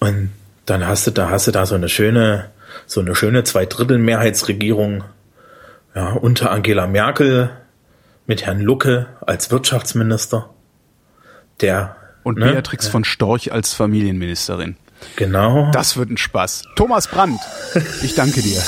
Und 0.00 0.30
dann 0.66 0.86
hast 0.86 1.06
du 1.06 1.12
da, 1.12 1.30
hast 1.30 1.46
du 1.46 1.52
da 1.52 1.66
so 1.66 1.76
eine 1.76 1.88
schöne, 1.88 2.50
so 2.86 3.00
eine 3.00 3.14
schöne 3.14 3.44
Zweidrittel-Mehrheitsregierung, 3.44 5.04
ja, 5.94 6.12
unter 6.12 6.50
Angela 6.50 6.88
Merkel 6.88 7.50
mit 8.26 8.44
Herrn 8.44 8.60
Lucke 8.60 9.06
als 9.20 9.50
Wirtschaftsminister, 9.52 10.50
der 11.60 11.96
und 12.28 12.38
ne? 12.38 12.52
Beatrix 12.52 12.86
von 12.86 13.04
Storch 13.04 13.52
als 13.52 13.72
Familienministerin. 13.72 14.76
Genau. 15.16 15.70
Das 15.72 15.96
wird 15.96 16.10
ein 16.10 16.18
Spaß. 16.18 16.64
Thomas 16.76 17.08
Brandt, 17.08 17.40
ich 18.02 18.14
danke 18.14 18.42
dir. 18.42 18.62